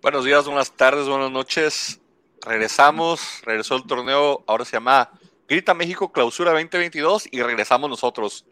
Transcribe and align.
Buenos 0.00 0.24
días, 0.24 0.46
buenas 0.46 0.72
tardes, 0.72 1.08
buenas 1.08 1.30
noches. 1.30 2.00
Regresamos, 2.46 3.42
regresó 3.44 3.76
el 3.76 3.86
torneo, 3.86 4.42
ahora 4.46 4.64
se 4.64 4.72
llama 4.72 5.10
Grita 5.48 5.74
México 5.74 6.12
Clausura 6.12 6.52
2022 6.52 7.28
y 7.30 7.42
regresamos 7.42 7.90
nosotros 7.90 8.46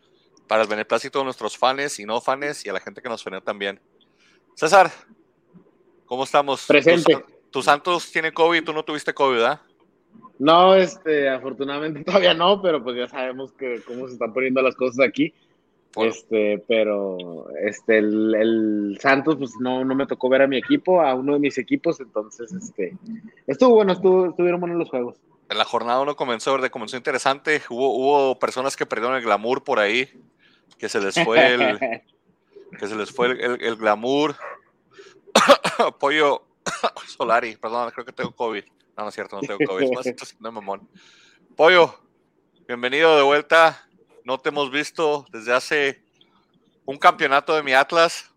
para 0.46 0.62
el 0.62 0.68
beneplácito 0.68 1.20
de 1.20 1.24
nuestros 1.24 1.56
fans 1.56 1.98
y 1.98 2.04
no 2.04 2.20
fans 2.20 2.66
y 2.66 2.68
a 2.68 2.72
la 2.72 2.80
gente 2.80 3.00
que 3.00 3.08
nos 3.08 3.20
suena 3.20 3.40
también. 3.40 3.80
César, 4.54 4.90
¿cómo 6.04 6.24
estamos? 6.24 6.66
Presente. 6.66 7.24
Tu, 7.50 7.62
Santos 7.62 8.10
tiene 8.10 8.32
COVID, 8.32 8.64
tú 8.64 8.72
no 8.72 8.84
tuviste 8.84 9.14
COVID, 9.14 9.36
¿verdad? 9.36 9.60
No, 10.38 10.74
este, 10.74 11.28
afortunadamente 11.28 12.02
todavía 12.04 12.34
no, 12.34 12.60
pero 12.60 12.82
pues 12.82 12.96
ya 12.96 13.08
sabemos 13.08 13.52
que 13.52 13.80
cómo 13.86 14.08
se 14.08 14.14
están 14.14 14.32
poniendo 14.32 14.60
las 14.62 14.74
cosas 14.74 15.06
aquí. 15.06 15.32
Este, 15.96 16.62
pero 16.68 17.48
este, 17.60 17.98
el, 17.98 18.98
Santos, 19.00 19.36
pues 19.36 19.52
no, 19.60 19.84
no 19.84 19.94
me 19.94 20.06
tocó 20.06 20.28
ver 20.28 20.42
a 20.42 20.46
mi 20.46 20.58
equipo, 20.58 21.00
a 21.00 21.14
uno 21.14 21.34
de 21.34 21.38
mis 21.38 21.56
equipos, 21.56 22.00
entonces, 22.00 22.52
este, 22.52 22.96
estuvo 23.46 23.76
bueno, 23.76 23.92
estuvo, 23.92 24.26
estuvieron 24.26 24.60
buenos 24.60 24.78
los 24.78 24.90
juegos. 24.90 25.16
En 25.48 25.56
la 25.56 25.64
jornada 25.64 26.00
uno 26.00 26.14
comenzó, 26.14 26.58
de 26.58 26.70
comenzó 26.70 26.96
interesante, 26.98 27.62
hubo, 27.70 27.96
hubo 27.96 28.38
personas 28.38 28.76
que 28.76 28.84
perdieron 28.84 29.16
el 29.16 29.22
glamour 29.22 29.64
por 29.64 29.78
ahí, 29.78 30.08
que 30.76 30.88
se 30.88 31.00
les 31.00 31.14
fue 31.14 31.54
el, 31.54 31.78
que 32.78 32.86
se 32.86 32.94
les 32.94 33.10
fue 33.10 33.28
el, 33.28 33.62
el, 33.62 33.76
glamour. 33.76 34.36
Pollo 35.98 36.42
Solari, 37.06 37.56
perdón, 37.56 37.90
creo 37.92 38.04
que 38.04 38.12
tengo 38.12 38.32
COVID. 38.32 38.64
No, 38.96 39.04
no 39.04 39.08
es 39.08 39.14
cierto, 39.14 39.36
no 39.36 39.42
tengo 39.42 39.58
COVID, 39.66 39.88
no, 40.40 40.52
mamón. 40.52 40.86
Pollo, 41.54 41.94
bienvenido 42.66 43.16
de 43.16 43.22
vuelta 43.22 43.85
no 44.26 44.38
te 44.38 44.48
hemos 44.48 44.72
visto 44.72 45.24
desde 45.30 45.52
hace 45.54 46.02
un 46.84 46.98
campeonato 46.98 47.54
de 47.54 47.62
mi 47.62 47.72
Atlas. 47.72 48.28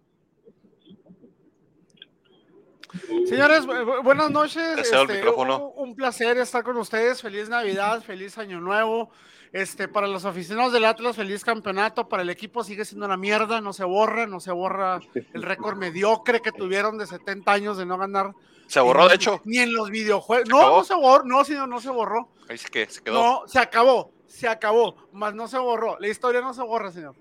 Señores, 3.26 3.66
buenas 4.04 4.30
noches. 4.30 4.78
Este, 4.78 5.28
un, 5.76 5.96
placer 5.96 6.38
estar 6.38 6.64
con 6.64 6.78
ustedes. 6.78 7.24
Feliz 7.24 7.50
Navidad, 7.50 8.04
feliz 8.04 8.38
Año 8.38 8.62
Nuevo. 8.62 9.10
Este, 9.52 9.88
para 9.88 10.06
los 10.06 10.26
aficionados 10.26 10.74
del 10.74 10.86
Atlas, 10.86 11.16
feliz 11.16 11.44
campeonato. 11.44 12.08
Para 12.08 12.22
el 12.22 12.30
equipo 12.30 12.64
sigue 12.64 12.86
siendo 12.86 13.08
una 13.08 13.18
mierda, 13.18 13.60
no 13.60 13.74
se 13.74 13.84
borra, 13.84 14.28
no 14.28 14.40
se 14.40 14.52
borra 14.52 15.00
el 15.34 15.42
récord 15.42 15.76
mediocre 15.76 16.40
que 16.40 16.52
tuvieron 16.52 17.00
de 17.00 17.08
70 17.08 17.52
años 17.52 17.78
de 17.80 17.88
no 17.88 17.98
ganar. 17.98 18.34
Se 18.68 18.80
borró, 18.80 19.08
de 19.08 19.16
hecho. 19.16 19.42
Ni 19.44 19.58
en 19.58 19.74
los 19.74 19.90
videojuegos. 19.90 20.48
No, 20.48 20.78
no 20.78 20.84
se 20.84 20.94
borró, 20.94 21.26
no, 21.26 21.44
sino 21.44 21.66
no 21.66 21.82
se 21.82 21.90
borró. 21.90 22.30
Ahí 22.48 22.60
que 22.72 22.88
se 22.88 23.02
quedó. 23.02 23.16
No, 23.16 23.48
se 23.48 23.58
acabó 23.58 24.19
se 24.30 24.48
acabó, 24.48 24.96
más 25.12 25.34
no 25.34 25.48
se 25.48 25.58
borró. 25.58 26.00
La 26.00 26.08
historia 26.08 26.40
no 26.40 26.54
se 26.54 26.62
borra, 26.62 26.92
señor. 26.92 27.16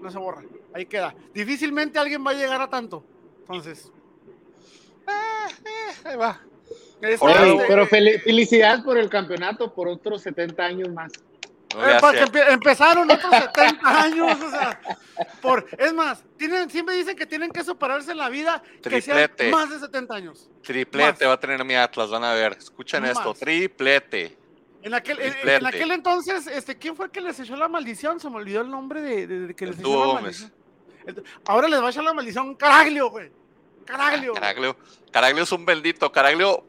No 0.00 0.10
se 0.10 0.18
borra. 0.18 0.42
Ahí 0.72 0.86
queda. 0.86 1.14
Difícilmente 1.34 1.98
alguien 1.98 2.24
va 2.24 2.30
a 2.30 2.34
llegar 2.34 2.60
a 2.60 2.68
tanto. 2.68 3.02
Entonces. 3.40 3.90
Eh, 5.08 5.52
eh, 5.64 6.08
ahí 6.08 6.16
va. 6.16 6.40
pero 7.00 7.86
felicidad 7.86 8.84
por 8.84 8.98
el 8.98 9.08
campeonato 9.08 9.74
por 9.74 9.88
otros 9.88 10.22
70 10.22 10.62
años 10.62 10.88
más. 10.90 11.12
Eh, 11.76 12.00
empezaron 12.48 13.08
otros 13.10 13.32
70 13.32 14.02
años, 14.02 14.40
o 14.42 14.50
sea, 14.50 14.80
por, 15.40 15.64
es 15.78 15.94
más, 15.94 16.24
tienen, 16.36 16.68
siempre 16.68 16.96
dicen 16.96 17.14
que 17.14 17.26
tienen 17.26 17.52
que 17.52 17.62
superarse 17.62 18.10
en 18.10 18.18
la 18.18 18.28
vida 18.28 18.60
que 18.82 19.00
sean 19.00 19.30
más 19.52 19.70
de 19.70 19.78
70 19.78 20.14
años. 20.14 20.50
Triplete 20.64 21.26
va 21.26 21.34
a 21.34 21.40
tener 21.40 21.64
mi 21.64 21.76
Atlas, 21.76 22.10
van 22.10 22.24
a 22.24 22.34
ver, 22.34 22.56
escuchen 22.58 23.04
esto, 23.04 23.34
triplete. 23.34 24.39
En 24.82 24.94
aquel, 24.94 25.18
en, 25.20 25.66
aquel 25.66 25.90
entonces, 25.90 26.46
este, 26.46 26.76
¿quién 26.76 26.96
fue 26.96 27.06
el 27.06 27.10
que 27.12 27.20
les 27.20 27.38
echó 27.38 27.54
la 27.56 27.68
maldición? 27.68 28.18
Se 28.18 28.30
me 28.30 28.36
olvidó 28.36 28.62
el 28.62 28.70
nombre 28.70 29.02
de, 29.02 29.26
de, 29.26 29.54
que 29.54 29.66
les 29.66 29.78
echó 29.78 30.14
la 30.14 30.20
maldición. 30.20 30.52
Ahora 31.44 31.68
les 31.68 31.82
va 31.82 31.88
a 31.88 31.90
echar 31.90 32.04
la 32.04 32.14
maldición 32.14 32.54
Caraglio, 32.54 33.10
güey. 33.10 33.30
Caraglio. 33.84 34.34
Caraglio. 34.34 34.76
Caraglio 35.10 35.42
es 35.42 35.52
un 35.52 35.66
bendito. 35.66 36.10
Caraglio, 36.10 36.64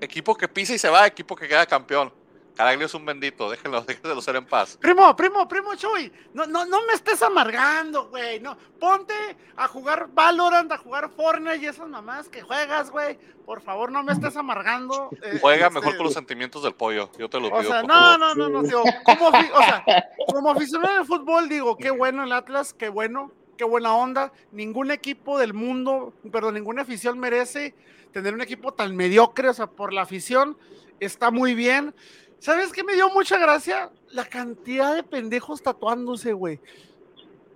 equipo 0.00 0.36
que 0.36 0.46
pisa 0.46 0.74
y 0.74 0.78
se 0.78 0.88
va, 0.88 1.06
equipo 1.06 1.34
que 1.34 1.48
queda 1.48 1.66
campeón. 1.66 2.12
Caraglio 2.60 2.84
es 2.84 2.92
un 2.92 3.06
bendito, 3.06 3.48
déjenlo, 3.48 3.80
déjenlo 3.86 4.20
ser 4.20 4.36
en 4.36 4.44
paz. 4.44 4.76
Primo, 4.78 5.16
primo, 5.16 5.48
primo 5.48 5.74
Chuy, 5.76 6.12
no, 6.34 6.44
no, 6.44 6.66
no 6.66 6.84
me 6.84 6.92
estés 6.92 7.22
amargando, 7.22 8.10
güey. 8.10 8.38
No, 8.38 8.54
ponte 8.78 9.14
a 9.56 9.66
jugar 9.66 10.10
Valorant, 10.12 10.70
a 10.70 10.76
jugar 10.76 11.08
Fortnite 11.08 11.56
y 11.56 11.66
esas 11.68 11.88
mamás 11.88 12.28
que 12.28 12.42
juegas, 12.42 12.90
güey. 12.90 13.18
Por 13.46 13.62
favor, 13.62 13.90
no 13.90 14.02
me 14.02 14.12
estés 14.12 14.36
amargando. 14.36 15.08
Eh, 15.22 15.38
Juega 15.40 15.68
este, 15.68 15.80
mejor 15.80 15.96
con 15.96 16.04
los 16.04 16.12
sentimientos 16.12 16.62
del 16.62 16.74
pollo, 16.74 17.10
yo 17.18 17.30
te 17.30 17.40
lo 17.40 17.48
pido. 17.48 17.60
O 17.60 17.62
sea, 17.62 17.82
no, 17.82 18.18
no, 18.18 18.34
no, 18.34 18.50
no, 18.50 18.62
como, 19.04 19.28
o 19.28 19.62
sea, 19.62 19.82
como 20.26 20.50
aficionado 20.50 20.98
de 20.98 21.04
fútbol, 21.06 21.48
digo, 21.48 21.78
qué 21.78 21.90
bueno 21.90 22.24
el 22.24 22.32
Atlas, 22.32 22.74
qué 22.74 22.90
bueno, 22.90 23.32
qué 23.56 23.64
buena 23.64 23.94
onda. 23.94 24.34
Ningún 24.52 24.90
equipo 24.90 25.38
del 25.38 25.54
mundo, 25.54 26.12
perdón, 26.30 26.56
ninguna 26.56 26.82
afición 26.82 27.18
merece 27.18 27.74
tener 28.12 28.34
un 28.34 28.42
equipo 28.42 28.74
tan 28.74 28.94
mediocre, 28.94 29.48
o 29.48 29.54
sea, 29.54 29.66
por 29.66 29.94
la 29.94 30.02
afición 30.02 30.58
está 31.00 31.30
muy 31.30 31.54
bien. 31.54 31.94
¿Sabes 32.40 32.72
qué 32.72 32.82
me 32.82 32.94
dio 32.94 33.10
mucha 33.10 33.38
gracia? 33.38 33.90
La 34.12 34.24
cantidad 34.24 34.94
de 34.94 35.02
pendejos 35.02 35.62
tatuándose, 35.62 36.32
güey. 36.32 36.58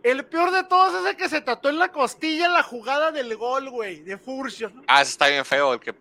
El 0.04 0.22
peor 0.26 0.50
de 0.50 0.64
todos 0.64 1.02
es 1.02 1.10
el 1.10 1.16
que 1.16 1.30
se 1.30 1.40
tatuó 1.40 1.70
en 1.70 1.78
la 1.78 1.88
costilla 1.88 2.46
la 2.50 2.62
jugada 2.62 3.10
del 3.10 3.34
gol, 3.38 3.70
güey, 3.70 4.02
de 4.02 4.18
Furcio. 4.18 4.70
Ah, 4.86 5.00
eso 5.00 5.12
está 5.12 5.28
bien 5.28 5.46
feo, 5.46 5.72
el 5.72 5.80
que 5.80 5.94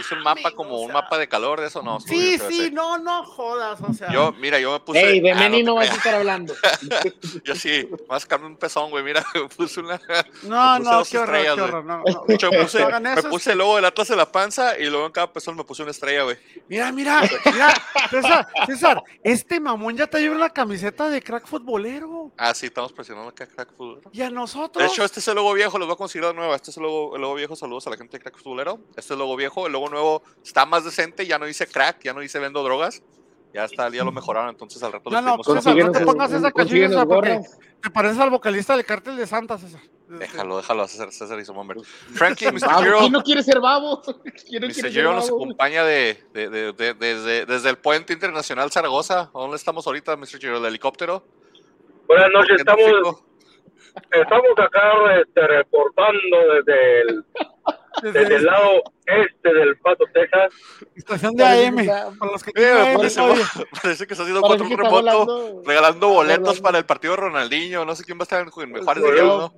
hizo 0.00 0.16
un 0.16 0.24
mapa 0.24 0.50
como 0.50 0.80
un 0.80 0.90
mapa 0.92 1.16
de 1.16 1.28
calor, 1.28 1.60
de 1.60 1.68
eso 1.68 1.80
no. 1.80 2.00
Sí, 2.00 2.40
sí, 2.40 2.72
no, 2.72 2.98
no 2.98 3.22
jodas, 3.22 3.80
o 3.80 3.92
sea. 3.94 4.10
Yo, 4.10 4.32
mira, 4.32 4.58
yo 4.58 4.72
me 4.72 4.80
puse. 4.80 4.98
Ey, 5.00 5.20
de 5.20 5.30
ah, 5.30 5.48
no, 5.48 5.76
vas 5.76 5.88
a 5.88 5.94
estar 5.94 6.16
hablando. 6.16 6.54
yo 7.44 7.54
sí, 7.54 7.88
más 8.08 8.26
a 8.28 8.36
un 8.36 8.56
pezón, 8.56 8.90
güey, 8.90 9.04
mira, 9.04 9.24
me 9.34 9.48
puse 9.48 9.78
una. 9.78 10.00
No, 10.42 10.80
no, 10.80 11.04
qué 11.04 11.16
horror, 11.16 11.42
qué 11.42 11.50
horror, 11.52 11.84
no, 11.84 11.98
no. 11.98 12.24
me 12.26 12.62
puse, 12.64 12.84
me 13.00 13.22
puse 13.22 13.52
el 13.52 13.58
logo 13.58 13.76
del 13.76 13.84
Atlas 13.84 14.08
de 14.08 14.16
la 14.16 14.26
panza 14.26 14.76
y 14.76 14.86
luego 14.86 15.06
en 15.06 15.12
cada 15.12 15.32
pezón 15.32 15.56
me 15.56 15.62
puse 15.62 15.82
una 15.82 15.92
estrella, 15.92 16.24
güey. 16.24 16.36
Mira, 16.66 16.90
mira, 16.90 17.22
mira, 17.44 17.72
César, 18.10 18.48
César, 18.66 19.04
este 19.22 19.60
mamón 19.60 19.96
ya 19.96 20.08
te 20.08 20.18
lleva 20.18 20.34
la 20.34 20.50
camiseta 20.50 21.08
de 21.08 21.22
crack 21.22 21.46
futbolero. 21.46 22.32
Ah, 22.36 22.52
sí, 22.52 22.66
estamos 22.66 22.92
presionando 22.92 23.35
Crack 23.36 23.68
Y 24.12 24.22
a 24.22 24.30
nosotros. 24.30 24.82
De 24.82 24.90
hecho, 24.90 25.04
este 25.04 25.20
es 25.20 25.28
el 25.28 25.34
logo 25.34 25.52
viejo, 25.52 25.78
lo 25.78 25.86
voy 25.86 25.94
a 25.94 25.96
conseguir 25.96 26.26
de 26.26 26.34
nuevo. 26.34 26.54
Este 26.54 26.70
es 26.70 26.76
el 26.76 26.82
logo, 26.82 27.14
el 27.14 27.22
logo 27.22 27.34
viejo. 27.34 27.54
Saludos 27.54 27.86
a 27.86 27.90
la 27.90 27.96
gente 27.96 28.16
de 28.16 28.22
Crack 28.22 28.38
Futbolero. 28.38 28.78
Este 28.90 29.00
es 29.00 29.10
el 29.10 29.18
logo 29.18 29.36
viejo. 29.36 29.66
El 29.66 29.72
logo 29.72 29.88
nuevo 29.88 30.22
está 30.42 30.64
más 30.64 30.84
decente. 30.84 31.26
Ya 31.26 31.38
no 31.38 31.44
dice 31.46 31.66
crack, 31.66 32.02
ya 32.02 32.12
no 32.12 32.20
dice 32.20 32.38
vendo 32.38 32.62
drogas. 32.62 33.02
Ya 33.52 33.64
está, 33.64 33.88
ya 33.90 34.04
lo 34.04 34.12
mejoraron. 34.12 34.50
Entonces 34.50 34.82
al 34.82 34.92
rato 34.92 35.10
no, 35.10 35.20
no, 35.20 35.42
César, 35.42 35.76
no 35.76 35.90
te 35.90 36.00
pongas 36.00 36.32
esa 36.32 36.52
cachilla 36.52 37.06
porque 37.06 37.40
te 37.82 37.90
pareces 37.90 38.18
al 38.18 38.30
vocalista 38.30 38.76
de 38.76 38.84
Cártel 38.84 39.16
de 39.16 39.26
Santa, 39.26 39.56
César. 39.56 39.80
Déjalo, 40.08 40.58
déjalo 40.58 40.82
a 40.82 40.88
César, 40.88 41.10
César 41.10 41.40
y 41.40 41.44
su 41.44 41.52
hombre. 41.52 41.80
Frankie, 42.12 42.52
Mr. 42.52 42.78
Giro. 42.78 42.98
¿Quién 42.98 43.12
no 43.12 43.22
quiere 43.22 43.42
ser 43.42 43.60
babo? 43.60 44.02
Mr. 44.50 44.90
Giro 44.90 45.14
nos 45.14 45.28
acompaña 45.28 45.84
de, 45.84 46.22
de, 46.32 46.48
de, 46.48 46.94
desde, 46.94 47.46
desde 47.46 47.70
el 47.70 47.78
Puente 47.78 48.12
Internacional 48.12 48.70
Zaragoza. 48.70 49.30
¿Dónde 49.32 49.56
estamos 49.56 49.86
ahorita, 49.86 50.16
Mr. 50.16 50.38
Giro? 50.38 50.58
¿El 50.58 50.64
helicóptero? 50.66 51.24
Buenas 52.06 52.30
noches, 52.30 52.56
estamos 52.58 53.26
Estamos 54.12 54.58
acá 54.58 55.20
este, 55.20 55.46
reportando 55.46 56.54
desde 56.54 57.00
el, 57.00 57.24
desde 58.12 58.36
el 58.36 58.44
lado 58.44 58.82
este 59.06 59.54
del 59.54 59.76
Pato, 59.78 60.04
Texas. 60.12 60.52
Estación 60.94 61.34
de 61.34 61.44
AM. 61.44 61.76
parece, 63.82 64.06
que 64.06 64.12
está 64.12 64.22
haciendo 64.22 64.42
cuatro 64.42 64.66
remoto 64.68 65.62
regalando 65.64 66.08
boletos 66.08 66.60
para 66.60 66.78
el 66.78 66.84
partido 66.84 67.14
de 67.14 67.22
Ronaldinho. 67.22 67.84
No 67.84 67.94
sé 67.94 68.04
quién 68.04 68.18
va 68.18 68.22
a 68.22 68.24
estar 68.24 68.42
en, 68.42 68.50
Juárez 68.50 69.02
de 69.02 69.22
¿no? 69.22 69.54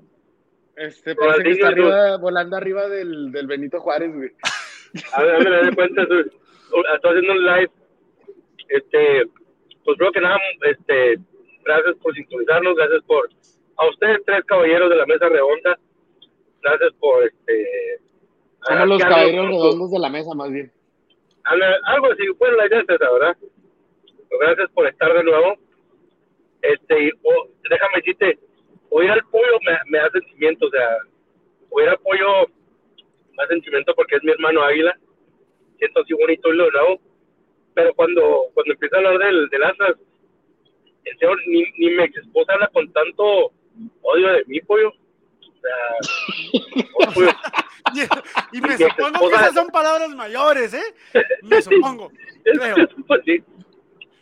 Este, 0.77 1.17
parece 1.17 1.43
que 1.43 1.51
está 1.51 1.69
arriba, 1.69 2.17
volando 2.19 2.57
arriba 2.57 2.89
del, 2.89 3.33
del 3.33 3.47
Benito 3.49 3.81
Juárez, 3.81 4.15
güey. 4.15 4.31
A 5.13 5.23
ver, 5.23 5.35
a 5.35 5.39
ver, 5.39 5.65
me 5.67 5.75
cuenta, 5.75 6.03
estoy 6.03 7.11
haciendo 7.11 7.33
un 7.33 7.45
live. 7.45 7.71
Este, 8.69 9.25
pues 9.85 9.99
creo 9.99 10.13
que 10.13 10.21
nada, 10.23 10.39
este, 10.63 11.19
gracias 11.69 11.97
por 12.03 12.15
sintonizarnos, 12.15 12.75
gracias 12.77 13.03
por 13.05 13.29
a 13.77 13.89
ustedes 13.89 14.19
tres 14.27 14.45
caballeros 14.45 14.91
de 14.91 14.97
la 14.97 15.07
mesa 15.07 15.29
redonda, 15.29 15.79
gracias 16.63 16.93
por 16.99 17.25
este. 17.25 18.01
Somos 18.63 18.89
los 18.89 19.03
caballeros 19.03 19.47
redondos 19.47 19.91
de 19.91 19.99
la 19.99 20.09
mesa, 20.09 20.35
más 20.35 20.51
bien. 20.51 20.73
Algo 21.45 22.13
así, 22.13 22.29
bueno, 22.39 22.57
la 22.57 22.67
idea 22.67 22.81
es 22.81 22.89
esa, 22.89 23.11
¿verdad? 23.11 23.37
Gracias 24.41 24.71
por 24.73 24.87
estar 24.87 25.13
de 25.15 25.25
nuevo. 25.25 25.57
Este, 26.61 27.13
déjame 27.71 27.97
decirte, 27.97 28.39
oír 28.91 29.11
al 29.11 29.25
pollo 29.31 29.59
me, 29.65 29.79
me, 29.91 29.99
da 29.99 30.11
sentimiento, 30.11 30.67
o 30.67 30.71
sea, 30.71 30.97
oír 31.71 31.89
al 31.89 31.99
pollo 31.99 32.49
me 33.31 33.45
da 33.45 33.49
sentimiento 33.49 33.95
porque 33.95 34.17
es 34.17 34.25
mi 34.25 34.33
hermano 34.33 34.63
Águila, 34.63 34.99
siento 35.79 36.01
así 36.01 36.15
bonito 36.15 36.53
y 36.53 36.57
lo 36.57 36.71
nuevo, 36.71 37.01
pero 37.75 37.95
cuando, 37.95 38.47
cuando 38.55 38.73
empieza 38.73 38.97
a 38.97 38.99
hablar 38.99 39.19
del, 39.19 39.49
del 39.51 39.63
Atlas, 39.63 39.97
el 41.13 41.19
señor, 41.19 41.39
ni, 41.47 41.63
ni 41.79 41.91
mi 41.97 42.03
ex 42.05 42.17
esposa 42.19 42.53
habla 42.55 42.69
con 42.73 42.91
tanto 42.93 43.53
odio 44.03 44.29
de 44.33 44.45
mi 44.47 44.61
pollo. 44.61 44.91
O 44.91 44.93
sea, 47.13 47.37
y, 48.53 48.61
me 48.61 48.77
supongo 48.77 49.29
que 49.29 49.35
esas 49.37 49.55
son 49.55 49.69
palabras 49.69 50.11
mayores, 50.11 50.75
¿eh? 50.75 50.95
Me 51.43 51.63
supongo, 51.69 52.11
creo. 52.45 52.77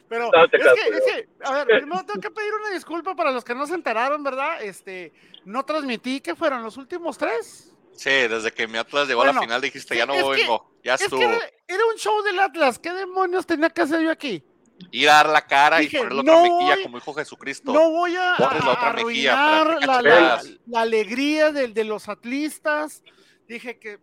Pero 0.08 0.30
No 0.32 0.44
es, 0.44 0.50
que, 0.52 0.56
es 0.58 1.04
que, 1.04 1.28
a 1.42 1.64
ver, 1.64 1.80
primero 1.80 2.04
tengo 2.06 2.20
que 2.20 2.30
pedir 2.30 2.52
una 2.54 2.70
disculpa 2.70 3.16
para 3.16 3.32
los 3.32 3.42
que 3.42 3.56
no 3.56 3.66
se 3.66 3.74
enteraron, 3.74 4.22
¿verdad? 4.22 4.62
Este, 4.62 5.12
no 5.44 5.64
transmití 5.64 6.20
que 6.20 6.36
fueron 6.36 6.62
los 6.62 6.76
últimos 6.76 7.18
tres. 7.18 7.74
Sí, 7.92 8.10
desde 8.10 8.52
que 8.52 8.68
mi 8.68 8.78
Atlas 8.78 9.08
llegó 9.08 9.22
a 9.22 9.24
Bueno, 9.24 9.40
la 9.40 9.46
final 9.46 9.60
dijiste, 9.60 9.96
ya 9.96 10.06
no 10.06 10.12
que- 10.12 10.22
vengo, 10.22 10.70
ya 10.84 10.94
Es 10.94 11.00
estuvo. 11.00 11.18
que 11.18 11.24
era, 11.26 11.40
era 11.66 11.86
un 11.92 11.96
show 11.96 12.22
del 12.22 12.38
Atlas. 12.38 12.78
¿Qué 12.78 12.92
demonios 12.92 13.44
tenía 13.46 13.68
que 13.68 13.82
hacer 13.82 14.00
yo 14.00 14.12
aquí? 14.12 14.44
Ir 14.90 15.08
a 15.08 15.14
dar 15.14 15.28
la 15.31 15.46
cara 15.46 15.78
Dije, 15.78 15.96
y 15.96 16.00
poner 16.00 16.14
la 16.17 16.23
no 16.23 16.32
otra 16.40 16.43
mejilla 16.55 16.75
voy- 16.75 16.82
como 16.82 16.99
dijo 16.99 17.14
Jesucristo. 17.14 17.73
No 17.73 17.90
voy 17.90 18.14
a, 18.17 18.34
Pones 18.37 18.64
la 18.64 18.70
a- 18.70 18.75
otra 18.75 18.90
a 18.90 18.93
mejilla 18.93 19.32
para 19.32 19.61
arruinar 19.61 20.40
la, 20.67 20.81
alegría 20.81 21.50
de, 21.52 21.69
de 21.69 21.84
los 21.84 22.08
atlistas. 22.08 23.02
Dije 23.49 23.78
que, 23.78 23.99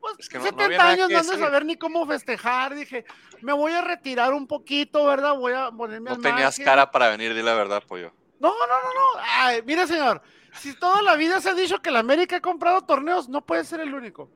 pues, 0.00 0.14
Es 0.18 0.28
que 0.28 0.38
no- 0.38 0.44
no 0.44 0.50
70 0.50 0.88
años 0.88 1.10
no 1.10 1.18
han 1.18 1.26
de 1.26 1.38
saber 1.38 1.64
ni 1.64 1.76
cómo 1.76 2.06
festejar. 2.06 2.74
Dije, 2.74 3.04
me 3.40 3.52
voy 3.52 3.72
a 3.72 3.80
retirar 3.80 4.32
un 4.34 4.46
poquito, 4.46 5.04
¿verdad? 5.06 5.34
Voy 5.36 5.52
a 5.54 5.70
ponerme 5.70 6.10
No 6.10 6.16
al 6.16 6.22
tenías 6.22 6.42
margen. 6.58 6.64
cara 6.64 6.90
para 6.90 7.08
venir, 7.08 7.34
di 7.34 7.42
la 7.42 7.54
verdad, 7.54 7.82
pollo. 7.86 8.12
No, 8.40 8.50
no, 8.50 8.66
no, 8.66 8.76
no. 8.76 9.20
Ay, 9.38 9.62
mire, 9.66 9.86
señor, 9.86 10.20
si 10.60 10.74
toda 10.74 11.02
la 11.02 11.16
vida 11.16 11.40
se 11.40 11.50
ha 11.50 11.54
dicho 11.54 11.80
que 11.80 11.90
la 11.90 12.00
América 12.00 12.36
ha 12.36 12.40
comprado 12.40 12.82
torneos, 12.82 13.28
no 13.28 13.44
puede 13.44 13.64
ser 13.64 13.80
el 13.80 13.92
único. 13.94 14.30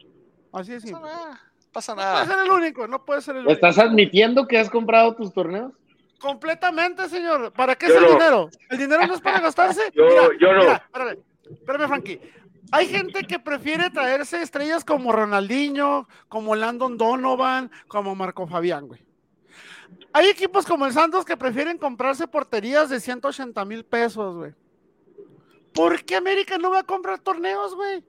Así 0.52 0.72
es 0.74 0.84
No 0.86 1.00
pasa 1.00 1.14
nada. 1.14 1.38
no 1.60 1.72
pasa 1.72 1.94
No 1.94 2.00
puede 2.02 2.26
ser 2.26 2.28
nada. 2.36 2.44
el 2.44 2.50
único, 2.50 2.88
no 2.88 3.04
puede 3.04 3.20
ser 3.22 3.36
el 3.36 3.40
único. 3.46 3.52
¿Estás 3.52 3.78
admitiendo 3.78 4.46
que 4.46 4.58
has 4.58 4.68
comprado 4.70 5.14
tus 5.14 5.32
torneos? 5.32 5.72
Completamente, 6.22 7.08
señor. 7.08 7.52
¿Para 7.52 7.74
qué 7.74 7.86
es 7.86 7.92
el 7.96 8.02
no. 8.02 8.08
dinero? 8.12 8.48
¿El 8.70 8.78
dinero 8.78 9.06
no 9.06 9.14
es 9.14 9.20
para 9.20 9.40
gastarse? 9.48 9.90
Yo- 9.92 10.06
Mira, 10.06 10.28
yo 10.40 10.52
no. 10.52 10.60
mira, 10.60 10.74
espérame, 10.86 11.18
espérame, 11.50 11.88
Frankie. 11.88 12.20
Hay 12.70 12.86
gente 12.86 13.24
que 13.24 13.38
prefiere 13.38 13.90
traerse 13.90 14.40
estrellas 14.40 14.84
como 14.84 15.12
Ronaldinho, 15.12 16.08
como 16.28 16.54
Landon 16.54 16.96
Donovan, 16.96 17.70
como 17.88 18.14
Marco 18.14 18.46
Fabián, 18.46 18.86
güey. 18.88 19.04
Hay 20.14 20.28
equipos 20.28 20.64
como 20.64 20.86
el 20.86 20.92
Santos 20.92 21.24
que 21.24 21.36
prefieren 21.36 21.76
comprarse 21.76 22.26
porterías 22.28 22.88
de 22.88 23.00
180 23.00 23.64
mil 23.66 23.84
pesos, 23.84 24.36
güey. 24.36 24.52
¿Por 25.74 26.02
qué 26.04 26.16
América 26.16 26.56
no 26.56 26.70
va 26.70 26.80
a 26.80 26.82
comprar 26.84 27.18
torneos, 27.18 27.74
güey? 27.74 28.02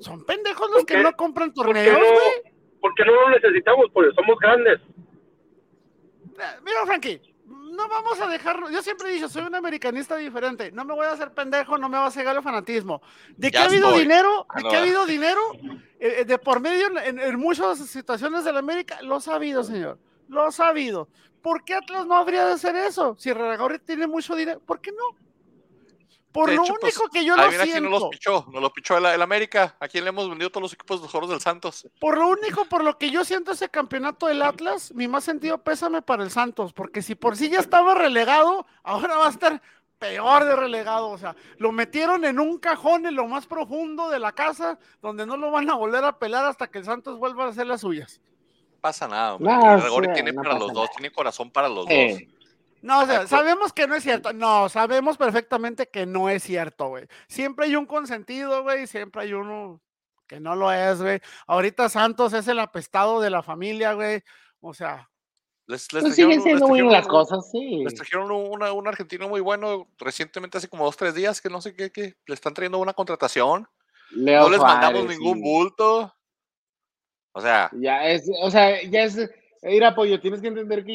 Son 0.00 0.24
pendejos 0.24 0.68
los 0.70 0.78
¿Por 0.80 0.86
que 0.86 0.98
no 1.02 1.12
compran 1.16 1.52
¿Por 1.52 1.66
qué 1.66 1.72
torneos, 1.72 1.98
no, 2.00 2.12
güey. 2.14 2.54
porque 2.80 3.04
no 3.04 3.12
lo 3.14 3.30
necesitamos, 3.30 3.86
Pollo? 3.92 4.12
Somos 4.14 4.38
grandes. 4.38 4.80
Eh, 6.38 6.58
Mira, 6.64 6.84
Frankie, 6.86 7.20
no 7.74 7.88
vamos 7.88 8.20
a 8.20 8.26
dejarlo. 8.26 8.70
Yo 8.70 8.82
siempre 8.82 9.10
he 9.10 9.14
dicho, 9.14 9.28
soy 9.28 9.42
un 9.42 9.54
americanista 9.54 10.16
diferente. 10.16 10.72
No 10.72 10.84
me 10.84 10.94
voy 10.94 11.06
a 11.06 11.12
hacer 11.12 11.32
pendejo, 11.32 11.78
no 11.78 11.88
me 11.88 11.98
va 11.98 12.06
a 12.06 12.10
cegar 12.10 12.36
el 12.36 12.42
fanatismo. 12.42 13.02
¿De 13.36 13.50
qué 13.50 13.58
Ya 13.58 13.62
ha 13.62 13.66
habido 13.66 13.92
dinero? 13.92 14.46
Ah, 14.48 14.58
¿De 14.58 14.62
no. 14.62 14.70
qué 14.70 14.76
ha 14.76 14.80
habido 14.80 15.06
dinero? 15.06 15.40
Eh, 16.00 16.20
eh, 16.20 16.24
de 16.24 16.38
por 16.38 16.60
medio 16.60 16.88
en, 16.98 17.38
muchas 17.38 17.78
situaciones 17.78 18.44
de 18.44 18.52
la 18.52 18.58
América, 18.58 19.00
lo 19.02 19.16
ha 19.16 19.20
sabido, 19.20 19.64
señor. 19.64 19.98
Lo 20.28 20.44
ha 20.44 20.52
sabido. 20.52 21.08
¿Por 21.42 21.64
qué 21.64 21.74
Atlas 21.74 22.06
no 22.06 22.14
habría 22.16 22.46
de 22.46 22.52
hacer 22.52 22.74
eso? 22.76 23.16
Si 23.18 23.32
Regauri 23.32 23.78
tiene 23.78 24.06
mucho 24.06 24.34
dinero, 24.34 24.60
¿por 24.60 24.80
qué 24.80 24.92
no? 24.92 25.23
Por 26.34 26.50
De 26.50 26.56
lo 26.56 26.64
hecho, 26.64 26.74
pues, 26.80 26.96
único 26.96 27.12
que 27.12 27.24
yo 27.24 27.36
lo 27.36 27.48
siento. 27.48 27.88
los 27.88 28.08
pichó, 28.08 28.44
nos 28.50 28.60
los 28.60 28.72
pichó 28.72 28.98
el, 28.98 29.06
el 29.06 29.22
América. 29.22 29.76
¿A 29.78 29.86
quién 29.86 30.02
le 30.02 30.08
hemos 30.08 30.28
vendido 30.28 30.50
todos 30.50 30.62
los 30.62 30.72
equipos 30.72 31.00
de 31.00 31.06
los 31.06 31.14
Oros 31.14 31.30
del 31.30 31.40
Santos? 31.40 31.88
Por 32.00 32.18
lo 32.18 32.26
único 32.26 32.64
por 32.64 32.82
lo 32.82 32.98
que 32.98 33.08
yo 33.12 33.24
siento 33.24 33.52
ese 33.52 33.68
campeonato 33.68 34.26
del 34.26 34.42
Atlas, 34.42 34.92
mi 34.94 35.06
más 35.06 35.22
sentido 35.22 35.58
pésame 35.58 36.02
para 36.02 36.24
el 36.24 36.32
Santos, 36.32 36.72
porque 36.72 37.02
si 37.02 37.14
por 37.14 37.36
sí 37.36 37.50
ya 37.50 37.60
estaba 37.60 37.94
relegado, 37.94 38.66
ahora 38.82 39.16
va 39.16 39.28
a 39.28 39.30
estar 39.30 39.62
peor 40.00 40.44
de 40.44 40.56
relegado. 40.56 41.10
O 41.10 41.18
sea, 41.18 41.36
lo 41.58 41.70
metieron 41.70 42.24
en 42.24 42.40
un 42.40 42.58
cajón 42.58 43.06
en 43.06 43.14
lo 43.14 43.28
más 43.28 43.46
profundo 43.46 44.10
de 44.10 44.18
la 44.18 44.32
casa, 44.32 44.76
donde 45.00 45.26
no 45.26 45.36
lo 45.36 45.52
van 45.52 45.70
a 45.70 45.76
volver 45.76 46.02
a 46.02 46.18
pelar 46.18 46.46
hasta 46.46 46.66
que 46.66 46.78
el 46.78 46.84
Santos 46.84 47.16
vuelva 47.16 47.44
a 47.44 47.50
hacer 47.50 47.68
las 47.68 47.82
suyas. 47.82 48.20
No 48.72 48.80
pasa 48.80 49.06
nada. 49.06 49.34
hombre. 49.34 49.54
No, 49.54 49.78
sí, 49.78 50.12
tiene 50.14 50.32
no 50.32 50.42
para 50.42 50.58
los 50.58 50.72
dos, 50.72 50.90
tiene 50.90 51.12
corazón 51.12 51.52
para 51.52 51.68
los 51.68 51.86
dos. 51.88 52.18
No, 52.84 53.00
o 53.02 53.06
sea, 53.06 53.20
Ay, 53.22 53.26
sabemos 53.28 53.72
que 53.72 53.86
no 53.86 53.94
es 53.94 54.02
cierto. 54.02 54.32
No, 54.34 54.68
sabemos 54.68 55.16
perfectamente 55.16 55.88
que 55.88 56.04
no 56.04 56.28
es 56.28 56.42
cierto, 56.42 56.88
güey. 56.88 57.06
Siempre 57.28 57.64
hay 57.64 57.76
un 57.76 57.86
consentido, 57.86 58.62
güey, 58.62 58.86
siempre 58.86 59.22
hay 59.22 59.32
uno 59.32 59.80
que 60.26 60.38
no 60.38 60.54
lo 60.54 60.70
es, 60.70 61.00
güey. 61.00 61.20
Ahorita 61.46 61.88
Santos 61.88 62.32
es 62.34 62.46
el 62.46 62.58
apestado 62.58 63.20
de 63.22 63.30
la 63.30 63.42
familia, 63.42 63.94
güey. 63.94 64.22
O 64.60 64.74
sea, 64.74 65.10
Les, 65.66 65.90
les 65.94 66.02
pues 66.02 66.14
trajeron 66.14 66.14
siguen 66.14 66.38
un- 66.38 66.44
siendo 66.44 66.68
muy 66.68 66.92
las 66.92 67.06
cosas, 67.08 67.50
sí. 67.50 67.82
Les 67.84 67.94
trajeron 67.94 68.30
un, 68.30 68.50
una- 68.50 68.72
un 68.72 68.86
argentino 68.86 69.30
muy 69.30 69.40
bueno 69.40 69.88
recientemente, 69.96 70.58
hace 70.58 70.68
como 70.68 70.84
dos, 70.84 70.96
tres 70.98 71.14
días, 71.14 71.40
que 71.40 71.48
no 71.48 71.62
sé 71.62 71.74
qué, 71.74 71.90
que 71.90 72.16
le 72.26 72.34
están 72.34 72.52
trayendo 72.52 72.78
una 72.78 72.92
contratación. 72.92 73.66
Leo 74.10 74.42
no 74.42 74.50
les 74.50 74.60
mandamos 74.60 75.06
ningún 75.06 75.38
sí. 75.38 75.42
bulto. 75.42 76.14
O 77.32 77.40
sea, 77.40 77.70
Ya 77.72 78.04
es, 78.06 78.30
o 78.42 78.50
sea, 78.50 78.82
ya 78.82 79.04
es. 79.04 79.16
Mira, 79.66 79.88
apoyo, 79.88 80.20
tienes 80.20 80.42
que 80.42 80.48
entender 80.48 80.84
que 80.84 80.94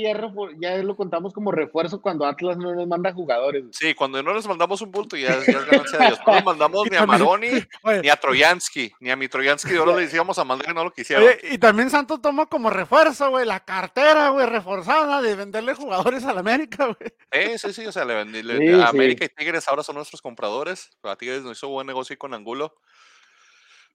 ya, 0.59 0.77
lo 0.83 0.95
contamos 0.95 1.33
como 1.33 1.51
refuerzo 1.51 2.01
cuando 2.01 2.25
Atlas 2.27 2.55
no 2.57 2.75
nos 2.75 2.87
manda 2.87 3.11
jugadores. 3.11 3.65
sí, 3.71 3.95
cuando 3.95 4.21
no 4.21 4.31
les 4.33 4.47
mandamos 4.47 4.79
un 4.81 4.91
bulto 4.91 5.17
ya, 5.17 5.29
ya 5.29 5.35
es 5.37 5.65
ganancia 5.65 5.97
de 5.97 6.05
Dios. 6.05 6.19
No 6.27 6.33
les 6.35 6.45
mandamos 6.45 6.87
ni 6.91 6.95
a 6.95 7.05
Maroni, 7.07 7.49
ni 8.03 8.09
a 8.09 8.15
Troyansky, 8.15 8.91
ni 8.99 9.09
a 9.09 9.15
mi 9.15 9.27
Troyansky. 9.27 9.75
Ahora 9.75 9.95
les 9.95 10.13
íbamos 10.13 10.37
a 10.37 10.43
mandar 10.43 10.69
y 10.69 10.75
no 10.75 10.83
lo 10.83 10.91
quisieron. 10.91 11.25
oye, 11.25 11.39
y 11.51 11.57
también 11.57 11.89
Santos 11.89 12.21
toma 12.21 12.45
como 12.45 12.69
refuerzo, 12.69 13.31
güey, 13.31 13.45
la 13.45 13.59
cartera, 13.61 14.29
güey, 14.29 14.45
reforzada 14.45 15.19
de 15.23 15.35
venderle 15.35 15.73
jugadores 15.73 16.23
a 16.25 16.33
la 16.33 16.41
América, 16.41 16.85
güey. 16.85 17.11
Eh, 17.31 17.57
sí, 17.57 17.73
sí, 17.73 17.87
o 17.87 17.91
sea, 17.91 18.05
le 18.05 18.13
vendí, 18.13 18.43
le- 18.43 18.57
Sí, 18.59 18.67
a 18.69 18.91
sí. 18.91 18.95
América 18.97 19.25
y 19.25 19.29
Tigres 19.29 19.67
ahora 19.67 19.81
son 19.81 19.95
nuestros 19.95 20.21
compradores. 20.21 20.91
A 21.01 21.15
Tigres 21.15 21.41
nos 21.41 21.57
hizo 21.57 21.69
buen 21.69 21.87
negocio 21.87 22.15
con 22.19 22.35
Angulo. 22.35 22.75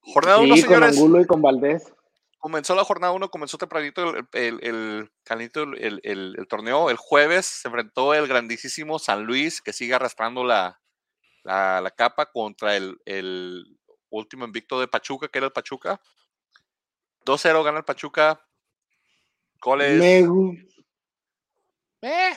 Jornada 0.00 0.38
1, 0.38 0.56
sí, 0.56 0.62
con 0.62 0.74
señores. 0.74 0.96
Angulo 0.96 1.20
y 1.20 1.26
con 1.26 1.40
Valdés. 1.42 1.92
Comenzó 2.44 2.74
la 2.74 2.84
jornada 2.84 3.10
1, 3.14 3.30
comenzó 3.30 3.56
tempranito 3.56 4.02
el, 4.10 4.28
el, 4.34 4.60
el, 4.62 5.10
el, 5.78 6.00
el- 6.02 6.34
el 6.38 6.46
torneo. 6.46 6.90
El 6.90 6.98
jueves 6.98 7.46
se 7.46 7.68
enfrentó 7.68 8.12
el 8.12 8.28
grandísimo 8.28 8.98
San 8.98 9.24
Luis, 9.24 9.62
que 9.62 9.72
sigue 9.72 9.94
arrastrando 9.94 10.44
la, 10.44 10.78
la, 11.42 11.80
la 11.80 11.90
capa 11.90 12.26
contra 12.30 12.76
el, 12.76 12.98
el 13.06 13.64
último 14.10 14.44
invicto 14.44 14.78
de 14.78 14.88
Pachuca, 14.88 15.28
que 15.28 15.38
era 15.38 15.46
el 15.46 15.52
Pachuca. 15.54 15.98
2-0 17.24 17.64
gana 17.64 17.78
el 17.78 17.84
Pachuca. 17.86 18.46
Goles. 19.62 20.26
Eh, 22.02 22.36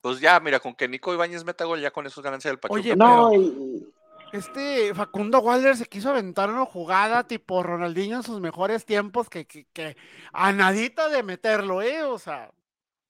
Pues 0.00 0.20
ya, 0.20 0.38
mira, 0.38 0.60
con 0.60 0.76
que 0.76 0.86
Nico 0.86 1.12
Ibáñez 1.12 1.42
meta 1.44 1.64
gol, 1.64 1.80
ya 1.80 1.90
con 1.90 2.06
eso 2.06 2.20
es 2.20 2.24
ganancia 2.24 2.52
del 2.52 2.60
Pachuca. 2.60 2.78
Oye, 2.80 2.94
No, 2.94 3.30
pero- 3.30 3.42
y- 3.42 3.92
Este 4.32 4.94
Facundo 4.94 5.40
Waller 5.40 5.76
se 5.76 5.86
quiso 5.86 6.10
aventar 6.10 6.50
una 6.50 6.64
jugada 6.64 7.26
tipo 7.26 7.62
Ronaldinho 7.62 8.16
en 8.18 8.22
sus 8.22 8.40
mejores 8.40 8.84
tiempos 8.84 9.28
que, 9.28 9.46
que, 9.46 9.66
que 9.72 9.96
a 10.32 10.52
nadita 10.52 11.08
de 11.08 11.22
meterlo, 11.22 11.82
¿eh? 11.82 12.04
O 12.04 12.18
sea, 12.18 12.52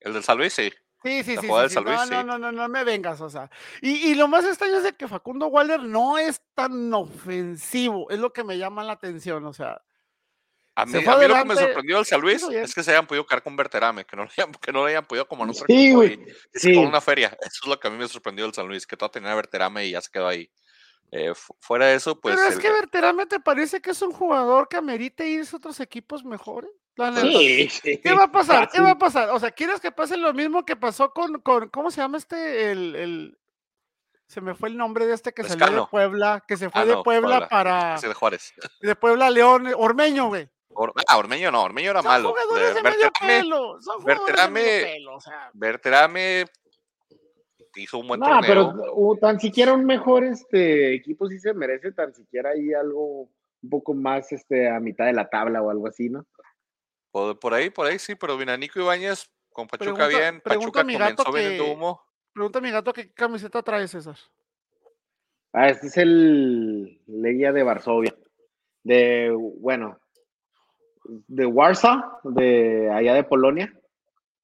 El 0.01 0.15
del 0.15 0.23
San 0.25 0.39
Luis, 0.39 0.53
sí. 0.55 0.73
Sí, 1.03 1.23
sí, 1.23 1.35
La 1.37 1.69
sí. 1.69 1.81
Luis, 1.81 1.99
no, 1.99 2.05
sí. 2.05 2.11
no, 2.11 2.23
no, 2.25 2.39
no, 2.39 2.53
no 2.53 2.69
me 2.69 2.85
vengas, 2.85 3.21
o 3.21 3.31
sea. 3.31 3.51
Y, 3.81 4.11
y 4.11 4.15
lo 4.15 4.29
más 4.29 4.45
extraño 4.45 4.77
es 4.77 4.83
de 4.83 4.93
que 4.95 5.09
Facundo 5.09 5.47
Waller 5.49 5.83
no 5.83 6.19
es 6.19 6.43
tan 6.55 6.93
ofensivo, 6.93 8.11
es 8.11 8.19
lo 8.19 8.33
que 8.33 8.45
me 8.45 8.59
llama 8.59 8.85
la 8.85 8.93
atención, 8.93 9.45
o 9.47 9.53
sea. 9.53 9.81
A 10.77 10.87
mí, 10.87 10.93
Se 10.93 10.99
a 10.99 11.03
fue 11.13 11.23
mí 11.23 11.29
lo 11.29 11.35
que 11.35 11.45
me 11.47 11.57
sorprendió 11.57 11.97
del 11.97 12.07
San 12.07 12.21
Luis 12.21 12.43
es 12.45 12.75
que 12.75 12.83
se 12.83 12.93
hayan 12.93 13.07
podido 13.07 13.27
quedar 13.27 13.43
con 13.43 13.57
Berterame, 13.57 14.05
que 14.07 14.17
no 14.17 14.25
le 14.25 14.31
hayan, 14.37 14.53
que 14.53 14.73
no 14.73 14.85
le 14.85 14.91
hayan 14.93 15.05
podido 15.05 15.27
como 15.27 15.45
en 15.45 15.51
otro 15.51 15.65
Sí, 15.67 15.75
equipo 15.75 15.97
güey, 15.97 16.19
sí. 16.55 16.71
en 16.73 16.87
una 16.87 17.01
feria. 17.01 17.37
Eso 17.41 17.61
es 17.65 17.69
lo 17.69 17.79
que 17.79 17.89
a 17.89 17.91
mí 17.91 17.99
me 17.99 18.09
sorprendió 18.09 18.45
del 18.45 18.55
San 18.55 18.67
Luis, 18.69 18.87
que 18.87 18.97
todo 18.97 19.11
tenía 19.11 19.35
Berterame 19.35 19.85
y 19.87 19.91
ya 19.91 20.01
se 20.01 20.11
quedó 20.11 20.29
ahí. 20.29 20.51
Eh, 21.13 21.35
fu- 21.35 21.57
fuera 21.59 21.87
de 21.87 21.95
eso, 21.97 22.19
pues. 22.21 22.37
Pero 22.37 22.49
es 22.49 22.55
el- 22.57 22.61
que 22.63 22.71
Berterame 22.71 23.27
te 23.27 23.41
parece 23.41 23.81
que 23.81 23.91
es 23.91 24.01
un 24.03 24.13
jugador 24.13 24.69
que 24.69 24.77
amerite 24.77 25.27
irse 25.29 25.57
a 25.57 25.59
otros 25.59 25.81
equipos 25.81 26.25
mejores. 26.25 26.71
Sí, 27.23 27.69
sí. 27.71 27.99
¿Qué 27.99 28.13
va 28.13 28.25
a 28.25 28.33
pasar? 28.33 28.69
¿Qué 28.71 28.81
va 28.81 28.91
a 28.91 28.99
pasar? 28.99 29.31
O 29.31 29.39
sea, 29.41 29.51
¿quieres 29.51 29.81
que 29.81 29.91
pase 29.91 30.17
lo 30.19 30.35
mismo 30.35 30.65
que 30.67 30.77
pasó 30.77 31.11
con, 31.13 31.41
con 31.41 31.69
¿cómo 31.71 31.91
se 31.91 32.01
llama 32.03 32.19
este? 32.19 32.71
El, 32.71 32.95
el- 32.95 33.39
se 34.27 34.41
me 34.41 34.55
fue 34.55 34.69
el 34.69 34.77
nombre 34.77 35.07
de 35.07 35.15
este 35.15 35.33
que 35.33 35.43
salió 35.43 35.67
de. 35.83 35.87
Puebla, 35.91 36.45
que 36.47 36.57
se 36.57 36.69
fue 36.71 36.83
Ah, 36.83 36.85
de 36.85 36.93
no, 36.95 37.03
Puebla, 37.03 37.49
para, 37.49 37.99
de 37.99 38.15
Juárez. 38.15 38.53
de 38.81 38.95
Puebla 38.95 39.27
a 39.27 39.31
León, 39.31 39.69
Ormeño, 39.77 40.29
güey. 40.29 40.49
Or- 40.73 40.93
ah, 41.09 41.17
Ormeño 41.19 41.51
no, 41.51 41.65
Ormeño 41.65 41.91
era 41.91 42.03
Son 42.03 42.11
malo. 42.13 42.29
jugadores 42.31 42.75
de 42.75 42.83
medio 42.83 42.99
Berterame, 43.01 43.41
pelo, 43.41 43.83
son 43.83 44.01
jugadores 44.03 44.37
de 44.37 44.49
medio 44.51 44.87
pelo, 44.87 45.17
o 45.17 45.21
sea. 45.21 45.51
Berterame 45.55 46.45
hizo 47.77 47.99
un 47.99 48.09
buen 48.09 48.21
No, 48.21 48.27
torneo. 48.27 48.43
pero 48.75 48.93
uh, 48.95 49.17
tan 49.19 49.39
siquiera 49.41 49.73
un 49.73 49.85
mejor 49.85 50.25
este 50.25 50.95
equipo 50.95 51.29
sí 51.29 51.39
se 51.39 51.55
merece, 51.55 51.93
tan 51.93 52.15
siquiera 52.15 52.51
ahí 52.51 52.73
algo 52.73 53.29
un 53.63 53.71
poco 53.71 53.95
más 53.95 54.33
este 54.33 54.69
a 54.69 54.81
mitad 54.81 55.07
de 55.07 55.13
la 55.13 55.29
tabla 55.29 55.63
o 55.63 55.71
algo 55.71 55.87
así, 55.87 56.09
¿no? 56.09 56.27
Por, 57.11 57.39
por 57.39 57.55
ahí, 57.55 57.71
por 57.71 57.87
ahí 57.87 57.99
sí, 57.99 58.15
pero 58.15 58.37
mira, 58.39 58.57
Nico 58.57 58.81
Ibáñez 58.81 59.31
con 59.53 59.67
Pachuca 59.67 59.95
Pregunta- 60.07 60.19
bien. 60.19 60.41
Pachuca 60.41 60.81
a 60.81 60.85
mi 60.85 60.97
gato 60.97 61.25
comenzó 61.25 61.33
vendiendo 61.33 61.65
que- 61.65 61.71
humo. 61.73 62.03
Pregunta 62.33 62.59
a 62.61 62.63
mi 62.63 62.71
gato 62.71 62.93
qué 62.93 63.13
camiseta 63.13 63.63
trae 63.63 63.89
César. 63.89 64.17
Ah, 65.53 65.69
este 65.69 65.89
es 65.89 65.97
el 65.97 67.01
Legia 67.07 67.53
de 67.53 67.63
Varsovia. 67.65 68.15
De, 68.85 69.31
bueno, 69.59 69.99
de 71.05 71.45
Warsaw, 71.45 72.21
de 72.23 72.89
allá 72.93 73.15
de 73.15 73.25
Polonia. 73.25 73.75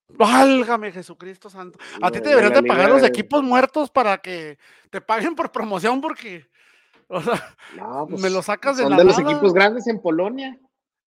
Válgame 0.08 0.92
Jesucristo 0.92 1.50
Santo. 1.50 1.78
A 2.00 2.10
ti 2.10 2.20
te 2.20 2.28
de 2.28 2.36
deberían 2.36 2.62
de 2.62 2.68
pagar 2.68 2.90
los 2.90 3.02
de- 3.02 3.08
equipos 3.08 3.42
muertos 3.42 3.90
para 3.90 4.18
que 4.18 4.58
te 4.90 5.00
paguen 5.00 5.34
por 5.34 5.50
promoción 5.52 6.00
porque 6.00 6.46
o 7.08 7.20
sea, 7.20 7.56
No, 7.76 8.06
pues, 8.08 8.20
me 8.22 8.30
lo 8.30 8.42
sacas 8.42 8.76
de 8.76 8.82
son 8.84 8.92
la 8.92 8.98
de 8.98 9.04
los 9.04 9.18
equipos 9.18 9.52
grandes 9.52 9.86
en 9.86 10.00
Polonia. 10.00 10.58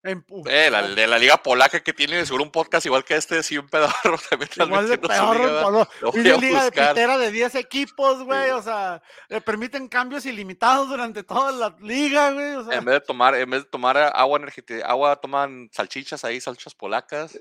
Eh, 0.01 0.69
la, 0.71 0.87
de 0.87 1.07
la 1.07 1.17
liga 1.17 1.35
polaca 1.43 1.81
que 1.81 1.91
tiene 1.91 2.25
seguro 2.25 2.45
un 2.45 2.51
podcast 2.51 2.85
igual 2.85 3.03
que 3.03 3.15
este, 3.15 3.43
sí, 3.43 3.57
un 3.57 3.67
pedorro 3.67 4.17
también. 4.29 4.49
Igual 4.55 4.87
de 4.87 4.97
pedorro, 4.97 5.87
Dice 6.13 6.37
liga 6.37 6.63
de 6.63 6.71
pitera 6.71 7.17
de 7.17 7.31
10 7.31 7.55
equipos, 7.55 8.23
güey, 8.23 8.51
o 8.51 8.61
sea, 8.61 9.01
le 9.27 9.41
permiten 9.41 9.89
cambios 9.89 10.25
ilimitados 10.25 10.87
durante 10.87 11.23
toda 11.23 11.51
la 11.51 11.75
liga, 11.81 12.31
güey. 12.31 12.55
O 12.55 12.63
sea. 12.63 12.77
En 12.77 12.85
vez 12.85 12.95
de 12.95 13.01
tomar, 13.01 13.35
en 13.35 13.49
vez 13.49 13.63
de 13.63 13.69
tomar 13.69 13.97
agua 13.97 14.37
energética, 14.37 14.85
agua 14.85 15.17
toman 15.17 15.69
salchichas 15.73 16.23
ahí, 16.23 16.39
salchichas 16.39 16.75
polacas, 16.75 17.37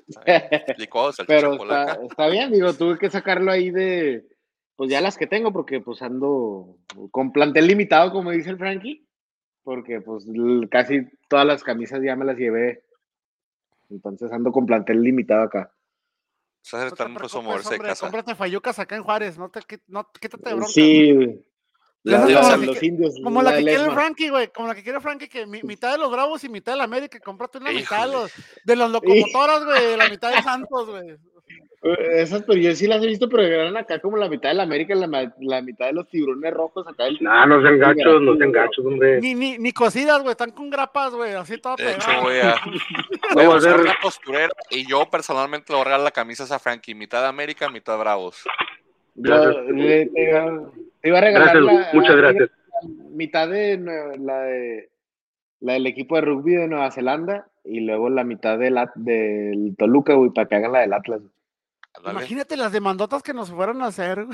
licuados, 0.76 1.14
salchicha 1.14 1.36
Pero 1.36 1.62
está, 1.62 1.98
está 2.10 2.26
bien, 2.26 2.50
digo, 2.50 2.72
tuve 2.74 2.98
que 2.98 3.08
sacarlo 3.08 3.52
ahí 3.52 3.70
de, 3.70 4.26
pues 4.74 4.90
ya 4.90 5.00
las 5.00 5.16
que 5.16 5.28
tengo, 5.28 5.52
porque 5.52 5.80
pues 5.80 6.02
ando 6.02 6.76
con 7.12 7.32
plantel 7.32 7.68
limitado, 7.68 8.10
como 8.10 8.32
dice 8.32 8.50
el 8.50 8.58
Frankie 8.58 9.07
porque 9.68 10.00
pues 10.00 10.24
casi 10.70 11.06
todas 11.28 11.44
las 11.44 11.62
camisas 11.62 12.00
ya 12.02 12.16
me 12.16 12.24
las 12.24 12.38
llevé. 12.38 12.86
Entonces 13.90 14.32
ando 14.32 14.50
con 14.50 14.64
plantel 14.64 15.02
limitado 15.02 15.42
acá. 15.42 15.70
O 15.70 16.58
sea, 16.62 16.86
están 16.86 17.14
pues 17.14 17.34
moverse 17.34 17.74
de 17.74 17.80
casa. 17.80 18.06
Cómprate 18.06 18.34
fayucas 18.34 18.78
acá 18.78 18.96
en 18.96 19.02
Juárez, 19.02 19.36
no 19.36 19.50
te, 19.50 19.60
no, 19.88 20.10
quítate 20.18 20.48
de 20.48 20.54
bronca. 20.54 20.72
Sí, 20.72 21.12
la, 22.02 22.24
la, 22.24 22.52
como, 22.52 22.64
los 22.64 22.82
indios, 22.82 23.14
como 23.22 23.42
la, 23.42 23.58
que 23.58 23.64
quiere 23.64 23.90
Frankie, 23.90 24.30
güey. 24.30 24.48
Como 24.48 24.68
la 24.68 24.74
que 24.74 24.82
quiere 24.82 25.00
Frankie, 25.02 25.28
que 25.28 25.44
mitad 25.46 25.92
de 25.92 25.98
los 25.98 26.10
Bravos 26.10 26.42
y 26.44 26.48
mitad 26.48 26.72
de 26.72 26.78
la 26.78 26.84
América. 26.84 27.20
Comprate 27.20 27.58
una 27.58 27.70
mitad 27.70 28.06
de 28.06 28.12
los, 28.12 28.32
de 28.64 28.74
los 28.74 28.90
locomotoras, 28.90 29.66
güey. 29.66 29.98
La 29.98 30.08
mitad 30.08 30.34
de 30.34 30.42
Santos, 30.42 30.88
güey. 30.88 31.14
Esas, 31.80 32.42
pero 32.42 32.58
yo 32.58 32.74
sí 32.74 32.88
las 32.88 33.02
he 33.04 33.06
visto, 33.06 33.28
pero 33.28 33.44
eran 33.44 33.76
acá 33.76 34.00
como 34.00 34.16
la 34.16 34.28
mitad 34.28 34.48
de 34.48 34.56
la 34.56 34.64
América, 34.64 34.96
la, 34.96 35.32
la 35.38 35.62
mitad 35.62 35.86
de 35.86 35.92
los 35.92 36.08
tiburones 36.08 36.52
rojos 36.52 36.84
acá. 36.88 37.06
El... 37.06 37.18
Nah, 37.20 37.46
no 37.46 37.62
sean 37.62 37.78
gachos, 37.78 38.20
no 38.20 38.36
sean 38.36 38.50
gachos, 38.50 38.84
hombre. 38.84 39.20
Ni, 39.20 39.34
ni, 39.34 39.58
ni 39.58 39.70
cocidas, 39.70 40.20
güey, 40.22 40.32
están 40.32 40.50
con 40.50 40.70
grapas, 40.70 41.14
güey, 41.14 41.34
así 41.34 41.56
todo 41.58 41.76
De 41.76 41.92
hecho, 41.92 42.10
voy 42.20 42.38
a, 42.38 42.56
voy 43.34 43.44
a 43.44 43.48
buscar 43.48 43.80
una 43.80 43.94
costurera 44.02 44.52
y 44.70 44.88
yo 44.88 45.08
personalmente 45.08 45.72
le 45.72 45.76
voy 45.76 45.82
a 45.82 45.84
regalar 45.84 46.04
la 46.04 46.10
camisa 46.10 46.52
a 46.52 46.58
Frankie, 46.58 46.96
mitad 46.96 47.22
de 47.22 47.28
América, 47.28 47.68
mitad 47.68 47.92
de 47.92 48.00
Bravos. 48.00 48.42
Yo 49.14 49.64
te, 49.66 50.10
iba, 50.16 51.18
a 51.18 51.20
regalar 51.20 51.56
la, 51.56 51.90
muchas 51.92 52.16
gracias. 52.16 52.50
mitad 53.10 53.48
de 53.48 53.78
la 54.18 54.40
de 54.40 54.88
la 55.60 55.72
del 55.74 55.86
equipo 55.86 56.16
de 56.16 56.22
rugby 56.22 56.54
de 56.54 56.68
Nueva 56.68 56.90
Zelanda 56.90 57.46
y 57.64 57.80
luego 57.80 58.08
la 58.08 58.24
mitad 58.24 58.58
del, 58.58 58.78
del 58.96 59.76
Toluca, 59.76 60.14
güey, 60.14 60.30
para 60.30 60.48
que 60.48 60.56
hagan 60.56 60.72
la 60.72 60.80
del 60.80 60.92
Atlas. 60.92 61.20
Imagínate 62.04 62.56
las 62.56 62.72
demandotas 62.72 63.22
que 63.22 63.34
nos 63.34 63.50
fueron 63.50 63.82
a 63.82 63.86
hacer. 63.86 64.26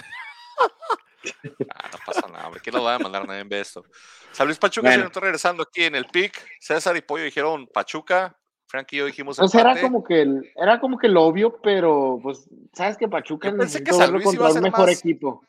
Ah, 1.75 1.89
no 1.91 1.99
pasa 2.05 2.29
nada, 2.29 2.47
hombre. 2.47 2.61
¿Quién 2.61 2.77
lo 2.77 2.83
va 2.83 2.95
a 2.95 2.99
demandar 2.99 3.27
nadie 3.27 3.41
en 3.41 3.49
vez 3.49 3.69
esto? 3.69 3.85
San 4.33 4.47
Luis 4.47 4.59
Pachuca 4.59 4.89
bueno. 4.89 5.11
se 5.13 5.21
regresando 5.21 5.63
aquí 5.63 5.85
en 5.85 5.95
el 5.95 6.05
pick. 6.07 6.35
César 6.61 6.97
y 6.97 7.01
Pollo 7.01 7.25
dijeron 7.25 7.67
Pachuca. 7.67 8.37
Frank 8.67 8.93
y 8.93 8.97
yo 8.99 9.07
dijimos. 9.07 9.39
Pues 9.39 9.55
era 9.55 9.81
como 9.81 10.05
que 10.05 10.23
el, 10.23 10.53
era 10.57 10.81
como 10.81 10.99
que 10.99 11.09
lo 11.09 11.23
obvio, 11.23 11.61
pero 11.63 12.19
pues 12.23 12.49
sabes 12.73 12.97
que 12.97 13.09
Pachuca 13.09 13.53
pensé 13.57 13.83
que 13.83 13.93
San 13.93 14.13
Luis 14.13 14.33
iba 14.35 14.49
a 14.49 14.51
ser 14.51 14.63
un 14.63 14.71
mejor 14.71 14.87
más... 14.87 14.99
equipo. 14.99 15.45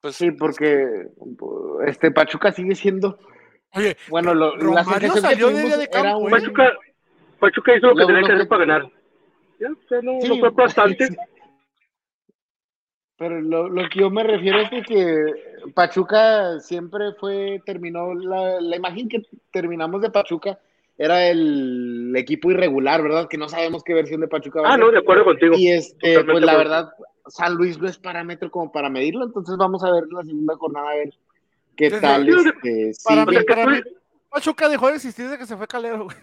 Pues, 0.00 0.16
sí, 0.16 0.30
porque 0.30 1.08
este 1.86 2.10
Pachuca 2.10 2.52
sigue 2.52 2.74
siendo. 2.74 3.18
Oye, 3.72 3.96
bueno, 4.08 4.34
lo, 4.34 4.56
la 4.56 4.84
salió 4.84 5.14
que 5.14 5.20
tuvimos 5.36 5.78
de 5.78 5.88
campo, 5.88 6.06
era 6.06 6.16
un... 6.16 6.30
Pachuca, 6.30 6.72
Pachuca 7.40 7.76
hizo 7.76 7.88
lo 7.88 7.96
que 7.96 8.06
tenía 8.06 8.22
que 8.28 8.32
hacer 8.34 8.48
para 8.48 8.64
ganar. 8.66 8.92
Ya, 9.58 9.68
no, 10.02 10.20
Sí, 10.20 10.28
no 10.28 10.36
fue 10.38 10.50
bastante. 10.50 11.08
Pero 13.18 13.40
lo, 13.40 13.68
lo 13.68 13.88
que 13.88 14.00
yo 14.00 14.10
me 14.10 14.22
refiero 14.22 14.60
es 14.60 14.70
de 14.70 14.82
que 14.82 15.16
Pachuca 15.74 16.60
siempre 16.60 17.12
fue, 17.18 17.62
terminó, 17.64 18.12
la, 18.14 18.60
la 18.60 18.76
imagen 18.76 19.08
que 19.08 19.22
terminamos 19.50 20.02
de 20.02 20.10
Pachuca 20.10 20.58
era 20.98 21.26
el 21.28 22.12
equipo 22.14 22.50
irregular, 22.50 23.02
¿verdad? 23.02 23.26
Que 23.28 23.38
no 23.38 23.48
sabemos 23.48 23.82
qué 23.82 23.94
versión 23.94 24.20
de 24.20 24.28
Pachuca 24.28 24.60
va 24.60 24.68
a 24.68 24.74
Ah, 24.74 24.76
no, 24.76 24.90
de 24.90 24.98
acuerdo 24.98 25.24
contigo. 25.24 25.54
Y 25.56 25.68
este, 25.70 26.14
Totalmente 26.14 26.32
pues 26.32 26.44
la 26.44 26.56
verdad, 26.56 26.88
San 27.28 27.54
Luis 27.54 27.78
no 27.78 27.88
es 27.88 27.96
parámetro 27.98 28.50
como 28.50 28.70
para 28.70 28.90
medirlo, 28.90 29.24
entonces 29.24 29.56
vamos 29.56 29.82
a 29.82 29.90
ver 29.92 30.04
la 30.10 30.22
segunda 30.22 30.54
jornada 30.56 30.90
a 30.90 30.94
ver 30.96 31.14
qué 31.74 31.90
Desde- 31.90 32.00
tal. 32.00 32.28
Este, 32.28 32.94
sí, 32.94 33.14
mí, 33.14 33.36
para 33.48 33.66
mí, 33.66 33.80
Pachuca 34.28 34.68
dejó 34.68 34.88
de 34.88 34.96
existir 34.96 35.24
desde 35.24 35.38
que 35.38 35.46
se 35.46 35.56
fue 35.56 35.66
Calero, 35.66 36.04
güey. 36.04 36.16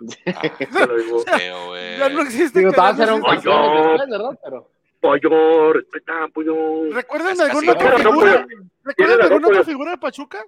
Te 0.18 0.86
lo 0.86 0.96
digo. 0.96 1.20
Feo, 1.20 1.66
güey. 1.68 1.98
Ya 1.98 2.08
no 2.08 2.22
existe. 2.22 2.58
digo, 2.60 2.72
campeón 2.72 3.20
después, 3.22 3.44
¿verdad? 4.08 4.38
Pero 4.42 4.70
Pollo, 5.00 5.72
respeta, 5.72 6.28
pollo. 6.32 6.92
¿Recuerdan 6.92 7.40
alguna 7.40 7.72
otra 7.72 7.98
figura? 7.98 8.46
¿Recuerdan 8.84 9.20
alguna 9.22 9.46
otra 9.48 9.58
de- 9.60 9.64
figura 9.64 9.90
de 9.92 9.98
Pachuca? 9.98 10.44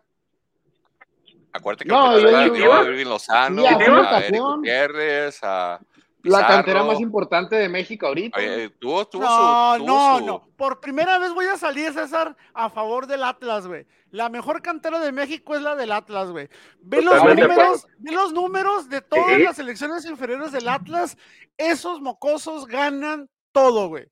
Acuérdate 1.54 1.85
que 1.85 1.90
No, 1.90 2.18
yo 2.18 2.28
digo- 2.38 2.54
dio 2.54 2.73
a 2.75 2.82
Irving 2.85 3.06
Lozano, 3.06 3.62
a 3.66 4.18
Eric. 4.21 4.38
Gutiérrez, 4.40 5.38
a 5.42 5.80
la 6.25 6.47
cantera 6.47 6.83
más 6.85 7.00
importante 7.00 7.57
de 7.57 7.69
México 7.69 8.07
ahorita. 8.07 8.38
Oye, 8.38 8.71
tuvo, 8.71 9.07
tuvo 9.07 9.23
No, 9.25 9.73
su, 9.75 9.79
tuvo 9.79 9.87
no, 9.87 10.19
su- 10.19 10.26
no. 10.26 10.49
Por 10.57 10.81
primera 10.81 11.19
vez 11.19 11.33
voy 11.35 11.47
a 11.47 11.57
salir, 11.57 11.93
César, 11.93 12.37
a 12.55 12.71
favor 12.71 13.07
del 13.07 13.25
Atlas, 13.25 13.67
güey. 13.67 13.87
La 14.11 14.29
mejor 14.29 14.62
cantera 14.62 14.99
de 15.00 15.11
México 15.12 15.55
es 15.55 15.62
la 15.62 15.75
del 15.75 15.91
Atlas, 15.93 16.31
güey. 16.31 16.49
Ve 16.81 17.02
los 17.02 17.23
números, 17.25 17.87
ve 17.99 18.12
los 18.12 18.33
números 18.33 18.88
de 18.88 19.00
todas 19.00 19.38
las 19.38 19.57
selecciones 19.57 20.05
inferiores 20.05 20.52
del 20.52 20.69
Atlas. 20.69 21.17
Esos 21.57 22.00
mocosos 22.00 22.67
ganan 22.67 23.29
todo, 23.52 23.88
güey. 23.88 24.07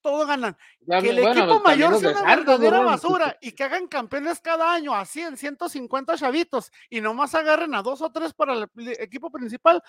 Todo 0.00 0.26
ganan. 0.26 0.56
Ya, 0.86 1.00
Que 1.00 1.10
el 1.10 1.20
bueno, 1.20 1.40
equipo 1.40 1.60
mayor 1.60 1.98
sea 1.98 2.10
una 2.12 2.22
verdadera 2.36 2.78
¿verdad? 2.78 2.84
basura 2.92 3.36
y 3.40 3.50
que 3.52 3.64
hagan 3.64 3.88
campeones 3.88 4.40
cada 4.40 4.72
año 4.72 4.94
a 4.94 5.04
100, 5.04 5.36
150 5.36 6.16
chavitos 6.16 6.70
y 6.88 7.00
nomás 7.00 7.34
agarren 7.34 7.74
a 7.74 7.82
dos 7.82 8.00
o 8.00 8.10
tres 8.10 8.32
para 8.32 8.54
el 8.54 8.68
equipo 9.00 9.28
principal, 9.30 9.82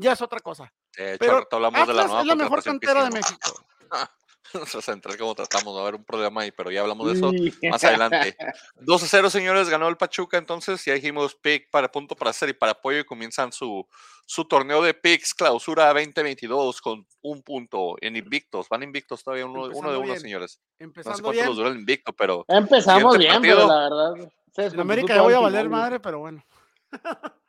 ya 0.00 0.12
es 0.12 0.22
otra 0.22 0.40
cosa. 0.40 0.72
De 0.96 1.10
hecho, 1.10 1.18
Pero 1.18 1.32
ahorita 1.34 1.56
hablamos 1.56 1.86
de 1.86 1.94
la 1.94 2.02
Atlas 2.02 2.06
nueva 2.06 2.20
es 2.22 2.26
la 2.26 2.34
mejor 2.34 2.62
cantera 2.62 3.04
de. 3.04 3.10
México. 3.10 3.64
Nuestra 4.54 4.82
central 4.82 5.16
como 5.16 5.34
tratamos, 5.34 5.74
va 5.74 5.78
a 5.78 5.82
haber 5.82 5.94
un 5.94 6.04
problema 6.04 6.40
ahí, 6.40 6.50
pero 6.50 6.72
ya 6.72 6.80
hablamos 6.80 7.06
de 7.06 7.12
eso 7.12 7.32
más 7.70 7.84
adelante. 7.84 8.36
2 8.80 9.02
a 9.02 9.06
0, 9.06 9.30
señores, 9.30 9.68
ganó 9.68 9.86
el 9.86 9.96
Pachuca, 9.96 10.38
entonces 10.38 10.84
ya 10.84 10.94
dijimos 10.94 11.36
pick 11.36 11.70
para 11.70 11.90
punto 11.90 12.16
para 12.16 12.30
hacer 12.30 12.48
y 12.48 12.52
para 12.52 12.72
apoyo 12.72 12.98
y 12.98 13.04
comienzan 13.04 13.52
su, 13.52 13.86
su 14.26 14.44
torneo 14.46 14.82
de 14.82 14.94
picks 14.94 15.34
clausura 15.34 15.92
2022 15.92 16.80
con 16.80 17.06
un 17.22 17.42
punto 17.42 17.96
en 18.00 18.16
invictos. 18.16 18.68
Van 18.68 18.82
invictos 18.82 19.22
todavía 19.22 19.46
uno, 19.46 19.68
uno 19.72 19.92
de 19.92 19.98
uno, 19.98 20.06
bien. 20.06 20.20
señores. 20.20 20.60
No 20.80 20.88
sé 20.88 21.02
cuánto 21.02 21.30
bien. 21.30 21.46
los 21.46 21.56
dura 21.56 21.68
el 21.68 21.76
invicto, 21.76 22.12
pero 22.12 22.44
Empezamos 22.48 23.18
bien, 23.18 23.40
pero 23.40 23.68
partido. 23.68 23.68
la 23.68 24.14
verdad. 24.14 24.32
En 24.56 24.80
América 24.80 25.14
ya 25.14 25.22
voy 25.22 25.34
a 25.34 25.36
al 25.36 25.42
valer 25.44 25.68
madre, 25.68 26.00
pero 26.00 26.18
bueno. 26.18 26.44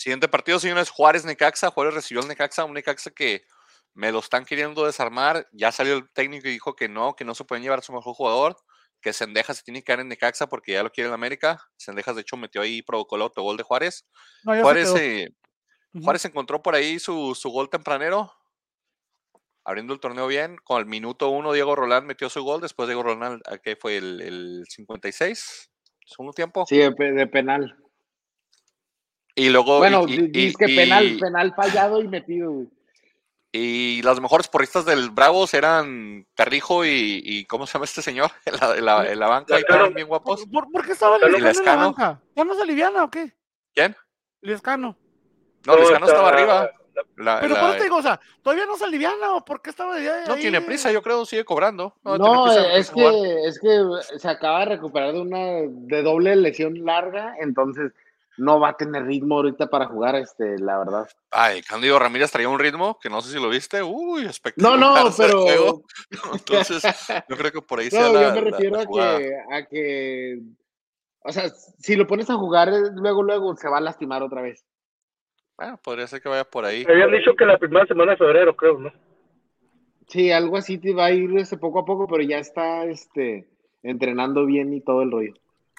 Siguiente 0.00 0.28
partido, 0.28 0.58
señores, 0.58 0.88
Juárez 0.88 1.26
Necaxa. 1.26 1.70
Juárez 1.70 1.92
recibió 1.92 2.22
al 2.22 2.28
Necaxa, 2.28 2.64
un 2.64 2.72
Necaxa 2.72 3.10
que 3.10 3.44
me 3.92 4.10
lo 4.10 4.20
están 4.20 4.46
queriendo 4.46 4.86
desarmar. 4.86 5.46
Ya 5.52 5.72
salió 5.72 5.94
el 5.94 6.10
técnico 6.10 6.48
y 6.48 6.52
dijo 6.52 6.74
que 6.74 6.88
no, 6.88 7.14
que 7.14 7.26
no 7.26 7.34
se 7.34 7.44
pueden 7.44 7.62
llevar 7.62 7.80
a 7.80 7.82
su 7.82 7.92
mejor 7.92 8.14
jugador, 8.14 8.56
que 9.02 9.12
Sendejas 9.12 9.58
se 9.58 9.62
tiene 9.62 9.80
que 9.80 9.84
quedar 9.84 10.00
en 10.00 10.08
Necaxa 10.08 10.46
porque 10.46 10.72
ya 10.72 10.82
lo 10.82 10.90
quiere 10.90 11.08
en 11.08 11.12
América. 11.12 11.60
Sendejas, 11.76 12.14
de 12.14 12.22
hecho, 12.22 12.38
metió 12.38 12.62
ahí 12.62 12.78
y 12.78 12.82
provocó 12.82 13.16
el 13.16 13.22
autogol 13.22 13.58
de 13.58 13.62
Juárez. 13.62 14.08
No, 14.42 14.54
ya 14.54 14.60
se 14.60 14.62
Juárez, 14.62 14.94
eh. 14.96 15.28
Juárez 16.02 16.24
encontró 16.24 16.62
por 16.62 16.74
ahí 16.74 16.98
su, 16.98 17.34
su 17.34 17.50
gol 17.50 17.68
tempranero, 17.68 18.32
abriendo 19.66 19.92
el 19.92 20.00
torneo 20.00 20.26
bien. 20.28 20.56
Con 20.64 20.78
el 20.78 20.86
minuto 20.86 21.28
uno, 21.28 21.52
Diego 21.52 21.76
Roland 21.76 22.06
metió 22.06 22.30
su 22.30 22.42
gol. 22.42 22.62
Después 22.62 22.88
Diego 22.88 23.02
Roland, 23.02 23.42
¿a 23.44 23.58
¿qué 23.58 23.76
fue? 23.76 23.98
El, 23.98 24.22
el 24.22 24.64
56, 24.66 25.70
segundo 26.06 26.32
tiempo. 26.32 26.64
Sí, 26.66 26.78
de 26.78 27.26
penal. 27.26 27.76
Y 29.34 29.48
luego. 29.50 29.78
Bueno, 29.78 30.04
y- 30.08 30.30
y- 30.32 30.54
que 30.54 30.66
y- 30.70 30.76
penal, 30.76 31.16
penal 31.20 31.54
fallado 31.54 32.00
y 32.02 32.08
metido, 32.08 32.50
güey. 32.52 32.68
Y 33.52 34.00
las 34.02 34.20
mejores 34.20 34.46
porristas 34.46 34.84
del 34.84 35.10
Bravos 35.10 35.54
eran 35.54 36.24
Carrijo 36.36 36.84
y, 36.84 37.20
y 37.24 37.44
¿cómo 37.46 37.66
se 37.66 37.72
llama 37.72 37.84
este 37.84 38.00
señor? 38.02 38.30
En 38.46 38.54
la, 38.60 38.76
en 38.76 38.84
la- 38.84 39.12
en 39.12 39.18
la 39.18 39.26
banca, 39.28 39.56
Lescano. 39.56 39.76
estaban 39.76 39.94
bien 39.94 40.06
guapos. 40.08 40.44
¿Por, 40.46 40.70
por 40.70 40.86
qué 40.86 40.92
estaba 40.92 41.18
Lescano 41.18 41.48
en 41.58 41.64
la 41.64 41.76
banca? 41.76 42.20
¿Ya 42.36 42.44
no 42.44 42.54
se 42.54 42.62
aliviana 42.62 43.04
o 43.04 43.10
qué? 43.10 43.32
¿Quién? 43.74 43.96
Lescano. 44.40 44.96
No, 45.66 45.76
Lescano 45.76 46.06
estaba 46.06 46.28
arriba. 46.28 46.70
La- 47.16 47.40
Pero 47.40 47.54
la- 47.54 47.60
por 47.60 47.68
eso 47.70 47.78
te 47.78 47.82
digo, 47.84 47.96
o 47.96 48.02
sea, 48.02 48.20
todavía 48.42 48.66
no 48.66 48.76
se 48.76 48.84
aliviana 48.84 49.34
o 49.34 49.44
por 49.44 49.62
qué 49.62 49.70
estaba 49.70 49.98
no 49.98 50.34
ahí? 50.34 50.40
tiene 50.40 50.60
prisa, 50.60 50.92
yo 50.92 51.02
creo, 51.02 51.24
sigue 51.24 51.44
cobrando. 51.44 51.94
No, 52.04 52.44
prisa, 52.44 52.72
es 52.74 52.90
que, 52.90 53.44
es 53.46 53.58
que 53.58 53.82
se 54.18 54.28
acaba 54.28 54.60
de 54.60 54.64
recuperar 54.66 55.12
de 55.14 55.20
una 55.20 55.38
de 55.66 56.02
doble 56.02 56.36
lesión 56.36 56.84
larga, 56.84 57.34
entonces 57.40 57.92
no 58.40 58.58
va 58.58 58.70
a 58.70 58.76
tener 58.76 59.04
ritmo 59.04 59.36
ahorita 59.36 59.68
para 59.68 59.86
jugar, 59.86 60.16
este, 60.16 60.58
la 60.58 60.78
verdad. 60.78 61.08
Ay, 61.30 61.62
Cándido 61.62 61.98
Ramírez 61.98 62.30
traía 62.32 62.48
un 62.48 62.58
ritmo 62.58 62.98
que 63.00 63.10
no 63.10 63.20
sé 63.20 63.30
si 63.32 63.40
lo 63.42 63.48
viste. 63.50 63.82
Uy, 63.82 64.24
espectacular. 64.24 64.78
No, 64.78 65.04
no, 65.04 65.10
pero. 65.16 65.82
Entonces, 66.32 66.82
yo 67.28 67.36
creo 67.36 67.52
que 67.52 67.62
por 67.62 67.80
ahí 67.80 67.90
sea 67.90 68.08
no, 68.08 68.14
la, 68.14 68.22
yo 68.28 68.34
me 68.34 68.50
refiero 68.50 68.76
la 68.76 68.82
a 68.82 68.86
que, 68.86 69.32
a 69.52 69.66
que, 69.66 70.40
o 71.22 71.32
sea, 71.32 71.48
si 71.50 71.96
lo 71.96 72.06
pones 72.06 72.30
a 72.30 72.34
jugar 72.34 72.68
eh, 72.70 72.90
luego, 72.94 73.22
luego 73.22 73.54
se 73.56 73.68
va 73.68 73.78
a 73.78 73.82
lastimar 73.82 74.22
otra 74.22 74.40
vez. 74.42 74.64
Bueno, 75.56 75.78
podría 75.82 76.06
ser 76.06 76.22
que 76.22 76.28
vaya 76.30 76.44
por 76.44 76.64
ahí. 76.64 76.84
Me 76.86 76.94
habían 76.94 77.12
dicho 77.12 77.34
que 77.36 77.44
la 77.44 77.58
primera 77.58 77.86
semana 77.86 78.12
de 78.12 78.16
febrero, 78.16 78.56
creo, 78.56 78.78
¿no? 78.78 78.90
Sí, 80.08 80.32
algo 80.32 80.56
así 80.56 80.78
te 80.78 80.94
va 80.94 81.04
a 81.06 81.10
ir 81.12 81.36
este, 81.38 81.56
poco 81.58 81.80
a 81.80 81.84
poco, 81.84 82.08
pero 82.08 82.22
ya 82.22 82.38
está, 82.38 82.84
este, 82.84 83.46
entrenando 83.82 84.44
bien 84.46 84.72
y 84.72 84.80
todo 84.80 85.02
el 85.02 85.10
rollo. 85.12 85.34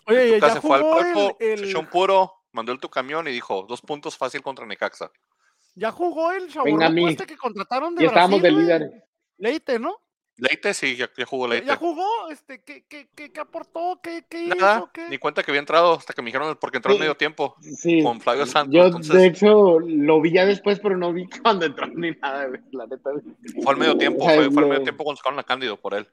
Oye, 0.08 0.40
ya 0.40 0.50
se 0.52 0.62
fue 0.62 0.78
al 0.78 0.84
jugó 0.84 0.96
cuerpo, 0.96 1.38
el, 1.40 1.48
se 1.48 1.54
el- 1.64 1.70
echó 1.70 1.80
un 1.80 1.88
puro, 1.88 2.34
mandó 2.52 2.72
el 2.72 2.80
tu 2.80 2.90
camión 2.90 3.28
y 3.28 3.32
dijo, 3.32 3.66
dos 3.68 3.82
puntos 3.82 4.18
fácil 4.18 4.42
contra 4.42 4.66
Necaxa. 4.66 5.12
Ya 5.76 5.92
jugó 5.92 6.32
el 6.32 6.50
chaburruco 6.52 7.08
este 7.10 7.26
que 7.26 7.38
contrataron 7.38 7.96
de 7.96 8.04
Y 8.04 8.08
estábamos 8.08 8.42
de 8.42 8.52
Brasil, 8.52 8.68
güey. 8.68 8.80
líder. 8.80 9.04
Leite, 9.38 9.80
¿no? 9.80 9.98
Leite, 10.38 10.74
sí, 10.74 10.96
ya, 10.96 11.10
ya 11.16 11.26
jugó 11.26 11.48
Leite. 11.48 11.68
Ya 11.68 11.76
jugó, 11.76 12.30
este, 12.30 12.64
¿qué, 12.64 12.84
qué, 12.88 13.08
qué, 13.16 13.32
qué 13.32 13.40
aportó? 13.40 14.00
¿Qué, 14.02 14.26
qué 14.28 14.48
Nada, 14.48 14.78
hizo? 14.78 14.90
¿Qué? 14.92 15.08
ni 15.10 15.18
cuenta 15.18 15.44
que 15.44 15.52
había 15.52 15.60
entrado 15.60 15.94
hasta 15.94 16.14
que 16.14 16.22
me 16.22 16.28
dijeron 16.28 16.58
porque 16.60 16.78
entró 16.78 16.92
en 16.92 16.98
Sí. 16.98 17.00
medio 17.02 17.16
tiempo 17.16 17.56
Sí. 17.62 18.02
con 18.02 18.20
Flavio 18.22 18.46
Santos. 18.48 18.74
Yo, 18.74 18.86
entonces, 18.86 19.14
de 19.16 19.28
hecho, 19.28 19.80
lo 19.80 20.20
vi 20.20 20.32
ya 20.34 20.46
después, 20.46 20.80
pero 20.80 20.98
no 20.98 21.14
vi 21.14 21.28
cuando 21.44 21.66
entró 21.66 21.86
ni 21.88 22.12
nada, 22.12 22.48
güey, 22.48 22.62
la 22.72 22.88
neta. 22.88 23.12
fue 23.64 23.74
al 23.74 23.78
medio 23.80 23.98
tiempo, 23.98 24.24
fue, 24.24 24.50
fue 24.52 24.64
al 24.64 24.70
medio 24.70 24.84
tiempo 24.84 25.04
cuando 25.04 25.18
sacaron 25.18 25.40
a 25.40 25.44
Cándido 25.44 25.78
por 25.80 25.94
él. 25.94 26.08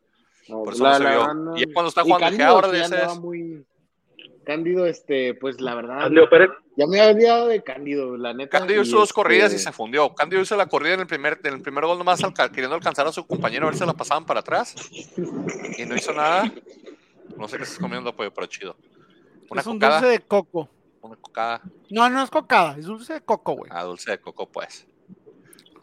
No, 0.48 0.62
Por 0.62 0.74
eso 0.74 0.84
no 0.84 0.94
se 0.94 1.00
vio. 1.00 1.08
verdad, 1.10 1.34
no. 1.34 1.56
Y 1.56 1.60
ya 1.66 1.72
cuando 1.72 1.88
está 1.88 2.02
jugando 2.02 2.26
Cándido 2.26 2.48
ahora 2.48 2.68
de 2.68 2.80
ese 2.82 2.94
andaba 2.94 3.12
es- 3.14 3.18
muy... 3.20 3.66
Cándido, 4.48 4.86
este, 4.86 5.34
pues 5.34 5.60
la 5.60 5.74
verdad, 5.74 6.04
Andreu 6.04 6.26
Pérez. 6.30 6.48
ya 6.74 6.86
me 6.86 6.98
había 7.02 7.12
olvidado 7.12 7.48
de 7.48 7.62
Cándido, 7.62 8.16
la 8.16 8.32
neta. 8.32 8.58
Cándido 8.60 8.80
hizo 8.80 8.96
dos 8.96 9.10
este, 9.10 9.14
corridas 9.14 9.52
y 9.52 9.58
se 9.58 9.72
fundió. 9.72 10.14
Cándido 10.14 10.40
hizo 10.40 10.56
la 10.56 10.64
corrida 10.66 10.94
en 10.94 11.00
el 11.00 11.06
primer, 11.06 11.38
en 11.44 11.52
el 11.52 11.60
primer 11.60 11.84
gol 11.84 11.98
nomás 11.98 12.24
alca- 12.24 12.48
queriendo 12.48 12.74
alcanzar 12.74 13.06
a 13.06 13.12
su 13.12 13.26
compañero 13.26 13.66
a 13.66 13.70
ver 13.70 13.78
si 13.78 13.84
la 13.84 13.92
pasaban 13.92 14.24
para 14.24 14.40
atrás. 14.40 14.74
Y 15.76 15.84
no 15.84 15.94
hizo 15.94 16.14
nada. 16.14 16.50
No 17.36 17.46
sé 17.46 17.58
qué 17.58 17.64
estás 17.64 17.78
comiendo, 17.78 18.10
pollo, 18.16 18.32
pero 18.32 18.46
chido. 18.46 18.74
Una 19.50 19.60
es 19.60 19.66
un 19.66 19.74
cocada. 19.74 20.00
dulce 20.00 20.12
de 20.12 20.20
coco. 20.20 20.68
Una 21.02 21.16
cocada. 21.16 21.60
No, 21.90 22.08
no 22.08 22.22
es 22.22 22.30
cocada, 22.30 22.74
es 22.78 22.86
dulce 22.86 23.12
de 23.12 23.20
coco, 23.20 23.52
güey. 23.52 23.70
Ah, 23.74 23.82
dulce 23.84 24.12
de 24.12 24.18
coco, 24.18 24.48
pues. 24.48 24.86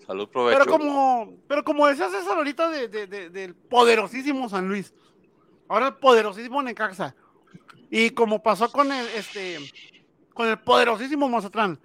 Salud, 0.07 0.27
provecho. 0.27 0.57
Pero 0.59 0.71
como, 0.71 1.33
pero 1.47 1.63
como 1.63 1.85
decía 1.87 2.09
César 2.09 2.35
ahorita 2.37 2.69
de, 2.71 2.87
de- 2.87 3.05
de- 3.05 3.29
del 3.29 3.53
poderosísimo 3.53 4.49
San 4.49 4.67
Luis, 4.67 4.91
ahora 5.67 5.87
el 5.89 5.93
poderosísimo 5.97 6.63
Necaxa, 6.63 7.15
y 7.89 8.11
como 8.11 8.43
pasó 8.43 8.71
con 8.71 8.91
el, 8.91 9.07
este, 9.15 9.57
con 10.33 10.47
el 10.47 10.59
poderosísimo 10.59 11.29
Mazatlán, 11.29 11.79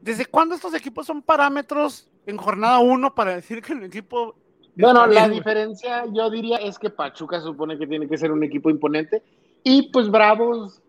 ¿desde 0.00 0.26
cuándo 0.26 0.54
estos 0.54 0.74
equipos 0.74 1.06
son 1.06 1.22
parámetros 1.22 2.08
en 2.26 2.36
jornada 2.36 2.78
1 2.80 3.14
para 3.14 3.34
decir 3.34 3.62
que 3.62 3.72
el 3.72 3.84
equipo... 3.84 4.34
Bueno, 4.74 5.06
la 5.06 5.26
bien, 5.26 5.38
diferencia 5.38 6.04
yo 6.12 6.30
diría 6.30 6.56
es 6.56 6.78
que 6.78 6.90
Pachuca 6.90 7.40
supone 7.40 7.78
que 7.78 7.86
tiene 7.86 8.08
que 8.08 8.16
ser 8.18 8.32
un 8.32 8.42
equipo 8.42 8.70
imponente. 8.70 9.22
Y 9.64 9.90
pues 9.92 10.10
Bravos, 10.10 10.81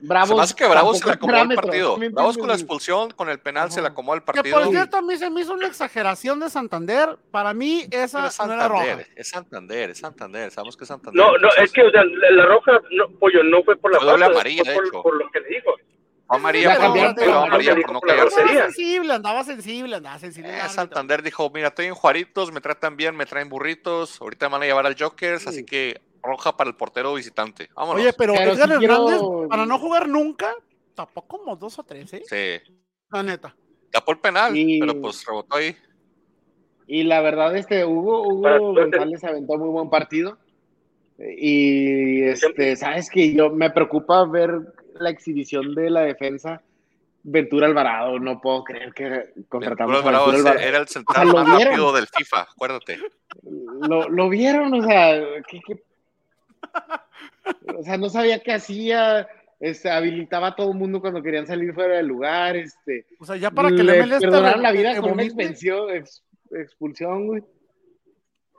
Bravos. 0.00 0.28
Se 0.28 0.34
me 0.34 0.42
hace 0.42 0.54
que 0.54 0.66
Bravos 0.66 0.98
se 0.98 1.04
es 1.08 1.14
acomodó 1.14 1.42
el 1.42 1.54
partido. 1.54 1.94
¿sí 1.94 2.00
me 2.00 2.08
Bravos 2.10 2.36
con 2.38 2.48
la 2.48 2.54
expulsión, 2.54 3.10
con 3.12 3.28
el 3.30 3.38
penal 3.40 3.70
se 3.70 3.80
le 3.80 3.86
Ajá. 3.86 3.92
acomodó 3.92 4.16
el 4.16 4.20
Que 4.22 4.32
partido. 4.32 4.58
por 4.60 4.68
cierto, 4.70 4.96
a 4.98 5.02
mí 5.02 5.16
se 5.16 5.30
me 5.30 5.40
hizo 5.40 5.54
una 5.54 5.66
exageración 5.66 6.40
de 6.40 6.50
Santander. 6.50 7.18
Para 7.30 7.54
mí, 7.54 7.86
esa 7.90 8.26
es 8.26 8.38
no 8.38 8.52
era 8.52 8.68
roja. 8.68 8.84
Santander, 8.84 9.08
es 9.16 9.28
Santander, 9.28 9.90
es 9.90 9.98
Santander, 9.98 10.50
sabemos 10.50 10.76
que 10.76 10.84
es 10.84 10.88
Santander. 10.88 11.22
No, 11.24 11.38
no, 11.38 11.48
es 11.62 11.72
que, 11.72 11.82
o 11.82 11.90
sea, 11.90 12.04
la, 12.04 12.30
la 12.30 12.46
roja, 12.46 12.72
no, 12.90 13.08
pollo, 13.18 13.42
no 13.44 13.62
fue 13.62 13.76
por 13.76 13.92
la 13.92 13.98
Fue 13.98 14.06
doble 14.08 14.24
falta, 14.26 14.40
amarilla, 14.40 14.62
fue 14.64 14.72
de 14.72 14.78
por, 14.78 14.86
hecho. 14.88 15.02
por 15.02 15.16
lo 15.16 15.30
que 15.30 15.40
le 15.40 15.48
dijo. 15.48 15.70
fue 16.26 16.36
amarilla 16.36 16.68
La 16.68 16.74
por, 16.74 16.84
cambiaron, 16.84 17.14
pero 17.14 17.38
amarilla 17.38 17.74
no 17.74 17.80
por 17.82 17.92
no 17.92 18.00
por 18.00 18.08
la 18.08 18.14
callarse. 18.16 18.40
grosería. 18.40 18.60
Andaba 18.64 18.72
sensible, 18.74 19.14
andaba 19.14 19.44
sensible, 19.44 19.96
andaba 19.96 20.18
sensible. 20.18 20.58
Eh. 20.58 20.68
Santander 20.68 21.22
dijo, 21.22 21.50
mira, 21.50 21.68
estoy 21.68 21.86
en 21.86 21.94
Juaritos, 21.94 22.52
me 22.52 22.60
tratan 22.60 22.96
bien, 22.96 23.16
me 23.16 23.26
traen 23.26 23.48
burritos, 23.48 24.20
ahorita 24.20 24.48
me 24.48 24.52
van 24.54 24.62
a 24.62 24.66
llevar 24.66 24.86
al 24.86 24.96
Jokers, 24.98 25.46
así 25.46 25.64
que 25.64 26.00
roja 26.24 26.56
para 26.56 26.70
el 26.70 26.76
portero 26.76 27.14
visitante. 27.14 27.68
Vámonos. 27.74 28.02
Oye, 28.02 28.12
pero, 28.16 28.34
Pero 28.34 28.52
Edgar 28.52 28.78
quiero- 28.78 29.08
Hernández, 29.10 29.48
para 29.50 29.66
no 29.66 29.78
jugar 29.78 30.08
nunca, 30.08 30.54
tapó 30.94 31.22
como 31.22 31.54
dos 31.56 31.78
o 31.78 31.82
tres, 31.84 32.12
¿eh? 32.14 32.22
Sí, 32.26 32.72
La 33.10 33.22
neta. 33.22 33.54
tapó 33.92 34.12
el 34.12 34.18
penal, 34.18 34.56
Y- 34.56 34.80
pero 34.80 35.00
pues 35.00 35.24
rebotó 35.26 35.56
ahí. 35.56 35.76
Y 36.86 37.02
la 37.04 37.20
verdad, 37.20 37.56
este 37.56 37.84
Hugo, 37.84 38.26
Hugo. 38.28 38.74
González 38.74 39.22
aventó 39.24 39.56
muy 39.58 39.68
buen 39.68 39.88
partido. 39.90 40.38
Y 41.18 42.22
este, 42.24 42.76
sabes 42.76 43.08
que 43.08 43.32
yo 43.34 43.50
me 43.50 43.70
preocupa 43.70 44.24
ver 44.26 44.50
la 44.94 45.10
exhibición 45.10 45.74
de 45.74 45.90
la 45.90 46.00
defensa. 46.02 46.62
Ventura 47.26 47.66
Alvarado, 47.66 48.18
no 48.18 48.38
puedo 48.40 48.64
creer 48.64 48.92
que 48.92 49.32
contratamos 49.48 49.94
Ventura 49.94 50.18
Alvarado 50.18 50.24
a 50.24 50.32
Ventura 50.32 50.50
Alvarado. 50.50 50.68
era 50.68 50.78
el 50.78 50.88
central 50.88 51.28
O 51.28 51.30
sea, 51.30 51.40
¿lo 51.40 51.46
más 51.46 51.56
vieron? 51.56 51.72
rápido 51.72 51.92
del 51.94 52.06
FIFA, 52.08 52.40
acuérdate. 52.42 52.98
Lo, 53.88 54.08
lo 54.10 54.28
vieron, 54.28 54.74
o 54.74 54.82
sea, 54.82 55.22
¿qué- 55.48 55.60
qué? 55.66 55.82
O 57.78 57.82
sea, 57.82 57.96
no 57.96 58.08
sabía 58.08 58.40
qué 58.42 58.52
hacía, 58.54 59.28
este, 59.60 59.90
habilitaba 59.90 60.48
a 60.48 60.56
todo 60.56 60.72
el 60.72 60.78
mundo 60.78 61.00
cuando 61.00 61.22
querían 61.22 61.46
salir 61.46 61.72
fuera 61.74 61.96
del 61.96 62.06
lugar, 62.06 62.56
este, 62.56 63.06
O 63.18 63.24
sea, 63.26 63.36
ya 63.36 63.50
para 63.50 63.68
que 63.70 63.82
le 63.82 64.06
le 64.06 64.18
perdonaron 64.20 64.62
la 64.62 64.72
vida 64.72 64.94
con 64.96 65.04
una 65.12 65.22
vomite. 65.22 65.42
expulsión, 65.42 65.90
ex- 65.90 66.22
expulsión, 66.52 67.26
güey. 67.26 67.42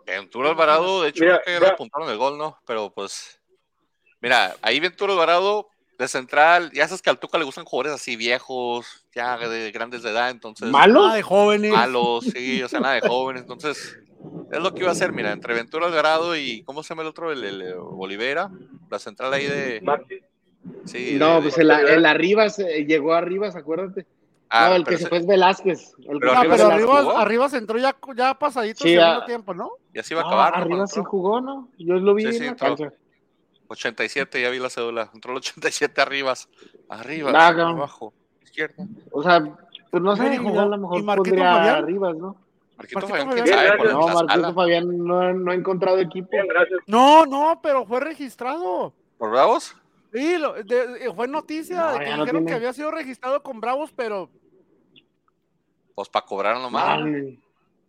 Ventura 0.05 0.49
Alvarado, 0.49 1.01
de 1.01 1.09
hecho, 1.09 1.23
Mira, 1.23 1.41
creo 1.43 1.59
que 1.59 1.65
le 1.65 1.71
apuntaron 1.71 2.09
el 2.09 2.17
gol, 2.17 2.37
¿no? 2.37 2.59
Pero 2.67 2.91
pues, 2.91 3.39
mira, 4.21 4.55
ahí 4.61 4.79
Ventura 4.79 5.13
Alvarado 5.13 5.67
de 5.97 6.07
central, 6.07 6.71
ya 6.73 6.87
sabes 6.87 7.01
que 7.01 7.09
al 7.09 7.17
Tuca 7.19 7.37
le 7.39 7.45
gustan 7.45 7.65
jugadores 7.65 7.93
así 7.93 8.15
viejos, 8.15 9.05
ya 9.15 9.37
de 9.37 9.71
grandes 9.71 10.03
de 10.03 10.11
edad, 10.11 10.29
entonces 10.29 10.69
¿Malo? 10.69 11.05
Ah, 11.05 11.15
de 11.15 11.21
jóvenes. 11.23 11.71
malos, 11.71 12.25
sí, 12.25 12.61
o 12.61 12.67
sea, 12.67 12.81
nada 12.81 12.95
de 12.95 13.07
jóvenes, 13.07 13.43
entonces 13.43 13.97
es 14.51 14.59
lo 14.61 14.73
que 14.73 14.81
iba 14.81 14.89
a 14.89 14.93
hacer, 14.93 15.11
mira, 15.11 15.31
entre 15.31 15.53
Ventura 15.53 15.87
Alvarado 15.87 16.35
y 16.35 16.63
¿cómo 16.63 16.83
se 16.83 16.89
llama 16.89 17.01
el 17.03 17.07
otro? 17.09 17.31
El, 17.31 17.43
el, 17.43 17.61
eh, 17.61 17.73
Olivera, 17.77 18.49
la 18.89 18.99
central 18.99 19.33
ahí 19.33 19.45
de 19.47 19.81
Maxi. 19.83 20.19
sí, 20.85 21.15
No, 21.19 21.35
de- 21.35 21.41
pues 21.41 21.55
de- 21.55 21.61
el, 21.63 21.71
el 21.71 22.05
Arribas 22.05 22.59
eh, 22.59 22.85
llegó 22.85 23.13
a 23.13 23.17
Arribas, 23.19 23.55
acuérdate. 23.55 24.05
ah, 24.49 24.69
no, 24.69 24.75
el 24.75 24.85
que 24.85 24.97
se 24.97 25.07
fue 25.07 25.17
es 25.19 25.27
Velázquez. 25.27 25.93
El 26.07 26.19
Pero 26.19 26.31
Ah, 26.31 26.35
se 26.35 26.39
Arribas 26.41 26.57
pero 26.57 26.57
se 26.57 26.63
Velázquez. 26.75 26.89
arriba, 26.89 27.01
jugó. 27.03 27.17
arriba 27.17 27.49
se 27.49 27.57
entró 27.57 27.77
ya, 27.79 27.95
ya 28.15 28.33
pasadito 28.35 28.83
Sí, 28.83 28.91
segundo 28.93 29.21
ah. 29.21 29.25
tiempo, 29.25 29.53
¿no? 29.53 29.71
ya 29.93 30.03
se 30.03 30.13
iba 30.13 30.21
a 30.21 30.23
No, 30.25 30.29
acabar, 30.29 30.57
¿no? 30.57 30.63
Arribas 30.65 30.91
sí 30.91 31.01
jugó, 31.03 31.41
¿no? 31.41 31.69
Yo 31.77 31.95
lo 31.95 32.13
vi 32.13 32.23
Sí, 32.25 32.31
sí, 32.33 32.37
en 32.37 32.43
la 32.45 32.49
entró. 32.51 32.75
cancha. 32.75 32.93
87, 33.67 34.41
ya 34.41 34.49
vi 34.51 34.59
la 34.59 34.69
cédula, 34.69 35.09
entró 35.13 35.31
el 35.31 35.37
87 35.37 35.99
arribas, 36.01 36.47
arriba, 36.87 37.31
Ah, 37.33 37.49
cabrón. 37.49 37.77
abajo, 37.77 38.13
izquierda. 38.43 38.85
O 39.11 39.23
sea, 39.23 39.41
pues 39.89 40.03
no 40.03 40.15
sé, 40.15 40.23
Mary 40.23 40.37
jugó. 40.37 40.59
a 40.59 40.65
lo 40.67 40.75
¿Y 40.75 40.79
mejor 40.79 41.03
Marquito 41.03 41.35
Fabián? 41.37 41.75
Arribas, 41.83 42.15
¿no? 42.17 42.35
Marquito 42.77 42.99
Marquito 42.99 43.07
Fabián, 43.07 43.29
quién 43.43 43.47
sabe. 43.47 43.91
No, 43.93 44.07
Marquito. 44.07 44.53
Fabián 44.53 44.97
no, 44.97 45.33
no 45.33 45.51
ha 45.51 45.55
encontrado 45.55 45.99
equipo. 45.99 46.29
Bien. 46.31 46.47
No, 46.87 47.25
no, 47.25 47.59
pero 47.61 47.85
fue 47.85 47.99
registrado. 48.01 48.93
¿Por 49.17 49.31
Bravos? 49.31 49.75
Sí, 50.13 50.37
lo- 50.37 50.53
de- 50.63 51.05
eh, 51.05 51.13
fue 51.15 51.27
noticia 51.27 51.77
No, 51.77 51.91
de 51.93 51.99
que 51.99 52.05
dijeron 52.05 52.25
tiene. 52.27 52.45
que 52.45 52.53
había 52.53 52.73
sido 52.73 52.91
registrado 52.91 53.41
con 53.43 53.59
Bravos, 53.61 53.91
pero 53.95 54.29
Pues 55.93 56.09
para 56.09 56.25
cobrar 56.25 56.57
nomás. 56.57 56.99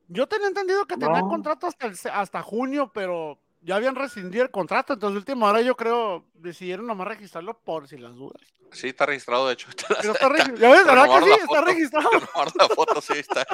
Yo 0.08 0.28
tenía 0.28 0.46
entendido 0.46 0.86
que 0.86 0.96
tenía 0.96 1.20
No. 1.22 1.28
contrato 1.28 1.66
hasta, 1.66 1.86
el 1.88 1.94
hasta 2.12 2.40
junio, 2.42 2.90
pero 2.94 3.38
ya 3.66 3.74
habían 3.74 3.96
rescindido 3.96 4.44
el 4.44 4.50
contrato, 4.52 4.92
entonces 4.92 5.14
de 5.14 5.18
última 5.18 5.48
hora 5.48 5.60
yo 5.60 5.76
creo 5.76 6.24
decidieron 6.34 6.86
nomás 6.86 7.08
registrarlo 7.08 7.58
por 7.58 7.88
si 7.88 7.98
las 7.98 8.14
dudas. 8.14 8.40
Sí, 8.70 8.88
está 8.88 9.06
registrado, 9.06 9.48
de 9.48 9.54
hecho. 9.54 9.66
Pero 10.00 10.12
está 10.12 10.28
registrado, 10.28 10.56
¿ya 10.60 10.70
ves? 10.70 10.86
¿Verdad 10.86 11.18
que 11.18 11.24
sí? 11.24 11.40
Está 11.42 11.60
registrado. 11.62 12.10
La 12.54 12.68
foto, 12.68 13.00
sí, 13.00 13.14
está, 13.14 13.44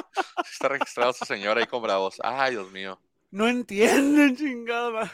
está 0.51 0.67
registrado 0.67 1.11
esa 1.11 1.25
señora 1.25 1.61
ahí 1.61 1.65
con 1.65 1.81
Bravos. 1.81 2.21
Ay, 2.23 2.51
Dios 2.51 2.71
mío. 2.71 2.99
No 3.31 3.47
entienden, 3.47 4.37
chingada. 4.37 5.11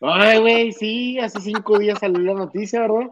Ay, 0.00 0.38
güey, 0.38 0.72
sí, 0.72 1.18
hace 1.18 1.40
cinco 1.40 1.80
días 1.80 1.98
salió 1.98 2.20
la 2.20 2.34
noticia, 2.34 2.82
¿verdad? 2.82 3.10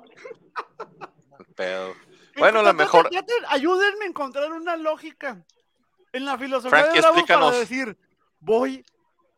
el 1.40 1.46
pedo. 1.56 1.94
Bueno, 2.36 2.62
la 2.62 2.72
mejor. 2.72 3.10
ayúdenme 3.48 4.04
a 4.04 4.08
encontrar 4.08 4.52
una 4.52 4.76
lógica 4.76 5.44
en 6.12 6.24
la 6.24 6.38
filosofía 6.38 6.78
Frankie, 6.78 6.94
de 6.94 7.00
Bravos 7.00 7.24
para 7.26 7.58
decir, 7.58 7.98
voy 8.38 8.84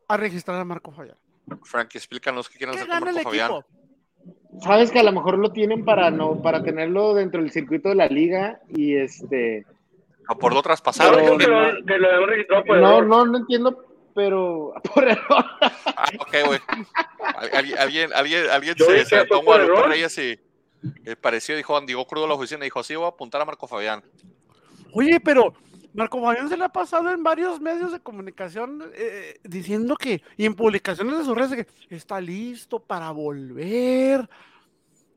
a 0.07 0.17
registrar 0.17 0.61
a 0.61 0.65
Marco 0.65 0.91
Fabián. 0.91 1.17
Frankie, 1.63 1.97
explícanos 1.97 2.49
qué 2.49 2.57
quieren 2.57 2.75
¿Qué 2.75 2.81
hacer 2.81 2.89
con 2.89 2.99
gana 2.99 3.09
el 3.11 3.15
Marco 3.15 3.29
Fabián. 3.29 3.51
equipo? 3.51 3.65
Sabes 4.63 4.91
que 4.91 4.99
a 4.99 5.03
lo 5.03 5.11
mejor 5.11 5.37
lo 5.37 5.51
tienen 5.51 5.85
para 5.85 6.09
no, 6.09 6.41
para 6.41 6.63
tenerlo 6.63 7.13
dentro 7.13 7.41
del 7.41 7.51
circuito 7.51 7.89
de 7.89 7.95
la 7.95 8.07
liga 8.07 8.59
y 8.69 8.95
este 8.95 9.65
O 10.29 10.37
por 10.37 10.53
lo 10.53 10.61
traspasado. 10.61 11.15
Pero- 11.15 11.37
que 11.37 11.47
lo, 11.47 11.85
que 11.85 11.97
lo 11.97 12.07
habían 12.11 12.29
registrado 12.29 12.63
por 12.65 12.77
no, 12.77 12.87
error. 12.97 13.05
no, 13.07 13.25
no 13.25 13.37
entiendo, 13.37 13.85
pero 14.15 14.73
por 14.95 15.07
error. 15.07 15.45
Ah, 15.85 16.09
ok, 16.19 16.35
güey. 16.47 16.59
Al- 17.35 17.49
Alguien, 17.53 17.77
alguien, 18.13 18.49
alguien, 18.49 18.75
se 19.05 19.25
fue 19.25 19.37
en 19.39 19.45
por 19.45 19.61
error. 19.61 19.87
Reyes 19.89 20.17
y 20.17 20.39
eh, 21.05 21.15
pareció, 21.15 21.55
dijo, 21.55 21.79
llegó 21.85 22.05
crudo 22.07 22.25
a 22.25 22.29
la 22.29 22.33
oficina 22.33 22.61
y 22.61 22.67
dijo, 22.67 22.83
sí, 22.83 22.95
voy 22.95 23.05
a 23.05 23.09
apuntar 23.09 23.41
a 23.41 23.45
Marco 23.45 23.67
Fabián. 23.67 24.03
Oye, 24.93 25.19
pero 25.19 25.53
Marco 25.97 26.21
Fabián 26.21 26.47
se 26.47 26.55
le 26.55 26.63
ha 26.63 26.69
pasado 26.69 27.09
en 27.09 27.23
varios 27.23 27.59
medios 27.59 27.91
de 27.91 27.99
comunicación 27.99 28.83
eh, 28.93 29.39
diciendo 29.43 29.95
que, 29.95 30.21
y 30.37 30.45
en 30.45 30.53
publicaciones 30.53 31.17
de 31.17 31.25
sus 31.25 31.35
redes, 31.35 31.65
que 31.89 31.95
está 31.95 32.21
listo 32.21 32.79
para 32.79 33.09
volver, 33.09 34.29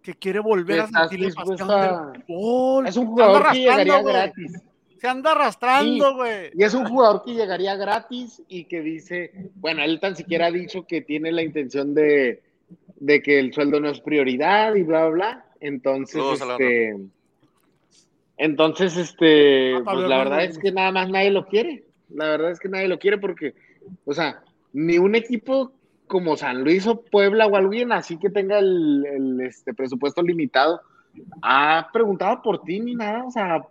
que 0.03 0.15
quiere 0.15 0.39
volver 0.41 0.81
a 0.81 0.87
sentir 0.89 1.21
la 1.21 1.35
pasión 1.35 1.69
del 1.69 2.23
fútbol. 2.25 2.87
Es 2.87 2.97
un 2.97 3.09
jugador 3.09 3.53
que 3.53 3.59
llegaría 3.59 3.93
arrastrando, 3.93 4.03
güey. 4.03 4.15
gratis. 4.15 4.63
Se 4.99 5.09
anda 5.09 5.33
arrastrando, 5.33 6.15
güey. 6.15 6.51
Y 6.55 6.65
es 6.65 6.73
un 6.73 6.87
jugador 6.87 7.25
que 7.27 7.35
llegaría 7.35 7.77
gratis 7.77 8.43
y 8.49 8.65
que 8.65 8.81
dice, 8.81 9.51
bueno, 9.57 9.83
él 9.83 10.01
tan 10.01 10.17
siquiera 10.17 10.47
ha 10.47 10.51
dicho 10.51 10.87
que 10.87 11.03
tiene 11.03 11.31
la 11.31 11.43
intención 11.43 11.93
de, 11.93 12.43
de 12.97 13.23
que 13.23 13.39
el 13.39 13.53
sueldo 13.53 13.81
no 13.81 13.91
es 13.91 14.01
prioridad 14.01 14.75
y 14.77 14.83
bla, 14.83 15.09
bla, 15.09 15.11
bla. 15.11 15.47
Entonces, 15.61 16.23
este, 16.41 16.97
entonces, 18.41 18.97
este, 18.97 19.75
Ah, 19.75 19.83
pues 19.85 20.09
la 20.09 20.17
verdad 20.17 20.45
es 20.45 20.59
que 20.59 20.73
nada 20.73 20.91
más 20.91 21.11
nadie 21.11 21.31
lo 21.31 21.47
quiere. 21.47 21.85
La 22.09 22.25
verdad 22.31 22.51
es 22.51 22.59
que 22.59 22.71
nadie 22.71 22.89
lo 22.89 22.99
quiere 22.99 23.19
porque, 23.19 23.55
o 24.07 24.15
sea, 24.15 24.43
ni 24.73 24.97
un 24.97 25.15
equipo 25.15 25.73
como 26.07 26.39
San 26.39 26.65
Luis 26.65 26.87
o 26.87 27.03
Puebla 27.03 27.47
o 27.47 27.55
alguien 27.55 27.93
así 27.93 28.19
que 28.19 28.31
tenga 28.31 28.59
el, 28.59 29.05
el, 29.05 29.41
este, 29.43 29.75
presupuesto 29.75 30.23
limitado 30.23 30.81
ha 31.43 31.89
preguntado 31.93 32.41
por 32.41 32.63
ti 32.63 32.81
ni 32.81 32.95
nada, 32.95 33.25
o 33.25 33.31
sea, 33.31 33.63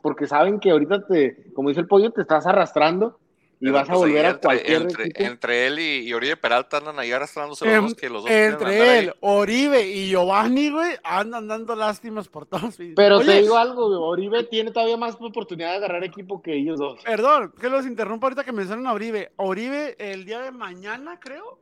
porque 0.00 0.26
saben 0.26 0.58
que 0.58 0.70
ahorita 0.70 1.06
te, 1.06 1.52
como 1.52 1.68
dice 1.68 1.82
el 1.82 1.86
pollo, 1.86 2.12
te 2.12 2.22
estás 2.22 2.46
arrastrando 2.46 3.18
y 3.64 3.70
vas 3.70 3.88
a 3.88 3.92
Pues 3.92 3.98
volver 4.00 4.26
a 4.26 4.38
cualquier 4.38 4.82
entre, 4.82 5.10
entre 5.14 5.66
él 5.68 5.78
y, 5.78 5.98
y 6.08 6.12
Oribe 6.12 6.36
Peralta 6.36 6.78
andan 6.78 6.98
ahí 6.98 7.12
arrastrándose 7.12 7.64
los 7.64 7.74
Em- 7.74 7.82
dos, 7.84 7.94
que 7.94 8.08
los 8.10 8.22
dos 8.24 8.30
Entre 8.30 8.80
ahí. 8.82 8.98
él, 9.06 9.14
Oribe 9.20 9.86
y 9.86 10.08
Giovanni, 10.10 10.70
güey, 10.70 10.96
andan 11.04 11.46
dando 11.46 11.76
lástimas 11.76 12.28
por 12.28 12.44
todos. 12.46 12.76
Pero 12.96 13.18
Oye, 13.18 13.26
te 13.26 13.42
digo 13.42 13.56
algo, 13.56 13.86
güey, 13.88 14.00
Oribe 14.00 14.42
tiene 14.44 14.72
todavía 14.72 14.96
más 14.96 15.16
oportunidad 15.18 15.70
de 15.70 15.76
agarrar 15.76 16.02
equipo 16.04 16.42
que 16.42 16.54
ellos 16.56 16.78
dos. 16.78 17.00
Perdón, 17.04 17.54
que 17.60 17.68
los 17.68 17.86
interrumpo 17.86 18.26
ahorita 18.26 18.42
que 18.44 18.52
mencionan 18.52 18.86
a 18.88 18.92
Oribe. 18.92 19.32
Oribe, 19.36 19.94
el 19.98 20.24
día 20.24 20.40
de 20.40 20.50
mañana, 20.50 21.20
creo. 21.20 21.60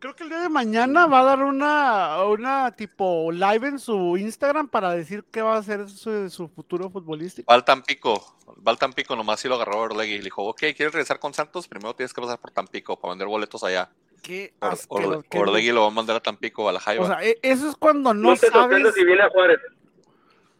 Creo 0.00 0.14
que 0.14 0.22
el 0.22 0.28
día 0.28 0.40
de 0.40 0.48
mañana 0.48 1.06
va 1.06 1.20
a 1.20 1.24
dar 1.24 1.42
una, 1.42 2.22
una 2.24 2.70
tipo 2.76 3.32
live 3.32 3.66
en 3.66 3.78
su 3.80 4.16
Instagram 4.16 4.68
para 4.68 4.92
decir 4.92 5.24
qué 5.32 5.42
va 5.42 5.56
a 5.56 5.62
ser 5.62 5.88
su, 5.88 6.30
su 6.30 6.48
futuro 6.48 6.88
futbolístico. 6.88 7.50
Va 7.50 7.56
al 7.56 7.64
Tampico, 7.64 8.36
va 8.64 8.70
al 8.70 8.78
Tampico, 8.78 9.16
nomás 9.16 9.40
si 9.40 9.48
lo 9.48 9.56
agarró 9.56 9.80
Orlegui 9.80 10.12
y 10.14 10.18
le 10.18 10.24
dijo, 10.24 10.44
ok, 10.44 10.58
¿quieres 10.58 10.92
regresar 10.92 11.18
con 11.18 11.34
Santos? 11.34 11.66
Primero 11.66 11.94
tienes 11.96 12.14
que 12.14 12.20
pasar 12.20 12.38
por 12.38 12.52
Tampico 12.52 12.96
para 12.96 13.10
vender 13.12 13.26
boletos 13.26 13.64
allá. 13.64 13.90
Qué 14.22 14.54
Orlegui 14.88 15.72
lo 15.72 15.80
va 15.82 15.88
a 15.88 15.90
mandar 15.90 16.14
a 16.16 16.20
Tampico, 16.20 16.68
a 16.68 16.72
la 16.72 16.78
Jaiba. 16.78 17.04
O 17.04 17.08
sea, 17.08 17.24
e- 17.24 17.38
eso 17.42 17.68
es 17.68 17.74
cuando 17.74 18.14
no 18.14 18.30
No, 18.30 18.36
te 18.36 18.48
sabes. 18.50 18.94
si 18.94 19.04
viene 19.04 19.22
a 19.22 19.30
Juárez. 19.30 19.58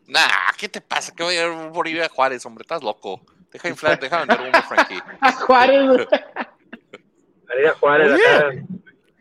nah, 0.09 0.27
¿qué 0.59 0.69
te 0.69 0.81
pasa? 0.81 1.15
¿Qué 1.15 1.23
voy 1.23 1.37
a 1.37 1.47
ir 1.47 1.53
a 1.53 1.71
Oribe 1.73 2.03
a 2.05 2.09
Juárez, 2.09 2.45
hombre? 2.45 2.63
Estás 2.63 2.83
loco. 2.83 3.21
Deja 3.53 3.69
inflar, 3.69 4.01
deja 4.01 4.19
vender 4.19 4.41
humo, 4.41 4.63
Frankie. 4.69 5.01
A 5.21 5.33
Juárez. 5.33 6.09
A 6.11 7.57
ir 7.61 7.67
a 7.69 7.75
Juárez 7.75 8.13
Oye. 8.13 8.27
acá. 8.27 8.51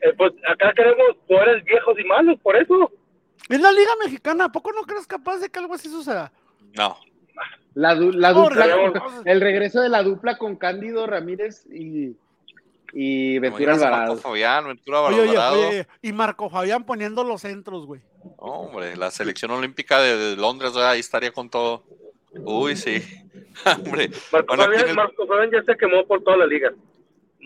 Eh, 0.07 0.13
pues 0.17 0.33
acá 0.47 0.73
queremos 0.75 1.05
jugadores 1.27 1.63
viejos 1.65 1.99
y 1.99 2.03
malos, 2.05 2.39
por 2.41 2.55
eso. 2.55 2.91
Es 3.49 3.59
la 3.61 3.71
Liga 3.71 3.91
Mexicana, 4.03 4.45
¿a 4.45 4.51
poco 4.51 4.71
no 4.73 4.81
crees 4.83 5.07
capaz 5.07 5.37
de 5.37 5.49
que 5.49 5.59
algo 5.59 5.73
así 5.73 5.89
suceda? 5.89 6.31
No, 6.75 6.97
La, 7.73 7.95
du- 7.95 8.11
la 8.11 8.33
Porra, 8.33 8.67
dupla, 8.67 9.03
el 9.25 9.41
regreso 9.41 9.81
de 9.81 9.89
la 9.89 10.03
dupla 10.03 10.37
con 10.37 10.55
Cándido 10.55 11.07
Ramírez 11.07 11.65
y, 11.71 12.15
y 12.93 13.39
Ventura 13.39 13.73
Alvarado. 13.73 14.13
Marco 14.15 14.29
Fabián, 14.29 14.67
Ventura 14.67 15.01
Oye, 15.01 15.21
oye, 15.21 15.29
Alvarado. 15.31 15.67
oye, 15.69 15.87
y 16.01 16.11
Marco 16.13 16.49
Fabián 16.49 16.85
poniendo 16.85 17.23
los 17.23 17.41
centros, 17.41 17.85
güey. 17.85 18.01
Hombre, 18.37 18.95
la 18.97 19.11
selección 19.11 19.51
olímpica 19.51 19.99
de, 20.01 20.17
de 20.17 20.35
Londres, 20.35 20.75
ahí 20.75 20.99
estaría 20.99 21.31
con 21.31 21.49
todo. 21.49 21.83
Uy, 22.33 22.75
sí. 22.75 23.01
Hombre, 23.65 24.09
Marco 24.31 24.47
Bueno, 24.55 24.63
Fabián, 24.63 24.95
Marco 24.95 25.25
Fabián 25.27 25.51
ya 25.51 25.63
se 25.63 25.77
quemó 25.77 26.05
por 26.05 26.21
toda 26.23 26.37
la 26.37 26.45
liga. 26.45 26.71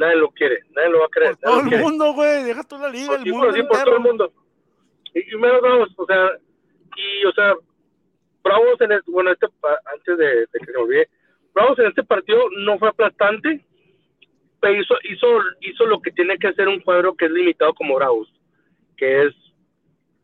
Nadie 0.02 0.16
lo 0.18 0.30
quiere, 0.32 0.64
nadie 0.76 0.90
lo 0.90 1.00
va 1.00 1.06
a 1.06 1.10
creer. 1.10 1.32
Por 1.38 1.42
todo 1.52 1.60
el 1.62 1.68
quiere. 1.68 1.84
mundo, 1.84 2.14
güey. 2.14 2.44
Deja 2.44 2.64
tú 2.64 2.78
la 2.80 2.90
liga, 2.90 3.08
Por 3.08 3.18
el 3.20 3.24
sí, 3.24 3.30
mundo 3.32 3.46
por 3.48 3.56
sí, 3.56 3.64
por 3.64 3.84
todo 3.84 3.96
el 3.98 4.02
mundo. 4.02 4.34
Y, 5.14 5.34
y 5.34 5.38
menos 5.38 5.62
Bravos, 5.62 5.90
o 5.98 6.06
sea, 6.06 6.32
y, 6.96 7.26
o 7.26 7.32
sea, 7.34 7.54
Bravos 8.44 8.82
en 8.82 8.92
este, 8.94 9.12
bueno, 9.12 9.32
este, 9.32 9.48
pa- 9.60 9.80
antes 9.94 10.18
de, 10.18 10.26
de 10.26 10.48
que 10.60 10.66
se 10.66 10.72
me 10.72 10.78
olvide, 10.78 11.10
Bravos 11.54 11.78
en 11.80 11.88
este 11.88 12.04
partido 12.04 12.42
no 12.58 12.80
fue 12.80 12.90
aplastante, 12.90 13.64
pero 14.60 14.82
hizo, 14.82 14.96
hizo, 15.04 15.28
hizo 15.62 15.86
lo 15.86 16.02
que 16.02 16.12
tiene 16.12 16.38
que 16.38 16.48
hacer 16.48 16.68
un 16.68 16.80
cuadro 16.80 17.14
que 17.16 17.26
es 17.26 17.32
limitado 17.32 17.74
como 17.74 17.96
Bravos, 17.96 18.28
que 18.98 19.26
es 19.26 19.34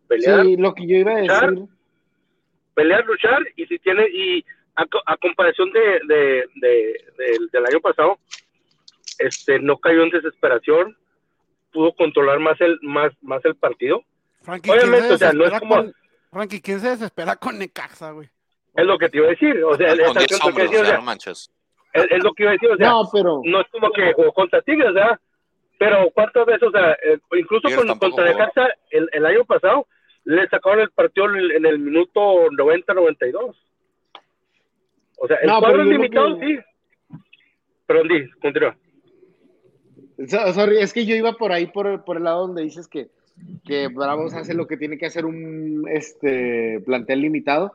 pelear, 0.07 0.43
Sí, 0.45 0.57
lo 0.57 0.73
que 0.73 0.87
yo 0.87 0.95
iba 0.97 1.11
a 1.11 1.19
Luchar. 1.21 1.51
decir. 1.51 1.67
pelear, 2.73 3.05
luchar, 3.05 3.43
y 3.55 3.65
si 3.65 3.77
tiene, 3.79 4.07
y 4.09 4.45
a, 4.75 4.85
co- 4.85 5.01
a 5.05 5.17
comparación 5.17 5.71
de, 5.71 5.99
de, 6.07 6.45
de- 6.55 7.03
del- 7.17 7.49
del 7.51 7.65
año 7.65 7.79
pasado, 7.81 8.19
este, 9.19 9.59
no 9.59 9.77
cayó 9.77 10.03
en 10.03 10.09
desesperación, 10.09 10.97
pudo 11.71 11.93
controlar 11.93 12.39
más 12.39 12.59
el, 12.61 12.77
más, 12.81 13.11
más 13.21 13.43
el 13.45 13.55
partido. 13.55 14.01
Frankie, 14.41 14.69
¿quién 14.69 14.79
Obviamente, 14.79 15.07
se 15.09 15.13
o 15.13 15.17
sea, 15.17 15.33
no 15.33 15.43
es 15.45 15.51
desespera 15.51 15.59
como- 15.59 15.75
con- 15.75 15.93
Frankie, 16.31 16.61
¿quién 16.61 16.79
se 16.79 16.89
desespera 16.89 17.35
con 17.35 17.57
Necaxa, 17.59 18.11
güey? 18.11 18.29
Es 18.75 18.85
lo 18.85 18.97
que 18.97 19.09
te 19.09 19.17
iba 19.17 19.27
a 19.27 19.29
decir, 19.31 19.63
o 19.63 19.75
sea, 19.75 19.87
es, 19.93 19.97
10 19.97 20.31
es- 20.31 20.41
hombres, 20.45 20.69
o 20.69 20.73
es- 20.73 20.87
sea, 20.87 20.97
no 20.97 21.01
manches. 21.03 21.51
es- 21.93 22.07
es 22.11 22.23
lo 22.23 22.33
que 22.33 22.43
iba 22.43 22.51
a 22.51 22.53
decir, 22.53 22.69
o 22.69 22.77
sea, 22.77 22.87
no, 22.89 23.03
No, 23.03 23.09
pero 23.11 23.41
es 23.61 23.67
como 23.71 23.91
que 23.91 24.13
jugó 24.13 24.33
contra 24.33 24.61
Tigres, 24.61 24.93
¿verdad? 24.93 25.19
Pero 25.79 26.09
cuántas 26.11 26.45
veces, 26.45 26.63
o 26.63 26.71
sea, 26.71 26.93
eh, 27.03 27.19
incluso 27.37 27.67
con, 27.75 27.97
contra. 27.99 28.25
Necaxa, 28.25 28.67
el, 28.91 29.09
el 29.13 29.25
año 29.25 29.45
pasado, 29.45 29.87
le 30.25 30.47
sacaron 30.49 30.79
el 30.81 30.91
partido 30.91 31.25
en 31.35 31.51
en 31.51 31.65
el 31.65 31.79
minuto 31.79 32.49
90-92. 32.51 33.55
O 35.19 35.27
sea, 35.27 35.37
el 35.37 35.47
No, 35.47 35.59
cuadro 35.59 35.81
es 35.83 35.87
limitado, 35.87 36.39
que- 36.39 36.45
sí. 36.47 37.17
Perdón, 37.85 38.07
di, 38.09 38.29
continúa. 38.41 38.75
So- 40.27 40.53
sorry, 40.53 40.79
es 40.79 40.93
que 40.93 41.05
yo 41.05 41.15
iba 41.15 41.33
por 41.33 41.51
ahí, 41.51 41.67
por, 41.67 42.03
por 42.03 42.17
el 42.17 42.23
lado 42.23 42.47
donde 42.47 42.63
dices 42.63 42.87
que, 42.87 43.09
que 43.65 43.87
Bravos 43.87 44.33
hace 44.33 44.53
lo 44.53 44.67
que 44.67 44.77
tiene 44.77 44.97
que 44.97 45.05
hacer 45.05 45.25
un 45.25 45.85
este, 45.89 46.81
plantel 46.85 47.21
limitado. 47.21 47.73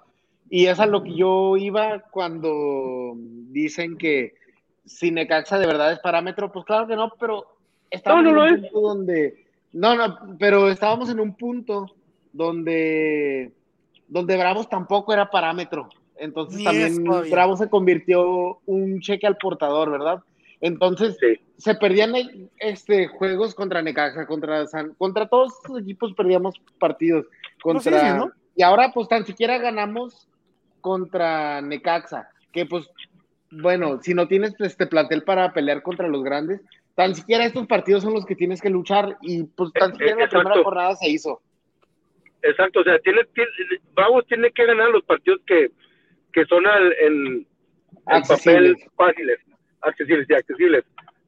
Y 0.51 0.67
es 0.67 0.81
a 0.81 0.87
lo 0.87 1.03
que 1.03 1.15
yo 1.15 1.57
iba 1.57 2.01
cuando 2.11 3.15
dicen 3.17 3.97
que 3.97 4.35
si 4.85 5.11
Necaxa 5.11 5.59
de 5.59 5.67
verdad 5.67 5.93
es 5.93 6.01
parámetro, 6.01 6.53
pues 6.53 6.65
claro 6.65 6.87
que 6.87 6.97
no, 6.97 7.13
pero 7.19 7.47
estábamos 7.91 8.25
No, 8.25 8.33
no 8.33 8.47
en 8.47 8.55
un 8.55 8.61
punto 8.61 8.81
donde. 8.81 9.47
No, 9.73 9.95
no, 9.97 10.37
pero 10.39 10.69
estábamos 10.69 11.09
en 11.09 11.21
un 11.21 11.35
punto 11.35 11.95
donde, 12.33 13.53
donde 14.09 14.37
Bravos 14.37 14.69
tampoco 14.69 15.13
era 15.13 15.31
parámetro. 15.31 15.89
Entonces 16.17 16.59
Ni 16.59 16.65
también. 16.65 17.05
Bravos 17.31 17.59
se 17.59 17.71
convirtió 17.71 18.59
un 18.67 19.01
cheque 19.01 19.27
al 19.27 19.39
portador, 19.39 19.91
¿verdad? 19.91 20.23
Entonces, 20.63 21.17
Sí. 21.21 21.39
se 21.59 21.75
perdían 21.75 22.15
este, 22.59 23.09
juegos 23.09 23.55
contra 23.55 23.83
Necaxa, 23.83 24.27
contra 24.27 24.67
San, 24.67 24.95
contra 24.95 25.29
todos 25.29 25.53
estos 25.63 25.81
equipos 25.83 26.15
perdíamos 26.15 26.55
partidos. 26.79 27.27
Contra, 27.63 28.01
sí, 28.01 28.07
sí, 28.07 28.17
¿no? 28.17 28.33
Y 28.57 28.63
ahora 28.63 28.91
pues 28.95 29.09
tan 29.09 29.27
siquiera 29.27 29.59
ganamos 29.59 30.29
contra 30.81 31.61
Necaxa, 31.61 32.29
que 32.53 32.65
pues 32.67 32.89
bueno, 33.51 34.01
si 34.03 34.15
no 34.15 34.27
tienes 34.29 34.55
este 34.61 34.87
plantel 34.87 35.23
para 35.25 35.53
pelear 35.53 35.83
contra 35.83 36.09
los 36.09 36.23
grandes, 36.25 36.61
tan 36.95 37.15
siquiera 37.15 37.45
estos 37.45 37.67
partidos 37.67 38.03
son 38.03 38.15
los 38.15 38.25
que 38.25 38.35
tienes 38.37 38.61
que 38.63 38.71
luchar 38.71 39.17
y 39.21 39.43
pues 39.45 39.73
tan 39.73 39.91
Eh, 39.91 39.93
siquiera 39.95 40.13
en 40.13 40.19
la 40.19 40.25
exacto. 40.25 40.49
primera 40.49 40.65
jornada 40.65 40.97
se 40.97 41.09
hizo. 41.11 41.41
Exacto, 42.43 42.81
o 42.81 42.85
sea, 42.85 42.99
tiene, 43.01 43.21
tiene, 43.35 43.51
Bravos 43.95 44.27
tiene 44.27 44.51
que 44.53 44.65
ganar 44.67 44.89
los 44.91 45.05
partidos 45.05 45.41
que, 45.47 45.71
que 46.33 46.45
son 46.47 46.67
al, 46.67 46.93
en, 47.01 47.47
en 48.09 48.23
papel 48.23 48.77
fáciles, 48.97 49.39
accesibles 49.83 50.27
y 50.31 50.35
accesibles, 50.35 50.85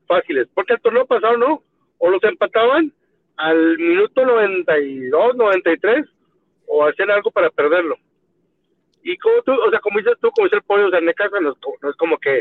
fáciles, 0.06 0.48
porque 0.54 0.74
el 0.74 0.80
torneo 0.80 1.06
pasado 1.06 1.36
no, 1.36 1.62
o 1.98 2.10
los 2.10 2.22
empataban 2.24 2.92
al 3.36 3.78
minuto 3.78 4.24
92, 4.24 5.36
93, 5.36 6.06
o 6.66 6.86
hacían 6.86 7.10
algo 7.10 7.30
para 7.30 7.50
perderlo. 7.50 7.96
Y 9.02 9.16
como 9.18 9.42
tú, 9.42 9.52
o 9.52 9.70
sea, 9.70 9.80
como 9.80 9.98
dices 9.98 10.14
tú, 10.20 10.30
como 10.30 10.46
dice 10.46 10.56
el 10.56 10.62
pollo, 10.62 10.86
o 10.86 10.90
sea, 10.90 11.00
Necaxa 11.00 11.40
no 11.40 11.52
es, 11.52 11.58
co- 11.60 11.76
no 11.82 11.90
es 11.90 11.96
como 11.96 12.16
que 12.18 12.38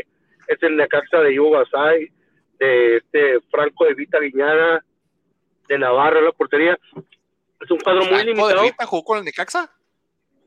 es 0.48 0.62
el 0.62 0.76
Necaxa 0.76 1.18
de 1.20 1.32
Ivo 1.34 1.50
Basay, 1.50 2.08
de 2.58 2.96
este 2.98 3.40
Franco 3.50 3.84
de 3.84 3.94
Vita 3.94 4.18
Viñana, 4.18 4.84
de 5.68 5.78
Navarro 5.78 6.20
en 6.20 6.24
la 6.26 6.32
portería. 6.32 6.78
Es 7.60 7.70
un 7.70 7.78
cuadro 7.80 8.00
muy 8.00 8.08
Franco 8.08 8.24
de 8.26 8.32
limitado. 8.34 8.62
Vita 8.62 8.86
jugó 8.86 9.04
con 9.04 9.18
el 9.18 9.24
Necaxa. 9.24 9.70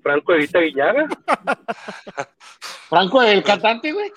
Franco 0.01 0.31
de 0.31 0.37
Vita 0.39 0.59
Viñaga, 0.59 1.07
Franco, 2.89 3.21
el 3.21 3.43
cantante, 3.43 3.91
güey. 3.91 4.09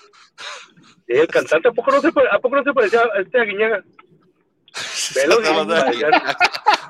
El 1.18 1.26
cantante, 1.26 1.68
¿a 1.68 1.72
poco 1.72 1.90
no 1.90 2.00
se, 2.00 2.08
a 2.08 2.38
poco 2.38 2.56
no 2.56 2.62
se 2.62 2.72
parecía 2.72 3.00
a 3.00 3.20
este 3.20 3.40
a 3.40 3.44
Guiñaga? 3.44 3.84
Velo, 5.14 5.38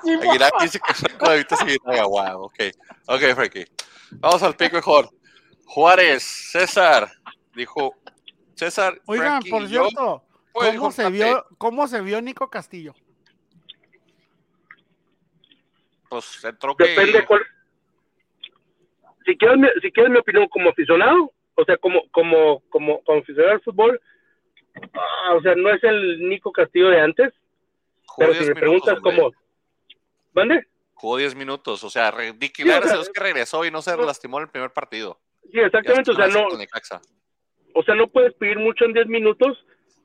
Aguilar. 0.05 0.53
Dice 0.61 0.79
que 0.79 0.95
Franco 0.95 1.31
de 1.31 1.39
Vita 1.39 1.57
sí 1.57 1.63
Aguilar, 1.65 2.07
wow, 2.07 2.45
ok. 2.45 2.59
Ok, 3.07 3.21
Frankie. 3.35 3.67
Vamos 4.13 4.43
al 4.43 4.57
pick 4.57 4.73
mejor. 4.73 5.09
Juárez, 5.65 6.23
César, 6.23 7.09
dijo 7.55 7.95
César. 8.55 9.01
Oigan, 9.07 9.41
Frankie 9.43 9.51
por 9.51 9.67
yo, 9.69 9.89
cierto, 9.89 10.25
¿cómo 10.53 10.91
se, 10.91 11.11
vio, 11.11 11.47
¿cómo 11.59 11.89
se 11.89 12.01
vio 12.03 12.21
Nico 12.21 12.51
Castillo? 12.51 12.95
Pues 16.09 16.45
entró 16.45 16.77
que. 16.77 16.89
Depende 16.89 17.25
cuál. 17.25 17.41
Si 19.25 19.37
quieres, 19.37 19.59
mi, 19.59 19.69
si 19.81 19.93
quieres 19.93 20.11
mi 20.11 20.19
opinión 20.19 20.49
como 20.49 20.71
aficionado, 20.71 21.33
o 21.61 21.65
sea, 21.65 21.77
como 21.77 22.03
como 22.11 22.61
como, 22.71 23.03
como 23.05 23.21
aficionado 23.21 23.53
al 23.55 23.61
fútbol, 23.63 24.01
ah, 24.95 25.35
o 25.35 25.43
sea, 25.43 25.55
no 25.55 25.71
es 25.71 25.83
el 25.85 26.29
Nico 26.29 26.53
Castillo 26.53 26.89
de 26.91 27.01
antes, 27.01 27.33
pero 28.17 28.33
10 28.33 28.45
si 28.45 28.49
me 28.55 28.61
preguntas 28.61 29.01
como, 29.01 29.33
¿mande? 30.33 30.67
Jugó 30.95 31.17
10 31.17 31.35
minutos. 31.35 31.83
O 31.85 31.91
sea, 31.91 32.13
Dicky 32.37 32.65
Lara 32.65 32.85
es 32.87 32.93
el 32.93 33.13
que 33.13 33.21
regresó 33.21 33.65
y 33.65 33.71
no 33.71 33.81
se 33.83 33.97
no- 33.97 34.05
lastimó 34.05 34.39
en 34.39 34.45
el 34.45 34.51
primer 34.51 34.71
partido. 34.71 35.19
Sí, 35.51 35.59
exactamente, 35.59 36.11
o 36.11 36.15
sea, 36.15 36.29
no, 36.29 36.47
o 37.75 37.83
sea, 37.83 37.95
no 37.95 38.07
puedes 38.09 38.35
pedir 38.35 38.59
mucho 38.59 38.85
en 38.85 38.93
10 38.93 39.07
minutos. 39.07 39.65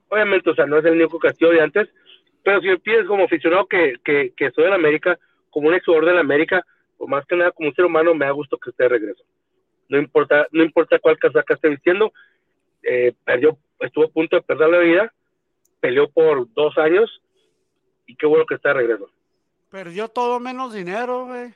Obviamente, 0.10 0.50
o 0.50 0.56
sea, 0.56 0.65
no 0.65 0.78
es 0.78 0.86
el 0.86 0.98
Nico 0.98 1.20
Castillo 1.20 1.52
de 1.52 1.62
antes, 1.62 1.89
pero 2.44 2.62
si 2.62 2.68
me 2.68 2.80
pides 2.80 3.06
como 3.08 3.26
aficionado 3.26 3.68
que, 3.68 3.96
que, 4.04 4.34
que 4.38 4.52
soy 4.52 4.70
la 4.70 4.76
América, 4.76 5.20
como 5.50 5.68
un 5.68 5.74
ex 5.74 5.86
jugador 5.86 6.06
de 6.06 6.13
la 6.13 6.20
América, 6.22 6.65
o 6.98 7.08
más 7.08 7.26
que 7.26 7.36
nada 7.36 7.52
como 7.52 7.70
un 7.70 7.76
ser 7.76 7.86
humano, 7.86 8.13
me 8.13 8.26
da 8.26 8.32
gusto 8.32 8.58
que 8.58 8.70
esté 8.70 8.84
de 8.84 8.89
regreso. 8.89 9.24
No 9.89 9.98
importa, 10.00 10.48
no 10.52 10.63
importa 10.63 11.00
cuál 11.00 11.17
casaca 11.19 11.54
esté 11.54 11.69
vistiendo, 11.69 12.12
eh, 12.84 13.13
perdió, 13.24 13.58
estuvo 13.80 14.06
a 14.06 14.10
punto 14.10 14.36
de 14.36 14.41
perder 14.41 14.69
la 14.69 14.80
vida, 14.80 15.13
peleó 15.80 16.10
por 16.10 16.52
dos 16.54 16.78
años, 16.78 17.21
y 18.08 18.15
qué 18.15 18.26
bueno 18.26 18.45
que 18.45 18.56
está 18.56 18.69
de 18.69 18.76
regreso. 18.76 19.10
Perdió 19.69 20.08
todo 20.08 20.39
menos 20.39 20.74
dinero, 20.74 21.26
güey. 21.26 21.54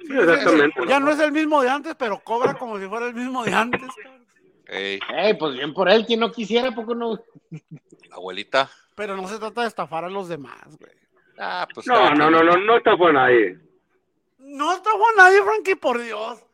Sí, 0.00 0.16
exactamente. 0.18 0.80
Ya 0.88 1.00
no 1.00 1.10
es 1.10 1.20
el 1.20 1.32
mismo 1.32 1.62
de 1.62 1.68
antes, 1.68 1.94
pero 1.96 2.20
cobra 2.20 2.54
como 2.54 2.78
si 2.78 2.86
fuera 2.86 3.06
el 3.06 3.14
mismo 3.14 3.44
de 3.44 3.52
antes. 3.52 3.80
cabrón. 3.80 4.26
Ey, 4.66 5.00
Ey, 5.14 5.34
pues 5.34 5.54
bien 5.54 5.74
por 5.74 5.88
él, 5.88 6.06
quien 6.06 6.20
no 6.20 6.30
quisiera, 6.30 6.70
poco 6.72 6.94
no. 6.94 7.18
abuelita. 8.12 8.70
Pero 8.94 9.16
no 9.16 9.26
se 9.26 9.38
trata 9.38 9.62
de 9.62 9.68
estafar 9.68 10.04
a 10.04 10.08
los 10.08 10.28
demás, 10.28 10.78
güey. 10.78 10.92
Ah, 11.38 11.66
pues 11.72 11.86
No, 11.86 12.14
no, 12.14 12.30
no, 12.30 12.42
no, 12.42 12.56
no 12.56 12.76
está 12.76 12.96
por 12.96 13.12
nadie. 13.12 13.58
No 14.38 14.72
estafó 14.72 15.04
a 15.08 15.16
nadie, 15.16 15.42
Frankie, 15.42 15.74
por 15.74 16.00
Dios. 16.00 16.44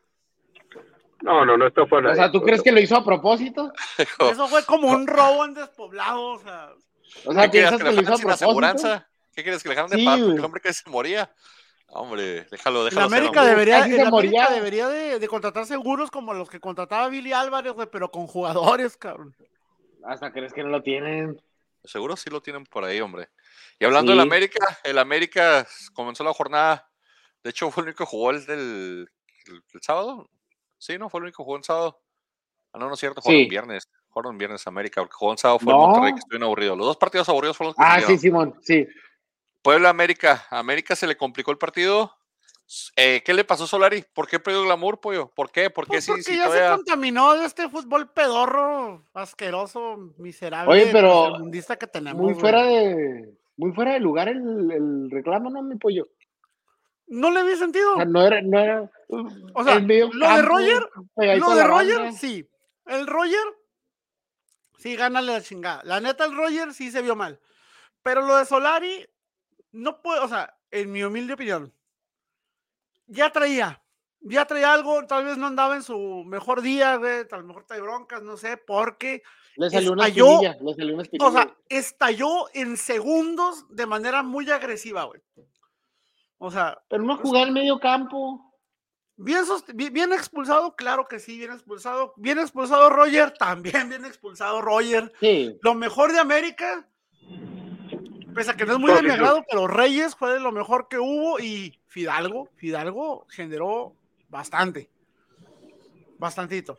No, 1.21 1.45
no, 1.45 1.57
no 1.57 1.67
está 1.67 1.85
por 1.85 2.05
O 2.05 2.15
sea, 2.15 2.31
¿tú 2.31 2.41
crees 2.41 2.61
que 2.61 2.71
lo 2.71 2.79
hizo 2.79 2.95
a 2.95 3.03
propósito? 3.03 3.71
Eso 4.31 4.47
fue 4.47 4.63
como 4.65 4.89
un 4.89 5.07
robo 5.07 5.45
en 5.45 5.53
despoblado, 5.55 6.23
o 6.33 6.39
sea. 6.39 6.69
O 7.25 7.33
sea, 7.33 7.43
¿Qué 7.45 7.51
querías 7.51 7.71
¿piensas 7.71 7.77
que 7.77 7.83
que 7.89 7.95
lo 7.95 8.01
hizo 8.01 8.13
a 8.13 8.17
dejaran 8.17 8.17
sin 8.17 8.27
propósito? 8.27 8.45
aseguranza? 8.45 9.09
¿Qué 9.33 9.43
quieres 9.43 9.63
que 9.63 9.69
le 9.69 9.75
dejaran 9.75 9.91
de 9.91 9.97
Sí, 9.97 10.05
güey. 10.05 10.37
el 10.37 10.43
hombre 10.45 10.61
que 10.61 10.73
se 10.73 10.89
moría. 10.89 11.31
Hombre, 11.89 12.45
déjalo, 12.51 12.83
El 12.83 12.89
déjalo. 12.89 13.05
América 13.05 13.31
ser, 13.33 13.39
hombre. 13.39 13.49
debería, 13.49 13.83
América 13.83 14.09
moría. 14.09 14.47
debería 14.49 14.87
de, 14.89 15.19
de 15.19 15.27
contratar 15.27 15.65
seguros 15.65 16.11
como 16.11 16.33
los 16.33 16.49
que 16.49 16.59
contrataba 16.59 17.07
Billy 17.07 17.31
Álvarez, 17.33 17.73
güey, 17.73 17.87
pero 17.91 18.11
con 18.11 18.27
jugadores, 18.27 18.97
cabrón. 18.97 19.35
Hasta 20.05 20.31
crees 20.31 20.53
que 20.53 20.63
no 20.63 20.69
lo 20.69 20.81
tienen. 20.83 21.41
Seguro 21.83 22.17
sí 22.17 22.29
lo 22.29 22.41
tienen 22.41 22.65
por 22.65 22.83
ahí, 22.83 22.99
hombre. 22.99 23.29
Y 23.79 23.85
hablando 23.85 24.11
Sí. 24.11 24.17
del 24.17 24.27
América, 24.27 24.79
el 24.83 24.97
América 24.97 25.65
comenzó 25.93 26.23
la 26.25 26.33
jornada. 26.33 26.89
De 27.43 27.51
hecho, 27.51 27.71
fue 27.71 27.81
el 27.83 27.87
único 27.89 28.03
que 28.03 28.09
jugó 28.09 28.31
el 28.31 28.45
del 28.45 29.09
el, 29.47 29.63
el 29.73 29.81
sábado. 29.81 30.29
Sí, 30.77 30.97
¿no? 30.97 31.09
Fue 31.09 31.19
el 31.19 31.25
único 31.25 31.43
jugó 31.43 31.57
el 31.57 31.63
sábado. 31.63 31.99
Ah, 32.73 32.79
no, 32.79 32.87
no 32.87 32.93
es 32.93 32.99
cierto, 32.99 33.21
jugaron 33.21 33.43
Sí. 33.43 33.49
viernes. 33.49 33.89
Jugaron 34.09 34.37
viernes 34.37 34.65
América, 34.67 35.01
porque 35.01 35.13
jugó 35.15 35.31
el 35.31 35.37
sábado 35.37 35.59
fue 35.59 35.71
el 35.73 35.77
No. 35.79 35.85
Monterrey, 35.87 36.13
que 36.13 36.19
estuvieron 36.19 36.45
aburridos. 36.45 36.77
Los 36.77 36.87
dos 36.87 36.97
partidos 36.97 37.29
aburridos 37.29 37.55
fueron 37.57 37.69
los 37.69 37.75
que 37.77 37.83
Ah, 37.83 38.01
sí. 38.05 38.17
Simón, 38.17 38.55
sí. 38.61 38.87
Puebla 39.61 39.89
América. 39.89 40.45
A 40.49 40.59
América 40.59 40.95
se 40.95 41.07
le 41.07 41.15
complicó 41.17 41.51
el 41.51 41.57
partido. 41.57 42.13
Eh, 42.97 43.21
¿Qué 43.25 43.33
le 43.33 43.45
pasó 43.45 43.63
a 43.63 43.67
Solari? 43.67 44.03
¿Por 44.13 44.27
qué 44.27 44.39
perdió 44.39 44.63
glamour, 44.63 44.99
pollo? 44.99 45.31
¿Por 45.33 45.51
qué? 45.51 45.69
¿Por 45.69 45.85
qué 45.85 45.93
Pues 45.93 46.03
sí, 46.05 46.11
porque 46.11 46.23
sí, 46.23 46.35
ya 46.37 46.49
se 46.49 46.75
contaminó 46.75 47.33
de 47.35 47.45
este 47.45 47.69
fútbol 47.69 48.09
pedorro, 48.11 49.05
asqueroso, 49.13 50.13
miserable, 50.17 50.73
Oye, 50.73 50.89
pero 50.91 51.23
tercermundista 51.27 51.77
que 51.77 51.87
tenemos. 51.87 52.21
Muy 52.21 52.33
güey. 52.33 52.41
fuera 52.41 52.63
de, 52.63 53.33
muy 53.55 53.71
fuera 53.71 53.93
de 53.93 53.99
lugar 54.01 54.27
el, 54.27 54.71
el 54.71 55.09
reclamo, 55.09 55.49
¿no, 55.49 55.61
mi 55.61 55.77
pollo? 55.77 56.07
No 57.07 57.31
le 57.31 57.43
vi 57.43 57.55
sentido. 57.55 57.93
O 57.93 57.95
sea, 57.97 58.05
no 58.05 58.21
era, 58.25 58.41
no 58.41 58.59
era. 58.59 58.91
O 59.09 59.63
sea, 59.63 59.79
lo 59.79 59.87
de 59.87 60.41
Roger, 60.41 60.89
Lo 61.39 61.55
de 61.55 61.63
Roger, 61.63 61.97
banda. 61.99 62.11
sí. 62.13 62.47
El 62.85 63.07
Roger, 63.07 63.39
sí, 64.77 64.95
gánale 64.95 65.31
la 65.33 65.41
chingada. 65.41 65.81
La 65.83 65.99
neta, 65.99 66.25
el 66.25 66.35
Roger 66.35 66.73
sí 66.73 66.91
se 66.91 67.01
vio 67.01 67.15
mal. 67.15 67.39
Pero 68.03 68.21
lo 68.21 68.37
de 68.37 68.45
Solari, 68.45 69.05
no 69.71 70.01
puede, 70.01 70.19
o 70.21 70.27
sea, 70.27 70.57
en 70.71 70.91
mi 70.91 71.03
humilde 71.03 71.33
opinión, 71.33 71.73
ya 73.07 73.29
traía, 73.31 73.81
ya 74.21 74.45
traía 74.45 74.73
algo, 74.73 75.05
tal 75.05 75.25
vez 75.25 75.37
no 75.37 75.47
andaba 75.47 75.75
en 75.75 75.83
su 75.83 76.23
mejor 76.25 76.61
día, 76.61 76.95
güey, 76.97 77.27
tal 77.27 77.39
vez 77.41 77.47
mejor 77.47 77.65
trae 77.65 77.81
broncas, 77.81 78.21
no 78.23 78.37
sé, 78.37 78.57
porque, 78.57 79.23
Le 79.55 79.69
salió 79.69 79.93
una 79.93 80.07
estalló- 80.07 80.33
espinilla, 80.43 80.57
le 80.61 80.73
salió 80.75 80.93
una 80.93 81.03
espinilla. 81.03 81.29
o 81.29 81.31
sea, 81.31 81.55
estalló 81.69 82.45
en 82.53 82.77
segundos 82.77 83.65
de 83.69 83.85
manera 83.85 84.23
muy 84.23 84.49
agresiva, 84.49 85.03
güey. 85.05 85.21
O 86.37 86.51
sea, 86.51 86.77
pero 86.89 87.03
no 87.03 87.17
jugar 87.17 87.47
en 87.47 87.53
medio 87.53 87.79
campo. 87.79 88.46
Bien, 89.17 90.13
expulsado, 90.13 90.75
claro 90.75 91.07
que 91.07 91.19
sí, 91.19 91.37
bien 91.39 91.51
expulsado. 91.51 92.13
Bien 92.17 92.37
expulsado 92.37 92.89
Roger, 92.89 93.31
también 93.39 93.89
bien 93.89 94.05
expulsado 94.05 94.61
Roger. 94.61 95.11
Sí. 95.19 95.57
Lo 95.61 95.73
mejor 95.73 96.11
de 96.13 96.19
América, 96.19 96.87
pese 98.35 98.51
a 98.51 98.55
que 98.55 98.65
no 98.65 98.73
es 98.73 98.79
muy 98.79 98.93
de 98.93 99.01
mi 99.01 99.09
agrado, 99.09 99.43
pero 99.49 99.67
Reyes 99.67 100.15
fue 100.15 100.33
de 100.33 100.39
lo 100.39 100.51
mejor 100.51 100.87
que 100.87 100.99
hubo 100.99 101.39
y 101.39 101.79
Fidalgo, 101.87 102.49
Fidalgo 102.57 103.25
generó 103.29 103.95
bastante. 104.29 104.89
Bastantito. 106.19 106.77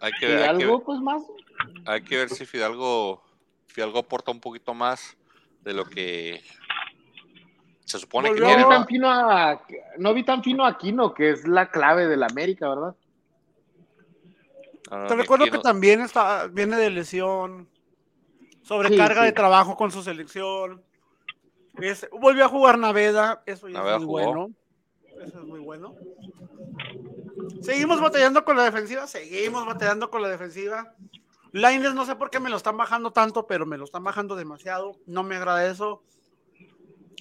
Hay 0.00 0.12
que, 0.20 0.28
Y 0.28 0.32
hay 0.32 0.38
que- 0.38 0.44
algo, 0.64 0.84
pues 0.84 1.00
más. 1.00 1.22
Hay 1.86 2.02
que 2.02 2.16
ver 2.18 2.28
si 2.28 2.44
Fidalgo, 2.44 3.22
Fidalgo 3.66 3.98
aporta 4.00 4.30
un 4.30 4.40
poquito 4.40 4.74
más 4.74 5.16
de 5.62 5.72
lo 5.72 5.84
que 5.86 6.42
se 7.88 7.98
supone 7.98 8.28
que 8.28 8.34
Volvió 8.40 8.48
No 8.50 8.54
tiene. 8.56 8.64
vi, 8.64 8.68
tan 8.76 8.86
fino 8.86 9.10
a, 9.10 9.62
no 9.96 10.12
vi 10.12 10.22
tan 10.22 10.42
fino 10.44 10.64
a 10.66 10.68
Aquino, 10.68 11.14
que 11.14 11.30
es 11.30 11.48
la 11.48 11.70
clave 11.70 12.06
del 12.06 12.22
América, 12.22 12.68
¿verdad? 12.68 12.94
Ah, 14.90 15.06
Te 15.08 15.16
recuerdo 15.16 15.46
que 15.46 15.58
también 15.58 16.02
está, 16.02 16.48
viene 16.48 16.76
de 16.76 16.90
lesión, 16.90 17.66
sobrecarga 18.60 19.22
Sí, 19.22 19.26
de 19.28 19.32
trabajo 19.32 19.74
con 19.74 19.90
su 19.90 20.02
selección. 20.02 20.82
Es- 21.80 22.06
volvió 22.12 22.44
a 22.44 22.48
jugar 22.48 22.78
Naveda, 22.78 23.42
eso 23.46 23.68
ya 23.68 23.78
Naveda 23.78 23.94
es 23.96 24.00
muy 24.02 24.06
jugó. 24.06 24.18
bueno. 24.34 24.50
Eso 25.26 25.38
es 25.40 25.46
muy 25.46 25.60
bueno. 25.60 25.94
Seguimos 27.62 28.02
batallando 28.02 28.44
con 28.44 28.54
la 28.56 28.64
defensiva, 28.64 29.06
seguimos 29.06 29.64
batallando 29.64 30.10
con 30.10 30.20
la 30.20 30.28
defensiva. 30.28 30.94
Lines 31.52 31.94
no 31.94 32.04
sé 32.04 32.16
por 32.16 32.28
qué 32.28 32.38
me 32.38 32.50
lo 32.50 32.58
están 32.58 32.76
bajando 32.76 33.12
tanto, 33.12 33.46
pero 33.46 33.64
me 33.64 33.78
lo 33.78 33.84
están 33.84 34.04
bajando 34.04 34.36
demasiado. 34.36 34.98
No 35.06 35.22
me 35.22 35.36
agrada 35.36 35.66
eso. 35.66 36.02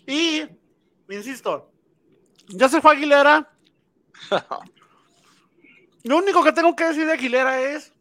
Y, 0.07 0.43
insisto, 1.09 1.69
ya 2.47 2.67
se 2.69 2.81
fue 2.81 2.93
Aguilera. 2.93 3.51
Lo 6.03 6.17
único 6.17 6.43
que 6.43 6.53
tengo 6.53 6.75
que 6.75 6.85
decir 6.85 7.05
de 7.05 7.11
Aguilera 7.13 7.61
es, 7.61 7.93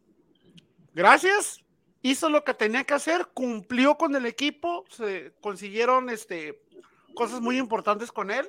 gracias, 0.94 1.64
hizo 2.02 2.30
lo 2.30 2.44
que 2.44 2.54
tenía 2.54 2.84
que 2.84 2.94
hacer, 2.94 3.26
cumplió 3.34 3.96
con 3.96 4.14
el 4.14 4.26
equipo, 4.26 4.84
se 4.88 5.32
consiguieron 5.40 6.08
este, 6.08 6.62
cosas 7.14 7.40
muy 7.40 7.58
importantes 7.58 8.12
con 8.12 8.30
él, 8.30 8.48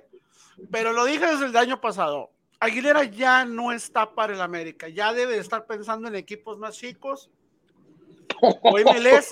pero 0.69 0.93
lo 0.93 1.05
dije 1.05 1.25
desde 1.25 1.47
el 1.47 1.57
año 1.57 1.81
pasado, 1.81 2.29
Aguilera 2.59 3.03
ya 3.05 3.45
no 3.45 3.71
está 3.71 4.13
para 4.13 4.33
el 4.33 4.41
América, 4.41 4.89
ya 4.89 5.11
debe 5.13 5.33
de 5.33 5.39
estar 5.39 5.65
pensando 5.65 6.07
en 6.07 6.15
equipos 6.15 6.59
más 6.59 6.77
chicos, 6.77 7.31
o 8.39 8.77
MLS. 8.77 9.31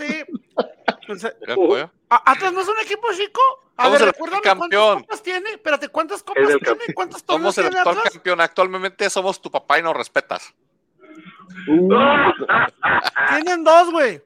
Entonces, 1.01 1.35
Mira, 1.41 1.55
pollo. 1.55 1.91
¿A- 2.09 2.31
¿Atlas 2.31 2.51
no 2.53 2.61
es 2.61 2.67
un 2.67 2.79
equipo 2.79 3.07
chico? 3.15 3.41
A 3.77 3.89
ver, 3.89 4.01
recuérdame 4.01 4.41
campeón. 4.41 4.71
cuántas 4.71 5.03
copas 5.07 5.23
tiene. 5.23 5.49
Espérate, 5.51 5.89
¿cuántas 5.89 6.23
copas 6.23 6.47
tiene? 6.47 6.93
¿Cuántos 6.93 7.23
torneos 7.25 7.55
Somos 7.55 7.57
el 7.57 7.63
tiene 7.65 7.77
actual 7.79 7.97
Atlas? 7.97 8.13
campeón. 8.13 8.41
Actualmente 8.41 9.09
somos 9.09 9.41
tu 9.41 9.51
papá 9.51 9.79
y 9.79 9.83
nos 9.83 9.95
respetas. 9.95 10.53
Uh, 11.67 11.89
Tienen 13.29 13.63
dos, 13.63 13.91
güey. 13.91 14.21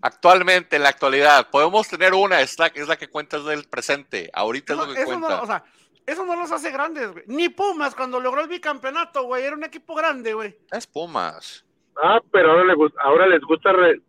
Actualmente, 0.00 0.76
en 0.76 0.82
la 0.84 0.90
actualidad, 0.90 1.50
podemos 1.50 1.88
tener 1.88 2.14
una, 2.14 2.40
es 2.40 2.58
la, 2.58 2.66
es 2.68 2.86
la 2.86 2.96
que 2.96 3.08
cuenta 3.08 3.38
del 3.40 3.64
presente. 3.64 4.30
Ahorita 4.32 4.74
es 4.74 4.78
No, 4.78 4.86
lo 4.86 4.94
que 4.94 5.00
eso, 5.00 5.06
cuenta. 5.10 5.28
no, 5.36 5.42
o 5.42 5.46
sea, 5.46 5.64
eso 6.06 6.24
no 6.24 6.36
los 6.36 6.52
hace 6.52 6.70
grandes, 6.70 7.10
güey. 7.10 7.24
Ni 7.26 7.48
Pumas 7.48 7.94
cuando 7.96 8.20
logró 8.20 8.40
el 8.42 8.48
bicampeonato, 8.48 9.24
güey. 9.24 9.44
Era 9.44 9.56
un 9.56 9.64
equipo 9.64 9.94
grande, 9.96 10.34
güey. 10.34 10.56
Es 10.70 10.86
Pumas. 10.86 11.64
Ah, 12.00 12.20
pero 12.30 12.52
ahora, 12.52 12.64
le 12.64 12.74
gus- 12.74 12.94
ahora 13.02 13.26
les 13.26 13.40
gusta 13.42 13.72
re- 13.72 14.00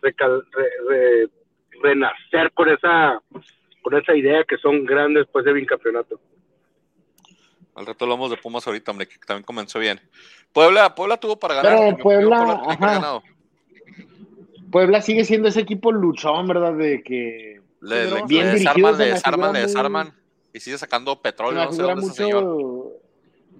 recal- 0.00 0.46
re- 0.50 0.70
re- 0.88 1.28
renacer 1.82 2.50
con 2.54 2.70
esa 2.70 3.20
con 3.82 3.94
esa 3.96 4.14
idea 4.14 4.44
que 4.44 4.56
son 4.58 4.84
grandes 4.84 5.24
después 5.24 5.44
de 5.44 5.52
bicampeonato. 5.52 6.20
Al 7.74 7.86
rato 7.86 8.04
hablamos 8.04 8.30
de 8.30 8.36
Pumas 8.36 8.66
ahorita, 8.66 8.90
hombre, 8.90 9.06
que 9.06 9.16
también 9.24 9.44
comenzó 9.44 9.78
bien. 9.78 10.00
Puebla, 10.52 10.94
Puebla 10.94 11.16
tuvo 11.16 11.38
para 11.38 11.54
ganar. 11.54 11.78
Pero 11.78 11.96
Puebla, 11.98 12.62
ajá. 12.66 12.76
ganado. 12.94 13.22
Puebla 14.70 15.00
sigue 15.00 15.24
siendo 15.24 15.48
ese 15.48 15.60
equipo 15.60 15.92
luchón, 15.92 16.46
¿verdad? 16.46 16.74
De 16.74 17.02
que 17.02 17.60
Le, 17.80 18.04
le- 18.10 18.22
Bien 18.26 18.46
le 18.48 18.52
desarman, 18.54 18.96
se 18.96 19.04
le 19.04 19.10
desarman, 19.12 19.52
le 19.52 19.58
muy- 19.60 19.66
desarman. 19.68 20.14
Y 20.52 20.60
sigue 20.60 20.76
sacando 20.78 21.20
petróleo, 21.22 21.60
me 21.60 21.66
no 21.66 21.72
sé 21.72 21.82
dónde 21.82 22.06
ese 22.06 22.14
señor. 22.14 22.44
mucho 22.44 22.92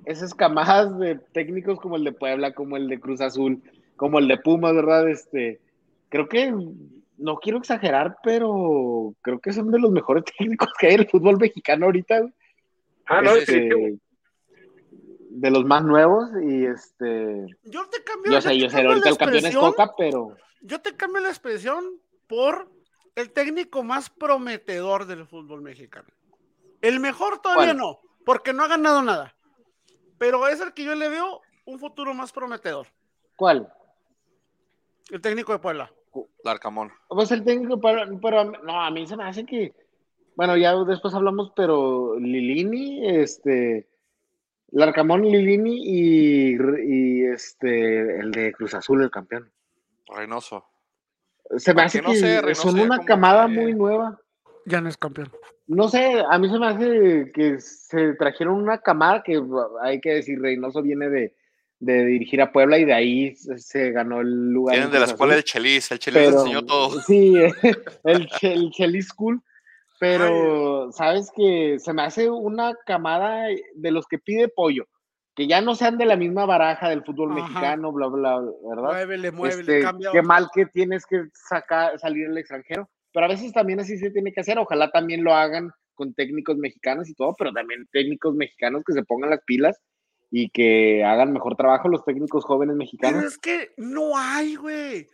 esas 0.05 0.35
camadas 0.35 0.99
de 0.99 1.17
técnicos 1.33 1.79
como 1.81 1.97
el 1.97 2.05
de 2.05 2.13
Puebla, 2.13 2.53
como 2.55 2.77
el 2.77 2.89
de 2.89 2.99
Cruz 2.99 3.21
Azul, 3.21 3.63
como 3.97 4.19
el 4.19 4.27
de 4.27 4.39
Pumas, 4.39 4.75
¿verdad? 4.75 5.09
Este, 5.09 5.61
creo 6.09 6.29
que 6.29 6.53
no 7.19 7.37
quiero 7.37 7.59
exagerar, 7.59 8.17
pero 8.23 9.15
creo 9.23 9.39
que 9.41 9.53
son 9.53 9.71
de 9.71 9.79
los 9.79 9.91
mejores 9.91 10.25
técnicos 10.39 10.69
que 10.79 10.87
hay 10.87 10.95
en 10.95 11.01
el 11.01 11.11
fútbol 11.11 11.37
mexicano 11.39 11.87
ahorita. 11.87 12.23
Ah, 13.07 13.21
no, 13.23 13.33
Este, 13.33 13.53
definitivo. 13.53 13.99
de 15.31 15.51
los 15.51 15.65
más 15.65 15.83
nuevos 15.85 16.31
y 16.43 16.65
este 16.65 17.47
Yo 17.65 17.89
te 17.89 18.03
cambio, 18.03 18.33
yo 18.33 18.41
sé, 18.41 18.59
yo 18.59 18.71
sé, 18.71 18.83
ahorita 18.83 19.09
el 19.09 19.19
campeón 19.19 19.47
es 19.47 19.57
Coca, 19.57 19.95
pero 19.97 20.37
Yo 20.63 20.81
te 20.81 20.97
cambio 20.97 21.23
la 21.23 21.29
expresión 21.29 21.85
por 22.27 22.71
el 23.15 23.31
técnico 23.33 23.83
más 23.83 24.11
prometedor 24.11 25.07
del 25.07 25.27
fútbol 25.27 25.61
mexicano. 25.63 26.09
El 26.81 27.01
mejor 27.01 27.41
todavía 27.41 27.67
¿Cuál? 27.73 27.77
no, 27.79 28.01
porque 28.25 28.53
no 28.53 28.63
ha 28.63 28.69
ganado 28.69 29.03
nada. 29.03 29.35
Pero 30.19 30.47
es 30.49 30.61
el 30.61 30.73
que 30.75 30.85
yo 30.85 30.95
le 30.95 31.09
veo 31.09 31.41
un 31.65 31.79
futuro 31.79 32.15
más 32.15 32.33
prometedor. 32.33 32.87
¿cuál? 33.37 33.73
El 35.11 35.21
técnico 35.21 35.53
de 35.53 35.59
Puebla. 35.59 35.91
Larcamón. 36.45 36.91
Pues 37.09 37.31
el 37.33 37.45
técnico, 37.45 37.81
pero, 37.81 38.03
pero 38.21 38.45
no, 38.63 38.81
a 38.83 38.91
mí 38.91 39.07
se 39.07 39.17
me 39.17 39.25
hace 39.25 39.45
que, 39.45 39.75
bueno, 40.37 40.57
ya 40.57 40.75
después 40.85 41.15
hablamos, 41.15 41.53
pero 41.55 42.19
Lilini, 42.19 43.07
este, 43.09 43.89
Larcamón, 44.71 45.23
Lilini 45.23 45.83
y, 45.85 46.57
y 46.87 47.25
este, 47.27 48.21
el 48.21 48.31
de 48.33 48.53
Cruz 48.53 48.75
Azul, 48.75 49.03
el 49.03 49.11
campeón. 49.11 49.51
Reynoso. 50.09 50.65
Se 51.57 51.73
me 51.75 51.83
hace 51.83 52.03
no 52.03 52.11
que 52.11 52.17
sé, 52.17 52.41
Reynoso 52.41 52.71
son 52.71 52.81
una 52.81 52.99
camada 53.05 53.47
que- 53.47 53.53
muy 53.55 53.75
nueva. 53.75 54.21
Ya 54.67 54.81
no 54.81 54.89
es 54.89 54.97
campeón. 54.97 55.31
No 55.67 55.89
sé, 55.89 56.23
a 56.29 56.39
mí 56.39 56.49
se 56.49 56.59
me 56.59 56.67
hace 56.67 57.33
que 57.33 57.61
se 57.61 58.15
trajeron 58.15 58.55
una 58.55 58.79
camada 58.79 59.23
que 59.23 59.43
hay 59.83 60.01
que 60.01 60.15
decir, 60.15 60.41
Reynoso 60.41 60.83
viene 60.83 61.09
de, 61.09 61.35
de 61.81 62.05
dirigir 62.05 62.41
a 62.41 62.53
Puebla 62.53 62.79
y 62.79 62.85
de 62.85 62.93
ahí 62.93 63.37
se 63.37 63.93
ganó 63.93 64.21
el 64.21 64.51
lugar. 64.51 64.77
Vienen 64.77 64.93
de 64.93 64.99
la 64.99 65.07
escuela 65.07 65.35
del 65.35 65.45
Chelis, 65.45 65.91
el 65.93 65.99
Chelis 65.99 66.29
enseñó 66.29 66.65
todo. 66.65 67.01
Sí, 67.03 67.35
el, 68.05 68.29
el 68.43 68.71
Chelis 68.71 69.09
School, 69.09 69.43
pero 70.01 70.91
sabes 70.93 71.31
que 71.37 71.79
se 71.79 71.93
me 71.93 72.03
hace 72.03 72.31
una 72.31 72.75
camada 72.87 73.47
de 73.75 73.91
los 73.91 74.07
que 74.07 74.19
pide 74.19 74.49
pollo, 74.49 74.87
que 75.37 75.47
ya 75.47 75.61
no 75.61 75.75
sean 75.75 75.99
de 75.99 76.07
la 76.07 76.17
misma 76.17 76.47
baraja 76.47 76.89
del 76.89 77.05
fútbol 77.05 77.35
mexicano, 77.35 77.93
bla, 77.93 78.09
bla, 78.09 78.41
¿verdad? 78.69 78.93
Muévele, 78.93 79.31
muévele, 79.31 79.79
este, 79.79 80.11
Qué 80.13 80.23
mal 80.23 80.49
que 80.53 80.67
tienes 80.67 81.07
que 81.07 81.27
sacar, 81.33 81.99
salir 82.01 82.27
al 82.27 82.39
extranjero, 82.39 82.89
pero 83.13 83.27
a 83.27 83.29
veces 83.29 83.53
también 83.53 83.81
así 83.81 83.99
se 83.99 84.11
tiene 84.11 84.33
que 84.33 84.41
hacer, 84.41 84.59
ojalá 84.59 84.91
también 84.91 85.23
lo 85.23 85.35
hagan 85.35 85.71
con 85.95 86.13
técnicos 86.15 86.57
mexicanos 86.57 87.09
y 87.09 87.15
todo, 87.15 87.35
pero 87.39 87.53
también 87.53 87.89
técnicos 87.93 88.35
mexicanos 88.35 88.83
que 88.85 88.93
se 88.93 89.05
pongan 89.05 89.31
las 89.31 89.43
pilas 89.45 89.81
y 90.31 90.51
que 90.51 91.05
hagan 91.05 91.33
mejor 91.33 91.57
trabajo 91.57 91.89
los 91.89 92.05
técnicos 92.05 92.45
jóvenes 92.45 92.77
mexicanos. 92.77 93.17
Pero 93.17 93.29
es 93.29 93.39
que 93.39 93.75
no 93.77 94.17
hay, 94.17 94.57
güey. 94.57 95.09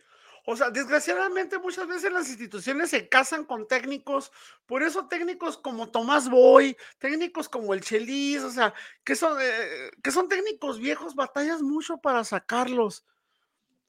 O 0.47 0.55
sea, 0.55 0.69
desgraciadamente 0.69 1.57
muchas 1.57 1.87
veces 1.87 2.11
las 2.11 2.29
instituciones 2.29 2.91
se 2.91 3.09
casan 3.09 3.45
con 3.45 3.67
técnicos, 3.67 4.31
por 4.67 4.83
eso 4.83 5.07
técnicos 5.07 5.57
como 5.57 5.89
Tomás 5.89 6.29
Boy, 6.29 6.77
técnicos 6.99 7.49
como 7.49 7.73
el 7.73 7.81
Chelis, 7.81 8.43
o 8.43 8.51
sea, 8.51 8.71
que 9.03 9.15
son, 9.15 9.37
eh, 9.41 9.89
que 10.03 10.11
son 10.11 10.29
técnicos 10.29 10.77
viejos, 10.79 11.15
batallas 11.15 11.63
mucho 11.63 11.97
para 11.97 12.23
sacarlos. 12.23 13.05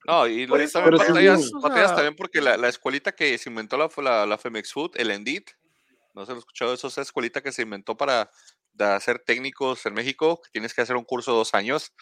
No, 0.06 0.26
y 0.26 0.46
lo 0.46 0.56
también 0.70 0.96
batallas, 0.96 1.50
batallas 1.50 1.94
también 1.94 2.16
porque 2.16 2.40
la, 2.40 2.56
la, 2.56 2.68
escuelita 2.68 3.12
que 3.12 3.36
se 3.36 3.50
inventó 3.50 3.76
la, 3.76 3.90
la, 3.98 4.24
la 4.24 4.38
Femex 4.38 4.72
Food, 4.72 4.92
el 4.94 5.10
Endit, 5.10 5.50
no 6.14 6.24
se 6.24 6.32
lo 6.32 6.36
he 6.36 6.38
escuchado, 6.38 6.72
eso 6.72 6.88
es 6.88 6.96
escuelita 6.96 7.42
que 7.42 7.52
se 7.52 7.62
inventó 7.62 7.96
para 7.96 8.30
de 8.76 8.84
hacer 8.84 9.18
técnicos 9.18 9.84
en 9.86 9.94
México, 9.94 10.40
que 10.42 10.50
tienes 10.50 10.74
que 10.74 10.82
hacer 10.82 10.96
un 10.96 11.04
curso 11.04 11.32
de 11.32 11.38
dos 11.38 11.54
años. 11.54 11.92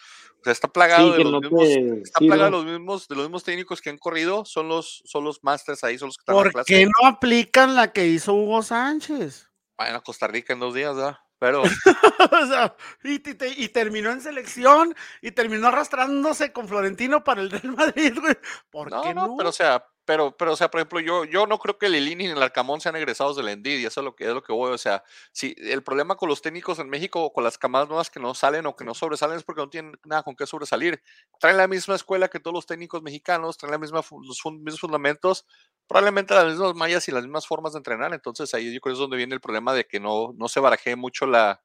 O 0.41 0.43
sea, 0.43 0.53
está 0.53 0.67
plagado, 0.67 1.13
de, 1.13 1.23
los 1.23 1.41
mismos, 1.41 1.63
está 2.03 2.19
plagado 2.19 2.45
de 2.45 2.51
los 2.51 2.65
mismos, 2.65 3.07
de 3.07 3.15
los 3.15 3.25
mismos 3.25 3.43
técnicos 3.43 3.81
que 3.81 3.89
han 3.89 3.97
corrido, 3.97 4.45
son 4.45 4.67
los, 4.67 5.01
son 5.05 5.23
los 5.23 5.43
masters 5.43 5.83
ahí, 5.83 5.97
son 5.97 6.07
los 6.07 6.17
que 6.17 6.21
están 6.21 6.35
¿Por 6.35 6.47
en 6.47 6.51
clase. 6.51 6.73
qué 6.73 6.85
no 6.85 7.07
aplican 7.07 7.75
la 7.75 7.91
que 7.91 8.05
hizo 8.07 8.33
Hugo 8.33 8.61
Sánchez? 8.61 9.49
Vayan 9.77 9.95
a 9.95 10.01
Costa 10.01 10.27
Rica 10.27 10.53
en 10.53 10.59
dos 10.59 10.73
días, 10.73 10.95
¿verdad? 10.95 11.17
Pero. 11.39 11.63
o 12.31 12.47
sea, 12.47 12.75
y, 13.03 13.15
y, 13.15 13.63
y, 13.63 13.69
terminó 13.69 14.11
en 14.11 14.21
selección 14.21 14.95
y 15.21 15.31
terminó 15.31 15.67
arrastrándose 15.67 16.53
con 16.53 16.67
Florentino 16.67 17.23
para 17.23 17.41
el 17.41 17.51
Real 17.51 17.75
Madrid, 17.75 18.17
güey. 18.19 18.37
¿Por 18.69 18.91
no, 18.91 19.01
qué 19.01 19.13
no, 19.13 19.27
no? 19.27 19.37
Pero, 19.37 19.49
o 19.49 19.53
sea, 19.53 19.85
pero, 20.05 20.35
pero, 20.37 20.53
o 20.53 20.55
sea, 20.55 20.69
por 20.71 20.79
ejemplo, 20.79 20.99
yo, 20.99 21.25
yo 21.25 21.47
no 21.47 21.59
creo 21.59 21.77
que 21.77 21.89
Lilini 21.89 22.25
ni 22.25 22.31
el 22.31 22.41
Arcamón 22.43 22.79
sean 22.81 22.95
egresados 22.95 23.35
de 23.35 23.43
la 23.43 23.51
Endidia, 23.51 23.87
eso 23.87 24.01
es 24.01 24.05
lo 24.05 24.15
que 24.15 24.25
es 24.25 24.33
lo 24.33 24.43
que 24.43 24.53
voy, 24.53 24.71
o 24.71 24.77
sea, 24.77 25.03
si 25.31 25.55
el 25.57 25.83
problema 25.83 26.15
con 26.15 26.29
los 26.29 26.41
técnicos 26.41 26.79
en 26.79 26.89
México 26.89 27.23
o 27.23 27.33
con 27.33 27.43
las 27.43 27.57
camadas 27.57 27.87
nuevas 27.89 28.09
que 28.09 28.19
no 28.19 28.33
salen 28.35 28.65
o 28.67 28.75
que 28.75 28.85
no 28.85 28.93
sobresalen 28.93 29.37
es 29.37 29.43
porque 29.43 29.61
no 29.61 29.69
tienen 29.69 29.93
nada 30.05 30.23
con 30.23 30.35
qué 30.35 30.45
sobresalir. 30.47 31.01
Traen 31.39 31.57
la 31.57 31.67
misma 31.67 31.95
escuela 31.95 32.27
que 32.29 32.39
todos 32.39 32.53
los 32.53 32.65
técnicos 32.65 33.01
mexicanos, 33.01 33.57
traen 33.57 33.71
la 33.71 33.77
misma, 33.79 34.01
los 34.11 34.45
mismos 34.53 34.79
fundamentos, 34.79 35.45
probablemente 35.87 36.33
las 36.35 36.45
mismas 36.45 36.75
mallas 36.75 37.07
y 37.07 37.11
las 37.11 37.23
mismas 37.23 37.47
formas 37.47 37.73
de 37.73 37.79
entrenar, 37.79 38.13
entonces 38.13 38.53
ahí 38.53 38.73
yo 38.73 38.79
creo 38.81 38.93
que 38.93 38.95
es 38.95 38.99
donde 38.99 39.17
viene 39.17 39.33
el 39.35 39.41
problema 39.41 39.73
de 39.73 39.85
que 39.87 39.99
no, 39.99 40.33
no 40.37 40.47
se 40.47 40.59
baraje 40.59 40.95
mucho 40.95 41.25
la, 41.25 41.61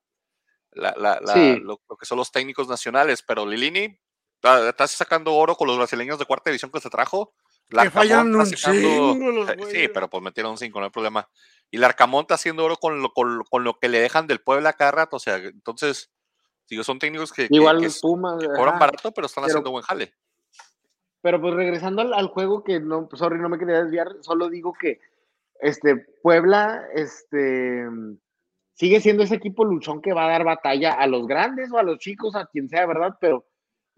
la, 0.73 0.95
la, 0.97 1.21
la 1.21 1.33
Sí. 1.33 1.57
lo, 1.61 1.81
lo 1.89 1.97
que 1.97 2.07
son 2.07 2.19
los 2.19 2.33
técnicos 2.33 2.69
nacionales, 2.69 3.23
pero 3.23 3.47
Lilini 3.47 3.99
ah, 4.45 4.67
está 4.69 4.87
sacando 4.87 5.35
oro 5.35 5.57
con 5.57 5.67
los 5.69 5.77
brasileños 5.79 6.19
de 6.19 6.27
cuarta 6.27 6.51
división 6.51 6.71
que 6.71 6.81
se 6.81 6.91
trajo. 6.91 7.35
Que 7.71 7.91
fallan 7.91 8.33
Larcamón 8.33 9.23
un 9.23 9.35
los 9.37 9.69
Sí, 9.71 9.89
pero 9.95 10.09
pues 10.11 10.23
metieron 10.23 10.59
cinco, 10.59 10.81
no 10.81 10.87
hay 10.87 10.91
problema. 10.91 11.29
Y 11.71 11.79
Larcamón 11.79 12.23
está 12.23 12.35
haciendo 12.35 12.65
oro 12.65 12.77
con 12.77 13.01
lo, 13.01 13.13
con, 13.13 13.39
lo- 13.39 13.45
con 13.45 13.63
lo 13.65 13.79
que 13.79 13.89
le 13.89 14.01
dejan 14.01 14.27
del 14.27 14.41
Puebla 14.41 14.73
cada 14.73 14.91
rato. 14.91 15.17
O 15.17 15.21
sea, 15.21 15.37
entonces, 15.37 16.11
digo, 16.69 16.83
son 16.85 16.99
técnicos 16.99 17.33
que, 17.33 17.49
que- 17.49 17.55
Igual 17.55 17.81
que, 17.81 17.91
Pumas. 18.03 18.39
que 18.41 18.47
cobran 18.49 18.71
ajá. 18.71 18.79
barato, 18.79 19.13
pero 19.13 19.27
están 19.27 19.43
Pero- 19.45 19.53
haciendo 19.53 19.71
buen 19.71 19.85
jale. 19.85 20.13
Pero 21.23 21.41
pues 21.41 21.55
regresando 21.55 22.01
al, 22.03 22.15
al 22.15 22.29
juego, 22.29 22.65
que 22.65 22.81
no, 22.81 23.07
pues, 23.09 23.21
sorry, 23.21 23.39
no 23.39 23.49
me 23.51 23.59
quería 23.59 23.83
desviar, 23.85 24.09
solo 24.23 24.49
digo 24.49 24.73
que 24.73 25.01
este 25.61 25.97
Puebla 26.23 26.83
este 26.95 27.85
sigue 28.73 29.01
siendo 29.03 29.23
ese 29.23 29.35
equipo 29.35 29.63
luchón 29.67 30.01
que 30.01 30.15
va 30.15 30.25
a 30.25 30.31
dar 30.31 30.45
batalla 30.45 30.95
a 30.95 31.07
los 31.07 31.27
grandes 31.27 31.71
o 31.71 31.77
a 31.77 31.83
los 31.83 31.99
chicos, 31.99 32.35
a 32.35 32.47
quien 32.47 32.69
sea, 32.71 32.87
¿verdad? 32.87 33.19
Pero 33.21 33.45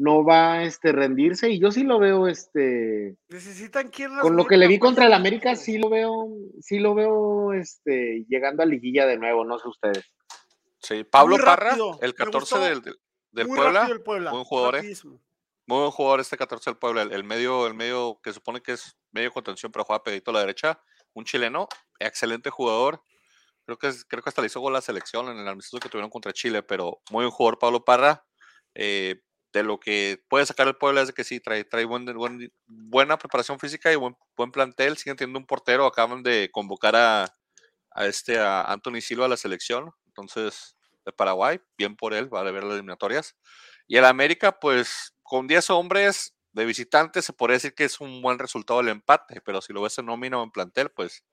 no 0.03 0.25
va 0.25 0.55
a 0.55 0.63
este, 0.65 0.91
rendirse 0.93 1.51
y 1.51 1.61
yo 1.61 1.71
sí 1.71 1.85
lo 1.85 1.99
veo 1.99 2.27
este 2.29 3.17
Necesitan 3.29 3.89
quien 3.91 4.13
las 4.13 4.21
con 4.23 4.37
lo 4.37 4.45
que 4.47 4.57
le 4.57 4.67
vi 4.69 4.79
contra 4.79 5.07
el. 5.07 5.13
América 5.13 5.55
sí 5.57 5.79
lo 5.79 5.89
veo 5.89 6.29
sí 6.61 6.79
lo 6.79 6.95
veo 6.95 7.53
este 7.53 8.25
llegando 8.29 8.63
a 8.63 8.67
liguilla 8.67 9.07
de 9.07 9.17
nuevo, 9.19 9.45
no 9.45 9.59
sé 9.59 9.69
ustedes. 9.69 10.05
Sí, 10.79 11.05
Pablo 11.05 11.37
Muy 11.37 11.45
Parra, 11.45 11.71
rápido, 11.71 11.99
el 12.03 12.11
me 12.11 12.15
14 12.15 12.39
gustó 12.41 12.61
del, 12.61 12.83
del- 13.31 13.47
Muy 13.47 13.57
Puebla. 13.57 13.87
el 13.91 14.03
Puebla. 14.03 14.31
buen 14.33 14.45
jugador, 14.45 14.77
¿eh? 14.77 14.93
Muy 15.67 15.79
buen 15.79 15.91
jugador 15.93 16.19
este 16.21 16.37
14 16.37 16.71
del 16.71 16.79
Puebla, 16.79 17.03
el, 17.03 17.13
el 17.13 17.23
medio, 17.25 17.67
el 17.69 17.75
medio 17.75 18.19
que 18.23 18.33
supone 18.33 18.61
que 18.61 18.73
es 18.73 18.97
medio 19.13 19.31
contención, 19.33 19.71
pero 19.71 19.85
juega 19.85 20.03
pedito 20.03 20.31
a 20.33 20.35
la 20.35 20.41
derecha. 20.41 20.81
Un 21.15 21.25
chileno, 21.25 21.69
excelente 22.01 22.51
jugador. 22.51 23.01
Creo 23.65 23.79
que, 23.79 23.87
es- 23.89 24.05
creo 24.05 24.23
que 24.25 24.29
hasta 24.31 24.43
le 24.43 24.47
hizo 24.47 24.59
gol 24.61 24.73
a 24.75 24.79
la 24.79 24.83
selección 24.83 25.29
en 25.29 25.39
el 25.39 25.47
amistoso 25.47 25.79
que 25.81 25.89
tuvieron 25.89 26.11
contra 26.11 26.33
Chile, 26.33 26.65
pero 26.65 27.01
muy 27.13 27.25
buen 27.25 27.31
jugador 27.31 27.59
Pablo 27.61 27.85
Parra. 27.85 28.25
Eh, 28.75 29.21
de 29.53 29.63
lo 29.63 29.79
que 29.79 30.23
puede 30.29 30.47
sacar 30.47 30.67
el 30.69 30.77
Puebla 30.77 31.03
es 31.03 31.09
de 31.09 31.15
que 31.15 31.25
sí, 31.25 31.41
trae, 31.41 31.65
trae 31.65 31.85
buen, 31.85 32.07
buen- 32.07 32.53
buena 32.67 33.19
preparación 33.19 33.59
física 33.59 33.93
y 33.93 33.97
buen, 33.97 34.17
buen 34.37 34.51
plantel. 34.51 34.97
Siguen 34.97 35.17
teniendo 35.17 35.39
un 35.39 35.47
portero, 35.47 35.87
acaban 35.87 36.23
de 36.23 36.49
convocar 36.53 36.97
a, 36.97 37.25
a 37.91 38.07
este 38.07 38.39
a 38.39 38.63
Anthony 38.63 39.01
Silva 39.01 39.27
a 39.27 39.29
la 39.29 39.37
selección. 39.37 39.91
Entonces, 40.07 40.77
de 41.05 41.13
Paraguay, 41.13 41.61
bien 41.77 41.97
por 41.97 42.15
él, 42.15 42.33
va 42.33 42.41
a 42.41 42.51
ver 42.51 42.65
las 42.65 42.75
eliminatorias. 42.75 43.37
Y 43.87 43.97
el 43.97 44.05
América, 44.05 44.59
pues 44.59 45.15
con 45.23 45.47
10 45.47 45.69
hombres 45.71 46.35
de 46.53 46.65
visitantes, 46.65 47.25
se 47.25 47.33
podría 47.33 47.55
decir 47.55 47.75
que 47.75 47.85
es 47.85 48.01
un 48.01 48.23
buen 48.23 48.39
resultado 48.39 48.81
el 48.81 48.89
empate, 48.89 49.41
pero 49.41 49.61
si 49.61 49.73
lo 49.73 49.83
ves 49.83 49.99
en 49.99 50.07
nómina 50.07 50.39
o 50.39 50.45
en 50.45 50.51
plantel, 50.51 50.91
pues 50.91 51.25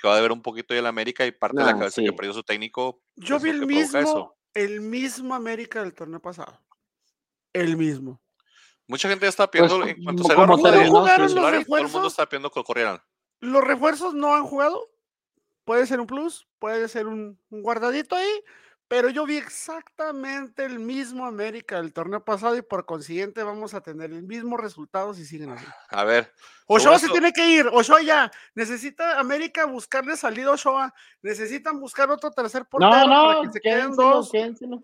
que 0.00 0.08
va 0.08 0.14
a 0.14 0.16
deber 0.16 0.32
un 0.32 0.42
poquito 0.42 0.74
y 0.74 0.78
el 0.78 0.86
América 0.86 1.24
y 1.26 1.32
parte 1.32 1.58
de 1.58 1.64
la 1.64 1.72
cabeza 1.78 2.00
sí. 2.00 2.04
que 2.06 2.12
perdió 2.12 2.32
su 2.32 2.42
técnico. 2.42 3.02
Yo 3.16 3.36
es 3.36 3.42
vi 3.42 3.50
el 3.50 3.66
mismo, 3.66 4.36
el 4.54 4.80
mismo 4.80 5.34
América 5.34 5.82
del 5.82 5.94
torneo 5.94 6.20
pasado. 6.20 6.60
El 7.54 7.78
mismo. 7.78 8.20
Mucha 8.86 9.08
gente 9.08 9.24
ya 9.24 9.30
está 9.30 9.50
Pues, 9.50 9.62
pidiendo, 9.72 9.86
en 9.86 10.04
cuanto 10.04 10.24
se. 10.24 10.34
¿Jugaron 10.34 10.50
los 10.50 10.60
Solari, 11.32 11.64
todo 11.64 11.78
el 11.78 11.88
mundo 11.88 12.08
está 12.08 12.26
pidiendo 12.26 12.50
que 12.50 12.62
corrieran. 12.62 13.00
Los 13.40 13.64
refuerzos 13.64 14.12
no 14.12 14.34
han 14.34 14.44
jugado. 14.44 14.90
Puede 15.64 15.86
ser 15.86 15.98
un 16.00 16.06
plus, 16.06 16.46
puede 16.58 16.86
ser 16.88 17.06
un, 17.06 17.40
un 17.48 17.62
guardadito 17.62 18.14
ahí, 18.14 18.28
pero 18.86 19.08
yo 19.08 19.24
vi 19.24 19.38
exactamente 19.38 20.62
el 20.66 20.78
mismo 20.78 21.24
América 21.24 21.76
del 21.80 21.94
torneo 21.94 22.22
pasado 22.22 22.54
y 22.54 22.60
por 22.60 22.84
consiguiente 22.84 23.42
vamos 23.42 23.72
a 23.72 23.80
tener 23.80 24.12
el 24.12 24.24
mismo 24.24 24.58
resultado 24.58 25.14
si 25.14 25.24
siguen 25.24 25.52
así. 25.52 25.64
A 25.88 26.04
ver, 26.04 26.30
Ochoa 26.66 26.98
se 26.98 27.08
tiene 27.08 27.32
que 27.32 27.48
ir, 27.48 27.66
Ochoa 27.72 28.02
ya. 28.02 28.30
Necesita 28.54 29.18
América 29.18 29.64
buscarle 29.64 30.18
salida 30.18 30.48
a 30.48 30.52
Ochoa. 30.52 30.94
Necesitan 31.22 31.80
buscar 31.80 32.10
otro 32.10 32.30
tercer 32.30 32.66
portero 32.66 32.90
No, 32.92 33.08
para 33.08 33.32
no, 33.36 33.42
que 33.44 33.52
se 33.52 33.60
queden 33.62 33.92
dos. 33.92 34.30
quédenselo. 34.30 34.82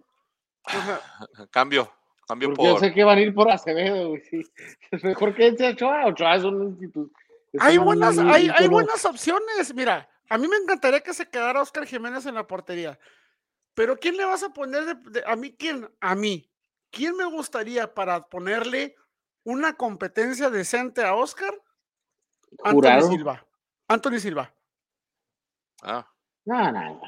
Cambio, 1.50 1.92
cambio 2.30 2.48
Porque 2.54 2.64
yo 2.64 2.78
sé 2.78 2.92
que 2.94 3.04
van 3.04 3.18
a 3.18 3.20
ir 3.20 3.34
por 3.34 3.50
Acevedo, 3.50 4.08
güey, 4.10 4.22
sí. 4.22 4.42
Es 4.90 5.04
mejor 5.04 5.34
que 5.34 5.46
a 5.48 5.70
Ochoa. 5.70 6.06
Ochoa 6.06 6.36
es 6.36 6.44
un 6.44 6.68
instituto. 6.68 7.10
es 7.52 7.60
Hay 7.62 7.78
un 7.78 7.84
buenas, 7.84 8.18
hay, 8.18 8.48
hay 8.54 8.68
buenas 8.68 9.04
opciones. 9.04 9.74
Mira, 9.74 10.08
a 10.28 10.38
mí 10.38 10.48
me 10.48 10.56
encantaría 10.56 11.00
que 11.00 11.12
se 11.14 11.28
quedara 11.28 11.60
Oscar 11.62 11.86
Jiménez 11.86 12.24
en 12.26 12.34
la 12.36 12.46
portería. 12.46 12.98
Pero 13.74 13.96
¿quién 13.96 14.16
le 14.16 14.24
vas 14.24 14.42
a 14.42 14.52
poner 14.52 14.84
de- 14.84 15.10
de- 15.10 15.24
a 15.26 15.36
mí 15.36 15.54
quién? 15.56 15.88
A 16.00 16.14
mí. 16.14 16.50
¿Quién 16.90 17.16
me 17.16 17.24
gustaría 17.24 17.94
para 17.94 18.20
ponerle 18.22 18.96
una 19.44 19.76
competencia 19.76 20.50
decente 20.50 21.02
a 21.04 21.14
Oscar? 21.14 21.54
Anthony. 22.64 23.02
Silva. 23.08 23.46
Anthony 23.88 24.18
Silva. 24.18 24.52
Ah, 25.82 26.06
No, 26.44 26.72
no, 26.72 26.80
no. 26.94 27.02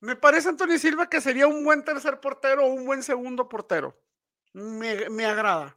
Me 0.00 0.16
parece 0.16 0.48
Anthony 0.48 0.78
Silva 0.78 1.08
que 1.10 1.20
sería 1.20 1.46
un 1.46 1.62
buen 1.62 1.84
tercer 1.84 2.18
portero 2.20 2.64
o 2.64 2.68
un 2.68 2.86
buen 2.86 3.02
segundo 3.02 3.48
portero. 3.48 3.94
Me, 4.52 5.08
me 5.10 5.24
agrada. 5.24 5.76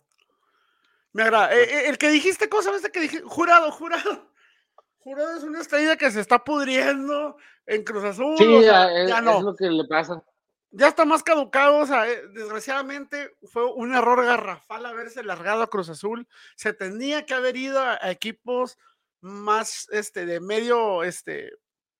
Me 1.11 1.23
agrada. 1.23 1.53
Eh, 1.53 1.63
eh, 1.63 1.89
el 1.89 1.97
que 1.97 2.09
dijiste, 2.09 2.49
¿cómo 2.49 2.63
sabes 2.63 2.81
de 2.81 2.91
que 2.91 3.01
dije? 3.01 3.21
Jurado, 3.21 3.71
jurado. 3.71 4.31
Jurado 4.99 5.37
es 5.37 5.43
una 5.43 5.59
estrella 5.59 5.97
que 5.97 6.11
se 6.11 6.21
está 6.21 6.43
pudriendo 6.43 7.37
en 7.65 7.83
Cruz 7.83 8.03
Azul. 8.03 8.37
Sí, 8.37 8.45
o 8.45 8.61
sea, 8.61 8.87
ya, 8.87 9.01
es, 9.03 9.09
ya 9.09 9.21
no. 9.21 9.37
es 9.37 9.43
lo 9.43 9.55
que 9.55 9.69
le 9.69 9.85
pasa. 9.85 10.23
Ya 10.71 10.87
está 10.87 11.05
más 11.05 11.21
caducado. 11.23 11.77
O 11.77 11.85
sea, 11.85 12.09
eh, 12.09 12.27
desgraciadamente 12.29 13.35
fue 13.43 13.65
un 13.65 13.93
error 13.93 14.25
garrafal 14.25 14.85
haberse 14.85 15.23
largado 15.23 15.61
a 15.61 15.67
Cruz 15.67 15.89
Azul. 15.89 16.27
Se 16.55 16.73
tenía 16.73 17.25
que 17.25 17.33
haber 17.33 17.57
ido 17.57 17.79
a, 17.79 17.99
a 18.01 18.11
equipos 18.11 18.77
más 19.21 19.87
este, 19.91 20.25
de 20.25 20.39
medio 20.39 21.03
este, 21.03 21.51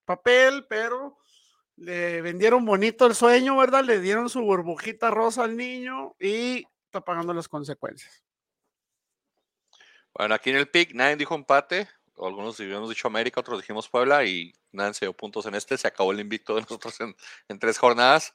papel, 0.06 0.66
pero 0.68 1.18
le 1.76 2.22
vendieron 2.22 2.66
bonito 2.66 3.06
el 3.06 3.16
sueño, 3.16 3.58
¿verdad? 3.58 3.84
Le 3.84 4.00
dieron 4.00 4.30
su 4.30 4.42
burbujita 4.42 5.10
rosa 5.12 5.44
al 5.44 5.58
niño 5.58 6.16
y 6.20 6.64
está 6.86 7.02
pagando 7.02 7.34
las 7.34 7.48
consecuencias. 7.48 8.24
Bueno, 10.14 10.36
aquí 10.36 10.52
en 10.52 10.58
el 10.58 10.70
pick 10.70 10.94
nadie 10.94 11.16
dijo 11.16 11.34
empate. 11.36 11.90
algunos 12.18 12.60
habíamos 12.60 12.90
dicho 12.90 13.08
América, 13.08 13.40
otros 13.40 13.62
dijimos 13.62 13.90
Puebla 13.90 14.24
y 14.26 14.54
nadie 14.72 14.94
se 14.94 15.06
dio 15.06 15.14
puntos 15.14 15.46
en 15.48 15.56
este. 15.56 15.78
Se 15.78 15.88
acabó 15.88 16.12
el 16.12 16.20
invicto 16.20 16.56
de 16.56 16.62
nosotros 16.70 17.00
en, 17.02 17.16
en 17.48 17.60
tres 17.60 17.78
jornadas. 17.78 18.34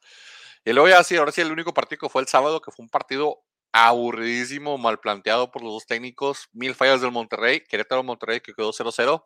Y 0.65 0.73
luego 0.73 0.89
ya 0.89 1.05
sí, 1.05 1.17
ahora 1.17 1.33
sí, 1.33 1.41
el 1.41 1.53
único 1.53 1.73
partido 1.73 2.01
que 2.01 2.09
fue 2.09 2.21
el 2.21 2.29
sábado, 2.29 2.61
que 2.61 2.73
fue 2.73 2.83
un 2.83 2.91
partido 2.91 3.45
aburridísimo, 3.73 4.77
mal 4.79 4.99
planteado 4.99 5.51
por 5.53 5.63
los 5.63 5.73
dos 5.73 5.87
técnicos. 5.87 6.49
Mil 6.53 6.75
fallas 6.75 7.01
del 7.01 7.13
Monterrey, 7.13 7.61
Querétaro 7.61 8.03
Monterrey 8.03 8.41
que 8.41 8.55
quedó 8.55 8.73
0-0. 8.73 9.25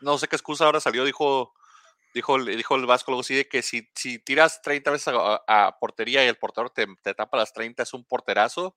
No 0.00 0.18
sé 0.18 0.28
qué 0.28 0.36
excusa 0.36 0.64
ahora 0.64 0.80
salió, 0.80 1.04
dijo, 1.04 1.54
dijo, 2.18 2.38
dijo 2.42 2.74
el 2.76 2.86
Vasco 2.86 3.10
luego 3.12 3.22
sí 3.22 3.34
de 3.34 3.48
que 3.48 3.62
si, 3.62 3.88
si 3.94 4.18
tiras 4.18 4.60
30 4.62 4.90
veces 4.90 5.14
a, 5.16 5.76
portería 5.80 6.24
y 6.24 6.28
el 6.28 6.36
portero 6.36 6.70
te, 6.70 6.86
te, 7.02 7.14
tapa 7.14 7.36
las 7.36 7.52
30 7.52 7.82
es 7.82 7.94
un 7.94 8.04
porterazo. 8.04 8.76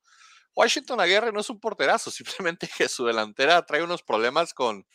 Washington 0.56 1.00
Aguirre 1.00 1.32
no 1.32 1.40
es 1.40 1.50
un 1.50 1.60
porterazo, 1.60 2.12
simplemente 2.12 2.70
que 2.78 2.88
su 2.88 3.06
delantera 3.06 3.66
trae 3.66 3.84
unos 3.84 4.04
problemas 4.04 4.54
con, 4.54 4.86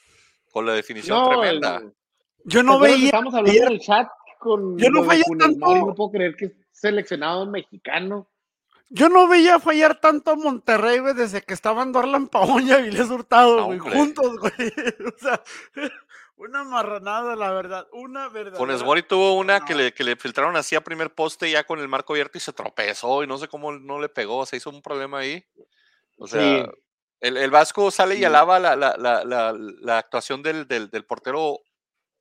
con 0.50 0.66
la 0.66 0.72
definición 0.72 1.28
tremenda. 1.28 1.82
yo 2.44 2.62
no 2.62 2.78
veía. 2.78 3.06
Estamos 3.06 3.34
hablando 3.34 3.62
en 3.62 3.72
el 3.72 3.80
chat 3.80 4.08
con. 4.38 4.78
Yo 4.78 4.90
no 4.90 5.04
veía 5.04 5.24
tanto. 5.38 5.74
No 5.74 5.94
puedo 5.94 6.10
creer 6.12 6.36
que 6.36 6.46
es 6.46 6.52
seleccionado 6.72 7.46
mexicano. 7.46 8.28
Yo 8.88 9.08
no 9.08 9.26
veía 9.26 9.58
fallar 9.58 10.00
tanto 10.00 10.30
a 10.30 10.36
Monterrey, 10.36 11.00
güey, 11.00 11.14
desde 11.14 11.42
que 11.42 11.54
estaban 11.54 11.90
Dorlan 11.90 12.28
Paoña 12.28 12.78
y 12.78 12.92
Les 12.92 13.10
Hurtado, 13.10 13.64
güey, 13.64 13.80
juntos, 13.80 14.36
güey. 14.38 14.52
O 15.16 15.18
sea, 15.18 15.42
una 16.36 16.64
marranada, 16.64 17.36
la 17.36 17.50
verdad, 17.50 17.86
una 17.92 18.28
verdad. 18.28 18.58
Con 18.58 18.70
Esbori 18.70 19.02
tuvo 19.02 19.34
una 19.34 19.64
que, 19.64 19.74
le, 19.74 19.92
que 19.92 20.04
le 20.04 20.16
filtraron 20.16 20.56
así 20.56 20.74
a 20.74 20.82
primer 20.82 21.14
poste 21.14 21.50
ya 21.50 21.64
con 21.64 21.78
el 21.80 21.88
marco 21.88 22.12
abierto 22.12 22.38
y 22.38 22.40
se 22.40 22.52
tropezó 22.52 23.22
y 23.22 23.26
no 23.26 23.38
sé 23.38 23.48
cómo 23.48 23.72
no 23.72 24.00
le 24.00 24.08
pegó, 24.08 24.44
se 24.46 24.56
hizo 24.56 24.70
un 24.70 24.82
problema 24.82 25.18
ahí. 25.18 25.44
O 26.18 26.26
sea, 26.26 26.70
el, 27.20 27.36
el, 27.36 27.50
Vasco 27.50 27.90
sale 27.90 28.16
y 28.16 28.24
alaba 28.24 28.58
la, 28.58 28.76
la, 28.76 28.96
la, 28.96 29.54
la 29.56 29.98
actuación 29.98 30.42
del, 30.42 30.66
del, 30.66 30.90
del 30.90 31.04
portero 31.04 31.60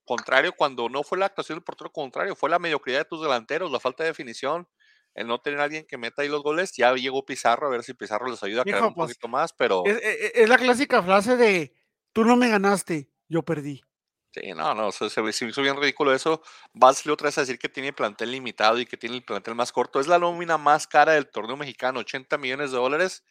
contrario 0.06 0.54
cuando 0.56 0.90
no 0.90 1.04
fue 1.04 1.18
la 1.18 1.26
actuación 1.26 1.58
del 1.58 1.64
portero 1.64 1.92
contrario, 1.92 2.36
fue 2.36 2.50
la 2.50 2.60
mediocridad 2.60 3.00
de 3.00 3.06
tus 3.06 3.22
delanteros, 3.22 3.72
la 3.72 3.80
falta 3.80 4.04
de 4.04 4.10
definición 4.10 4.68
el 5.16 5.28
no 5.28 5.40
tener 5.40 5.62
a 5.62 5.64
alguien 5.64 5.86
que 5.88 5.98
meta 5.98 6.22
ahí 6.22 6.28
los 6.28 6.44
goles. 6.44 6.74
Ya 6.74 6.94
llegó 6.94 7.26
Pizarro, 7.26 7.68
a 7.68 7.70
ver 7.70 7.84
si 7.84 7.94
Pizarro 7.94 8.30
les 8.30 8.44
ayuda 8.44 8.62
a 8.62 8.66
crear 8.66 8.84
un 8.84 8.94
pues, 8.94 9.12
poquito 9.12 9.28
más, 9.28 9.54
pero. 9.54 9.84
E, 9.86 9.92
e, 9.92 10.44
es, 10.44 10.50
la 10.50 10.58
clásica 10.58 11.02
frase 11.02 11.38
de 11.38 11.74
tú 12.12 12.26
no 12.26 12.36
me 12.36 12.50
ganaste, 12.50 13.10
yo 13.30 13.42
perdí. 13.42 13.82
Sí, 14.36 14.52
no, 14.54 14.76
no, 14.76 14.92
se, 14.92 15.22
me 15.22 15.30
hizo 15.30 15.62
bien 15.62 15.78
ridículo 15.78 16.14
eso. 16.14 16.42
Vas 16.74 17.08
otra 17.08 17.28
vez 17.28 17.38
a 17.38 17.42
decir 17.42 17.58
que 17.58 17.70
tiene 17.70 17.94
plantel 17.94 18.32
limitado 18.32 18.78
y 18.80 18.86
que 18.86 18.98
tiene 18.98 19.16
el 19.16 19.24
plantel 19.24 19.56
más 19.56 19.72
corto. 19.72 20.02
Es 20.02 20.08
la 20.08 20.20
nómina 20.20 20.58
más 20.58 20.88
cara 20.88 21.14
del 21.14 21.30
torneo 21.30 21.56
mexicano, 21.56 22.02
80 22.02 22.38
millones 22.38 22.72
de 22.72 22.78
dólares 22.78 23.24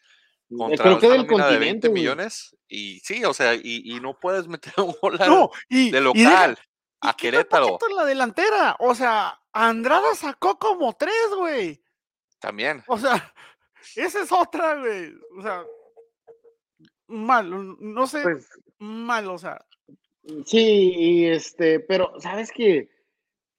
mm, 0.49 0.57
contra 0.57 0.99
Creo 0.99 1.11
del 1.13 1.27
de 1.27 1.59
20 1.59 1.91
millones. 1.91 2.57
Y 2.69 3.01
sí, 3.01 3.23
o 3.27 3.35
sea, 3.35 3.53
y, 3.55 3.99
no 4.01 4.19
puedes 4.19 4.49
meter 4.49 4.73
un 4.79 4.95
gol 5.03 5.19
de 5.69 6.01
local 6.01 6.59
a 7.03 7.15
Querétaro. 7.15 7.79
la 7.95 8.07
delantera, 8.07 8.77
o 8.79 8.95
sea, 8.95 9.39
Andrada 9.53 10.15
sacó 10.15 10.59
como 10.59 10.95
tres, 10.95 11.35
güey. 11.37 11.85
También. 12.39 12.83
O 12.87 12.97
sea, 12.97 13.35
esa 13.95 14.23
es 14.23 14.33
otra, 14.33 14.77
güey. 14.77 15.13
O 15.37 15.43
sea, 15.43 15.67
mal, 17.09 17.77
no 17.79 18.07
sé, 18.07 18.23
pues 18.23 18.49
mal, 18.79 19.29
o 19.29 19.37
sea. 19.37 19.63
Sí, 20.47 20.93
y 20.97 21.27
este, 21.27 21.81
pero 21.81 22.13
sabes 22.21 22.51
que 22.51 22.89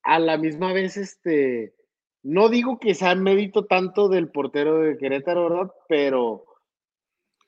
a 0.02 0.18
la 0.18 0.36
misma 0.36 0.72
vez, 0.72 0.96
este, 0.96 1.74
no 2.22 2.48
digo 2.48 2.78
que 2.78 2.94
sea 2.94 3.14
mérito 3.14 3.66
tanto 3.66 4.08
del 4.08 4.30
portero 4.30 4.80
de 4.80 4.96
Querétaro, 4.98 5.48
¿verdad? 5.48 5.72
Pero, 5.88 6.44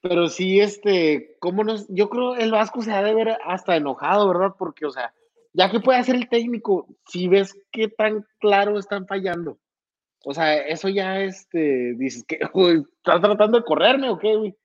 pero 0.00 0.28
sí, 0.28 0.60
este, 0.60 1.36
¿cómo 1.40 1.64
nos, 1.64 1.86
yo 1.88 2.08
creo 2.08 2.36
el 2.36 2.52
Vasco 2.52 2.82
se 2.82 2.92
ha 2.92 3.02
de 3.02 3.14
ver 3.14 3.36
hasta 3.44 3.76
enojado, 3.76 4.28
¿verdad? 4.28 4.54
Porque, 4.56 4.86
o 4.86 4.90
sea, 4.90 5.12
ya 5.52 5.70
que 5.70 5.80
puede 5.80 5.98
hacer 5.98 6.14
el 6.14 6.28
técnico, 6.28 6.86
si 7.06 7.26
ves 7.26 7.56
qué 7.72 7.88
tan 7.88 8.26
claro 8.38 8.78
están 8.78 9.06
fallando. 9.06 9.58
O 10.24 10.34
sea, 10.34 10.56
eso 10.56 10.88
ya, 10.88 11.20
este, 11.22 11.94
dices 11.96 12.24
que, 12.24 12.38
¿estás 12.96 13.20
tratando 13.20 13.58
de 13.58 13.64
correrme 13.64 14.10
o 14.10 14.18
qué, 14.18 14.36
güey? 14.36 14.56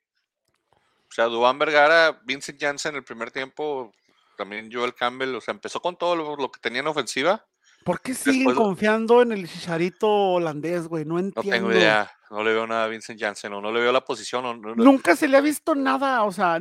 O 0.69 1.11
sea, 1.15 1.25
Dubán 1.25 1.59
Vergara, 1.59 2.19
Vincent 2.25 2.59
Janssen 2.59 2.95
el 2.95 3.03
primer 3.03 3.31
tiempo, 3.31 3.91
también 4.35 4.69
Joel 4.71 4.93
Campbell, 4.93 5.35
o 5.35 5.41
sea, 5.41 5.53
empezó 5.53 5.81
con 5.81 5.97
todo 5.97 6.15
lo, 6.15 6.51
que 6.51 6.59
tenía 6.59 6.81
en 6.81 6.87
ofensiva. 6.87 7.45
¿Por 7.83 8.01
qué 8.01 8.13
siguen 8.13 8.55
confiando 8.55 9.21
en 9.21 9.33
el 9.33 9.49
chicharito 9.49 10.07
holandés, 10.07 10.87
güey? 10.87 11.05
No 11.05 11.19
entiendo. 11.19 11.43
No 11.43 11.51
tengo 11.51 11.71
idea, 11.71 12.11
no 12.29 12.43
le 12.43 12.53
veo 12.53 12.65
nada 12.65 12.85
a 12.85 12.87
Vincent 12.87 13.19
Janssen, 13.19 13.53
o 13.53 13.61
no 13.61 13.71
le 13.71 13.81
veo 13.81 13.91
la 13.91 14.05
posición. 14.05 14.61
Nunca 14.77 15.15
se 15.15 15.27
le 15.27 15.37
ha 15.37 15.41
visto 15.41 15.75
nada, 15.75 16.23
o 16.23 16.31
sea, 16.31 16.59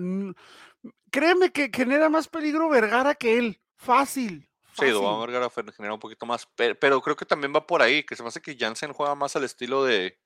créeme 1.11 1.53
que 1.53 1.71
genera 1.73 2.09
más 2.09 2.29
peligro 2.29 2.69
Vergara 2.69 3.15
que 3.15 3.39
él. 3.39 3.61
Fácil. 3.77 4.49
Sí, 4.75 4.87
Dubán 4.87 5.21
Vergara 5.21 5.51
genera 5.77 5.95
un 5.95 6.01
poquito 6.01 6.25
más, 6.25 6.49
pero, 6.57 7.01
creo 7.03 7.17
que 7.17 7.27
también 7.27 7.53
va 7.55 7.67
por 7.67 7.83
ahí, 7.83 8.05
que 8.05 8.17
se 8.17 8.23
me 8.23 8.29
hace 8.29 8.41
que 8.41 8.57
Jansen 8.57 8.93
juega 8.93 9.15
más 9.15 9.37
al 9.37 9.45
estilo 9.45 9.85
de, 9.85 10.19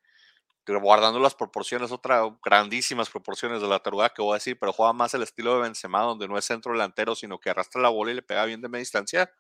guardando 0.66 1.18
las 1.20 1.34
proporciones, 1.34 1.92
otra 1.92 2.22
grandísimas 2.44 3.10
proporciones 3.10 3.60
de 3.60 3.68
la 3.68 3.78
taruga 3.78 4.10
que 4.10 4.22
voy 4.22 4.32
a 4.32 4.34
decir, 4.34 4.58
pero 4.58 4.72
juega 4.72 4.92
más 4.92 5.14
el 5.14 5.22
estilo 5.22 5.54
de 5.54 5.62
Benzema, 5.62 6.02
donde 6.02 6.28
no 6.28 6.36
es 6.36 6.44
centro 6.44 6.72
delantero, 6.72 7.14
sino 7.14 7.38
que 7.38 7.50
arrastra 7.50 7.80
la 7.80 7.88
bola 7.88 8.12
y 8.12 8.14
le 8.14 8.22
pega 8.22 8.44
bien 8.44 8.60
de 8.60 8.68
media 8.68 8.80
distancia. 8.80 9.30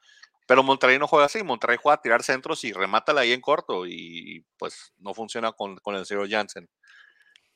Pero 0.46 0.62
Monterrey 0.62 0.98
no 0.98 1.08
juega 1.08 1.26
así, 1.26 1.42
Monterrey 1.42 1.78
juega 1.82 1.96
a 1.96 2.02
tirar 2.02 2.22
centros 2.22 2.62
y 2.64 2.72
remátala 2.72 3.22
ahí 3.22 3.32
en 3.32 3.40
corto, 3.40 3.86
y 3.86 4.44
pues 4.58 4.92
no 4.98 5.12
funciona 5.12 5.52
con, 5.52 5.78
el 5.86 6.06
Ciro 6.06 6.24
Jansen. 6.28 6.68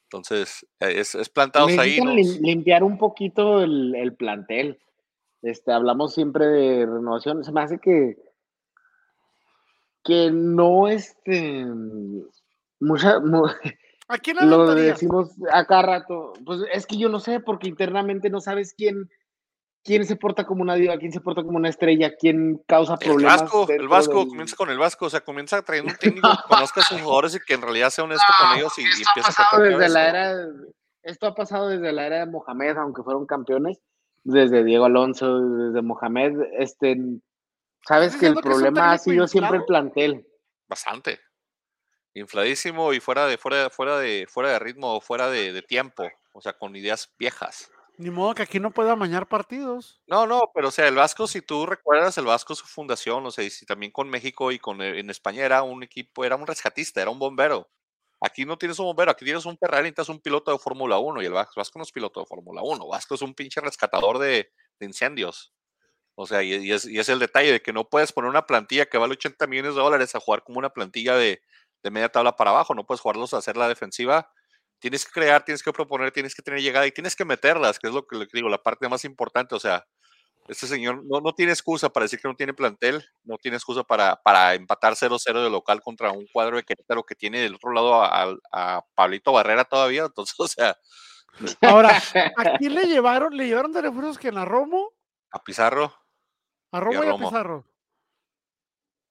Entonces, 0.04 0.66
es, 0.80 1.14
es 1.14 1.28
plantados 1.28 1.78
ahí. 1.78 2.00
limpiar 2.40 2.82
un 2.82 2.98
poquito 2.98 3.62
el, 3.62 3.94
el 3.94 4.16
plantel 4.16 4.80
este, 5.42 5.72
hablamos 5.72 6.14
siempre 6.14 6.46
de 6.46 6.86
renovación. 6.86 7.44
Se 7.44 7.52
me 7.52 7.62
hace 7.62 7.78
que, 7.78 8.16
que 10.04 10.30
no 10.30 10.88
este 10.88 11.66
mucha 12.80 13.20
¿A 14.08 14.18
quién 14.18 14.36
lo 14.40 14.74
decimos 14.74 15.30
acá 15.52 15.82
rato. 15.82 16.32
Pues 16.44 16.62
es 16.72 16.84
que 16.86 16.98
yo 16.98 17.08
no 17.08 17.20
sé, 17.20 17.38
porque 17.38 17.68
internamente 17.68 18.28
no 18.28 18.40
sabes 18.40 18.74
quién, 18.76 19.08
quién 19.84 20.04
se 20.04 20.16
porta 20.16 20.44
como 20.44 20.62
una 20.62 20.74
diva, 20.74 20.98
quién 20.98 21.12
se 21.12 21.20
porta 21.20 21.44
como 21.44 21.58
una 21.58 21.68
estrella, 21.68 22.16
quién 22.18 22.60
causa 22.66 22.96
problemas. 22.96 23.40
El 23.40 23.44
Vasco, 23.44 23.66
el 23.70 23.88
Vasco 23.88 24.26
comienza 24.26 24.56
con 24.56 24.70
el 24.70 24.78
Vasco, 24.78 25.06
o 25.06 25.10
sea, 25.10 25.20
comienza 25.20 25.62
trayendo 25.62 25.92
un 25.92 25.98
técnico 25.98 26.28
que 26.28 26.54
conozca 26.54 26.80
a 26.80 26.84
sus 26.84 27.00
jugadores 27.00 27.36
y 27.36 27.38
que 27.46 27.54
en 27.54 27.62
realidad 27.62 27.90
sea 27.90 28.02
honesto 28.02 28.26
con 28.40 28.58
ellos 28.58 28.72
y, 28.78 28.82
empieza 28.82 29.46
a 29.48 29.60
desde 29.60 29.88
la 29.88 30.08
era, 30.08 30.48
Esto 31.04 31.28
ha 31.28 31.34
pasado 31.36 31.68
desde 31.68 31.92
la 31.92 32.06
era 32.06 32.18
de 32.18 32.26
Mohamed, 32.26 32.78
aunque 32.78 33.04
fueron 33.04 33.26
campeones 33.26 33.80
desde 34.24 34.64
Diego 34.64 34.84
Alonso, 34.84 35.40
desde 35.40 35.82
Mohamed, 35.82 36.40
este, 36.58 36.96
sabes 37.86 38.16
que 38.16 38.26
el 38.26 38.34
problema 38.34 38.92
ha 38.92 38.98
sido 38.98 39.26
siempre 39.26 39.58
el 39.58 39.64
plantel. 39.64 40.26
Bastante. 40.68 41.20
Infladísimo 42.14 42.92
y 42.92 43.00
fuera 43.00 43.26
de, 43.26 43.38
fuera, 43.38 43.70
fuera 43.70 43.98
de, 43.98 44.26
fuera 44.28 44.50
de 44.50 44.58
ritmo, 44.58 45.00
fuera 45.00 45.30
de, 45.30 45.62
tiempo, 45.62 46.08
o 46.32 46.40
sea, 46.40 46.52
con 46.52 46.74
ideas 46.74 47.12
viejas. 47.18 47.70
Ni 47.98 48.10
modo 48.10 48.34
que 48.34 48.42
aquí 48.42 48.58
no 48.58 48.72
pueda 48.72 48.92
amañar 48.92 49.28
partidos. 49.28 50.00
No, 50.06 50.26
no, 50.26 50.50
pero 50.54 50.68
o 50.68 50.70
sea, 50.70 50.88
el 50.88 50.94
Vasco, 50.94 51.26
si 51.26 51.42
tú 51.42 51.66
recuerdas, 51.66 52.16
el 52.18 52.24
Vasco, 52.24 52.54
su 52.54 52.66
fundación, 52.66 53.24
o 53.26 53.30
sea, 53.30 53.44
y 53.44 53.50
si 53.50 53.66
también 53.66 53.92
con 53.92 54.08
México 54.08 54.50
y 54.50 54.58
con 54.58 54.80
en 54.82 55.10
España 55.10 55.44
era 55.44 55.62
un 55.62 55.82
equipo, 55.82 56.24
era 56.24 56.36
un 56.36 56.46
rescatista, 56.46 57.00
era 57.00 57.10
un 57.10 57.18
bombero. 57.18 57.68
Aquí 58.22 58.44
no 58.44 58.58
tienes 58.58 58.78
un 58.78 58.86
bombero, 58.86 59.10
aquí 59.10 59.24
tienes 59.24 59.46
un 59.46 59.56
Ferrari, 59.56 59.84
necesitas 59.84 60.08
un 60.08 60.20
piloto 60.20 60.50
de 60.50 60.58
Fórmula 60.58 60.98
1 60.98 61.22
y 61.22 61.26
el 61.26 61.32
Vasco 61.32 61.62
no 61.76 61.82
es 61.82 61.92
piloto 61.92 62.20
de 62.20 62.26
Fórmula 62.26 62.60
1, 62.62 62.86
Vasco 62.86 63.14
es 63.14 63.22
un 63.22 63.34
pinche 63.34 63.60
rescatador 63.60 64.18
de, 64.18 64.50
incendios. 64.80 65.52
O 66.16 66.26
sea, 66.26 66.42
y, 66.42 66.70
es, 66.70 66.84
el 66.84 67.18
detalle 67.18 67.52
de 67.52 67.62
que 67.62 67.72
no 67.72 67.88
puedes 67.88 68.12
poner 68.12 68.28
una 68.28 68.46
plantilla 68.46 68.86
que 68.86 68.98
vale 68.98 69.12
80 69.12 69.46
millones 69.46 69.74
de 69.74 69.80
dólares 69.80 70.14
a 70.14 70.20
jugar 70.20 70.42
como 70.42 70.58
una 70.58 70.70
plantilla 70.70 71.16
de, 71.16 71.42
media 71.90 72.08
tabla 72.08 72.36
para 72.36 72.50
abajo, 72.50 72.74
no 72.74 72.84
puedes 72.84 73.00
jugarlos 73.00 73.32
a 73.32 73.38
hacer 73.38 73.56
la 73.56 73.68
defensiva. 73.68 74.28
Tienes 74.80 75.04
que 75.04 75.12
crear, 75.12 75.44
tienes 75.44 75.62
que 75.62 75.72
proponer, 75.72 76.10
tienes 76.10 76.34
que 76.34 76.42
tener 76.42 76.60
llegada 76.60 76.86
y 76.86 76.92
tienes 76.92 77.14
que 77.14 77.24
meterlas, 77.24 77.78
que 77.78 77.88
es 77.88 77.94
lo 77.94 78.06
que 78.06 78.16
le 78.16 78.26
digo, 78.32 78.48
la 78.48 78.62
parte 78.62 78.88
más 78.88 79.04
importante. 79.04 79.54
O 79.54 79.60
sea, 79.60 79.86
este 80.48 80.66
señor 80.66 81.04
no, 81.04 81.20
no, 81.20 81.32
tiene 81.32 81.52
excusa 81.52 81.90
para 81.90 82.04
decir 82.04 82.20
que 82.20 82.28
no 82.28 82.34
tiene 82.34 82.54
plantel, 82.54 83.04
no 83.22 83.36
tiene 83.36 83.56
excusa 83.56 83.84
para, 83.84 84.16
para 84.16 84.54
empatar 84.54 84.94
0-0 84.94 85.44
de 85.44 85.50
local 85.50 85.80
contra 85.80 86.10
un 86.10 86.26
cuadro 86.32 86.56
de 86.56 86.64
Querétaro 86.64 87.04
que 87.04 87.14
tiene 87.14 87.40
del 87.40 87.54
otro 87.54 87.72
lado 87.72 88.02
a, 88.02 88.34
a, 88.52 88.82
Pablito 88.94 89.32
Barrera 89.32 89.64
todavía. 89.64 90.04
Entonces, 90.06 90.34
o 90.38 90.48
sea. 90.48 90.76
Ahora, 91.62 91.90
¿a 92.36 92.58
quién 92.58 92.74
le 92.74 92.86
llevaron? 92.86 93.36
¿Le 93.36 93.46
llevaron 93.46 93.72
de 93.72 93.82
refuerzos 93.82 94.18
que 94.18 94.28
en 94.28 94.38
a 94.38 94.44
Romo? 94.44 94.92
A 95.30 95.42
Pizarro. 95.42 95.94
A 96.72 96.80
Romo 96.80 97.04
y 97.04 97.08
a, 97.08 97.16
Pizarro. 97.16 97.64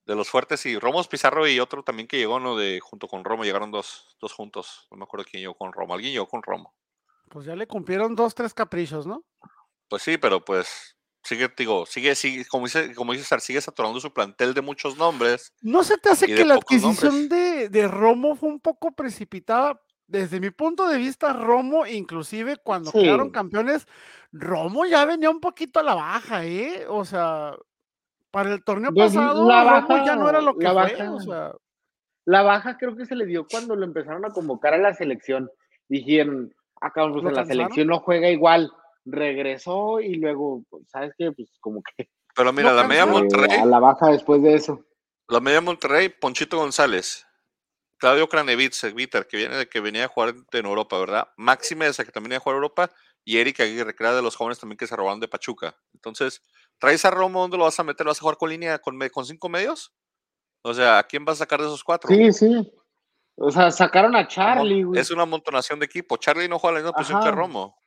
De 0.09 0.15
los 0.15 0.27
fuertes, 0.27 0.65
y 0.65 0.79
Romo, 0.79 1.03
Pizarro 1.03 1.47
y 1.47 1.59
otro 1.59 1.83
también 1.83 2.07
que 2.07 2.17
llegó, 2.17 2.39
¿no? 2.39 2.57
De, 2.57 2.79
junto 2.79 3.07
con 3.07 3.23
Romo, 3.23 3.43
llegaron 3.43 3.69
dos, 3.69 4.07
dos 4.19 4.33
juntos. 4.33 4.87
No 4.89 4.97
me 4.97 5.03
acuerdo 5.03 5.23
quién 5.29 5.41
llegó 5.41 5.53
con 5.53 5.71
Romo. 5.71 5.93
Alguien 5.93 6.13
llegó 6.13 6.27
con 6.27 6.41
Romo. 6.41 6.73
Pues 7.29 7.45
ya 7.45 7.55
le 7.55 7.67
cumplieron 7.67 8.15
dos, 8.15 8.33
tres 8.33 8.55
caprichos, 8.55 9.05
¿no? 9.05 9.23
Pues 9.87 10.01
sí, 10.01 10.17
pero 10.17 10.43
pues 10.43 10.97
sigue, 11.21 11.47
digo, 11.55 11.85
sigue, 11.85 12.15
sigue, 12.15 12.43
como 12.45 12.65
dice, 12.65 12.95
como 12.95 13.13
dice 13.13 13.23
Sar, 13.23 13.39
sigue 13.39 13.61
saturando 13.61 13.99
su 13.99 14.11
plantel 14.11 14.55
de 14.55 14.61
muchos 14.61 14.97
nombres. 14.97 15.53
¿No 15.61 15.83
se 15.83 15.95
te 15.99 16.09
hace 16.09 16.25
que 16.25 16.43
la 16.43 16.55
adquisición 16.55 17.29
de, 17.29 17.69
de, 17.69 17.87
Romo 17.87 18.35
fue 18.35 18.49
un 18.49 18.59
poco 18.59 18.91
precipitada? 18.93 19.79
desde 20.07 20.39
mi 20.39 20.49
punto 20.49 20.87
de 20.87 20.97
vista, 20.97 21.33
Romo, 21.33 21.85
inclusive 21.85 22.57
cuando 22.57 22.89
Sí. 22.89 22.99
quedaron 22.99 23.29
campeones, 23.29 23.85
Romo 24.31 24.87
ya 24.87 25.05
venía 25.05 25.29
un 25.29 25.39
poquito 25.39 25.79
a 25.79 25.83
la 25.83 25.93
baja, 25.93 26.45
¿eh? 26.45 26.87
O 26.89 27.05
sea, 27.05 27.55
para 28.31 28.53
el 28.53 28.63
torneo 28.63 28.91
Pues, 28.93 29.13
pasado, 29.13 29.47
la 29.47 29.81
Romo 29.81 30.05
ya 30.05 30.15
no 30.15 30.29
era 30.29 30.41
lo 30.41 30.57
que 30.57 30.65
baja- 30.65 30.73
la 30.83 30.89
fue, 30.89 30.97
baja- 31.07 31.13
o 31.15 31.19
sea, 31.19 31.51
La 32.25 32.41
baja 32.43 32.77
creo 32.77 32.95
que 32.95 33.05
se 33.05 33.15
le 33.15 33.25
dio 33.25 33.47
cuando 33.47 33.75
lo 33.75 33.85
empezaron 33.85 34.23
a 34.25 34.29
convocar 34.29 34.73
a 34.73 34.77
la 34.77 34.93
selección. 34.93 35.49
Dijeron, 35.87 36.53
acá 36.79 37.09
pues 37.09 37.23
¿Lo 37.23 37.29
en 37.29 37.35
la 37.35 37.45
selección 37.45 37.87
no 37.87 37.99
juega 38.01 38.29
igual. 38.29 38.71
Regresó 39.05 39.99
y 39.99 40.15
luego, 40.15 40.63
pues, 40.69 40.83
¿sabes 40.89 41.13
qué? 41.17 41.31
Pues 41.31 41.57
como 41.59 41.81
que 41.81 42.09
Pero 42.35 42.53
mira, 42.53 42.69
No 42.69 42.75
la 42.75 42.83
media 42.87 43.05
Monterrey, 43.07 43.57
a 43.59 43.65
la 43.65 43.79
baja 43.79 44.11
después 44.11 44.43
de 44.43 44.53
eso. 44.53 44.85
la 45.27 45.39
media 45.39 45.61
Monterrey, 45.61 46.09
Ponchito 46.09 46.57
González, 46.57 47.25
Claudio 47.97 48.27
Cranevitz, 48.29 48.93
Viter, 48.93 49.25
que 49.27 49.37
viene 49.37 49.55
de 49.57 49.67
que 49.67 49.79
venía 49.79 50.05
a 50.05 50.07
jugar 50.07 50.35
en 50.51 50.65
Europa, 50.65 50.99
¿verdad? 50.99 51.27
Máxime 51.37 51.87
esa 51.87 52.05
que 52.05 52.11
también 52.11 52.29
venía 52.29 52.37
a 52.37 52.41
jugar 52.41 52.55
en 52.57 52.63
Europa, 52.63 52.91
y 53.25 53.37
Eric 53.39 53.59
Aguirre, 53.61 53.95
que 53.95 54.03
era 54.03 54.15
de 54.15 54.21
los 54.21 54.35
jóvenes 54.35 54.59
también 54.59 54.77
que 54.77 54.87
se 54.87 54.95
robaron 54.95 55.19
de 55.19 55.27
Pachuca. 55.27 55.75
Entonces, 55.93 56.41
¿traes 56.79 57.05
a 57.05 57.11
Romo? 57.11 57.41
¿Dónde 57.41 57.57
lo 57.57 57.65
vas 57.65 57.79
a 57.79 57.83
meter? 57.83 58.05
¿Lo 58.05 58.09
vas 58.11 58.17
a 58.17 58.21
jugar 58.21 58.37
con 58.37 58.49
línea 58.49 58.79
con, 58.79 58.99
cinco 59.25 59.49
medios? 59.49 59.93
O 60.63 60.73
sea, 60.73 60.99
¿a 60.99 61.03
quién 61.03 61.23
vas 61.25 61.35
a 61.37 61.39
sacar 61.43 61.59
de 61.59 61.67
esos 61.67 61.83
cuatro? 61.83 62.09
Sí, 62.09 62.33
sí. 62.33 62.73
O 63.35 63.51
sea, 63.51 63.71
sacaron 63.71 64.15
a 64.15 64.27
Charlie, 64.27 64.83
güey. 64.83 64.99
Es 64.99 65.11
una 65.11 65.23
amontonación 65.23 65.79
de 65.79 65.85
equipo. 65.85 66.17
Charlie 66.17 66.49
no 66.49 66.59
juega 66.59 66.75
la 66.75 66.79
misma 66.81 66.93
posición 66.97 67.21
que 67.21 67.27
Ajá. 67.29 67.35
Romo. 67.37 67.77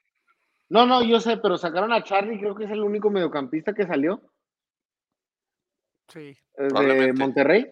No, 0.70 0.86
no, 0.86 1.02
yo 1.02 1.20
sé, 1.20 1.36
pero 1.36 1.58
sacaron 1.58 1.92
a 1.92 2.02
Charlie, 2.02 2.38
creo 2.38 2.54
que 2.54 2.64
es 2.64 2.70
el 2.70 2.80
único 2.80 3.10
mediocampista 3.10 3.74
que 3.74 3.86
salió 3.86 4.22
sí. 6.08 6.34
eh, 6.58 6.62
de. 6.72 7.12
Monterrey. 7.12 7.70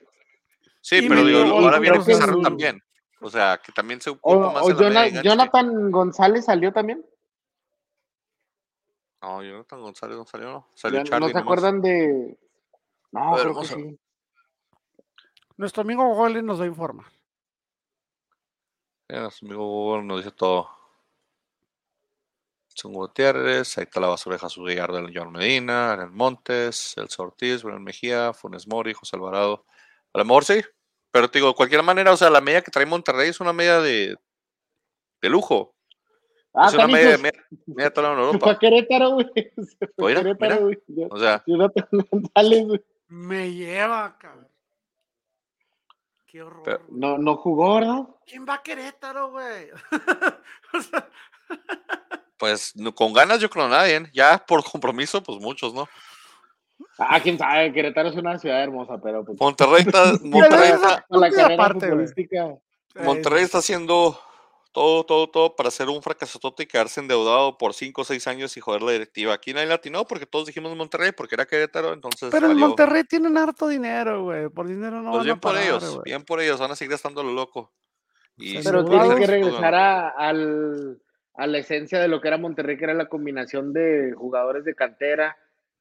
Sí, 0.83 0.97
Y 1.05 1.09
pero 1.09 1.25
digo, 1.25 1.41
ahora 1.41 1.79
viene 1.79 1.99
que 1.99 2.05
Pizarro 2.05 2.41
también. 2.41 2.83
O 3.21 3.31
sea, 3.31 3.59
que 3.63 3.71
también 3.73 4.01
se 4.01 4.11
O, 4.11 4.15
ocupa 4.15 4.53
más 4.53 4.63
o 4.63 4.71
en 4.71 4.77
la 4.77 4.81
media 4.81 4.89
Jona- 4.91 5.01
de 5.03 5.09
enganche. 5.09 5.29
Jonathan 5.29 5.91
González 5.91 6.45
salió 6.47 6.73
también. 6.73 7.05
No, 9.23 9.43
Jonathan 9.43 9.81
González 9.81 10.17
no 10.17 10.25
salió, 10.27 10.49
no. 10.49 10.69
Salió 10.75 11.01
Ya 11.01 11.05
Charlie 11.05 11.21
¿No 11.21 11.29
se 11.29 11.35
nomás. 11.35 11.43
acuerdan 11.43 11.83
de.? 11.83 12.39
No, 13.13 13.33
ver, 13.35 13.43
creo 13.43 13.61
que 13.61 13.67
sí. 13.67 13.99
Nuestro 15.57 15.83
amigo 15.83 16.15
Gole 16.15 16.43
nos 16.43 16.61
va 16.61 16.65
a 16.65 16.69
informar. 16.69 17.07
Ya, 19.09 19.21
nuestro 19.21 19.47
amigo 19.47 19.67
Google 19.67 20.05
nos 20.05 20.25
dice 20.25 20.35
todo. 20.35 20.71
Son 22.69 22.93
Gutiérrez, 22.93 23.77
ahí 23.77 23.85
está 23.85 24.01
la 24.01 24.07
basura 24.07 24.37
de 24.37 24.41
Jesús 24.41 24.67
Gallardo, 24.67 24.99
el 24.99 25.13
John 25.15 25.33
Medina, 25.33 25.93
el 26.01 26.11
Montes, 26.11 26.95
el 26.97 27.09
Ortiz, 27.19 27.63
Bruno 27.63 27.81
Mejía, 27.81 28.33
Funes 28.33 28.67
Mori, 28.67 28.95
José 28.95 29.17
Alvarado. 29.17 29.67
A 30.15 30.19
lo 30.19 30.25
mejor 30.25 30.45
sí, 30.45 30.63
pero 31.11 31.29
te 31.31 31.41
digo, 31.41 31.49
de 31.49 31.55
cualquier 31.55 31.83
manera, 31.83 32.13
o 32.13 32.17
sea, 32.17 32.31
la 32.31 32.41
media 32.41 32.63
que 32.63 32.71
trae 32.71 32.87
Monterrey 32.87 33.29
es 33.29 33.41
una 33.41 33.53
media 33.53 33.81
de, 33.81 34.17
de 35.21 35.29
lujo. 35.29 35.75
Ah, 36.53 36.67
es 36.69 36.75
una 36.75 36.87
media, 36.89 37.17
media, 37.19 37.45
media 37.67 37.85
la 37.85 37.95
se 37.95 37.95
fue 37.95 38.05
a 38.05 38.13
Europa. 38.13 38.59
Querétaro, 38.59 39.11
güey. 39.11 39.27
Se 39.35 39.87
fue 39.97 40.13
a 40.13 40.17
Querétaro, 40.17 40.61
güey. 40.63 40.79
O 41.11 41.19
sea, 41.19 41.45
González, 41.47 42.67
güey. 42.67 42.85
Me 43.09 43.53
lleva, 43.53 44.17
cabrón. 44.19 44.49
Qué 46.27 46.43
horror. 46.43 46.63
Pero-. 46.65 46.85
No, 46.91 47.19
no 47.19 47.37
jugó, 47.37 47.75
¿verdad? 47.77 48.05
¿Quién 48.27 48.47
va 48.49 48.55
a 48.55 48.63
Querétaro, 48.63 49.31
güey? 49.31 49.69
O 50.73 50.81
sea, 50.81 51.09
pues 52.37 52.77
no- 52.77 52.95
con 52.95 53.13
ganas 53.13 53.41
yo 53.41 53.51
creo 53.51 53.69
nadie. 53.69 53.97
¿eh? 53.97 54.11
Ya 54.13 54.39
por 54.47 54.63
compromiso, 54.63 55.21
pues 55.23 55.41
muchos, 55.41 55.75
¿no? 55.75 55.89
Ah, 56.97 57.21
quién 57.21 57.37
sabe, 57.39 57.73
Querétaro 57.73 58.09
es 58.11 58.15
una 58.17 58.39
ciudad 58.39 58.63
hermosa, 58.63 58.99
pero 59.03 59.25
pues, 59.25 59.39
Monterrey 59.41 59.83
está, 59.83 60.13
Monterrey 60.23 60.71
está, 60.71 61.05
la 61.09 61.31
carrera 61.31 61.69
futbolística. 61.71 62.55
Monterrey 62.95 63.43
está 63.43 63.59
haciendo 63.59 64.19
todo, 64.73 65.05
todo, 65.05 65.29
todo 65.29 65.57
para 65.57 65.69
hacer 65.69 65.89
un 65.89 66.01
fracasotote 66.03 66.63
y 66.63 66.67
quedarse 66.67 67.01
endeudado 67.01 67.59
por 67.59 67.75
5 67.75 68.03
o 68.03 68.05
6 68.05 68.27
años 68.29 68.57
y 68.57 68.61
joder 68.61 68.83
la 68.83 68.93
directiva. 68.93 69.35
Aquí 69.35 69.53
nadie 69.53 69.67
latinó 69.67 70.07
porque 70.07 70.27
todos 70.27 70.47
dijimos 70.47 70.77
Monterrey 70.77 71.11
porque 71.13 71.35
era 71.35 71.47
Querétaro, 71.47 71.93
entonces 71.93 72.29
Pero 72.31 72.51
en. 72.51 72.57
Monterrey 72.59 73.03
tienen 73.05 73.37
harto 73.37 73.67
dinero, 73.69 74.25
güey. 74.25 74.49
Por 74.49 74.69
dinero 74.69 75.03
no 75.03 75.11
Pues 75.11 75.19
van 75.19 75.25
bien 75.25 75.37
a 75.37 75.41
por 75.41 75.53
parar, 75.53 75.65
ellos, 75.67 75.91
güey. 75.91 76.03
bien 76.05 76.23
por 76.25 76.41
ellos, 76.41 76.61
van 76.61 76.71
a 76.71 76.77
seguir 76.77 76.93
gastando 76.93 77.23
lo 77.23 77.33
loco. 77.33 77.73
Y 78.37 78.63
Pero 78.63 78.85
tienen 78.85 79.11
que 79.11 79.17
pues, 79.17 79.29
regresar 79.31 79.75
a, 79.75 80.09
al- 80.11 81.01
a 81.35 81.47
la 81.47 81.59
esencia 81.59 82.01
de 82.01 82.09
lo 82.09 82.21
que 82.21 82.29
era 82.29 82.39
Monterrey, 82.39 82.77
que 82.79 82.85
era 82.85 82.95
la 82.95 83.09
combinación 83.09 83.73
de 83.73 84.13
jugadores 84.17 84.65
de 84.65 84.75
cantera 84.75 85.37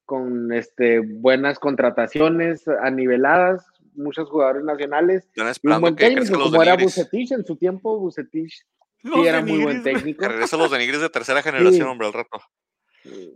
con 0.06 0.52
este, 0.52 1.00
buenas 1.00 1.60
contrataciones 1.60 2.68
aniveladas, 2.82 3.66
muchos 3.94 4.28
jugadores 4.30 4.64
nacionales 4.64 5.26
Están 5.26 5.36
y 5.36 5.42
un 5.46 5.52
esperando 5.52 5.82
buen 5.82 5.96
que 5.96 6.06
crezcan 6.06 6.24
técnico, 6.26 6.40
los 6.40 6.52
como 6.52 6.64
era. 6.64 6.76
Bucetich 6.76 7.32
en 7.32 7.46
su 7.46 7.56
tiempo. 7.58 8.00
Bucetich 8.00 8.66
Los 9.04 9.22
sí 9.22 9.28
era 9.28 9.42
muy 9.42 9.60
buen 9.64 9.84
técnico. 9.84 10.20
Que 10.22 10.28
regresen 10.28 10.60
los 10.60 10.72
denigris 10.72 11.02
de 11.02 11.10
tercera 11.10 11.42
generación, 11.42 11.74
Sí. 11.74 11.82
hombre, 11.82 12.08
al 12.08 12.14
rato. 12.14 12.42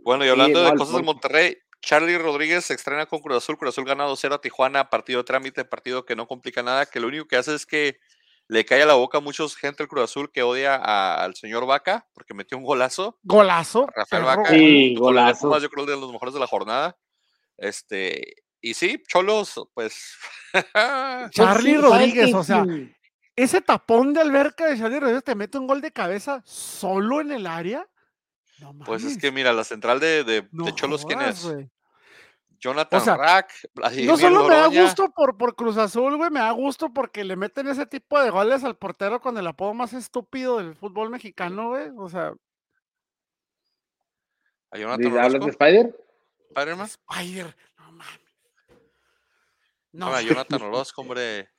Bueno, 0.02 0.24
y 0.24 0.26
Sí, 0.26 0.30
hablando 0.32 0.62
no, 0.62 0.70
de 0.70 0.76
cosas 0.76 0.94
del. 0.94 1.04
Monterrey, 1.04 1.56
Charlie 1.80 2.18
Rodríguez 2.18 2.64
se 2.66 2.74
estrena 2.74 3.06
con 3.06 3.20
Cruz 3.20 3.38
Azul. 3.38 3.56
Cruz 3.58 3.70
Azul 3.74 3.84
gana 3.84 4.04
2-0 4.06 4.34
a 4.34 4.40
Tijuana, 4.40 4.90
partido 4.90 5.18
de 5.20 5.24
trámite, 5.24 5.64
partido 5.64 6.04
que 6.04 6.16
no 6.16 6.26
complica 6.26 6.62
nada, 6.62 6.86
que 6.86 7.00
lo 7.00 7.08
único 7.08 7.26
que 7.26 7.36
hace 7.36 7.54
es 7.54 7.64
que 7.66 7.98
le 8.46 8.64
cae 8.66 8.82
a 8.82 8.86
la 8.86 8.92
boca 8.94 9.18
a 9.18 9.20
mucha 9.22 9.42
gente 9.58 9.82
del 9.82 9.88
Cruz 9.88 10.04
Azul 10.04 10.30
que 10.30 10.42
odia 10.42 10.74
a- 10.76 11.24
al 11.24 11.34
señor 11.34 11.64
Vaca 11.66 12.06
porque 12.12 12.34
metió 12.34 12.58
un 12.58 12.64
golazo. 12.64 13.18
Golazo. 13.22 13.86
Rafael 13.94 14.22
Vaca, 14.24 14.50
Sí, 14.50 14.94
golazo. 14.96 15.58
Yo 15.58 15.70
creo 15.70 15.86
que 15.86 15.92
de 15.92 15.98
los 16.00 16.12
mejores 16.12 16.34
de 16.34 16.40
la 16.40 16.46
jornada. 16.46 16.96
Este, 17.56 18.34
y 18.60 18.74
sí, 18.74 19.02
Cholos, 19.08 19.54
pues. 19.72 20.16
Charlie 21.32 21.74
Sí, 21.74 21.80
¿sabes 21.80 21.80
Rodríguez, 21.80 22.34
o 22.34 22.44
sea, 22.44 22.64
Sí. 22.64 22.92
Ese 23.36 23.60
tapón 23.60 24.12
de 24.12 24.20
alberca 24.20 24.66
de 24.66 24.78
Charlie 24.78 25.00
Rodríguez 25.00 25.24
te 25.24 25.34
mete 25.34 25.58
un 25.58 25.66
gol 25.66 25.80
de 25.80 25.92
cabeza 25.92 26.42
solo 26.44 27.20
en 27.20 27.32
el 27.32 27.46
área. 27.46 27.88
No 28.60 28.72
pues 28.84 29.04
es 29.04 29.18
que 29.18 29.32
mira, 29.32 29.52
la 29.52 29.64
central 29.64 29.98
de, 29.98 30.24
de, 30.24 30.42
de 30.42 30.48
no 30.52 30.70
Cholos, 30.70 31.04
¿quién 31.04 31.20
es? 31.20 31.46
Jonathan 32.60 33.00
O 33.00 33.04
sea, 33.04 33.16
Rack, 33.16 33.52
Vladimir 33.74 34.06
No 34.06 34.16
solo 34.16 34.48
me 34.48 34.54
da 34.54 34.68
gusto 34.68 35.10
por, 35.10 35.36
por 35.36 35.54
Cruz 35.54 35.76
Azul, 35.76 36.16
güey, 36.16 36.30
me 36.30 36.40
da 36.40 36.50
gusto 36.52 36.94
porque 36.94 37.22
le 37.24 37.36
meten 37.36 37.68
ese 37.68 37.84
tipo 37.84 38.18
de 38.20 38.30
goles 38.30 38.64
al 38.64 38.76
portero 38.76 39.20
con 39.20 39.36
el 39.36 39.46
apodo 39.46 39.74
más 39.74 39.92
estúpido 39.92 40.58
del 40.58 40.74
fútbol 40.74 41.10
mexicano, 41.10 41.70
güey. 41.70 41.90
O 41.98 42.08
sea, 42.08 42.32
A 44.70 44.78
Jonathan 44.78 45.04
Dice, 45.04 45.20
¿Hablas 45.20 45.42
Orozco, 45.42 45.46
de 45.46 45.50
Spider? 45.50 46.06
Spider-Man. 46.48 46.86
Spider, 46.86 47.56
no 47.78 47.92
mames. 47.92 48.20
No, 49.92 50.06
No, 50.10 50.14
a 50.14 50.22
Jonathan 50.22 50.62
Orozco, 50.62 51.02
hombre. 51.02 51.53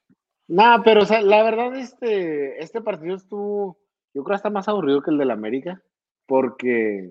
No, 0.48 0.82
pero 0.84 1.04
o 1.04 1.06
sea, 1.06 1.22
la 1.22 1.44
verdad, 1.44 1.76
este, 1.76 2.62
este 2.62 2.82
partido 2.82 3.16
estuvo, 3.16 3.80
yo 4.14 4.24
creo 4.24 4.36
hasta 4.36 4.50
más 4.50 4.68
aburrido 4.68 5.02
que 5.02 5.12
el 5.12 5.18
del 5.18 5.32
América, 5.32 5.82
porque 6.28 7.10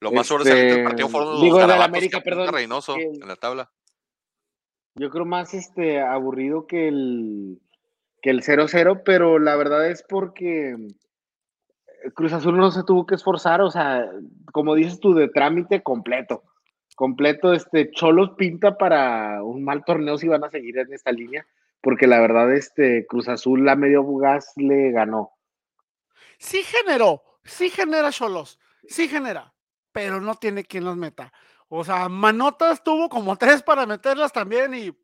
Lo 0.00 0.10
más 0.10 0.22
Este, 0.22 0.28
sobresaliente 0.28 0.74
del 0.74 0.84
partido 0.84 1.08
fueron 1.08 1.32
los 1.32 1.42
digo, 1.42 1.58
del 1.58 1.82
América, 1.82 2.20
perdón, 2.20 2.52
Reynoso 2.52 2.96
en 2.96 3.20
la 3.20 3.36
tabla. 3.36 3.70
yo 4.96 5.10
creo 5.10 5.24
más 5.24 5.54
este 5.54 6.00
aburrido 6.00 6.66
que 6.66 6.88
el 6.88 7.60
que 8.22 8.30
el 8.30 8.42
0-0, 8.42 9.02
pero 9.04 9.38
la 9.38 9.56
verdad 9.56 9.88
es 9.88 10.02
porque 10.02 10.76
Cruz 12.14 12.32
Azul 12.32 12.56
no 12.56 12.70
se 12.70 12.84
tuvo 12.84 13.06
que 13.06 13.14
esforzar, 13.14 13.60
o 13.60 13.70
sea, 13.70 14.10
como 14.52 14.74
dices 14.74 15.00
tú, 15.00 15.14
de 15.14 15.28
trámite 15.28 15.82
completo. 15.82 16.42
Completo, 16.96 17.54
este 17.54 17.90
Cholos 17.92 18.32
pinta 18.36 18.76
para 18.76 19.42
un 19.42 19.64
mal 19.64 19.84
torneo 19.84 20.18
si 20.18 20.28
van 20.28 20.44
a 20.44 20.50
seguir 20.50 20.78
en 20.78 20.92
esta 20.92 21.12
línea, 21.12 21.46
porque 21.80 22.06
la 22.06 22.20
verdad, 22.20 22.52
este 22.52 23.06
Cruz 23.06 23.28
Azul 23.28 23.68
a 23.68 23.76
medio 23.76 24.04
gas 24.16 24.52
le 24.56 24.90
ganó. 24.92 25.36
sí 26.38 26.62
generó, 26.62 27.22
sí 27.44 27.70
genera 27.70 28.10
Cholos, 28.10 28.58
sí 28.86 29.08
genera, 29.08 29.54
pero 29.92 30.20
no 30.20 30.34
tiene 30.34 30.64
quien 30.64 30.84
los 30.84 30.96
meta. 30.96 31.32
O 31.68 31.84
sea, 31.84 32.08
Manotas 32.08 32.82
tuvo 32.82 33.08
como 33.08 33.36
tres 33.38 33.62
para 33.62 33.86
meterlas 33.86 34.32
también 34.32 34.74
y 34.74 34.96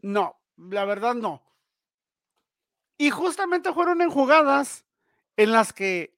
no, 0.00 0.40
la 0.56 0.84
verdad 0.84 1.14
no. 1.14 1.42
Y 2.98 3.10
justamente 3.10 3.72
fueron 3.72 4.00
en 4.00 4.10
jugadas 4.10 4.86
en 5.36 5.52
las 5.52 5.72
que 5.72 6.16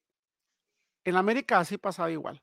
en 1.03 1.17
América 1.17 1.59
así 1.59 1.77
pasaba 1.77 2.11
igual. 2.11 2.41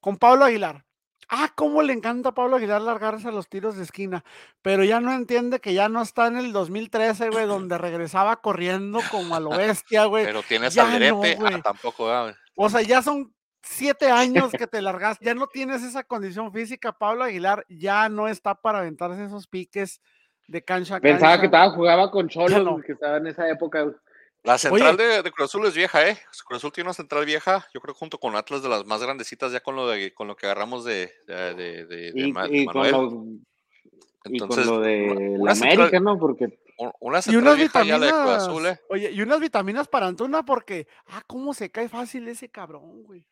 Con 0.00 0.16
Pablo 0.18 0.44
Aguilar. 0.44 0.85
Ah, 1.28 1.50
cómo 1.56 1.82
le 1.82 1.92
encanta 1.92 2.28
a 2.28 2.34
Pablo 2.34 2.56
Aguilar 2.56 2.80
largarse 2.82 3.28
a 3.28 3.32
los 3.32 3.48
tiros 3.48 3.76
de 3.76 3.82
esquina, 3.82 4.24
pero 4.62 4.84
ya 4.84 5.00
no 5.00 5.12
entiende 5.12 5.60
que 5.60 5.74
ya 5.74 5.88
no 5.88 6.00
está 6.02 6.28
en 6.28 6.36
el 6.36 6.52
2013, 6.52 7.30
güey, 7.30 7.46
donde 7.46 7.78
regresaba 7.78 8.36
corriendo 8.36 9.00
como 9.10 9.34
a 9.34 9.40
lo 9.40 9.50
bestia, 9.50 10.04
güey. 10.04 10.24
Pero 10.24 10.42
tienes 10.42 10.74
ya 10.74 10.84
al 10.84 10.92
no, 10.92 10.98
Derete, 11.20 11.34
güey. 11.40 11.54
ah, 11.54 11.60
tampoco, 11.62 12.08
ah, 12.10 12.32
O 12.54 12.68
sea, 12.70 12.82
ya 12.82 13.02
son 13.02 13.34
siete 13.62 14.10
años 14.10 14.52
que 14.58 14.66
te 14.68 14.80
largas, 14.80 15.18
ya 15.20 15.34
no 15.34 15.48
tienes 15.48 15.82
esa 15.82 16.04
condición 16.04 16.52
física. 16.52 16.92
Pablo 16.92 17.24
Aguilar 17.24 17.64
ya 17.68 18.08
no 18.08 18.28
está 18.28 18.54
para 18.54 18.78
aventarse 18.78 19.24
esos 19.24 19.48
piques 19.48 20.00
de 20.46 20.62
cancha 20.62 20.96
a 20.96 21.00
Pensaba 21.00 21.32
cancha. 21.32 21.40
que 21.40 21.46
estaba 21.46 21.70
jugaba 21.70 22.10
con 22.12 22.28
Cholos, 22.28 22.62
no. 22.64 22.72
güey, 22.74 22.84
que 22.84 22.92
estaba 22.92 23.16
en 23.16 23.26
esa 23.26 23.48
época. 23.50 23.84
La 24.46 24.58
central 24.58 24.96
de, 24.96 25.22
de 25.22 25.30
Cruz 25.32 25.50
Azul 25.50 25.66
es 25.66 25.74
vieja, 25.74 26.08
¿eh? 26.08 26.18
Cruz 26.46 26.58
Azul 26.58 26.72
tiene 26.72 26.86
una 26.88 26.94
central 26.94 27.24
vieja, 27.26 27.66
yo 27.74 27.80
creo 27.80 27.94
que 27.94 27.98
junto 27.98 28.18
con 28.18 28.36
Atlas 28.36 28.62
de 28.62 28.68
las 28.68 28.86
más 28.86 29.02
grandecitas, 29.02 29.50
ya 29.52 29.60
con 29.60 29.74
lo 29.76 29.88
de 29.88 30.14
con 30.14 30.28
lo 30.28 30.36
que 30.36 30.46
agarramos 30.46 30.84
de, 30.84 31.12
de, 31.26 31.54
de- 31.54 31.84
de- 31.86 32.12
de 32.12 32.20
Y, 32.20 32.32
Ma- 32.32 32.46
y 32.48 32.64
con 32.66 32.76
Manuel. 32.76 32.92
lo, 32.92 33.00
y 34.28 34.38
con 34.38 34.48
Entonces, 34.48 34.66
lo 34.66 34.80
de 34.80 35.04
una 35.38 35.50
la 35.50 35.54
central- 35.56 35.78
América, 35.78 36.00
¿no? 36.00 36.18
Porque 36.18 36.58
una 37.00 37.20
y 37.26 37.36
unas 37.36 37.56
vieja 37.56 37.82
ya 37.84 37.98
la 37.98 38.06
de 38.06 38.12
Cruz 38.12 38.20
vitaminas. 38.22 38.42
Azul, 38.48 38.66
¿eh? 38.66 38.80
Oye, 38.90 39.10
y 39.10 39.22
unas 39.22 39.40
vitaminas 39.40 39.88
para 39.88 40.06
Antuna 40.06 40.44
porque, 40.44 40.86
ah, 41.08 41.22
cómo 41.26 41.52
se 41.54 41.70
cae 41.70 41.88
fácil 41.88 42.28
ese 42.28 42.48
cabrón, 42.48 43.02
güey. 43.02 43.26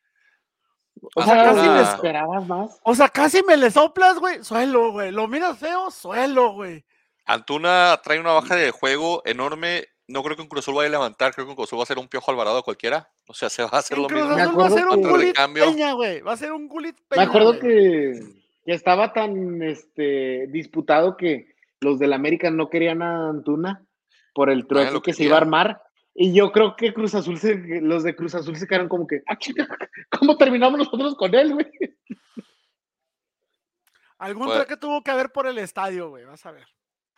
O 1.14 1.20
Ah, 1.20 1.24
sea, 1.26 1.44
casi 1.44 1.60
¿le 1.68 1.74
les- 1.76 1.88
esperabas 1.90 2.46
más? 2.46 2.80
O 2.82 2.94
sea, 2.94 3.08
casi 3.08 3.42
me 3.42 3.56
le 3.56 3.70
soplas, 3.70 4.18
güey. 4.18 4.42
Suelo, 4.42 4.92
güey. 4.92 5.10
Lo 5.10 5.28
miras 5.28 5.58
feo, 5.58 5.90
suelo, 5.90 6.52
güey. 6.54 6.84
Antuna 7.26 8.00
trae 8.02 8.18
una 8.20 8.32
baja 8.32 8.54
de 8.56 8.70
juego 8.70 9.22
enorme. 9.26 9.86
No 10.06 10.22
creo 10.22 10.36
que 10.36 10.42
en 10.42 10.48
Cruz 10.48 10.64
Azul 10.64 10.74
vaya 10.74 10.88
a 10.88 10.92
levantar. 10.92 11.32
Creo 11.32 11.46
que 11.46 11.52
en 11.52 11.56
Cruz 11.56 11.68
Azul 11.68 11.78
va 11.78 11.84
a 11.84 11.86
ser 11.86 11.98
un 11.98 12.08
piojo 12.08 12.30
Alvarado 12.30 12.62
cualquiera. 12.62 13.08
O 13.26 13.34
sea, 13.34 13.48
se 13.48 13.62
va 13.62 13.70
a 13.72 13.78
hacer 13.78 13.96
lo 13.96 14.08
mismo. 14.08 14.34
Me 14.36 14.42
Azul 14.42 14.58
va 14.58 14.64
a 14.64 14.66
acuerdo 14.66 14.76
ser 14.76 14.86
un 14.98 15.02
Gulit. 15.08 15.36
Peña, 15.36 15.92
güey. 15.92 16.20
Va 16.20 16.32
a 16.32 16.36
ser 16.36 16.52
un 16.52 16.68
Gulit 16.68 16.96
Peña. 17.08 17.22
Me 17.22 17.28
acuerdo 17.28 17.58
que, 17.58 18.12
que 18.64 18.72
estaba 18.72 19.12
tan 19.14 19.62
este, 19.62 20.46
disputado 20.48 21.16
que 21.16 21.54
los 21.80 21.98
del 21.98 22.12
América 22.12 22.50
no 22.50 22.68
querían 22.68 23.00
a 23.02 23.30
Antuna 23.30 23.82
por 24.34 24.50
el 24.50 24.66
trueque 24.66 25.00
que 25.00 25.12
se 25.14 25.24
iba 25.24 25.36
a 25.36 25.40
armar. 25.40 25.80
Y 26.14 26.32
yo 26.34 26.52
creo 26.52 26.76
que 26.76 26.92
Cruz 26.94 27.14
Azul, 27.14 27.38
se, 27.38 27.56
los 27.80 28.04
de 28.04 28.14
Cruz 28.14 28.34
Azul 28.34 28.56
se 28.56 28.66
quedaron 28.66 28.88
como 28.88 29.06
que, 29.06 29.22
"Ah, 29.26 29.36
chica, 29.38 29.66
¿cómo 30.18 30.36
terminamos 30.36 30.78
nosotros 30.78 31.14
con 31.16 31.34
él, 31.34 31.54
güey? 31.54 31.66
Algún 34.18 34.46
Pues- 34.46 34.56
trueque 34.58 34.76
tuvo 34.76 35.02
que 35.02 35.10
haber 35.10 35.30
por 35.30 35.46
el 35.46 35.58
estadio, 35.58 36.10
güey. 36.10 36.24
Vas 36.24 36.44
a 36.46 36.52
ver. 36.52 36.66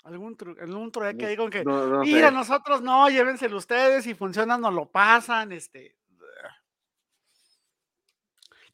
Algún, 0.07 0.37
tru 0.37 0.55
algún 0.61 0.91
trueque 0.93 1.27
ahí 1.27 1.37
con 1.37 1.51
que. 1.51 1.65
No, 1.65 1.87
no 1.87 2.05
sé. 2.05 2.13
Mira, 2.13 2.31
nosotros 2.31 2.81
no, 2.81 3.09
llévenselo 3.11 3.57
ustedes. 3.57 4.05
Si 4.05 4.15
funciona, 4.15 4.57
nos 4.57 4.73
lo 4.73 4.87
pasan. 4.87 5.53
Este. 5.53 5.97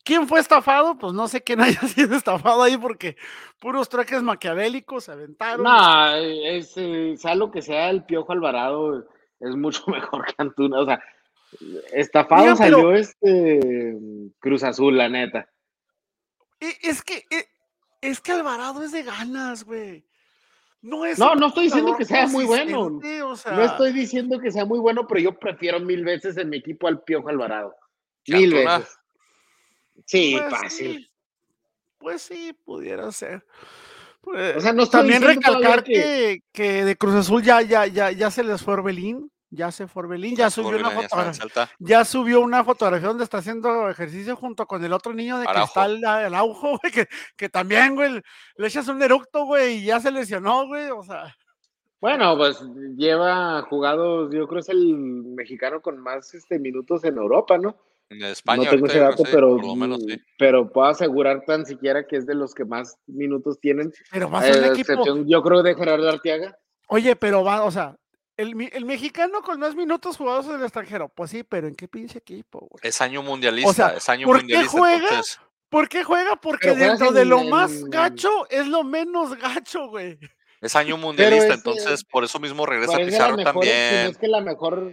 ¿Quién 0.04 0.26
fue 0.26 0.40
estafado? 0.40 0.98
Pues 0.98 1.12
no 1.12 1.28
sé 1.28 1.42
quién 1.42 1.60
haya 1.62 1.80
sido 1.82 2.16
estafado 2.16 2.62
ahí 2.62 2.76
porque 2.76 3.16
puros 3.60 3.88
trueques 3.88 4.22
maquiavélicos 4.22 5.04
se 5.04 5.12
aventaron. 5.12 5.62
No, 5.62 6.14
es, 6.16 6.72
eh, 6.76 7.14
sea 7.16 7.34
lo 7.34 7.50
que 7.50 7.62
sea, 7.62 7.90
el 7.90 8.04
Piojo 8.04 8.32
Alvarado 8.32 9.06
es 9.40 9.56
mucho 9.56 9.84
mejor 9.88 10.26
que 10.26 10.34
Antuna. 10.38 10.80
O 10.80 10.86
sea, 10.86 11.02
estafado 11.92 12.42
pero- 12.44 12.56
salió 12.56 12.92
este 12.94 13.96
Cruz 14.40 14.64
Azul, 14.64 14.96
la 14.98 15.08
neta. 15.08 15.48
E- 16.60 16.78
Es 16.82 17.02
que, 17.02 17.24
e- 17.30 17.48
es 18.00 18.20
que 18.20 18.32
Alvarado 18.32 18.82
es 18.82 18.92
de 18.92 19.02
ganas, 19.04 19.64
güey. 19.64 20.04
No 20.82 21.04
es. 21.06 21.18
No, 21.18 21.46
estoy 21.46 21.64
diciendo 21.64 21.96
que 21.96 22.04
sea 22.04 22.26
muy 22.26 22.44
bueno. 22.44 22.80
consistente, 22.80 23.22
o 23.22 23.36
sea, 23.36 23.52
No 23.52 23.62
estoy 23.62 23.92
diciendo 23.92 24.38
que 24.40 24.50
sea 24.50 24.64
muy 24.64 24.78
bueno, 24.80 25.06
pero 25.06 25.20
yo 25.20 25.38
prefiero 25.38 25.80
mil 25.80 26.04
veces 26.04 26.36
en 26.36 26.50
mi 26.50 26.58
equipo 26.58 26.88
al 26.88 27.02
Piojo 27.02 27.28
Alvarado. 27.28 27.74
¿Que 28.24 28.36
Mil 28.36 28.52
veces. 28.54 28.98
Sí, 30.06 30.36
pues 30.38 30.50
fácil. 30.50 30.96
sí, 30.98 31.10
Pues 31.98 32.22
sí, 32.22 32.52
pudiera 32.64 33.10
ser. 33.12 33.44
Pues, 34.20 34.56
O 34.56 34.60
sea, 34.60 34.72
no 34.72 34.84
estoy 34.84 35.00
También 35.00 35.22
recalcar 35.22 35.82
que- 35.82 35.92
que, 35.92 36.42
que 36.52 36.84
de 36.84 36.96
Cruz 36.96 37.14
Azul 37.14 37.42
ya, 37.42 37.60
ya, 37.62 37.86
ya, 37.86 38.12
ya 38.12 38.30
se 38.30 38.44
les 38.44 38.62
fue 38.62 38.74
Orbelín. 38.74 39.31
Ya 39.54 39.70
se 39.70 39.86
fue 39.86 40.04
Orbelín, 40.04 40.34
ya 40.34 40.48
subió 40.48 40.78
una 40.78 40.88
ya 40.88 41.02
fotografía. 41.02 41.70
Ya 41.78 42.04
subió 42.06 42.40
una 42.40 42.64
fotografía 42.64 43.08
donde 43.08 43.24
está 43.24 43.36
haciendo 43.36 43.90
ejercicio 43.90 44.34
junto 44.34 44.66
con 44.66 44.82
el 44.82 44.94
otro 44.94 45.12
niño 45.12 45.36
de 45.38 45.46
Araujo. 45.46 45.74
cristal, 45.74 46.00
ah, 46.06 46.26
el 46.26 46.34
aujo, 46.34 46.78
güey, 46.82 46.90
que, 46.90 47.06
que 47.36 47.50
también, 47.50 47.94
güey, 47.94 48.22
le 48.56 48.66
echas 48.66 48.88
un 48.88 49.02
eructo, 49.02 49.44
güey, 49.44 49.76
y 49.76 49.84
ya 49.84 50.00
se 50.00 50.10
lesionó, 50.10 50.66
güey, 50.66 50.88
o 50.88 51.02
sea. 51.02 51.36
Bueno, 52.00 52.34
pues 52.38 52.64
lleva 52.96 53.60
jugados, 53.68 54.32
yo 54.32 54.48
creo 54.48 54.60
es 54.60 54.70
el 54.70 54.96
mexicano 54.96 55.82
con 55.82 55.98
más 55.98 56.32
este, 56.32 56.58
minutos 56.58 57.04
en 57.04 57.18
Europa, 57.18 57.58
¿no? 57.58 57.76
En 58.08 58.24
España 58.24 58.64
no 58.64 58.70
tengo 58.70 58.86
ese 58.86 59.00
dato, 59.00 59.22
pero, 59.30 59.50
por 59.56 59.66
lo 59.66 59.76
menos 59.76 60.02
sí. 60.02 60.18
pero 60.38 60.72
puedo 60.72 60.88
asegurar 60.88 61.44
tan 61.46 61.66
siquiera 61.66 62.06
que 62.06 62.16
es 62.16 62.24
de 62.24 62.34
los 62.34 62.54
que 62.54 62.64
más 62.64 62.98
minutos 63.06 63.60
tienen. 63.60 63.92
Pero 64.10 64.30
va 64.30 64.38
a 64.38 64.40
a 64.40 64.44
ser 64.44 64.64
un 64.64 64.70
equipo. 64.70 64.92
excepción, 64.92 65.28
yo 65.28 65.42
creo, 65.42 65.62
de 65.62 65.74
Gerardo 65.74 66.08
Arteaga. 66.08 66.56
Oye, 66.88 67.16
pero 67.16 67.44
va, 67.44 67.64
o 67.64 67.70
sea, 67.70 67.96
el, 68.36 68.70
el 68.72 68.84
mexicano 68.84 69.42
con 69.42 69.60
más 69.60 69.74
minutos 69.74 70.16
jugados 70.16 70.46
en 70.46 70.56
el 70.56 70.62
extranjero. 70.62 71.08
Pues 71.08 71.30
sí, 71.30 71.42
pero 71.42 71.68
¿en 71.68 71.74
qué 71.74 71.88
pinche 71.88 72.18
equipo, 72.18 72.60
güey? 72.70 72.80
Es 72.82 73.00
año 73.00 73.22
mundialista, 73.22 73.94
es 73.96 74.08
año 74.08 74.26
¿por 74.26 74.36
qué 74.36 74.42
mundialista. 74.42 74.78
juega? 74.78 75.08
Entonces, 75.08 75.40
¿Por 75.68 75.88
qué 75.88 76.04
juega? 76.04 76.36
Porque 76.36 76.74
dentro 76.74 77.12
de 77.12 77.24
lo 77.24 77.40
en- 77.40 77.48
más 77.50 77.84
gacho 77.84 78.46
es 78.50 78.66
lo 78.66 78.84
menos 78.84 79.34
gacho, 79.38 79.88
güey. 79.88 80.18
es 80.60 80.76
año 80.76 80.98
mundialista, 80.98 81.48
es, 81.48 81.54
entonces 81.54 82.04
por 82.04 82.24
eso 82.24 82.38
mismo 82.38 82.66
regresa 82.66 82.98
Pizarro 82.98 83.36
mejor, 83.38 83.38
Si 83.38 83.44
no 83.44 83.52
también. 83.52 84.06
es 84.10 84.18
que 84.18 84.28
la 84.28 84.40
mejor, 84.42 84.92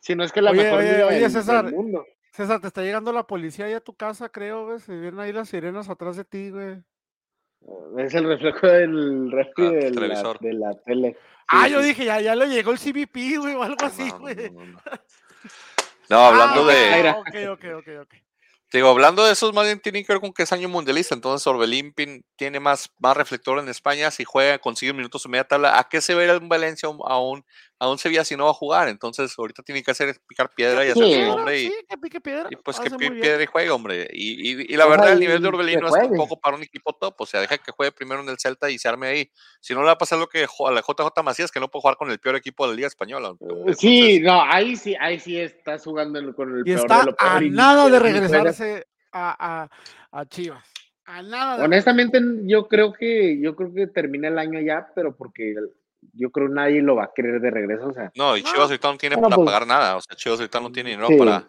si 0.00 0.14
no 0.14 0.24
es 0.24 0.32
que 0.32 0.40
la 0.40 0.50
Oye, 0.52 0.62
mejor 0.64 0.78
oye, 0.78 0.92
liga 0.92 1.06
oye, 1.08 1.20
del- 1.20 1.30
César. 1.30 1.64
del 1.66 1.74
mundo. 1.74 2.06
César, 2.32 2.58
te 2.60 2.66
está 2.68 2.82
llegando 2.82 3.12
la 3.12 3.26
policía 3.26 3.66
ahí 3.66 3.74
a 3.74 3.80
tu 3.80 3.94
casa, 3.94 4.28
creo, 4.30 4.64
güey. 4.66 4.80
Se 4.80 4.92
vienen 4.96 5.20
ahí 5.20 5.32
las 5.32 5.50
sirenas 5.50 5.88
atrás 5.90 6.16
de 6.16 6.24
ti, 6.24 6.50
güey. 6.50 6.78
Es 7.98 8.14
el 8.14 8.24
reflejo 8.26 8.66
del 8.66 9.30
refri 9.30 9.66
Ah, 9.66 9.70
de, 9.70 9.82
la, 9.90 9.90
televisor. 10.00 10.38
de 10.40 10.52
la 10.54 10.74
tele. 10.84 11.16
Ah, 11.48 11.68
yo 11.68 11.80
dije, 11.82 12.04
ya, 12.04 12.20
ya 12.20 12.34
le 12.34 12.48
llegó 12.48 12.72
el 12.72 12.78
CBP, 12.78 13.38
güey, 13.38 13.54
o 13.54 13.62
algo 13.62 13.84
así, 13.84 14.10
güey. 14.10 14.36
no, 16.08 16.26
hablando 16.26 16.68
Ah, 16.68 16.72
de, 16.72 16.96
Mira. 16.96 17.12
Ok, 17.12 17.34
ok, 17.52 17.64
ok, 17.78 17.88
ok. 18.02 18.14
Digo, 18.74 18.88
hablando 18.88 19.24
de 19.24 19.32
esos, 19.32 19.54
más 19.54 19.66
bien 19.66 19.78
tiene 19.78 20.04
que 20.04 20.12
ver 20.12 20.20
con 20.20 20.32
que 20.32 20.42
es 20.42 20.52
año 20.52 20.68
mundialista. 20.68 21.14
Entonces, 21.14 21.46
Orbelín 21.46 21.94
tiene 22.34 22.58
más, 22.58 22.90
más 22.98 23.16
reflector 23.16 23.60
en 23.60 23.68
España. 23.68 24.10
Si 24.10 24.24
juega, 24.24 24.58
consigue 24.58 24.92
minutos 24.92 25.24
en 25.24 25.30
media 25.30 25.44
tabla. 25.44 25.78
¿A 25.78 25.88
qué 25.88 26.00
se 26.00 26.12
ir 26.12 26.30
en 26.30 26.48
Valencia 26.48 26.88
a 26.88 27.20
un, 27.20 27.44
a 27.84 27.86
un, 27.86 27.90
a 27.90 27.92
un 27.92 27.98
Sevilla 27.98 28.24
si 28.24 28.36
no 28.36 28.44
va 28.44 28.50
a 28.50 28.54
jugar? 28.54 28.88
Entonces, 28.88 29.32
ahorita 29.38 29.62
tiene 29.62 29.82
que 29.82 29.90
hacer 29.90 30.08
es 30.08 30.18
picar 30.26 30.50
piedra 30.54 30.84
y 30.86 30.90
hacer 30.90 31.04
Sí. 31.04 31.22
nombre. 31.22 31.60
Y, 31.62 31.66
sí, 31.68 31.74
que 31.88 31.98
pique 31.98 32.20
piedra. 32.20 32.48
y 32.50 32.56
pues 32.56 32.80
que 32.80 32.90
pique 32.90 33.10
piedra 33.12 33.42
y 33.42 33.46
juegue, 33.46 33.70
hombre. 33.70 34.08
Y, 34.12 34.50
y, 34.62 34.72
y 34.72 34.76
la 34.76 34.86
verdad, 34.86 35.12
el 35.12 35.20
nivel 35.20 35.42
de 35.42 35.48
que 35.50 35.54
Orbelín 35.54 35.80
no 35.80 35.88
es 35.88 35.94
tampoco 35.94 36.38
para 36.40 36.56
un 36.56 36.62
equipo 36.62 36.92
top. 36.92 37.14
O 37.18 37.26
sea, 37.26 37.40
deja 37.40 37.58
que 37.58 37.72
juegue 37.72 37.92
primero 37.92 38.20
en 38.22 38.28
el 38.28 38.38
Celta 38.38 38.70
y 38.70 38.78
se 38.78 38.88
arme 38.88 39.06
ahí. 39.08 39.30
Si 39.60 39.74
no, 39.74 39.80
le 39.80 39.86
va 39.86 39.92
a 39.92 39.98
pasar 39.98 40.18
lo 40.18 40.26
que 40.28 40.44
a 40.44 40.70
la 40.70 40.80
JJ 40.80 41.22
Macías, 41.22 41.50
que 41.52 41.60
no 41.60 41.68
puede 41.70 41.82
jugar 41.82 41.96
con 41.96 42.10
el 42.10 42.18
peor 42.18 42.36
equipo 42.36 42.64
de 42.64 42.70
la 42.72 42.76
Liga 42.76 42.88
Española. 42.88 43.34
Eh, 43.66 43.74
Sí, 43.74 44.20
no, 44.20 44.42
ahí 44.42 44.76
sí, 44.76 44.94
ahí 44.98 45.20
sí 45.20 45.38
estás 45.38 45.84
jugando 45.84 46.34
con 46.34 46.52
el 46.54 46.60
Y 46.60 46.64
peor 46.64 46.78
está 46.80 46.98
de 47.00 47.04
lo 47.06 47.16
peor. 47.16 47.32
a 47.32 47.42
y- 47.44 47.50
nada 47.50 47.88
de 47.88 47.98
regresarse 47.98 48.86
a, 49.12 49.68
a, 50.12 50.20
a 50.20 50.26
Chivas. 50.26 50.64
A 51.06 51.22
nada 51.22 51.58
de 51.58 51.64
Honestamente, 51.64 52.18
yo 52.44 52.66
creo 52.66 52.92
que 52.94 53.38
yo 53.38 53.54
creo 53.54 53.74
que 53.74 53.86
termina 53.88 54.28
el 54.28 54.38
año 54.38 54.58
ya, 54.60 54.88
pero 54.94 55.14
porque 55.14 55.54
yo 56.12 56.30
creo 56.30 56.48
nadie 56.48 56.82
lo 56.82 56.96
va 56.96 57.04
a 57.04 57.12
querer 57.14 57.40
de 57.40 57.50
regreso. 57.50 57.88
O 57.88 57.92
sea, 57.92 58.12
No, 58.14 58.36
y. 58.36 58.42
Chivas 58.42 58.70
ahorita 58.70 58.90
no 58.90 58.98
tiene 58.98 59.16
Bueno, 59.16 59.28
para 59.28 59.36
pues, 59.36 59.46
pagar 59.46 59.66
nada. 59.66 59.96
O 59.96 60.00
sea, 60.00 60.16
Chivas 60.16 60.38
ahorita 60.40 60.60
no 60.60 60.72
tiene 60.72 60.90
dinero 60.90 61.08
sí. 61.08 61.16
para, 61.16 61.48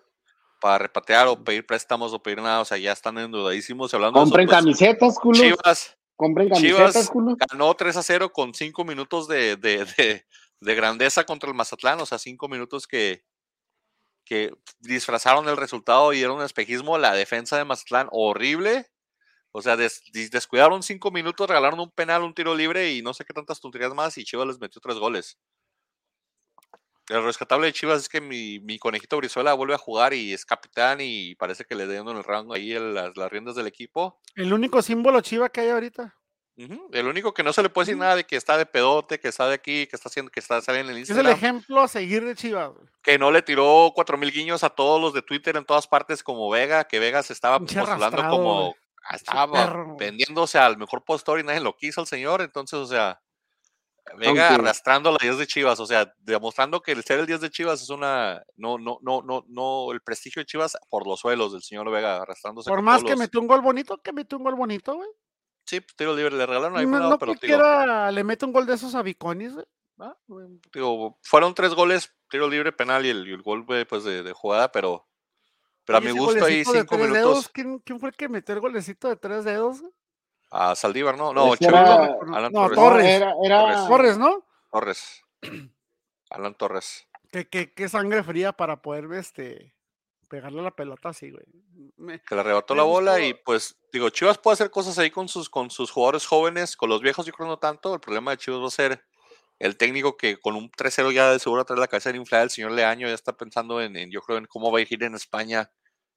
para 0.62 0.78
repatear 0.80 1.28
o 1.28 1.44
pedir 1.44 1.66
préstamos 1.66 2.14
o 2.14 2.22
pedir 2.22 2.42
nada. 2.42 2.62
O 2.62 2.66
sea, 2.66 2.78
ya 2.78 2.92
están 2.92 3.18
endeudadísimos. 3.18 3.92
Y 3.92 3.96
hablando 3.96 4.20
compren 4.20 4.48
de 4.48 4.54
eso, 4.54 4.64
pues, 4.64 4.78
camisetas, 4.78 5.20
culos. 5.20 5.42
Chivas 5.42 5.98
compren 6.16 6.52
Chivas 6.52 6.80
camisetas, 6.82 7.10
culos. 7.10 7.36
ganó 7.52 7.74
3 7.74 7.98
a 7.98 8.04
0 8.04 8.32
con 8.32 8.54
5 8.54 8.86
minutos 8.86 9.28
de, 9.28 9.56
de, 9.58 9.86
de, 9.98 10.26
de 10.60 10.76
grandeza 10.76 11.24
contra 11.24 11.50
el 11.50 11.56
Mazatlán. 11.56 12.00
O 12.02 12.06
sea, 12.06 12.18
5 12.18 12.48
minutos 12.48 12.88
que, 12.88 13.24
que 14.26 14.52
disfrazaron 14.80 15.48
el 15.50 15.58
resultado 15.58 16.14
y 16.14 16.18
dieron 16.18 16.38
un 16.38 16.44
espejismo. 16.44 16.98
La 16.98 17.14
defensa 17.14 17.58
de 17.58 17.66
Mazatlán 17.66 18.08
horrible. 18.12 18.88
O 19.58 19.62
sea, 19.62 19.78
des- 19.78 20.04
descuidaron 20.32 20.84
5 20.84 21.12
minutos, 21.12 21.48
regalaron 21.48 21.80
un 21.80 21.90
penal, 21.90 22.24
un 22.24 22.34
tiro 22.34 22.54
libre 22.54 22.92
y 22.92 23.02
no 23.02 23.14
sé 23.14 23.24
qué 23.24 23.34
tantas 23.34 23.62
tonterías 23.62 23.94
más. 23.94 24.18
Y 24.18 24.26
Chivas 24.26 24.46
les 24.48 24.60
metió 24.60 24.82
3 24.82 24.98
goles. 24.98 25.38
El 27.08 27.24
rescatable 27.24 27.68
de 27.68 27.74
Chivas 27.74 28.02
es 28.02 28.10
que 28.10 28.20
mi, 28.20 28.60
mi 28.60 28.80
conejito 28.80 29.16
Brizuela 29.18 29.54
vuelve 29.54 29.76
a 29.76 29.78
jugar 29.78 30.14
y 30.14 30.34
es 30.34 30.44
capitán 30.44 30.98
y 31.02 31.36
parece 31.36 31.64
que 31.64 31.76
le 31.76 31.88
dieron 31.88 32.10
el 32.18 32.24
rango 32.24 32.54
ahí 32.54 32.74
el- 32.74 32.94
las, 32.96 33.16
las 33.16 33.32
riendas 33.32 33.56
del 33.56 33.68
equipo. 33.68 34.20
El 34.36 34.52
único 34.52 34.82
símbolo 34.82 35.22
chiva 35.22 35.48
que 35.50 35.62
hay 35.62 35.70
ahorita. 35.70 36.16
El 36.58 37.08
único 37.08 37.34
que 37.34 37.44
no 37.44 37.52
se 37.54 37.62
le 37.62 37.70
puede 37.70 37.86
decir 37.88 37.98
nada 37.98 38.16
de 38.16 38.24
que 38.26 38.36
está 38.38 38.58
de 38.58 38.66
pedote, 38.66 39.20
que 39.20 39.28
está 39.28 39.48
de 39.48 39.56
aquí, 39.56 39.88
que 39.88 39.96
está 39.96 40.08
haciendo, 40.10 40.32
que 40.32 40.40
está 40.40 40.62
saliendo 40.62 40.92
en 40.92 40.98
el 40.98 41.04
Es 41.04 41.10
el 41.10 41.16
Instagram, 41.18 41.38
ejemplo 41.38 41.82
a 41.82 41.88
seguir 41.90 42.26
de 42.26 42.34
Chivas. 42.36 42.72
que 43.04 43.20
no 43.20 43.30
le 43.30 43.42
tiró 43.42 43.92
cuatro 43.94 44.18
mil 44.18 44.32
guiños 44.32 44.64
a 44.64 44.70
todos 44.70 45.00
los 45.02 45.14
de 45.14 45.22
Twitter 45.22 45.58
en 45.58 45.66
todas 45.66 45.86
partes 45.88 46.24
como 46.24 46.50
Vega, 46.50 46.86
que 46.86 47.00
Vega 47.00 47.24
se 47.24 47.34
estaba 47.34 47.60
postulando 47.60 48.18
como 48.30 48.76
estaba 49.12 49.52
perro, 49.52 49.86
güey. 49.94 49.98
vendiéndose 49.98 50.58
al 50.58 50.78
mejor 50.78 51.04
postor 51.04 51.40
y 51.40 51.44
nadie 51.44 51.60
lo 51.60 51.76
quiso 51.76 52.02
el 52.02 52.08
señor, 52.08 52.42
entonces, 52.42 52.80
o 52.80 52.86
sea, 52.86 53.22
Vega 54.18 54.50
Aunque- 54.50 54.62
arrastrando 54.64 55.12
la 55.12 55.18
10 55.20 55.40
de 55.40 55.48
Chivas, 55.48 55.80
o 55.80 55.86
sea, 55.88 56.14
demostrando 56.20 56.80
que 56.82 56.92
el 56.92 57.04
ser 57.04 57.20
el 57.20 57.26
10 57.26 57.42
de 57.42 57.50
Chivas 57.50 57.82
es 57.82 57.90
una 57.90 58.44
no 58.56 58.78
no 58.78 59.00
no 59.02 59.24
no 59.24 59.44
no 59.48 59.92
el 59.92 60.02
prestigio 60.02 60.42
de 60.42 60.46
Chivas 60.46 60.78
por 60.90 61.08
los 61.08 61.20
suelos 61.22 61.54
del 61.54 61.64
señor 61.64 61.90
Vega 61.90 62.22
arrastrándose 62.22 62.70
Por 62.70 62.84
más 62.84 63.04
que 63.04 63.10
los- 63.12 63.20
metió 63.20 63.42
un 63.42 63.48
gol 63.48 63.62
bonito, 63.62 63.98
que 64.04 64.14
metió 64.14 64.38
un 64.38 64.44
gol 64.44 64.54
bonito, 64.54 64.94
güey. 64.94 65.10
sí, 65.66 65.80
pues, 65.82 65.96
tiro 65.96 66.16
libre 66.16 66.36
le 66.36 66.46
regalaron 66.46 66.78
ahí 66.78 66.86
No, 66.86 67.00
no 67.00 67.18
pero 67.18 67.32
cualquiera 67.32 68.12
le 68.12 68.24
mete 68.24 68.46
un 68.46 68.54
gol 68.54 68.68
de 68.68 68.76
esos 68.76 68.94
a 68.94 69.02
Viconis, 69.02 69.54
güey. 69.56 69.66
Ah, 69.98 70.16
digo, 70.72 71.18
fueron 71.24 71.56
tres 71.56 71.74
goles, 71.74 72.14
tiro 72.30 72.48
libre, 72.48 72.72
penal 72.74 73.06
y 73.08 73.10
el, 73.10 73.28
y 73.28 73.32
el 73.34 73.42
gol 73.42 73.64
güey, 73.66 73.86
pues, 73.86 74.04
de, 74.04 74.22
de 74.22 74.34
jugada, 74.34 74.72
pero, 74.72 75.08
pero 75.86 75.98
a 76.00 76.02
mi 76.02 76.12
gusto 76.12 76.44
ahí 76.46 76.58
de 76.60 76.66
cinco 76.66 76.96
minutos 76.98 77.14
dedos, 77.14 77.50
¿quién, 77.50 77.80
quién 77.80 78.00
fue 78.00 78.10
el 78.10 78.16
que 78.16 78.28
metió 78.28 78.54
el 78.56 78.62
golecito 78.62 79.08
de 79.08 79.16
tres 79.16 79.44
dedos? 79.46 79.84
a 80.52 80.74
Saldívar, 80.76 81.18
¿no? 81.18 81.34
No, 81.34 81.54
era- 81.60 82.06
Alan 82.34 82.52
no, 82.54 82.62
Torres. 82.70 82.76
Torres. 82.76 83.06
Era, 83.06 83.34
era, 83.44 83.60
Torres. 83.62 83.88
Torres, 83.88 84.18
¿no? 84.18 84.46
Torres. 84.72 85.22
Alan 86.30 86.56
Torres. 86.56 87.08
Que, 87.32 87.48
que, 87.50 87.74
que 87.74 87.90
sangre 87.90 88.24
fría 88.24 88.54
para 88.54 88.82
poder 88.82 89.12
este, 89.14 89.76
pegarle 90.30 90.62
la 90.62 90.72
pelota 90.72 91.10
así, 91.10 91.32
güey. 91.32 91.44
Me- 91.98 92.22
Que 92.22 92.36
le 92.36 92.42
arrebató 92.42 92.74
la 92.76 92.84
bola 92.84 93.20
y 93.20 93.34
pues, 93.34 93.76
digo, 93.92 94.10
Chivas 94.10 94.38
puede 94.38 94.54
hacer 94.54 94.70
cosas 94.70 94.98
ahí 94.98 95.12
con 95.12 95.28
sus, 95.28 95.50
con 95.50 95.70
sus 95.70 95.92
jugadores 95.92 96.26
jóvenes, 96.26 96.78
con 96.78 96.90
los 96.90 97.02
viejos 97.02 97.26
yo 97.26 97.34
creo 97.34 97.48
no 97.48 97.58
tanto, 97.60 97.94
el 97.94 98.00
problema 98.00 98.32
de 98.32 98.38
Chivas 98.38 98.62
va 98.62 98.68
a 98.68 98.72
ser 98.72 99.04
el 99.60 99.78
técnico 99.78 100.18
que 100.18 100.38
con 100.38 100.56
un 100.56 100.70
3-0 100.70 101.14
ya 101.14 101.32
de 101.32 101.40
seguro 101.40 101.66
trae 101.66 101.80
la 101.80 101.88
cabeza 101.88 102.12
de 102.12 102.18
inflada, 102.18 102.44
el 102.44 102.50
señor 102.50 102.72
Leaño 102.72 103.08
ya 103.08 103.14
está 103.14 103.34
pensando 103.34 103.82
en, 103.82 103.96
en, 103.96 104.12
yo 104.12 104.22
creo, 104.22 104.38
en 104.38 104.46
cómo 104.46 104.72
va 104.72 104.80
a 104.80 104.82
ir 104.82 105.04
en 105.04 105.16
España, 105.16 105.72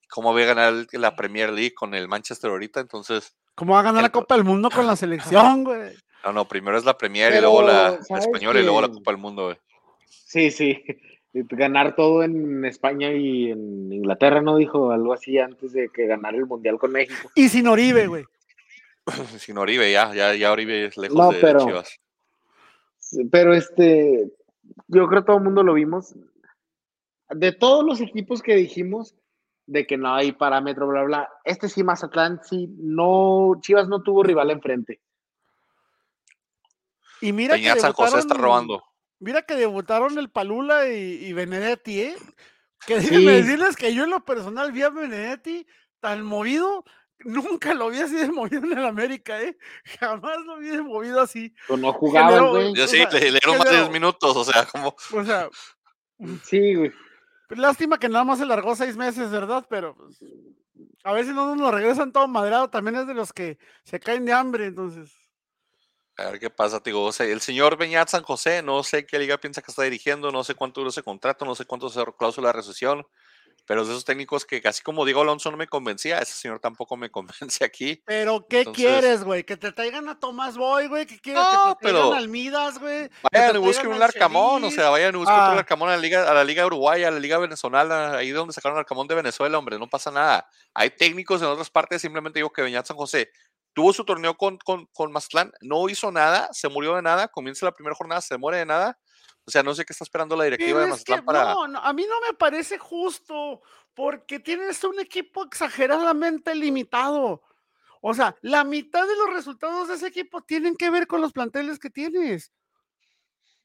cómo 0.09 0.35
va 0.35 0.43
a 0.43 0.45
ganar 0.45 0.87
la 0.93 1.17
Premier 1.17 1.51
League 1.51 1.75
con 1.75 1.95
el 1.95 2.09
Manchester 2.09 2.51
ahorita, 2.51 2.81
entonces... 2.81 3.37
¿Cómo 3.55 3.75
va 3.75 3.81
a 3.81 3.85
ganar 3.85 4.03
la 4.03 4.11
Copa 4.11 4.35
del 4.37 4.45
Mundo 4.45 4.71
con 4.71 4.87
la 4.87 4.97
selección, 4.97 5.65
güey? 5.65 5.93
No, 6.25 6.33
no, 6.33 6.49
primero 6.49 6.77
es 6.77 6.85
la 6.85 6.97
Premier 6.97 7.35
y 7.35 7.41
luego 7.41 7.63
la, 7.63 7.99
la 8.09 8.19
española 8.19 8.61
y 8.61 8.65
luego 8.65 8.81
la 8.81 8.89
Copa 8.89 9.13
del 9.13 9.21
Mundo, 9.21 9.45
güey. 9.47 9.57
Sí, 10.09 10.51
sí. 10.51 10.83
Ganar 11.33 11.95
todo 11.95 12.23
en 12.23 12.65
España 12.65 13.13
y 13.13 13.51
en 13.51 13.93
Inglaterra, 13.93 14.43
¿no? 14.43 14.57
Dijo 14.57 14.91
algo 14.91 15.13
así 15.13 15.39
antes 15.39 15.73
de 15.73 15.89
que 15.91 16.07
ganar 16.07 16.35
el 16.35 16.47
Mundial 16.47 16.79
con 16.79 16.93
México. 16.93 17.31
Y 17.35 17.49
sin 17.49 17.69
Oribe, 17.69 18.09
güey. 18.09 18.25
sin 19.39 19.59
Oribe, 19.59 19.91
ya, 19.93 20.13
ya, 20.15 20.35
ya 20.35 20.53
Oribe 20.53 20.87
es 20.87 20.97
lejos 20.97 21.17
no, 21.17 21.31
de 21.31 21.39
pero, 21.39 21.65
Chivas. 21.65 22.01
Pero 23.31 23.55
este, 23.55 24.31
yo 24.89 25.09
creo 25.09 25.23
que 25.23 25.27
todo 25.27 25.39
el 25.39 25.45
mundo 25.45 25.63
lo 25.63 25.75
vimos. 25.75 26.15
De 27.31 27.53
todos 27.53 27.85
los 27.85 28.01
equipos 28.01 28.43
que 28.43 28.57
dijimos, 28.57 29.15
de 29.67 29.87
que 29.87 29.99
no 29.99 30.15
hay 30.15 30.33
parámetro, 30.33 30.89
bla, 30.89 31.03
bla, 31.05 31.29
este 31.45 31.69
sí, 31.69 31.83
Mazatlán, 31.83 32.41
sí, 32.43 32.69
no, 32.79 33.53
Chivas 33.61 33.89
no 33.89 34.03
tuvo 34.03 34.23
rival 34.23 34.51
enfrente. 34.51 35.01
Y 37.21 37.33
mira 37.33 37.55
Peña 37.55 37.75
que 37.75 37.81
San 37.81 37.93
José 37.93 38.19
está 38.19 38.35
robando. 38.35 38.83
Mira 39.21 39.43
que 39.43 39.55
debutaron 39.55 40.17
el 40.19 40.31
Palula 40.31 40.89
y, 40.89 41.25
y 41.27 41.33
Benedetti, 41.33 42.01
¿eh? 42.01 42.17
Que 42.87 43.01
Sí. 43.01 43.09
déjenme 43.11 43.33
decirles 43.33 43.77
que 43.77 43.93
yo 43.93 44.05
en 44.05 44.11
lo 44.11 44.25
personal 44.25 44.73
vi 44.73 44.83
a 44.83 44.91
Benedetti 44.91 45.67
tan 46.01 46.23
movido, 46.23 46.85
nunca 47.21 47.75
lo 47.75 47.91
vi 47.91 48.01
así 48.01 48.15
de 48.17 48.31
movido 48.31 48.65
en 48.65 48.79
el 48.79 48.85
América, 48.87 49.41
¿eh? 49.43 49.57
Jamás 50.01 50.39
lo 50.47 50.59
vi 50.59 50.69
de 50.69 50.83
movido 50.83 51.21
así. 51.21 51.55
Pues 51.67 51.81
no 51.81 51.93
Generó- 51.95 52.51
güey. 52.51 52.75
Yo 52.75 52.85
o 52.85 52.89
sí, 52.89 52.97
sea, 52.99 53.11
le, 53.11 53.21
le 53.21 53.31
dieron 53.31 53.59
más 53.59 53.65
de 53.67 53.71
generó- 53.71 53.85
10 53.89 53.91
minutos, 53.93 54.37
o 54.37 54.45
sea, 54.45 54.65
como... 54.67 54.95
O 55.15 55.25
sea, 55.25 55.49
Sí, 56.45 56.75
güey. 56.75 56.93
lástima 57.51 57.99
que 57.99 58.09
nada 58.09 58.25
más 58.25 58.39
se 58.39 58.47
largó 58.47 58.75
seis 58.75 58.97
meses, 58.97 59.31
¿verdad? 59.31 59.65
Pero 59.71 59.95
pues, 59.97 60.19
a 61.05 61.23
si 61.23 61.33
no 61.33 61.47
nos 61.55 61.59
lo 61.59 61.71
regresan 61.71 62.13
todo 62.13 62.27
madrado. 62.29 62.69
También 62.71 62.97
es 62.97 63.07
de 63.07 63.15
los 63.15 63.33
que 63.33 63.59
se 63.85 64.01
caen 64.01 64.25
de 64.25 64.33
hambre, 64.33 64.67
entonces. 64.67 65.13
A 66.17 66.25
ver 66.31 66.41
qué 66.41 66.51
pasa, 66.51 66.81
digo. 66.85 67.05
O 67.05 67.13
sea, 67.13 67.27
el 67.27 67.41
señor 67.41 67.77
Beñat 67.77 68.09
San 68.09 68.23
José, 68.25 68.63
no 68.63 68.83
sé 68.83 69.07
qué 69.07 69.19
liga 69.19 69.39
piensa 69.39 69.63
que 69.63 69.71
está 69.71 69.85
dirigiendo, 69.85 70.33
no 70.33 70.43
sé 70.43 70.55
cuánto 70.57 70.81
dura 70.81 70.91
ese 70.91 71.03
contrato, 71.05 71.45
no 71.45 71.55
sé 71.55 71.65
cuánto 71.65 71.89
la 71.95 72.05
cláusula 72.19 72.49
de 72.49 72.53
rescisión, 72.55 73.07
pero 73.69 73.85
de 73.85 73.93
esos 73.93 74.05
técnicos 74.05 74.45
que, 74.47 74.61
casi 74.63 74.83
como 74.83 75.05
Diego 75.05 75.21
Alonso 75.21 75.51
no 75.51 75.57
me 75.59 75.69
convencía, 75.69 76.19
ese 76.19 76.33
señor 76.33 76.59
tampoco 76.59 76.97
me 76.97 77.11
convence 77.51 77.65
aquí. 77.65 78.03
Pero, 78.07 78.47
¿qué 78.49 78.61
Entonces- 78.61 78.85
quieres, 78.85 79.23
güey? 79.25 79.45
Que 79.45 79.57
te 79.59 79.71
traigan 79.73 80.09
a 80.09 80.19
Tomás 80.19 80.57
Boy, 80.57 80.89
güey. 80.89 81.07
¿Qué 81.07 81.21
quieres? 81.21 81.43
No, 81.43 81.77
que 81.79 81.87
te 81.87 81.93
traigan 81.93 82.09
pero- 82.09 82.15
al 82.15 82.29
Midas, 82.29 82.79
güey. 82.81 83.09
que 83.11 83.15
Vayan 83.31 83.55
y 83.57 83.59
busquen 83.59 83.87
un 83.89 83.95
al 83.95 84.03
Arcamón, 84.03 84.65
o 84.65 84.71
sea, 84.71 84.89
vayan 84.91 85.15
y 85.15 85.19
busquen 85.19 85.37
Ah. 85.39 85.53
un 85.53 85.59
Arcamón 85.59 85.89
a 85.91 85.93
la 85.93 85.99
liga, 85.99 86.29
a 86.29 86.35
la 86.35 86.43
liga 86.45 86.67
uruguaya, 86.67 87.09
a 87.09 87.11
la 87.11 87.21
liga 87.21 87.39
venezolana, 87.39 88.17
ahí 88.17 88.31
donde 88.31 88.55
sacaron 88.55 88.79
Arcamón 88.79 89.07
de 89.07 89.15
Venezuela, 89.15 89.59
hombre, 89.59 89.79
no 89.79 89.87
pasa 89.87 90.11
nada. 90.11 90.49
Hay 90.75 90.91
técnicos 90.91 91.43
en 91.43 91.49
otras 91.49 91.69
partes, 91.71 92.01
simplemente 92.03 92.39
digo 92.39 92.51
que 92.51 92.63
Beñat 92.63 92.87
San 92.87 92.97
José 92.97 93.31
tuvo 93.75 93.93
su 93.93 94.05
torneo 94.05 94.35
con, 94.37 94.57
con, 94.59 94.87
con 94.87 95.13
Mazatlán, 95.13 95.53
no 95.61 95.89
hizo 95.89 96.11
nada, 96.11 96.49
se 96.53 96.69
murió 96.69 96.97
de 96.97 97.03
nada, 97.03 97.29
comienza 97.29 97.65
la 97.67 97.73
primera 97.73 97.95
jornada, 97.95 98.21
se 98.23 98.37
muere 98.39 98.59
de 98.59 98.67
nada. 98.67 98.99
O 99.49 99.51
sea, 99.51 99.63
no 99.63 99.75
sé 99.75 99.85
qué 99.87 99.95
está 99.95 100.05
esperando 100.05 100.37
la 100.37 100.45
directiva 100.45 100.81
de 100.81 100.91
es 100.91 101.03
que 101.05 101.13
Mazatlán 101.13 101.25
para... 101.25 101.55
no, 101.55 101.69
no, 101.69 101.79
a 101.79 101.93
mí 101.95 102.05
no 102.07 102.21
me 102.21 102.35
parece 102.37 102.77
justo 102.77 103.63
porque 103.95 104.39
tienes 104.41 104.85
un 104.85 105.01
equipo 105.01 105.43
exageradamente 105.43 106.55
limitado. 106.55 107.43
O 108.03 108.13
sea, 108.13 108.37
la 108.43 108.63
mitad 108.63 109.09
de 109.09 109.17
los 109.17 109.33
resultados 109.33 109.89
de 109.89 109.95
ese 109.95 110.07
equipo 110.09 110.43
tienen 110.43 110.77
que 110.77 110.91
ver 110.91 111.07
con 111.07 111.23
los 111.23 111.33
planteles 111.33 111.79
que 111.79 111.89
tienes. 111.89 112.53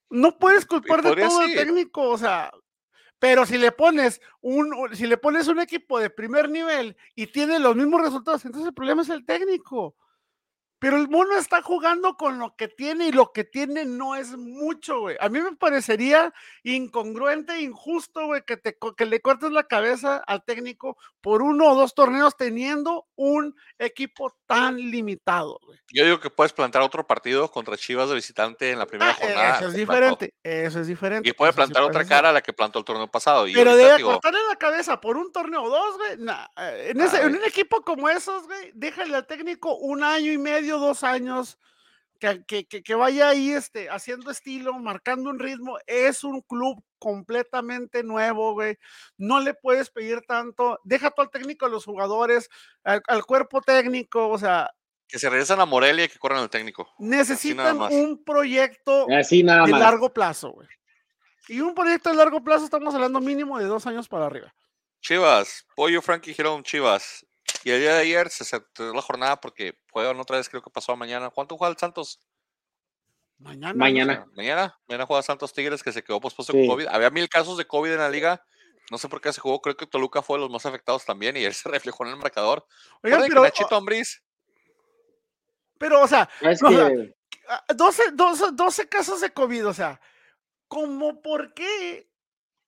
No 0.10 0.38
puedes 0.40 0.66
culpar 0.66 1.02
de 1.04 1.16
todo 1.18 1.42
el 1.44 1.52
ser. 1.52 1.66
técnico, 1.66 2.10
o 2.10 2.18
sea, 2.18 2.50
pero 3.20 3.46
si 3.46 3.58
le 3.58 3.72
pones 3.74 4.22
un, 4.42 4.74
un- 4.74 4.96
si 4.96 5.06
le 5.06 5.18
pones 5.18 5.48
un 5.50 5.60
equipo 5.60 6.00
de 6.00 6.10
primer 6.10 6.50
nivel 6.50 6.96
y 7.14 7.28
tiene 7.28 7.60
los 7.60 7.76
mismos 7.76 8.02
resultados, 8.02 8.46
entonces 8.46 8.70
el 8.70 8.74
problema 8.74 9.02
es 9.02 9.10
el 9.10 9.26
técnico. 9.26 9.96
Pero 10.84 10.98
el 10.98 11.08
mono 11.08 11.38
está 11.38 11.62
jugando 11.62 12.18
con 12.18 12.40
lo 12.40 12.58
que 12.58 12.68
tiene 12.68 13.08
y 13.08 13.12
lo 13.14 13.32
que 13.32 13.46
tiene 13.46 13.86
no 13.86 14.18
es 14.18 14.36
mucho, 14.36 15.00
güey. 15.00 15.16
A 15.22 15.30
mí 15.30 15.40
me 15.40 15.56
parecería 15.56 16.34
incongruente, 16.64 17.62
injusto, 17.62 18.26
güey, 18.26 18.42
que, 18.46 18.58
te, 18.58 18.78
que 18.98 19.06
le 19.06 19.22
cortes 19.22 19.52
la 19.52 19.64
cabeza 19.64 20.18
al 20.28 20.44
técnico 20.44 20.98
por 21.22 21.42
uno 21.42 21.72
o 21.72 21.76
dos 21.76 21.94
torneos 21.96 22.36
teniendo 22.36 23.06
un 23.16 23.56
equipo 23.80 24.36
tan 24.46 24.76
limitado, 24.76 25.58
güey. 25.66 25.80
Yo 25.94 26.04
digo 26.04 26.20
que 26.20 26.30
puedes 26.30 26.52
plantar 26.52 26.82
otro 26.82 27.08
partido 27.08 27.50
contra 27.50 27.78
Chivas 27.78 28.10
de 28.10 28.16
visitante 28.16 28.72
en 28.72 28.80
la 28.80 28.86
primera 28.86 29.12
Ah, 29.12 29.16
eh, 29.22 29.26
jornada. 29.28 29.56
eso 29.60 29.68
es 29.70 29.74
plantó. 29.74 29.78
diferente, 29.80 30.34
eso 30.44 30.80
es 30.82 30.88
diferente. 30.88 31.30
Y 31.30 31.32
puede 31.34 31.54
sí 31.54 31.56
plantar 31.56 31.84
otra 31.84 32.04
cara 32.06 32.30
a 32.30 32.34
la 32.34 32.42
que 32.42 32.52
plantó 32.52 32.80
el 32.80 32.86
torneo 32.86 33.08
pasado. 33.10 33.48
Y 33.48 33.54
Pero 33.54 33.72
ahorita, 33.72 33.90
de 33.92 33.98
digo, 33.98 34.12
cortarle 34.12 34.40
la 34.50 34.56
cabeza 34.58 35.00
por 35.00 35.16
un 35.16 35.32
torneo 35.32 35.64
o 35.64 35.70
dos, 35.70 35.98
güey, 35.98 36.18
nah, 36.18 36.46
eh, 36.58 36.90
en, 36.90 37.00
ese- 37.00 37.22
en 37.22 37.36
un 37.38 37.44
equipo 37.46 37.82
como 37.84 38.10
esos, 38.10 38.44
güey, 38.48 38.72
déjale 38.74 39.16
al 39.16 39.26
técnico 39.28 39.78
un 39.78 40.04
año 40.04 40.32
y 40.32 40.38
medio, 40.38 40.73
dos 40.80 41.04
años, 41.04 41.58
que, 42.20 42.44
que- 42.46 42.66
que- 42.66 42.84
que 42.84 42.96
vaya 42.96 43.30
ahí 43.30 43.52
este, 43.52 43.90
haciendo 43.90 44.32
estilo, 44.32 44.74
marcando 44.74 45.30
un 45.30 45.40
ritmo. 45.40 45.78
Es 45.88 46.24
un 46.24 46.42
club 46.42 46.84
completamente 47.00 48.04
nuevo, 48.04 48.54
güey. 48.54 48.78
No 49.18 49.40
le 49.40 49.54
puedes 49.54 49.90
pedir 49.90 50.22
tanto. 50.22 50.80
Deja 50.84 51.12
todo 51.12 51.26
al 51.26 51.32
técnico 51.32 51.66
a 51.66 51.70
los 51.70 51.84
jugadores, 51.86 52.50
al, 52.84 53.02
al 53.08 53.26
cuerpo 53.26 53.62
técnico, 53.62 54.30
o 54.30 54.38
sea, 54.38 54.72
que 55.08 55.20
se 55.20 55.30
regresan 55.30 55.60
a 55.60 55.66
Morelia 55.66 56.06
y 56.06 56.10
que 56.10 56.18
corran 56.18 56.40
al 56.40 56.50
técnico. 56.50 56.90
necesitan 56.98 57.80
un 57.82 58.24
proyecto 58.24 59.06
Así 59.12 59.44
nada 59.44 59.66
de 59.66 59.72
más. 59.72 59.80
largo 59.82 60.12
plazo, 60.12 60.52
güey. 60.52 60.68
Y 61.50 61.60
un 61.60 61.76
proyecto 61.76 62.10
de 62.10 62.16
largo 62.16 62.42
plazo 62.44 62.64
estamos 62.66 62.96
hablando 62.96 63.20
mínimo 63.20 63.60
de 63.60 63.66
dos 63.66 63.86
años 63.86 64.08
para 64.08 64.26
arriba. 64.26 64.56
Chivas, 65.02 65.68
Pollo 65.76 66.02
Frankie 66.02 66.34
Girón, 66.34 66.64
Chivas. 66.64 67.26
Y 67.64 67.72
el 67.72 67.80
día 67.80 67.94
de 67.96 68.02
ayer 68.02 68.30
se 68.30 68.44
cerró 68.44 68.94
la 68.94 69.02
jornada 69.02 69.40
porque 69.40 69.78
juegan 69.92 70.20
otra 70.20 70.38
vez, 70.38 70.50
creo 70.50 70.62
que 70.62 70.70
pasó 70.70 70.96
mañana. 70.96 71.30
¿Cuánto 71.30 71.58
juega 71.58 71.72
el 71.72 71.78
Santos? 71.78 72.20
Mañana. 73.38 73.74
Mañana. 73.74 74.26
Mañana. 74.36 74.80
Mañana 74.88 75.06
juega 75.06 75.24
Santos 75.24 75.54
Tigres 75.54 75.84
que 75.84 75.92
se 75.92 76.04
quedó 76.04 76.20
pospuesto 76.20 76.54
Sí. 76.54 76.60
con 76.60 76.68
COVID. 76.68 76.88
Había 76.88 77.10
mil 77.10 77.30
casos 77.30 77.58
de 77.58 77.66
COVID 77.66 77.92
en 77.92 78.00
la 78.00 78.10
liga. 78.10 78.46
No 78.92 78.98
sé 78.98 79.08
por 79.10 79.22
qué 79.22 79.32
se 79.32 79.42
jugó. 79.42 79.62
Creo 79.62 79.78
que 79.78 79.88
Toluca 79.88 80.22
fue 80.22 80.38
de 80.38 80.42
los 80.42 80.52
más 80.52 80.66
afectados 80.66 81.06
también 81.06 81.38
y 81.38 81.44
él 81.44 81.54
se 81.54 81.70
reflejó 81.70 82.06
en 82.06 82.12
el 82.12 82.18
marcador. 82.18 82.66
Oigan, 83.02 83.22
Recuerden 83.22 83.30
que 83.30 83.34
pero, 83.34 83.44
Nachito 83.44 83.76
Ambriz, 83.76 84.24
pero, 85.78 86.02
o 86.02 86.08
sea, 86.08 86.30
Es 86.42 86.62
No, 86.62 86.70
o 86.70 86.72
sea, 86.72 86.90
que, 86.90 87.14
ah, 87.50 87.66
12, 87.76 88.12
12, 88.14 88.46
12 88.54 88.88
casos 88.88 89.20
de 89.20 89.34
COVID, 89.34 89.68
o 89.68 89.74
sea, 89.74 90.00
¿cómo 90.68 91.22
por 91.22 91.54
qué? 91.54 92.10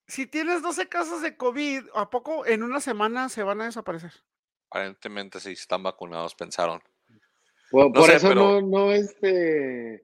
Si 0.08 0.28
tienes 0.28 0.62
12 0.62 0.90
casos 0.90 1.22
de 1.22 1.38
COVID, 1.38 1.86
¿a 1.96 2.10
poco 2.10 2.46
en 2.46 2.62
una 2.62 2.82
semana 2.82 3.30
se 3.30 3.44
van 3.44 3.62
a 3.62 3.66
desaparecer? 3.66 4.12
Aparentemente 4.70 5.40
sí 5.40 5.52
están 5.54 5.84
vacunados, 5.84 6.36
pensaron. 6.36 6.82
por, 7.72 7.88
no 7.88 7.94
por 7.94 8.06
sé, 8.10 8.16
eso 8.18 8.30
pero- 8.30 8.62
no, 8.62 8.62
no, 8.62 8.92
este, 8.92 10.04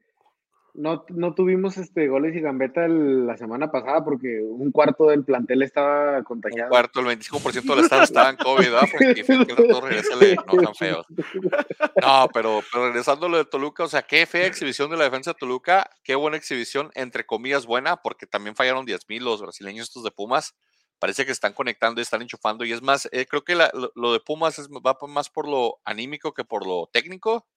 no, 0.73 1.03
no 1.09 1.33
tuvimos 1.35 1.77
este 1.77 2.07
goles 2.07 2.35
y 2.35 2.39
gambeta 2.41 2.85
el- 2.85 3.27
la 3.27 3.35
semana 3.37 3.69
pasada 3.71 4.03
porque 4.03 4.39
un 4.41 4.71
cuarto 4.71 5.07
del 5.07 5.23
plantel 5.25 5.61
estaba 5.63 6.17
Un 6.19 6.23
contagiado. 6.23 6.69
cuarto, 6.69 6.99
el 7.01 7.07
25% 7.07 7.75
del 7.75 7.83
estado 7.83 8.03
estaba 8.03 8.29
en 8.29 8.37
COVID, 8.37 8.63
¿verdad? 8.71 8.87
Frankie? 8.87 9.23
Que 9.47 9.51
el 9.51 9.57
rato 9.57 9.81
regrésale, 9.81 10.35
no 10.35 10.61
tan 10.63 10.75
feos. 10.75 11.05
No, 12.01 12.27
pero, 12.33 12.61
pero 12.71 12.87
regresando 12.87 13.25
a 13.27 13.29
lo 13.29 13.37
de 13.37 13.45
Toluca, 13.45 13.83
o 13.83 13.87
sea, 13.87 14.01
qué 14.01 14.25
fea 14.25 14.47
exhibición 14.47 14.89
de 14.89 14.97
la 14.97 15.03
defensa 15.03 15.31
de 15.31 15.37
Toluca, 15.39 15.87
qué 16.03 16.15
buena 16.15 16.37
exhibición, 16.37 16.89
entre 16.95 17.25
comillas, 17.25 17.65
buena, 17.67 17.97
porque 17.97 18.25
también 18.25 18.55
fallaron 18.55 18.85
10 18.85 19.07
mil 19.07 19.23
los 19.23 19.41
brasileños 19.41 19.87
estos 19.87 20.03
de 20.03 20.09
Pumas. 20.11 20.55
Parece 21.01 21.25
que 21.25 21.31
están 21.31 21.53
conectando 21.53 21.99
y 21.99 22.03
están 22.03 22.21
enchufando. 22.21 22.63
Y 22.63 22.71
es 22.71 22.81
más, 22.83 23.09
eh, 23.11 23.25
creo 23.25 23.43
que 23.43 23.55
la- 23.55 23.71
lo, 23.73 23.91
lo 23.95 24.13
de 24.13 24.19
Pumas 24.19 24.59
es, 24.59 24.69
va 24.69 24.97
por- 24.99 25.09
más 25.09 25.31
por 25.31 25.47
lo 25.49 25.79
anímico 25.83 26.31
que 26.31 26.45
por 26.45 26.63
lo 26.65 26.87
técnico. 26.93 27.47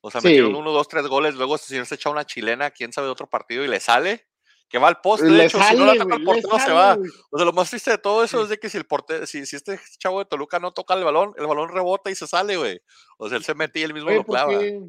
O 0.00 0.10
sea, 0.10 0.20
Sí. 0.20 0.26
metieron 0.26 0.56
uno, 0.56 0.72
dos, 0.72 0.88
tres 0.88 1.06
goles, 1.06 1.36
luego 1.36 1.54
este 1.54 1.68
señor 1.68 1.86
se 1.86 1.94
echa 1.94 2.10
una 2.10 2.26
chilena, 2.26 2.70
quién 2.72 2.92
sabe, 2.92 3.06
de 3.06 3.12
otro 3.12 3.28
partido 3.30 3.64
y 3.64 3.68
le 3.68 3.78
sale. 3.78 4.26
Que 4.68 4.78
va 4.78 4.88
al 4.88 5.00
poste, 5.00 5.26
de 5.26 5.46
hecho, 5.46 5.60
si 5.62 5.76
no 5.76 5.84
la 5.86 5.96
toca 5.96 6.14
el 6.16 6.24
portero 6.24 6.58
se 6.60 6.72
va. 6.72 6.96
O 7.30 7.36
sea, 7.38 7.44
lo 7.44 7.52
más 7.52 7.70
triste 7.70 7.90
de 7.92 7.98
todo 7.98 8.22
eso 8.24 8.42
es 8.42 8.48
de 8.50 8.58
que 8.58 8.68
si 8.68 8.76
el 8.78 8.86
portero, 8.86 9.26
si, 9.26 9.44
si 9.46 9.56
este 9.56 9.80
chavo 9.98 10.18
de 10.20 10.26
Toluca 10.26 10.58
no 10.60 10.72
toca 10.72 10.94
el 10.94 11.02
balón, 11.04 11.32
el 11.38 11.46
balón 11.48 11.70
rebota 11.70 12.08
y 12.10 12.14
se 12.14 12.26
sale, 12.28 12.56
güey. 12.56 12.80
O 13.18 13.28
sea, 13.28 13.38
él 13.38 13.44
se 13.44 13.54
mete 13.54 13.80
y 13.80 13.82
él 13.82 13.94
mismo 13.94 14.08
Oye, 14.10 14.18
lo 14.18 14.24
¿por 14.24 14.34
clava. 14.36 14.58
qué, 14.58 14.80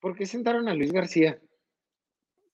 por 0.00 0.16
qué 0.16 0.24
sentaron 0.26 0.68
a 0.68 0.74
Luis 0.74 0.90
García? 0.92 1.38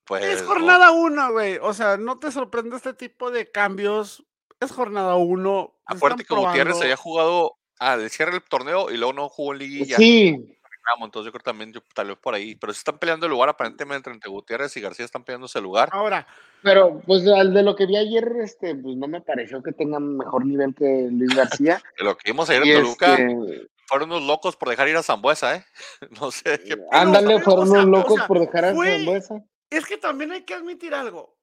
Pues, 0.05 0.25
es 0.25 0.43
no. 0.43 0.49
jornada 0.49 0.91
uno, 0.91 1.33
güey. 1.33 1.59
O 1.63 1.73
sea, 1.73 1.97
no 1.97 2.19
te 2.19 2.31
sorprende 2.33 2.77
este 2.77 2.95
tipo 2.95 3.31
de 3.31 3.51
cambios. 3.51 4.25
Es 4.65 4.73
jornada 4.73 5.17
uno. 5.17 5.75
se 5.89 5.97
Acuérdate 5.97 6.23
están 6.23 6.39
que 6.39 6.45
Gutiérrez 6.45 6.81
había 6.81 6.97
jugado 6.97 7.57
al 7.79 8.09
cierre 8.11 8.33
del 8.33 8.43
torneo 8.43 8.91
y 8.91 8.97
luego 8.97 9.13
no 9.13 9.29
jugó 9.29 9.53
en 9.53 9.59
liguilla. 9.59 9.97
Sí, 9.97 10.55
entonces 11.03 11.27
yo 11.27 11.33
creo 11.33 11.43
también 11.43 11.73
yo, 11.73 11.81
tal 11.95 12.09
vez 12.09 12.19
por 12.19 12.35
ahí. 12.35 12.55
Pero 12.55 12.73
se 12.73 12.79
están 12.79 12.99
peleando 12.99 13.27
el 13.27 13.33
lugar 13.33 13.49
aparentemente 13.49 14.11
entre 14.11 14.31
Gutiérrez 14.31 14.77
y 14.77 14.81
García 14.81 15.05
están 15.05 15.25
peleando 15.25 15.47
ese 15.47 15.61
lugar. 15.61 15.89
Ahora, 15.93 16.27
pero 16.63 17.01
pues 17.07 17.27
al 17.27 17.55
de 17.55 17.63
lo 17.63 17.75
que 17.75 17.87
vi 17.87 17.97
ayer, 17.97 18.33
este, 18.43 18.75
pues 18.75 18.97
no 18.97 19.09
me 19.09 19.21
pareció 19.21 19.63
que 19.63 19.73
tengan 19.73 20.17
mejor 20.17 20.45
nivel 20.47 20.75
que 20.75 21.09
Luis 21.11 21.35
García. 21.35 21.83
De 21.99 22.05
lo 22.05 22.17
que 22.17 22.31
vimos 22.31 22.49
ayer 22.51 22.67
y 22.67 22.71
en 22.73 22.83
Toluca, 22.83 23.15
este, 23.15 23.69
fueron 23.87 24.11
unos 24.11 24.23
locos 24.23 24.57
por 24.57 24.69
dejar 24.69 24.89
ir 24.89 24.97
a 24.97 25.03
Zambuesa, 25.03 25.57
¿eh? 25.57 25.65
No 26.21 26.31
sé 26.31 26.61
qué. 26.65 26.77
ándale, 26.91 27.41
fueron 27.41 27.71
unos 27.71 27.85
o 27.85 27.89
locos 27.89 28.15
sea, 28.17 28.27
por 28.27 28.41
dejar 28.41 28.65
a 28.67 28.75
Zambuesa. 28.75 29.45
es 29.71 29.87
que 29.87 29.97
también 29.97 30.33
hay 30.33 30.43
que 30.43 30.55
admitir 30.55 30.95
algo. 30.95 31.37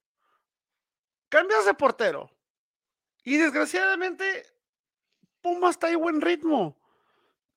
Cambias 1.30 1.65
de 1.65 1.74
portero. 1.74 2.30
Y 3.24 3.38
desgraciadamente, 3.38 4.45
Pumas 5.41 5.72
está 5.72 5.89
en 5.89 5.99
buen 5.99 6.22
ritmo. 6.22 6.78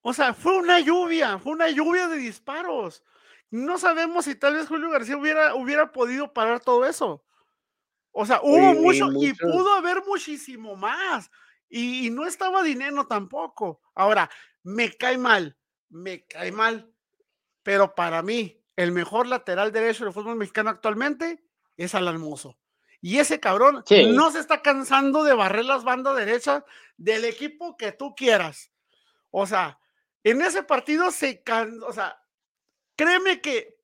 O 0.02 0.12
sea, 0.12 0.34
fue 0.34 0.56
una 0.56 0.80
lluvia, 0.80 1.38
fue 1.38 1.52
una 1.52 1.70
lluvia 1.70 2.08
de 2.08 2.16
disparos. 2.16 3.02
No 3.50 3.78
sabemos 3.78 4.26
si 4.26 4.34
tal 4.34 4.54
vez 4.54 4.68
Julio 4.68 4.90
García 4.90 5.16
hubiera, 5.16 5.54
hubiera 5.54 5.92
podido 5.92 6.32
parar 6.32 6.60
todo 6.60 6.84
eso. 6.84 7.24
O 8.12 8.26
sea, 8.26 8.40
hubo 8.42 8.74
mucho 8.74 9.10
y, 9.12 9.32
pudo 9.32 9.72
haber 9.74 10.04
muchísimo 10.06 10.76
más. 10.76 11.30
Y, 11.68 12.06
y, 12.06 12.10
no 12.10 12.26
estaba 12.26 12.62
dinero 12.62 13.06
tampoco. 13.06 13.80
Ahora, 13.94 14.30
me 14.62 14.92
cae 14.92 15.18
mal, 15.18 15.56
me 15.88 16.26
cae 16.26 16.52
mal. 16.52 16.92
Pero 17.62 17.94
para 17.94 18.22
mí, 18.22 18.62
el 18.76 18.92
mejor 18.92 19.26
lateral 19.26 19.72
derecho 19.72 20.04
del 20.04 20.12
fútbol 20.12 20.36
mexicano 20.36 20.70
actualmente 20.70 21.44
es 21.76 21.94
Alan 21.94 22.20
Mozo. 22.20 22.58
Y 23.04 23.18
ese 23.18 23.38
cabrón 23.38 23.84
no 24.14 24.30
se 24.30 24.38
está 24.38 24.62
cansando 24.62 25.24
de 25.24 25.34
barrer 25.34 25.66
las 25.66 25.84
bandas 25.84 26.16
derechas 26.16 26.64
del 26.96 27.26
equipo 27.26 27.76
que 27.76 27.92
tú 27.92 28.14
quieras. 28.14 28.72
O 29.30 29.46
sea, 29.46 29.78
en 30.22 30.40
ese 30.40 30.62
partido 30.62 31.10
se 31.10 31.42
cansó, 31.42 31.86
o 31.86 31.92
sea, 31.92 32.18
créeme 32.96 33.42
que 33.42 33.76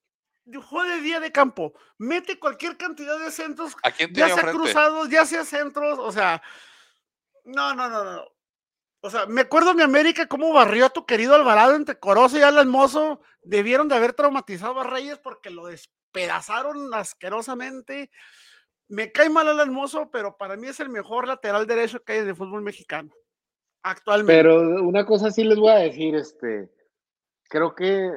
juegue 0.66 1.02
día 1.02 1.20
de 1.20 1.30
campo, 1.30 1.74
mete 1.98 2.38
cualquier 2.38 2.78
cantidad 2.78 3.18
de 3.18 3.30
centros, 3.30 3.76
ya 4.10 4.30
sea 4.30 4.52
cruzados, 4.52 5.10
ya 5.10 5.26
sea 5.26 5.44
centros, 5.44 5.98
o 5.98 6.10
sea, 6.10 6.42
no, 7.44 7.74
no, 7.74 7.90
no, 7.90 8.02
no. 8.02 8.24
O 9.02 9.10
sea, 9.10 9.26
me 9.26 9.42
acuerdo 9.42 9.74
mi 9.74 9.82
América 9.82 10.28
cómo 10.28 10.50
barrió 10.54 10.86
a 10.86 10.90
tu 10.94 11.04
querido 11.04 11.34
Alvarado 11.34 11.74
entre 11.74 11.98
Corozo 11.98 12.38
y 12.38 12.42
Alan 12.42 12.70
Mozo. 12.70 13.20
Debieron 13.42 13.86
de 13.86 13.96
haber 13.96 14.14
traumatizado 14.14 14.80
a 14.80 14.84
Reyes 14.84 15.18
porque 15.18 15.50
lo 15.50 15.66
despedazaron 15.66 16.94
asquerosamente. 16.94 18.10
Me 18.90 19.12
cae 19.12 19.30
mal 19.30 19.46
el 19.46 19.60
hermoso, 19.60 20.10
pero 20.10 20.36
para 20.36 20.56
mí 20.56 20.66
es 20.66 20.80
el 20.80 20.88
mejor 20.88 21.28
lateral 21.28 21.64
derecho 21.66 22.02
que 22.02 22.14
hay 22.14 22.24
de 22.24 22.34
fútbol 22.34 22.62
mexicano. 22.62 23.12
Actualmente. 23.84 24.34
Pero 24.34 24.82
una 24.82 25.06
cosa 25.06 25.30
sí 25.30 25.44
les 25.44 25.58
voy 25.58 25.70
a 25.70 25.76
decir, 25.76 26.16
este, 26.16 26.68
creo 27.44 27.76
que 27.76 28.10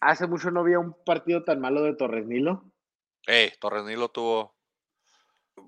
hace 0.00 0.28
mucho 0.28 0.52
no 0.52 0.60
había 0.60 0.78
un 0.78 0.94
partido 1.04 1.42
tan 1.42 1.60
malo 1.60 1.82
de 1.82 1.94
Torres 1.94 2.24
Nilo. 2.24 2.64
Eh, 3.26 3.52
Torres 3.60 3.84
Nilo 3.84 4.10
tuvo 4.10 4.54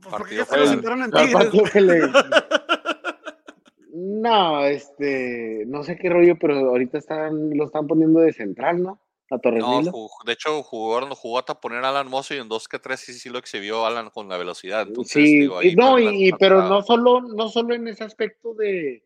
partido, 0.09 0.47
en 0.53 0.81
No, 3.97 4.65
este, 4.65 5.65
no 5.67 5.83
sé 5.83 5.97
qué 5.97 6.11
rollo, 6.11 6.39
pero 6.39 6.59
ahorita 6.59 6.99
están, 6.99 7.57
lo 7.57 7.65
están 7.65 7.89
poniendo 7.89 8.21
de 8.21 8.33
central, 8.33 8.83
¿no? 8.83 9.01
No, 9.31 9.81
de 10.27 10.33
hecho, 10.33 10.63
jugó, 10.63 11.01
jugó 11.15 11.39
hasta 11.39 11.59
poner 11.59 11.85
a 11.85 11.89
Alan 11.89 12.09
Mozo 12.09 12.35
y 12.35 12.39
en 12.39 12.49
dos 12.49 12.69
que 12.69 12.79
tres 12.79 13.01
sí, 13.01 13.15
sí 13.15 13.31
lo 13.31 13.39
exhibió 13.39 13.87
Alan 13.87 14.11
con 14.11 14.29
la 14.29 14.37
velocidad. 14.37 14.87
sí, 15.05 15.49
no, 15.77 15.99
y, 15.99 16.33
pero 16.39 16.69
no 16.69 16.83
solo, 16.83 17.23
no 17.23 17.49
solo 17.49 17.75
en 17.75 17.89
ese 17.89 18.05
aspecto 18.05 18.55
de, 18.55 19.03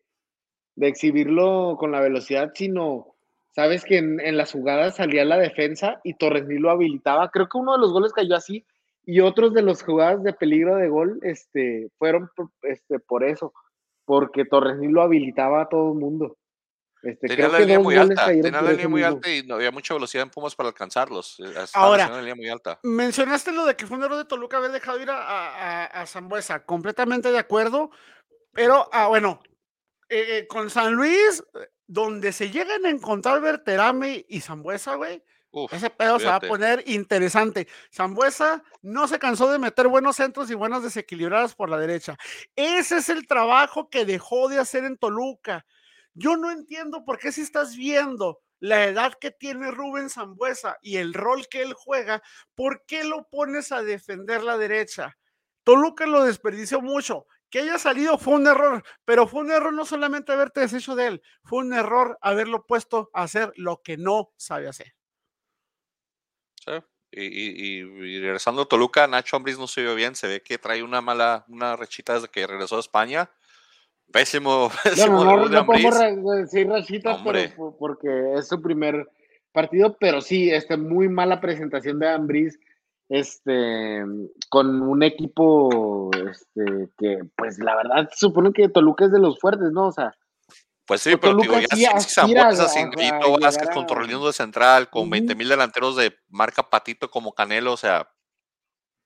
de 0.75 0.87
exhibirlo 0.87 1.77
con 1.77 1.91
la 1.91 2.01
velocidad, 2.01 2.51
sino, 2.53 3.15
sabes 3.51 3.83
que 3.83 3.97
en, 3.97 4.37
las 4.37 4.51
jugadas 4.51 4.95
salía 4.95 5.25
la 5.25 5.37
defensa 5.37 5.99
y 6.03 6.13
Torres 6.13 6.45
lo 6.47 6.69
habilitaba. 6.69 7.31
Creo 7.31 7.47
que 7.47 7.57
uno 7.57 7.73
de 7.73 7.79
los 7.79 7.91
goles 7.91 8.13
cayó 8.13 8.35
así 8.35 8.65
y 9.05 9.21
otros 9.21 9.53
de 9.53 9.61
los 9.61 9.83
jugadas 9.83 10.23
de 10.23 10.33
peligro 10.33 10.75
de 10.75 10.87
gol 10.89 11.19
este, 11.23 11.89
fueron 11.97 12.29
este, 12.61 12.99
por 12.99 13.23
eso, 13.23 13.53
porque 14.05 14.45
Torres 14.45 14.77
lo 14.81 15.01
habilitaba 15.01 15.63
a 15.63 15.69
todo 15.69 15.93
el 15.93 15.99
mundo. 15.99 16.37
Este, 17.01 17.27
tenía 17.29 17.47
la 17.47 17.59
línea 17.59 17.79
muy 17.79 17.95
alta, 17.95 18.25
tenía 18.27 18.61
la 18.61 18.71
línea 18.71 18.89
muy 18.89 19.03
alta 19.03 19.29
y 19.29 19.43
no 19.43 19.55
había 19.55 19.71
mucha 19.71 19.93
velocidad 19.93 20.23
en 20.23 20.29
Pumas 20.29 20.55
para 20.55 20.69
alcanzarlos. 20.69 21.39
Eh, 21.39 21.65
Ahora, 21.73 22.09
muy 22.35 22.49
alta. 22.49 22.79
mencionaste 22.83 23.51
lo 23.53 23.65
de 23.65 23.75
que 23.75 23.87
fue 23.87 23.97
un 23.97 24.03
error 24.03 24.17
de 24.17 24.25
Toluca 24.25 24.57
haber 24.57 24.71
dejado 24.71 25.01
ir 25.01 25.09
a, 25.09 25.85
a, 25.85 26.05
Zambuesa, 26.05 26.65
completamente 26.65 27.31
de 27.31 27.37
acuerdo, 27.37 27.91
pero 28.51 28.89
ah, 28.91 29.07
bueno, 29.07 29.41
eh, 30.09 30.39
eh, 30.39 30.47
con 30.47 30.69
San 30.69 30.93
Luis, 30.93 31.43
donde 31.87 32.33
se 32.33 32.49
llegan 32.49 32.85
a 32.85 32.89
encontrar 32.89 33.39
Berterame 33.39 34.25
y 34.27 34.41
Zambuesa, 34.41 34.95
güey, 34.95 35.23
ese 35.71 35.89
pedo 35.89 36.19
se 36.19 36.27
va 36.27 36.35
a 36.35 36.39
poner 36.39 36.83
interesante. 36.85 37.67
Zambuesa 37.91 38.63
no 38.81 39.07
se 39.07 39.17
cansó 39.17 39.51
de 39.51 39.57
meter 39.57 39.87
buenos 39.87 40.15
centros 40.15 40.51
y 40.51 40.53
buenas 40.53 40.83
desequilibradas 40.83 41.55
por 41.55 41.69
la 41.69 41.79
derecha. 41.79 42.17
Ese 42.55 42.97
es 42.97 43.09
el 43.09 43.25
trabajo 43.25 43.89
que 43.89 44.05
dejó 44.05 44.47
de 44.47 44.59
hacer 44.59 44.83
en 44.83 44.97
Toluca. 44.97 45.65
Yo 46.19 46.35
no 46.35 46.51
entiendo 46.51 47.05
por 47.05 47.17
qué 47.17 47.31
si 47.31 47.41
estás 47.41 47.77
viendo 47.77 48.41
la 48.59 48.83
edad 48.83 49.13
que 49.21 49.31
tiene 49.31 49.71
Rubén 49.71 50.09
Zambuesa 50.09 50.77
y 50.81 50.97
el 50.97 51.13
rol 51.13 51.47
que 51.47 51.61
él 51.61 51.73
juega, 51.73 52.21
¿por 52.55 52.83
qué 52.85 53.05
lo 53.05 53.29
pones 53.29 53.71
a 53.71 53.83
defender 53.83 54.43
la 54.43 54.57
derecha? 54.57 55.17
Toluca 55.63 56.05
lo 56.05 56.25
desperdició 56.25 56.81
mucho. 56.81 57.25
Que 57.49 57.59
haya 57.59 57.79
salido 57.79 58.17
fue 58.17 58.33
un 58.35 58.47
error, 58.47 58.83
pero 59.05 59.27
fue 59.27 59.41
un 59.41 59.51
error 59.51 59.73
no 59.73 59.85
solamente 59.85 60.33
haberte 60.33 60.59
deshecho 60.59 60.93
de 60.93 61.07
él, 61.07 61.21
fue 61.45 61.59
un 61.59 61.73
error 61.73 62.19
haberlo 62.21 62.65
puesto 62.67 63.09
a 63.13 63.23
hacer 63.23 63.53
lo 63.55 63.81
que 63.81 63.95
no 63.97 64.33
sabe 64.35 64.67
hacer. 64.67 64.93
Sí, 66.63 66.73
y, 67.11 68.19
regresando 68.19 68.63
a 68.63 68.67
Toluca, 68.67 69.07
Nacho 69.07 69.37
Ambris 69.37 69.57
no 69.57 69.67
se 69.67 69.81
vio 69.81 69.95
bien, 69.95 70.15
se 70.15 70.27
ve 70.27 70.43
que 70.43 70.59
trae 70.59 70.83
una 70.83 71.01
mala, 71.01 71.45
una 71.47 71.75
rechita 71.75 72.13
desde 72.13 72.27
que 72.27 72.45
regresó 72.45 72.75
a 72.75 72.81
España 72.81 73.31
Pésimo. 74.11 74.71
pésimo 74.83 75.23
no, 75.23 75.47
no, 75.47 75.65
podemos 75.65 76.37
decir 76.37 76.67
Rachita 76.67 77.23
porque 77.77 78.33
es 78.35 78.47
su 78.47 78.61
primer 78.61 79.07
partido, 79.51 79.97
pero 79.99 80.21
sí, 80.21 80.51
este, 80.51 80.77
muy 80.77 81.09
mala 81.09 81.41
presentación 81.41 81.99
de 81.99 82.09
Ambris, 82.09 82.59
este, 83.09 84.03
con 84.49 84.81
un 84.81 85.03
equipo, 85.03 86.11
este, 86.13 86.89
que, 86.97 87.19
pues, 87.35 87.59
la 87.59 87.75
verdad, 87.75 88.09
supone 88.15 88.53
que 88.53 88.69
Toluca 88.69 89.05
es 89.05 89.11
de 89.11 89.19
los 89.19 89.39
fuertes, 89.39 89.71
¿no? 89.71 89.87
O 89.87 89.91
sea, 89.91 90.15
pues 90.89 91.01
sí, 91.01 91.15
pero 91.21 91.35
digo, 91.35 91.53
ya 91.77 91.99
si 91.99 92.09
Zambuesa 92.09 92.67
sin 92.67 92.89
Grito 92.89 93.37
Vázquez 93.39 93.69
controlando 93.71 94.25
de 94.25 94.33
central, 94.33 94.89
con 94.89 95.07
20 95.07 95.35
mil 95.35 95.47
delanteros 95.47 95.95
de 95.95 96.15
marca 96.29 96.67
Patito 96.67 97.11
como 97.11 97.31
Canelo, 97.31 97.73
o 97.73 97.77
sea, 97.77 98.09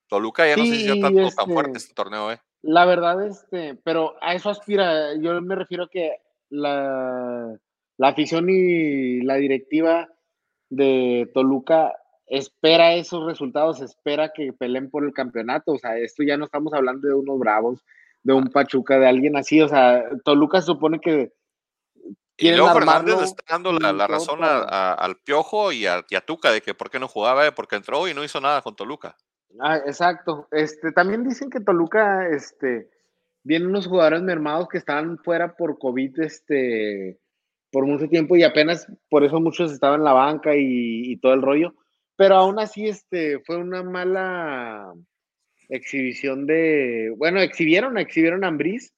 Toluca 0.08 0.48
ya 0.48 0.56
no 0.56 0.64
sé 0.64 0.78
si 0.78 0.86
ya 0.86 1.02
tanto 1.02 1.30
tan 1.36 1.46
fuerte 1.48 1.72
este, 1.72 1.80
este 1.80 1.94
torneo, 1.94 2.32
¿eh? 2.32 2.40
La 2.64 2.86
verdad, 2.86 3.26
este, 3.26 3.76
pero 3.84 4.16
a 4.22 4.34
eso 4.34 4.50
aspira. 4.50 5.16
Yo 5.18 5.40
me 5.42 5.56
refiero 5.56 5.84
a 5.84 5.90
que 5.90 6.18
la, 6.50 7.58
la 7.98 8.08
afición 8.08 8.50
y 8.50 9.22
la 9.22 9.36
directiva 9.36 10.10
de 10.70 11.30
Toluca 11.34 11.94
espera 12.26 12.94
esos 12.94 13.26
resultados, 13.26 13.82
espera 13.82 14.32
que 14.34 14.54
peleen 14.54 14.90
por 14.90 15.04
el 15.04 15.14
campeonato. 15.14 15.74
O 15.74 15.78
sea, 15.78 15.98
esto 15.98 16.24
ya 16.24 16.38
no 16.38 16.46
estamos 16.46 16.74
hablando 16.74 17.08
de 17.08 17.14
unos 17.14 17.38
bravos, 17.38 17.84
de 18.24 18.34
un 18.34 18.48
Pachuca, 18.48 18.98
de 18.98 19.08
alguien 19.08 19.36
así. 19.36 19.62
O 19.62 19.68
sea, 19.68 20.04
Toluca 20.24 20.62
supone 20.62 21.00
que. 21.00 21.34
Y 22.38 22.50
Leo 22.50 22.74
Fernández 22.74 23.18
le 23.18 23.26
está 23.26 23.44
dando 23.48 23.74
la, 23.74 24.08
razón 24.08 24.40
al 24.42 25.18
Piojo 25.18 25.72
y 25.72 25.86
a, 25.86 26.04
y 26.10 26.16
a, 26.16 26.22
Tuca 26.22 26.52
de 26.52 26.62
que 26.62 26.74
por 26.74 26.90
qué 26.90 26.98
no 26.98 27.08
jugaba, 27.08 27.52
porque 27.52 27.76
entró 27.76 28.08
y 28.08 28.14
no 28.14 28.24
hizo 28.24 28.42
nada 28.42 28.62
con 28.62 28.76
Toluca. 28.76 29.16
Ah, 29.60 29.78
exacto. 29.78 30.48
Este, 30.52 30.92
también 30.92 31.24
dicen 31.24 31.50
que 31.50 31.60
Toluca, 31.60 32.28
este, 32.30 32.90
vienen 33.44 33.70
unos 33.70 33.88
jugadores 33.88 34.22
mermados 34.22 34.68
que 34.70 34.78
estaban 34.78 35.18
fuera 35.20 35.56
por 35.56 35.78
COVID, 35.78 36.20
este, 36.22 37.20
por 37.72 37.86
mucho 37.86 38.08
tiempo 38.08 38.36
y 38.36 38.44
apenas 38.44 38.88
por 39.10 39.24
eso 39.24 39.40
muchos 39.40 39.72
estaban 39.72 40.00
en 40.00 40.06
la 40.06 40.14
banca 40.14 40.52
y, 40.56 41.18
todo 41.18 41.34
el 41.34 41.42
rollo. 41.42 41.76
Pero 42.16 42.36
aún 42.36 42.60
así, 42.60 42.88
este, 42.88 43.40
fue 43.40 43.58
una 43.58 43.84
mala 43.84 44.94
exhibición 45.70 46.46
de, 46.46 47.14
bueno, 47.18 47.42
exhibieron, 47.42 47.98
exhibieron 47.98 48.44
a 48.44 48.48
Ambris. 48.48 48.94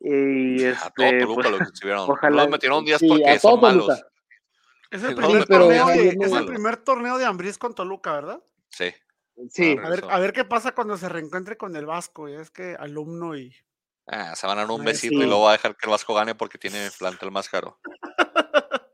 Y 0.00 0.62
este, 0.62 0.86
a 0.86 0.90
todo 0.90 1.18
Toluca 1.18 1.48
pues, 1.48 1.50
lo 1.50 1.66
exhibieron. 1.68 2.00
Ojalá, 2.10 2.46
metieron 2.48 2.84
días 2.84 3.02
porque 3.06 3.38
son 3.38 3.60
malos. 3.60 4.04
Es 4.88 5.02
el, 5.02 5.16
primer, 5.16 5.44
torneo 5.46 5.86
de, 5.88 6.08
es 6.08 6.32
el 6.32 6.46
primer 6.46 6.76
torneo 6.76 7.18
de 7.18 7.24
Ambris 7.24 7.58
con 7.58 7.74
Toluca, 7.74 8.12
¿verdad? 8.12 8.40
Sí. 8.70 8.94
Sí. 9.50 9.76
A 9.82 9.88
ver, 9.88 10.04
a 10.08 10.18
ver 10.18 10.32
qué 10.32 10.44
pasa 10.44 10.72
cuando 10.72 10.96
se 10.96 11.08
reencuentre 11.08 11.56
con 11.56 11.76
el 11.76 11.86
Vasco. 11.86 12.28
Ya 12.28 12.40
es 12.40 12.50
que 12.50 12.74
alumno 12.78 13.36
y. 13.36 13.54
Ah, 14.06 14.34
se 14.36 14.46
van 14.46 14.58
a 14.58 14.62
dar 14.62 14.70
un 14.70 14.84
besito 14.84 15.14
y 15.14 15.26
luego 15.26 15.42
va 15.42 15.50
a 15.50 15.52
dejar 15.52 15.76
que 15.76 15.86
el 15.86 15.90
Vasco 15.90 16.14
gane 16.14 16.34
porque 16.34 16.58
tiene 16.58 16.90
plantel 16.98 17.30
más 17.30 17.48
caro. 17.48 17.78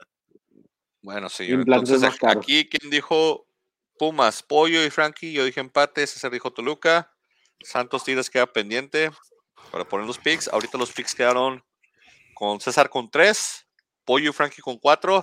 bueno, 1.02 1.28
sí. 1.28 1.46
Entonces, 1.50 2.02
aquí, 2.22 2.68
¿quién 2.68 2.90
dijo 2.90 3.46
Pumas, 3.98 4.42
Pollo 4.42 4.82
y 4.84 4.90
Frankie? 4.90 5.32
Yo 5.32 5.44
dije 5.44 5.60
empate, 5.60 6.06
César 6.06 6.30
dijo 6.30 6.52
Toluca. 6.52 7.12
Santos 7.60 8.04
Tigres 8.04 8.30
queda 8.30 8.46
pendiente 8.46 9.10
para 9.70 9.84
poner 9.84 10.06
los 10.06 10.18
picks. 10.18 10.48
Ahorita 10.48 10.78
los 10.78 10.92
picks 10.92 11.14
quedaron 11.14 11.62
con 12.34 12.60
César 12.60 12.88
con 12.88 13.10
tres, 13.10 13.66
Pollo 14.04 14.30
y 14.30 14.32
Frankie 14.32 14.62
con 14.62 14.78
cuatro, 14.78 15.22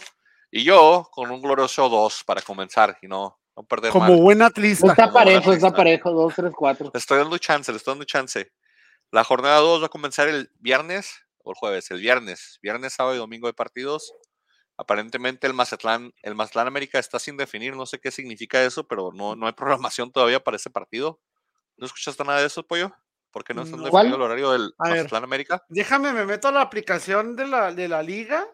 y 0.52 0.64
yo 0.64 1.08
con 1.12 1.32
un 1.32 1.42
glorioso 1.42 1.90
dos 1.90 2.24
para 2.24 2.42
comenzar 2.42 2.98
y 3.02 3.08
no, 3.08 3.40
como 3.92 4.18
buen 4.18 4.42
atlista. 4.42 4.88
Está 4.88 5.12
parejo, 5.12 5.54
está 5.54 5.72
parejo, 5.72 6.12
2, 6.12 6.34
3, 6.36 6.52
4. 6.56 6.92
Le 6.94 6.98
estoy 6.98 7.18
dando 7.20 7.38
chance, 7.38 7.72
le 7.72 7.78
estoy 7.78 7.92
dando 7.94 8.06
chance. 8.06 8.52
La 9.12 9.24
jornada 9.24 9.58
2 9.60 9.82
va 9.82 9.86
a 9.88 9.90
comenzar 9.90 10.28
el 10.28 10.52
viernes 10.60 11.14
o 11.40 11.52
el 11.52 11.56
jueves, 11.56 11.90
el 11.92 12.00
viernes. 12.00 12.60
Viernes, 12.62 12.94
sábado 12.94 13.16
y 13.16 13.20
domingo 13.20 13.48
de 13.48 13.54
partidos. 13.54 14.14
Aparentemente 14.78 15.46
el 15.46 15.54
Mazatlán, 15.54 16.14
el 16.22 16.36
Mazatlán 16.36 16.68
América 16.68 17.00
está 17.00 17.20
sin 17.20 17.36
definir, 17.36 17.76
no 17.76 17.86
sé 17.86 18.00
qué 18.00 18.12
significa 18.12 18.64
eso, 18.64 18.88
pero 18.88 19.12
no, 19.14 19.36
no 19.36 19.48
hay 19.48 19.54
programación 19.94 20.12
todavía 20.12 20.40
para 20.42 20.58
ese 20.58 20.70
partido. 20.70 21.20
¿No 21.78 21.86
escuchaste 21.86 22.24
nada 22.24 22.40
de 22.40 22.48
eso, 22.48 22.66
Pollo? 22.66 22.94
¿Por 23.32 23.44
qué 23.44 23.54
no 23.54 23.64
están 23.64 23.80
No. 23.80 23.86
definido 23.86 24.16
el 24.16 24.22
horario 24.22 24.52
del 24.52 24.74
A 24.78 24.90
ver. 24.90 24.98
Mazatlán 24.98 25.24
América? 25.24 25.64
Déjame, 25.70 26.14
me 26.14 26.26
meto 26.26 26.48
a 26.48 26.52
la 26.52 26.62
aplicación 26.62 27.36
de 27.36 27.48
la, 27.48 27.74
de 27.74 27.88
la 27.88 28.02
liga. 28.04 28.46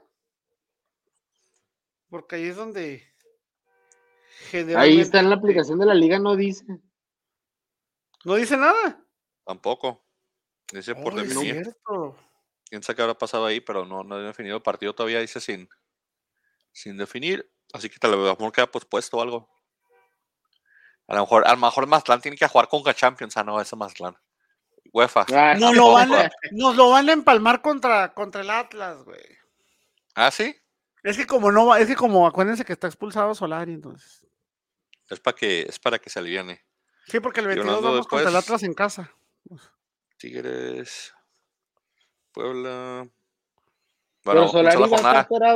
Porque 2.10 2.36
ahí 2.38 2.46
es 2.46 2.56
donde. 2.56 3.04
Ahí 4.76 5.00
está 5.00 5.20
en 5.20 5.30
la 5.30 5.36
aplicación 5.36 5.80
de 5.80 5.86
la 5.86 5.94
liga, 5.94 6.20
no 6.20 6.36
dice. 6.36 6.66
No 8.24 8.36
dice 8.36 8.58
nada. 8.58 9.04
Tampoco. 9.46 10.04
Dice 10.72 10.96
por 10.96 11.14
Oh, 11.14 11.18
definir. 11.18 11.76
Quién 12.68 12.82
sabe 12.82 12.96
qué 12.96 13.02
habrá 13.04 13.18
pasado 13.18 13.46
ahí, 13.46 13.60
pero 13.60 13.86
no, 13.86 14.04
no 14.04 14.20
he 14.20 14.24
definido 14.24 14.58
el 14.58 14.64
partido 14.64 14.94
todavía, 14.96 15.20
dice 15.20 15.40
sin, 15.40 15.70
sin 16.72 16.98
definir. 16.98 17.50
Así 17.74 17.90
que 17.90 18.00
tal 18.00 18.18
vez 18.18 18.36
queda 18.54 18.72
pospuesto 18.72 19.18
o 19.18 19.22
algo. 19.22 19.50
A 21.08 21.16
lo 21.16 21.22
mejor, 21.22 21.48
a 21.48 21.52
lo 21.52 21.58
mejor 21.58 21.86
Mazatlán 21.88 22.22
tiene 22.22 22.38
que 22.38 22.48
jugar 22.48 22.68
con 22.68 22.84
Champions. 22.94 23.38
Ah, 23.38 23.44
no, 23.44 23.62
ese 23.62 23.76
Mazatlán. 23.76 24.18
UEFA. 24.92 25.26
Ah, 25.34 25.56
Nos 25.60 25.76
lo, 25.76 25.92
van 25.92 26.14
a, 26.14 26.32
nos 26.52 26.76
lo 26.76 26.90
van 26.90 27.10
a 27.10 27.14
empalmar 27.14 27.62
contra, 27.62 28.14
contra 28.14 28.42
el 28.42 28.50
Atlas, 28.50 29.04
güey. 29.04 29.22
Ah, 30.16 30.32
sí. 30.32 30.56
Es 31.04 31.18
que 31.18 31.28
como 31.28 31.52
no 31.52 31.68
va, 31.68 31.80
es 31.80 31.88
que 31.88 31.96
como 31.96 32.26
acuérdense 32.26 32.66
que 32.66 32.74
está 32.74 32.88
expulsado 32.88 33.36
Solari, 33.36 33.74
entonces. 33.74 34.25
Es 35.10 35.20
para 35.20 35.36
que, 35.36 35.62
es 35.62 35.80
para 35.80 36.00
que 36.00 36.10
se 36.10 36.20
aliviane. 36.20 36.62
Sí, 37.08 37.20
porque 37.20 37.40
el 37.42 37.46
Y 37.46 37.48
22 37.50 37.76
hablando 37.76 37.92
vamos 37.92 38.08
contra 38.08 38.30
el 38.30 38.36
Atlas 38.36 38.64
en 38.64 38.74
casa. 38.74 39.12
Tigres. 40.18 41.14
Puebla. 42.32 43.08
Pero 44.24 44.36
Bueno, 44.42 44.48
Solari 44.48 44.76
comenzó 44.78 45.04
la 45.04 45.14
va 45.14 45.20
a 45.20 45.22
estar 45.22 45.54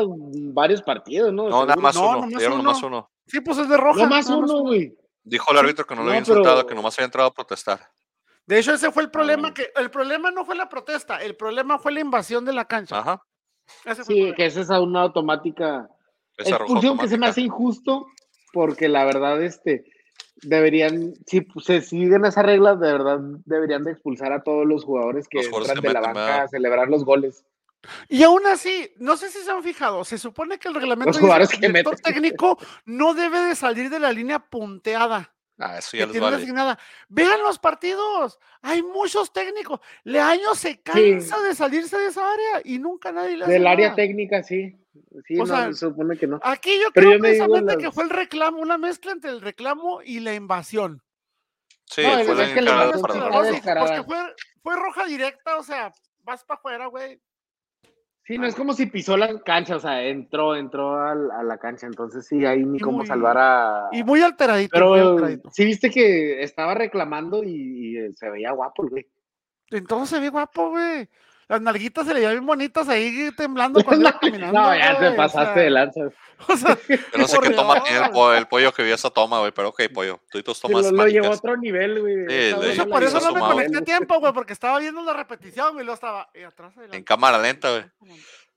varios 0.53 0.81
partidos, 0.83 1.33
¿no? 1.33 1.49
No, 1.49 1.65
nada 1.65 1.81
más 1.81 1.95
No, 1.95 2.01
uno. 2.09 2.13
nomás 2.21 2.29
dieron 2.37 2.53
uno. 2.59 2.63
nomás 2.63 2.83
uno. 2.83 3.11
Sí, 3.25 3.41
pues 3.41 3.57
es 3.57 3.67
de 3.69 3.77
roja. 3.77 4.03
No 4.03 4.09
más 4.09 4.27
nada 4.29 4.37
uno, 4.41 4.59
güey. 4.61 4.95
Dijo 5.23 5.51
el 5.51 5.57
árbitro 5.57 5.85
que 5.85 5.95
no, 5.95 6.01
No, 6.03 6.09
había 6.09 6.19
insultado, 6.19 6.57
pero- 6.57 6.67
que 6.67 6.75
nomás 6.75 6.97
había 6.97 7.05
entrado 7.05 7.29
a 7.29 7.33
protestar. 7.33 7.91
De 8.45 8.59
hecho, 8.59 8.73
ese 8.73 8.91
fue 8.91 9.03
el 9.03 9.11
problema 9.11 9.53
que 9.53 9.71
el 9.75 9.91
problema 9.91 10.31
no 10.31 10.43
fue 10.45 10.55
la 10.55 10.69
protesta, 10.69 11.17
el 11.21 11.35
problema 11.35 11.77
fue 11.77 11.91
la 11.91 11.99
invasión 11.99 12.45
de 12.45 12.53
la 12.53 12.65
cancha. 12.65 12.99
Ajá. 12.99 13.23
Ese 13.85 14.03
fue 14.03 14.15
el 14.19 14.27
Sí, 14.29 14.33
que 14.35 14.45
esa 14.47 14.61
es 14.61 14.69
una 14.69 15.01
automática 15.01 15.87
Esa 16.37 16.55
expulsión 16.55 16.97
que 16.97 17.07
se 17.07 17.17
me 17.17 17.27
hace 17.27 17.41
injusto 17.41 18.07
porque 18.53 18.87
la 18.87 19.05
verdad 19.05 19.41
este 19.43 19.85
deberían 20.41 21.13
si 21.25 21.45
se 21.61 21.81
siguen 21.81 22.25
esas 22.25 22.45
reglas 22.45 22.79
de 22.79 22.91
verdad 22.91 23.19
deberían 23.45 23.83
de 23.83 23.91
expulsar 23.91 24.31
a 24.31 24.43
todos 24.43 24.65
los 24.65 24.85
jugadores 24.85 25.27
que 25.27 25.37
Los 25.37 25.47
entran 25.47 25.81
que 25.81 25.87
de 25.87 25.93
la 25.93 26.01
banca 26.01 26.43
a 26.43 26.47
celebrar 26.47 26.87
los 26.87 27.03
goles 27.03 27.45
Y 28.07 28.23
aún 28.23 28.45
así, 28.47 28.91
no 28.97 29.17
sé 29.17 29.29
si 29.29 29.39
se 29.39 29.51
han 29.51 29.63
fijado, 29.63 30.03
se 30.03 30.17
supone 30.17 30.57
que 30.57 30.67
el 30.67 30.75
reglamento 30.75 31.17
director 31.17 31.71
meten. 31.71 31.95
técnico 31.97 32.57
no 32.85 33.13
debe 33.13 33.39
de 33.41 33.55
salir 33.55 33.89
de 33.89 33.99
la 33.99 34.11
línea 34.11 34.39
punteada. 34.39 35.33
Ah, 35.57 35.77
eso 35.77 35.91
que 35.91 35.97
ya 35.97 36.05
les 36.05 36.13
tiene 36.13 36.61
vale. 36.61 36.77
Vean 37.09 37.41
los 37.41 37.59
partidos, 37.59 38.39
hay 38.61 38.81
muchos 38.81 39.33
técnicos. 39.33 39.81
Leaño 40.05 40.55
se 40.55 40.79
cansa 40.81 41.37
de 41.41 41.53
salirse 41.53 41.97
de 41.97 42.07
esa 42.07 42.31
área 42.31 42.61
y 42.63 42.79
nunca 42.79 43.11
nadie 43.11 43.35
le 43.35 43.43
hace 43.43 43.53
del 43.53 43.67
área 43.67 43.93
técnica 43.93 44.41
sí 44.41 44.78
sí 45.25 45.35
O 45.35 45.39
no, 45.39 45.45
sea, 45.45 45.67
se 45.67 45.73
supone 45.87 46.17
que 46.17 46.27
no 46.27 46.39
Aquí 46.43 46.71
yo 46.81 46.89
Pero 46.93 47.07
creo 47.07 47.17
yo 47.17 47.21
precisamente 47.21 47.73
las- 47.73 47.77
que 47.83 47.91
fue 47.91 48.03
el 48.03 48.09
reclamo, 48.09 48.59
una 48.59 48.77
mezcla 48.77 49.11
entre 49.11 49.31
el 49.31 49.41
reclamo 49.41 50.01
y 50.03 50.19
la 50.19 50.33
invasión. 50.33 51.01
Sí, 51.85 52.01
No, 52.03 52.23
fue 52.23 52.35
la 52.35 52.91
invasión. 52.93 53.77
Porque 53.79 54.03
fue, 54.03 54.17
fue 54.61 54.75
roja 54.75 55.05
directa, 55.05 55.57
o 55.57 55.63
sea, 55.63 55.91
vas 56.23 56.43
para 56.43 56.57
afuera, 56.59 56.85
güey. 56.87 57.19
sí 58.23 58.37
no 58.37 58.45
es 58.45 58.53
como 58.53 58.73
si 58.73 58.85
pisó 58.85 59.17
la 59.17 59.39
cancha 59.41 59.75
o 59.77 59.79
sea 59.79 60.03
entró 60.03 60.55
entró 60.55 60.99
a 61.01 61.15
la 61.15 61.57
cancha 61.57 61.87
entonces 61.87 62.27
sí 62.27 62.45
hay 62.45 62.63
ni 62.63 62.79
cómo 62.79 63.03
salvar 63.03 63.35
a 63.39 63.89
Y 63.91 64.03
muy 64.03 64.21
alteradito. 64.21 64.77
muy 64.77 64.99
pero 64.99 65.09
alteradito. 65.13 65.49
sí 65.51 65.65
viste 65.65 65.89
que 65.89 66.43
estaba 66.43 66.75
reclamando 66.75 67.43
y, 67.43 67.49
y, 67.49 67.97
eh, 67.97 68.11
se 68.13 68.29
veía 68.29 68.51
guapo 68.51 68.87
güey 68.87 69.07
Entonces 69.71 70.09
se 70.09 70.19
ve 70.19 70.29
guapo, 70.29 70.69
güey. 70.69 71.09
Las 71.49 71.61
nalguitas 71.61 72.05
se 72.05 72.13
le 72.13 72.19
veían 72.19 72.33
bien 72.33 72.45
bonitas 72.45 72.87
ahí 72.87 73.31
temblando 73.35 73.83
cuando 73.83 74.07
iba 74.07 74.19
caminando. 74.19 74.59
no 74.61 74.75
ya 74.77 74.97
te 74.99 75.07
o 75.09 75.15
pasaste 75.15 75.53
sea, 75.55 75.63
de 75.63 75.69
lanza 75.71 75.99
O 76.47 76.55
sea, 76.55 76.77
Yo 76.87 77.17
no 77.17 77.27
sé 77.27 77.39
qué 77.39 77.49
toma 77.49 77.83
tiene 77.83 77.97
el, 77.97 78.03
Dios. 78.03 78.09
po- 78.13 78.33
el 78.33 78.47
pollo 78.47 78.71
que 78.71 78.83
vio 78.83 78.93
esa 78.95 79.09
toma, 79.09 79.39
güey, 79.39 79.51
pero 79.51 79.69
ok, 79.69 79.81
pollo. 79.93 80.21
Tú 80.29 80.37
y 80.37 80.43
tus 80.43 80.57
Sí, 80.57 80.61
tomas 80.67 80.85
lo, 80.85 80.91
lo 80.91 81.07
llevó 81.07 81.25
a 81.27 81.31
otro 81.31 81.57
nivel, 81.57 81.99
güey. 81.99 82.15
Sí, 82.29 82.77
la 82.77 82.85
por 82.85 83.03
eso 83.03 83.19
no 83.19 83.33
me 83.33 83.39
conecté 83.41 83.77
a 83.79 83.81
tiempo, 83.81 84.19
güey, 84.19 84.31
porque 84.31 84.53
estaba 84.53 84.79
viendo 84.79 85.01
la 85.03 85.13
repetición 85.13 85.73
y 85.75 85.79
luego 85.79 85.95
estaba 85.95 86.29
eh, 86.33 86.45
atrás 86.45 86.71
adelante. 86.77 86.97
En 86.97 87.03
cámara 87.03 87.37
lenta, 87.39 87.71
güey. 87.71 87.83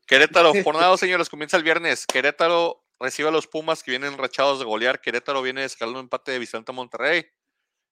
Querétaro, 0.07 0.53
jornada 0.65 0.97
señores, 0.97 1.29
comienza 1.31 1.57
el 1.57 1.63
viernes. 1.63 2.07
Querétaro 2.07 2.85
recibe 3.01 3.31
a 3.31 3.33
los 3.33 3.47
Pumas 3.49 3.83
que 3.83 3.91
vienen 3.91 4.19
rachados 4.19 4.59
de 4.59 4.65
golear. 4.67 5.01
Querétaro 5.01 5.41
viene 5.43 5.63
de 5.63 5.69
sacar 5.71 5.89
un 5.89 5.97
empate 5.97 6.31
de 6.31 6.39
Vicente 6.39 6.71
a 6.71 6.75
Monterrey. 6.75 7.25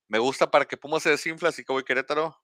Me 0.08 0.18
gusta 0.18 0.50
para 0.50 0.66
que 0.66 0.76
Pumas 0.76 1.02
se 1.02 1.10
desinfla, 1.10 1.48
así 1.48 1.64
que 1.64 1.72
voy 1.72 1.84
Querétaro. 1.84 2.38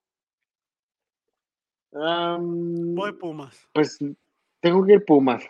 Am, 1.93 2.95
Voy 2.95 3.13
Pumas. 3.13 3.55
pues 3.73 3.97
tengo 4.59 4.85
que 4.85 4.93
ir 4.93 5.05
Pumas. 5.05 5.43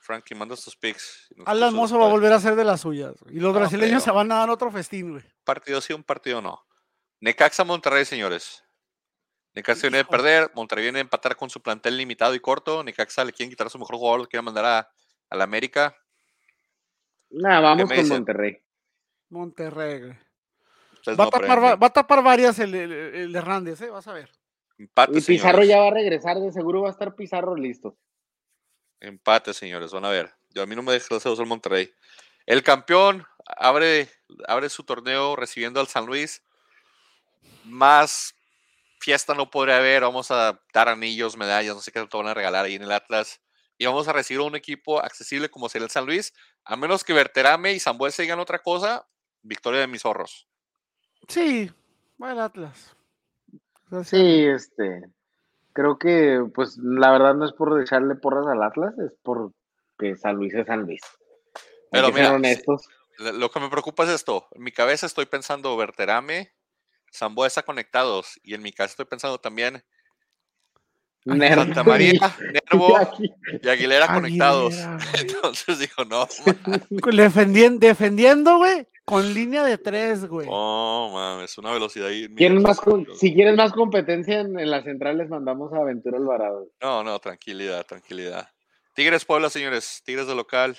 Frankie, 0.00 0.34
manda 0.34 0.56
tus 0.56 0.74
picks. 0.76 1.28
Alan 1.44 1.74
Mozo 1.74 1.98
va 1.98 2.06
a 2.06 2.10
volver 2.10 2.32
a 2.32 2.36
hacer 2.36 2.54
de 2.56 2.64
las 2.64 2.80
suyas. 2.80 3.14
Y 3.30 3.40
los 3.40 3.52
No 3.52 3.58
brasileños 3.58 4.02
creo. 4.02 4.12
se 4.12 4.16
van 4.16 4.32
a 4.32 4.36
dar 4.36 4.50
otro 4.50 4.70
festín, 4.70 5.12
güey. 5.12 5.24
partido 5.44 5.80
sí, 5.82 5.92
un 5.92 6.02
partido 6.02 6.40
no. 6.40 6.64
Necaxa 7.20 7.64
Monterrey, 7.64 8.04
señores. 8.06 8.64
Necaxa 9.54 9.82
viene 9.82 9.98
de 9.98 10.04
perder, 10.04 10.50
Monterrey 10.54 10.84
viene 10.84 10.98
de 10.98 11.02
empatar 11.02 11.36
con 11.36 11.50
su 11.50 11.60
plantel 11.60 11.96
limitado 11.98 12.34
y 12.34 12.40
corto. 12.40 12.82
Necaxa 12.82 13.24
le 13.24 13.32
quieren 13.32 13.50
quitar 13.50 13.66
a 13.66 13.70
su 13.70 13.78
mejor 13.78 13.96
jugador, 13.96 14.20
lo 14.20 14.26
quieren 14.26 14.44
mandar 14.46 14.64
a, 14.64 14.90
a 15.30 15.36
la 15.36 15.44
América. 15.44 15.94
Nada, 17.30 17.60
vamos 17.60 17.88
con 17.88 17.96
dicen? 17.96 18.08
Monterrey. 18.08 18.58
Monterrey, 19.28 20.00
güey. 20.00 20.12
Va, 21.08 21.14
no 21.16 21.22
a 21.24 21.30
tapar, 21.30 21.48
va, 21.48 21.52
aprenden. 21.54 21.82
va 21.82 21.86
a 21.86 21.92
tapar 21.92 22.22
varias 22.22 22.58
el, 22.60 22.74
el, 22.74 22.92
el 22.92 23.36
Hernández, 23.36 23.80
¿eh? 23.82 23.90
Vas 23.90 24.06
a 24.08 24.12
ver. 24.14 24.30
Empate, 24.78 25.18
Y 25.18 25.20
Pizarro 25.20 25.58
señores. 25.58 25.68
ya 25.68 25.78
va 25.80 25.88
a 25.88 25.90
regresar, 25.90 26.38
de 26.38 26.52
seguro 26.52 26.82
va 26.82 26.88
a 26.88 26.92
estar 26.92 27.14
Pizarro 27.14 27.56
listo. 27.56 27.96
Empate, 29.00 29.52
señores, 29.52 29.92
van 29.92 30.04
a 30.04 30.10
ver. 30.10 30.32
Yo 30.50 30.62
a 30.62 30.66
mí 30.66 30.74
no 30.74 30.82
me 30.82 30.92
deja 30.92 31.16
el 31.16 31.46
Monterrey. 31.46 31.92
El 32.46 32.62
campeón 32.62 33.26
abre, 33.44 34.08
abre 34.46 34.68
su 34.68 34.84
torneo 34.84 35.36
recibiendo 35.36 35.80
al 35.80 35.88
San 35.88 36.06
Luis. 36.06 36.42
Más 37.64 38.34
fiesta 39.00 39.34
no 39.34 39.50
podría 39.50 39.76
haber. 39.76 40.02
Vamos 40.02 40.30
a 40.30 40.60
dar 40.72 40.88
anillos, 40.88 41.36
medallas, 41.36 41.74
no 41.74 41.82
sé 41.82 41.92
qué 41.92 42.04
te 42.04 42.16
van 42.16 42.28
a 42.28 42.34
regalar 42.34 42.64
ahí 42.64 42.74
en 42.74 42.82
el 42.82 42.92
Atlas. 42.92 43.40
Y 43.76 43.86
vamos 43.86 44.08
a 44.08 44.12
recibir 44.12 44.40
a 44.40 44.44
un 44.46 44.56
equipo 44.56 45.00
accesible 45.00 45.50
como 45.50 45.68
sería 45.68 45.84
el 45.84 45.90
San 45.90 46.06
Luis. 46.06 46.32
A 46.64 46.76
menos 46.76 47.04
que 47.04 47.12
Berterame 47.12 47.72
y 47.72 47.80
Zambuesa 47.80 48.22
digan 48.22 48.40
otra 48.40 48.58
cosa, 48.60 49.06
victoria 49.42 49.80
de 49.80 49.86
mis 49.86 50.02
zorros. 50.02 50.48
Sí, 51.28 51.70
va 52.20 52.32
el 52.32 52.40
Atlas. 52.40 52.96
O 53.90 54.04
sea, 54.04 54.04
Sí, 54.04 54.44
este. 54.44 55.02
Creo 55.72 55.98
que, 55.98 56.44
pues, 56.54 56.76
la 56.78 57.10
verdad 57.12 57.34
no 57.34 57.44
es 57.44 57.52
por 57.52 57.80
echarle 57.80 58.14
porras 58.16 58.46
al 58.46 58.62
Atlas, 58.62 58.98
es 58.98 59.12
por 59.22 59.52
que 59.98 60.16
San 60.16 60.36
Luis 60.36 60.54
es 60.54 60.66
San 60.66 60.80
Luis. 60.80 61.00
Pero 61.90 62.12
mira, 62.12 62.32
honestos. 62.32 62.88
Lo 63.18 63.50
que 63.50 63.60
me 63.60 63.68
preocupa 63.68 64.04
es 64.04 64.10
esto. 64.10 64.46
En 64.52 64.62
mi 64.62 64.70
cabeza 64.70 65.06
estoy 65.06 65.26
pensando 65.26 65.76
Berterame, 65.76 66.52
Zambuesa 67.12 67.62
conectados. 67.62 68.38
Y 68.42 68.54
en 68.54 68.62
mi 68.62 68.72
casa 68.72 68.92
estoy 68.92 69.06
pensando 69.06 69.38
también 69.38 69.82
Nervo 71.36 71.62
Santa 71.62 71.84
María, 71.84 72.12
Nervo 72.72 72.98
y 73.62 73.68
Aguilera 73.68 74.12
conectados. 74.14 74.74
Güey. 74.74 74.98
Entonces 75.20 75.78
dijo, 75.78 76.04
no, 76.04 76.26
Defendien- 76.90 77.78
defendiendo, 77.78 78.58
güey, 78.58 78.86
con 79.04 79.32
línea 79.34 79.64
de 79.64 79.78
tres, 79.78 80.26
güey. 80.26 80.46
no, 80.46 81.10
mames, 81.12 81.56
una 81.58 81.72
velocidad 81.72 82.08
ahí. 82.08 82.28
¿Quieren 82.34 82.62
más 82.62 82.80
con- 82.80 83.06
si 83.18 83.34
quieren 83.34 83.56
más 83.56 83.72
competencia 83.72 84.40
en, 84.40 84.58
en 84.58 84.70
la 84.70 84.82
central, 84.82 85.18
les 85.18 85.28
mandamos 85.28 85.72
a 85.72 85.78
Aventura 85.78 86.18
Alvarado. 86.18 86.68
No, 86.80 87.02
no, 87.04 87.18
tranquilidad, 87.18 87.84
tranquilidad. 87.86 88.48
Tigres 88.94 89.24
Puebla, 89.24 89.48
señores, 89.50 90.02
Tigres 90.04 90.26
de 90.26 90.34
local. 90.34 90.76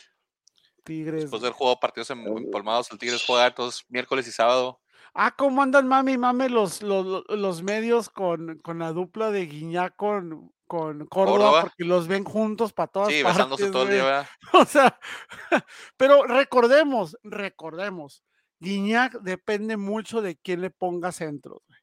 Tigres. 0.83 1.21
Después 1.21 1.41
del 1.41 1.53
juego 1.53 1.79
partidos 1.79 2.09
en- 2.11 2.25
empalmados, 2.27 2.91
el 2.91 2.97
Tigres 2.97 3.23
juega 3.25 3.47
entonces 3.47 3.83
miércoles 3.89 4.27
y 4.27 4.31
sábado. 4.31 4.79
Ah, 5.13 5.35
¿cómo 5.35 5.61
andan 5.61 5.87
mami 5.87 6.13
y 6.13 6.17
mame 6.17 6.49
los, 6.49 6.81
los, 6.81 7.23
los 7.29 7.63
medios 7.63 8.09
con, 8.09 8.59
con 8.59 8.79
la 8.79 8.91
dupla 8.93 9.31
de 9.31 9.45
Guiñac 9.47 9.95
con, 9.95 10.51
con 10.67 11.05
Córdoba, 11.07 11.37
Córdoba. 11.37 11.61
Porque 11.63 11.83
los 11.83 12.07
ven 12.07 12.23
juntos 12.23 12.73
para 12.73 12.87
todas 12.91 13.09
Sí, 13.09 13.23
partes. 13.23 13.37
besándose 13.37 13.71
todo 13.71 13.83
el 13.83 13.89
día. 13.89 14.03
¿verdad? 14.03 14.27
O 14.53 14.65
sea, 14.65 14.99
pero 15.97 16.23
recordemos, 16.23 17.17
recordemos, 17.23 18.23
Guiñac 18.59 19.19
depende 19.21 19.77
mucho 19.77 20.21
de 20.21 20.37
quién 20.37 20.61
le 20.61 20.69
ponga 20.69 21.11
centros. 21.11 21.61
güey. 21.67 21.79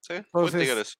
Sí, 0.00 0.14
Entonces, 0.14 0.60
Tigres. 0.60 0.98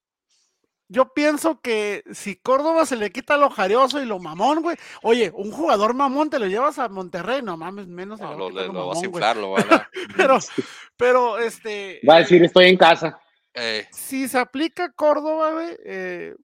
Yo 0.88 1.14
pienso 1.14 1.60
que 1.60 2.04
si 2.12 2.36
Córdoba 2.36 2.84
se 2.84 2.96
le 2.96 3.10
quita 3.10 3.36
lo 3.38 3.48
jarioso 3.50 4.00
y 4.02 4.04
lo 4.04 4.18
mamón, 4.18 4.62
güey. 4.62 4.76
Oye, 5.02 5.32
un 5.34 5.50
jugador 5.50 5.94
mamón 5.94 6.28
te 6.28 6.38
lo 6.38 6.46
llevas 6.46 6.78
a 6.78 6.88
Monterrey, 6.88 7.40
no 7.42 7.56
mames, 7.56 7.86
menos 7.86 8.20
No, 8.20 8.28
a 8.28 8.34
lo, 8.34 8.50
le- 8.50 8.66
lo 8.66 8.68
vas 8.68 8.68
a 8.68 8.72
mamón, 8.72 8.94
güey. 8.96 9.04
inflar, 9.06 9.36
lo 9.38 9.50
van 9.52 9.72
a... 9.72 9.88
Pero, 10.16 10.38
pero, 10.96 11.38
este. 11.38 12.00
Va 12.08 12.14
a 12.14 12.18
eh, 12.18 12.22
decir, 12.22 12.44
estoy 12.44 12.66
en 12.66 12.76
casa. 12.76 13.18
Eh, 13.54 13.86
si 13.90 14.28
se 14.28 14.38
aplica 14.38 14.92
Córdoba, 14.92 15.52
güey, 15.52 15.76
eh, 15.84 16.34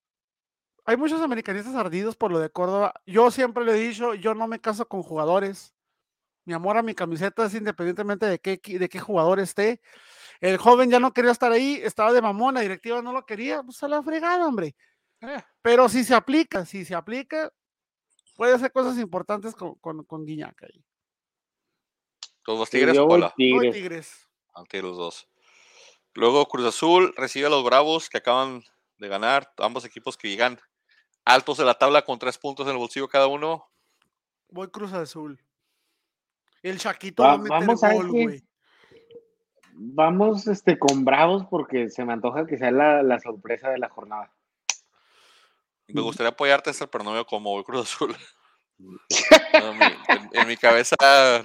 hay 0.86 0.96
muchos 0.96 1.20
americanistas 1.20 1.74
ardidos 1.74 2.16
por 2.16 2.32
lo 2.32 2.38
de 2.38 2.50
Córdoba. 2.50 2.94
Yo 3.06 3.30
siempre 3.30 3.64
le 3.64 3.72
he 3.72 3.88
dicho, 3.88 4.14
yo 4.14 4.34
no 4.34 4.48
me 4.48 4.60
caso 4.60 4.88
con 4.88 5.02
jugadores. 5.02 5.74
Mi 6.46 6.54
amor 6.54 6.78
a 6.78 6.82
mi 6.82 6.94
camiseta 6.94 7.44
es 7.44 7.54
independientemente 7.54 8.26
de 8.26 8.38
qué, 8.40 8.58
de 8.78 8.88
qué 8.88 8.98
jugador 8.98 9.38
esté. 9.38 9.80
El 10.40 10.56
joven 10.58 10.90
ya 10.90 10.98
no 11.00 11.12
quería 11.12 11.30
estar 11.32 11.52
ahí, 11.52 11.80
estaba 11.82 12.12
de 12.12 12.22
mamón, 12.22 12.54
la 12.54 12.60
directiva 12.62 13.02
no 13.02 13.12
lo 13.12 13.26
quería, 13.26 13.62
pues 13.62 13.82
a 13.82 13.88
la 13.88 14.02
fregada, 14.02 14.46
hombre. 14.46 14.74
Eh, 15.20 15.42
Pero 15.60 15.88
si 15.88 16.02
se 16.02 16.14
aplica, 16.14 16.64
si 16.64 16.84
se 16.84 16.94
aplica, 16.94 17.52
puede 18.36 18.54
hacer 18.54 18.72
cosas 18.72 18.96
importantes 18.98 19.54
con, 19.54 19.74
con, 19.76 20.02
con 20.04 20.24
Guiñac 20.24 20.62
ahí. 20.62 20.82
¿Todos 22.42 22.60
los 22.60 22.68
Sí, 22.70 22.78
Tigres 22.78 22.96
yo 22.96 23.06
o 23.06 23.32
Tigres. 23.36 23.74
Tigres. 23.74 24.28
Ante 24.54 24.80
los 24.80 24.96
dos. 24.96 25.28
Luego 26.14 26.46
Cruz 26.46 26.66
Azul 26.66 27.12
recibe 27.16 27.46
a 27.46 27.50
los 27.50 27.62
Bravos 27.62 28.08
que 28.08 28.18
acaban 28.18 28.62
de 28.96 29.08
ganar. 29.08 29.52
Ambos 29.58 29.84
equipos 29.84 30.16
que 30.16 30.28
llegan 30.28 30.58
altos 31.26 31.58
de 31.58 31.64
la 31.66 31.74
tabla 31.74 32.02
con 32.02 32.18
tres 32.18 32.38
puntos 32.38 32.66
en 32.66 32.72
el 32.72 32.78
bolsillo 32.78 33.08
cada 33.08 33.26
uno. 33.26 33.70
Voy 34.48 34.68
Cruz 34.70 34.92
Azul. 34.94 35.38
El 36.62 36.78
Chaquito 36.78 37.22
Va- 37.22 37.28
va 37.28 37.34
a 37.34 37.38
meter 37.38 37.50
vamos 37.66 37.80
gol, 37.80 38.08
güey. 38.10 38.42
Vamos 39.82 40.46
este, 40.46 40.78
con 40.78 41.06
Bravos 41.06 41.46
porque 41.48 41.88
se 41.88 42.04
me 42.04 42.12
antoja 42.12 42.46
que 42.46 42.58
sea 42.58 42.70
la, 42.70 43.02
la 43.02 43.18
sorpresa 43.18 43.70
de 43.70 43.78
la 43.78 43.88
jornada. 43.88 44.30
Me 45.88 46.02
gustaría 46.02 46.28
apoyarte, 46.28 46.70
César, 46.72 46.90
pero 46.90 47.02
no 47.02 47.12
veo 47.12 47.24
cómo 47.24 47.50
voy 47.50 47.64
Cruz 47.64 47.82
Azul. 47.82 48.16
No, 48.78 49.74
mi- 49.74 49.84
en, 50.08 50.30
en 50.32 50.48
mi 50.48 50.56
cabeza 50.56 50.96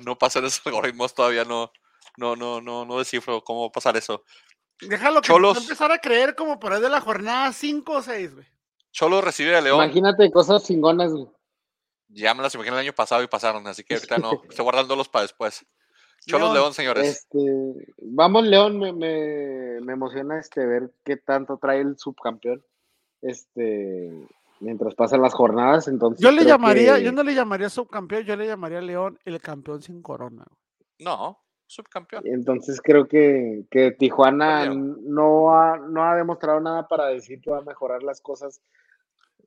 no 0.05 0.17
pasan 0.17 0.45
esos 0.45 0.65
algoritmos 0.65 1.13
todavía, 1.13 1.43
no, 1.43 1.69
no, 2.15 2.35
no, 2.37 2.61
no, 2.61 2.85
no 2.85 2.97
descifro 2.99 3.43
cómo 3.43 3.63
va 3.63 3.67
a 3.67 3.71
pasar 3.73 3.97
eso. 3.97 4.23
Déjalo 4.79 5.19
que 5.21 5.27
Cholos. 5.27 5.57
empezar 5.57 5.91
a 5.91 5.97
creer 5.97 6.35
como 6.35 6.59
por 6.61 6.71
ahí 6.71 6.81
de 6.81 6.87
la 6.87 7.01
jornada 7.01 7.51
5 7.51 7.91
o 7.91 8.01
6, 8.01 8.35
güey. 8.35 8.47
Cholo 8.93 9.19
recibe 9.19 9.53
a 9.53 9.59
León. 9.59 9.83
Imagínate 9.83 10.31
cosas 10.31 10.63
chingonas, 10.63 11.11
güey. 11.11 11.27
Ya 12.07 12.33
me 12.33 12.41
las 12.41 12.55
imaginé 12.55 12.75
el 12.77 12.83
año 12.83 12.93
pasado 12.93 13.21
y 13.21 13.27
pasaron, 13.27 13.67
así 13.67 13.83
que 13.83 13.95
ahorita 13.95 14.17
no. 14.17 14.31
Estoy 14.49 14.63
guardándolos 14.63 15.09
para 15.09 15.23
después. 15.23 15.65
Cholos 16.25 16.49
León. 16.49 16.53
León, 16.55 16.73
señores. 16.73 17.05
Este, 17.07 17.93
vamos, 18.01 18.45
León, 18.45 18.79
me, 18.79 18.93
me, 18.93 19.79
me 19.81 19.93
emociona 19.93 20.39
este 20.39 20.65
ver 20.65 20.91
qué 21.03 21.17
tanto 21.17 21.57
trae 21.57 21.81
el 21.81 21.97
subcampeón. 21.97 22.63
Este, 23.21 24.11
mientras 24.59 24.95
pasan 24.95 25.21
las 25.21 25.33
jornadas, 25.33 25.87
entonces. 25.87 26.21
Yo 26.23 26.31
le 26.31 26.45
llamaría, 26.45 26.95
que- 26.95 27.03
yo 27.03 27.11
no 27.11 27.23
le 27.23 27.33
llamaría 27.33 27.69
subcampeón, 27.69 28.23
yo 28.23 28.35
le 28.35 28.47
llamaría 28.47 28.81
León 28.81 29.19
el 29.25 29.39
campeón 29.41 29.81
sin 29.81 30.01
corona. 30.01 30.45
No, 30.99 31.39
subcampeón. 31.67 32.23
Entonces 32.25 32.79
creo 32.81 33.07
que, 33.07 33.65
que 33.69 33.91
Tijuana 33.91 34.65
no 34.73 35.55
ha, 35.59 35.77
no 35.77 36.03
ha 36.03 36.15
demostrado 36.15 36.59
nada 36.59 36.87
para 36.87 37.07
decir 37.07 37.41
que 37.41 37.51
va 37.51 37.57
a 37.59 37.63
mejorar 37.63 38.01
las 38.03 38.21
cosas 38.21 38.61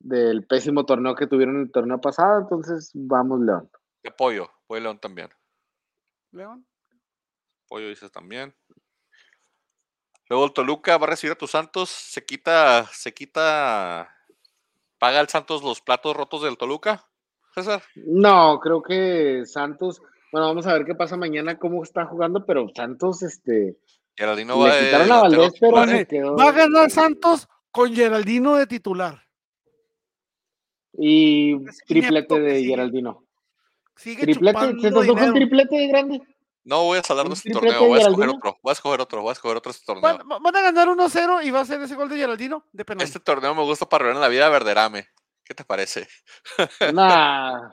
del 0.01 0.45
pésimo 0.47 0.85
torneo 0.85 1.14
que 1.14 1.27
tuvieron 1.27 1.61
el 1.61 1.71
torneo 1.73 2.01
pasado. 2.01 2.41
Entonces, 2.41 2.91
vamos, 2.95 3.41
León. 3.41 3.71
De 4.03 4.11
pollo, 4.11 4.49
voy 4.69 4.81
León 4.81 4.99
también. 4.99 5.29
León. 6.33 6.66
Pollo 7.68 7.89
dices 7.89 8.11
también. 8.11 8.55
Luego 10.29 10.45
el 10.45 10.53
Toluca 10.53 10.99
va 10.99 11.07
a 11.07 11.11
recibir 11.11 11.33
a 11.33 11.39
tus 11.39 11.51
Santos. 11.51 11.89
Se 11.89 12.24
quita, 12.24 12.87
se 12.93 13.14
quita. 13.14 14.14
¿Paga 14.99 15.20
el 15.20 15.29
Santos 15.29 15.62
los 15.62 15.81
platos 15.81 16.16
rotos 16.16 16.43
del 16.43 16.59
Toluca? 16.59 17.07
César. 17.55 17.83
No, 17.95 18.59
creo 18.61 18.83
que 18.83 19.45
Santos. 19.47 20.03
Bueno, 20.31 20.49
vamos 20.49 20.66
a 20.66 20.74
ver 20.74 20.85
qué 20.85 20.95
pasa 20.95 21.16
mañana, 21.16 21.59
cómo 21.59 21.83
está 21.83 22.05
jugando, 22.05 22.45
pero 22.45 22.68
Santos, 22.74 23.22
este. 23.22 23.79
Geraldino 24.16 24.59
va 24.59 24.68
le 24.68 24.74
de 24.74 24.85
quitaron 24.85 25.12
a 25.12 25.20
Valdés, 25.22 25.53
pero 25.59 25.76
Oye, 25.76 26.07
quedó. 26.07 26.37
Va 26.37 26.49
a 26.49 26.53
ganar 26.53 26.91
Santos 26.91 27.49
con 27.70 27.95
Geraldino 27.95 28.57
de 28.57 28.66
titular. 28.66 29.22
Y 30.93 31.57
triplete 31.87 32.41
de. 32.41 32.64
Geraldino. 32.64 33.28
Sigue 33.99 34.22
Triplete, 34.22 34.59
¿se 34.61 34.74
chupando 34.88 35.03
te 35.03 35.11
un 35.24 35.34
triplete 35.34 35.76
de 35.76 35.86
grande? 35.88 36.22
No 36.64 36.84
voy 36.84 36.99
a 36.99 37.03
salar 37.03 37.24
de 37.24 37.30
¿Un 37.30 37.36
este 37.36 37.51
torneo. 37.51 37.86
Voy 37.86 37.99
a 37.99 38.03
escoger 38.03 38.28
otro. 38.28 38.59
Voy 38.62 38.70
a 38.70 38.72
escoger 38.72 39.01
otro. 39.01 39.22
Voy 39.22 39.30
a 39.30 39.32
escoger 39.32 39.57
otro 39.57 39.70
este 39.72 39.84
torneo. 39.86 40.03
Van, 40.24 40.42
van 40.42 40.57
a 40.57 40.61
ganar 40.61 40.88
1-0 40.88 41.44
y 41.44 41.51
va 41.51 41.61
a 41.61 41.64
ser 41.64 41.80
ese 41.80 41.94
gol 41.94 42.09
de 42.09 42.16
Geraldino 42.16 42.64
de 42.72 42.84
penal. 42.84 43.05
Este 43.05 43.20
torneo 43.20 43.55
me 43.55 43.62
gusta 43.62 43.86
para 43.88 44.05
ver 44.07 44.14
en 44.14 44.20
la 44.20 44.28
vida 44.28 44.46
a 44.46 44.51
Verderame. 44.51 45.09
¿Qué 45.44 45.55
te 45.55 45.64
parece? 45.64 46.07
Nah. 46.94 47.70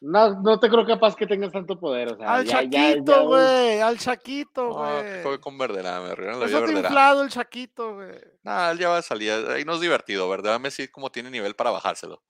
No, 0.00 0.40
no 0.42 0.60
te 0.60 0.68
creo 0.68 0.86
capaz 0.86 1.16
que 1.16 1.26
tengas 1.26 1.52
tanto 1.52 1.78
poder. 1.80 2.12
O 2.12 2.16
sea, 2.16 2.34
al 2.34 2.44
ya- 2.44 2.62
ya- 2.62 2.68
ya- 2.68 2.88
Chaquito, 2.94 3.26
güey. 3.28 3.80
Al 3.80 3.98
Chaquito, 3.98 4.68
güey. 4.74 5.40
con 5.40 5.56
Verderame. 5.56 6.12
Eso 6.12 6.16
Verderame. 6.40 6.80
inflado 6.80 7.22
el 7.22 7.30
Chaquito, 7.30 7.94
güey. 7.94 8.10
Nah, 8.42 8.70
él 8.70 8.78
ya 8.78 8.88
va 8.90 8.98
a 8.98 9.02
salir. 9.02 9.32
Ahí 9.50 9.64
no 9.64 9.74
es 9.74 9.80
divertido. 9.80 10.28
Verderame 10.28 10.70
sí 10.70 10.88
como 10.88 11.10
tiene 11.10 11.30
nivel 11.30 11.54
para 11.56 11.70
bajárselo. 11.70 12.22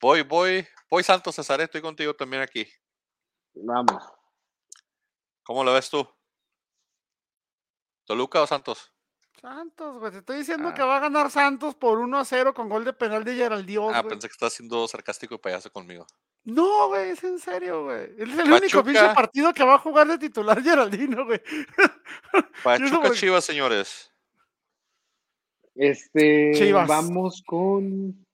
Voy, 0.00 0.22
voy. 0.22 0.66
Voy 0.88 1.02
Santos 1.02 1.34
César. 1.34 1.60
Estoy 1.60 1.80
contigo 1.82 2.14
también 2.14 2.42
aquí. 2.42 2.66
Vamos. 3.54 4.02
¿Cómo 5.42 5.64
lo 5.64 5.72
ves 5.74 5.90
tú? 5.90 6.08
¿Toluca 8.04 8.42
o 8.42 8.46
Santos? 8.46 8.92
Santos, 9.40 9.98
güey. 9.98 10.12
Te 10.12 10.18
estoy 10.18 10.38
diciendo 10.38 10.68
Ah. 10.68 10.74
que 10.74 10.82
va 10.82 10.96
a 10.96 11.00
ganar 11.00 11.30
Santos 11.30 11.74
por 11.74 11.98
1-0 11.98 12.52
con 12.54 12.68
gol 12.68 12.84
de 12.84 12.92
penal 12.92 13.24
de 13.24 13.34
Geraldino, 13.36 13.90
Ah, 13.90 14.02
pensé 14.02 14.28
que 14.28 14.32
estabas 14.32 14.52
siendo 14.52 14.86
sarcástico 14.86 15.34
y 15.34 15.38
payaso 15.38 15.70
conmigo. 15.72 16.06
No, 16.44 16.88
güey, 16.88 17.10
es 17.10 17.22
en 17.24 17.38
serio, 17.38 17.84
güey. 17.84 18.04
Es 18.18 18.38
el 18.38 18.52
único 18.52 18.82
pinche 18.82 19.14
partido 19.14 19.52
que 19.52 19.64
va 19.64 19.74
a 19.74 19.78
jugar 19.78 20.06
de 20.08 20.18
titular 20.18 20.62
Geraldino, 20.62 21.24
güey. 21.24 21.40
Pachuca 22.64 23.12
Chivas, 23.12 23.44
señores. 23.44 24.10
Este, 25.74 26.52
Chivas. 26.54 26.88
vamos 26.88 27.42
con. 27.46 28.26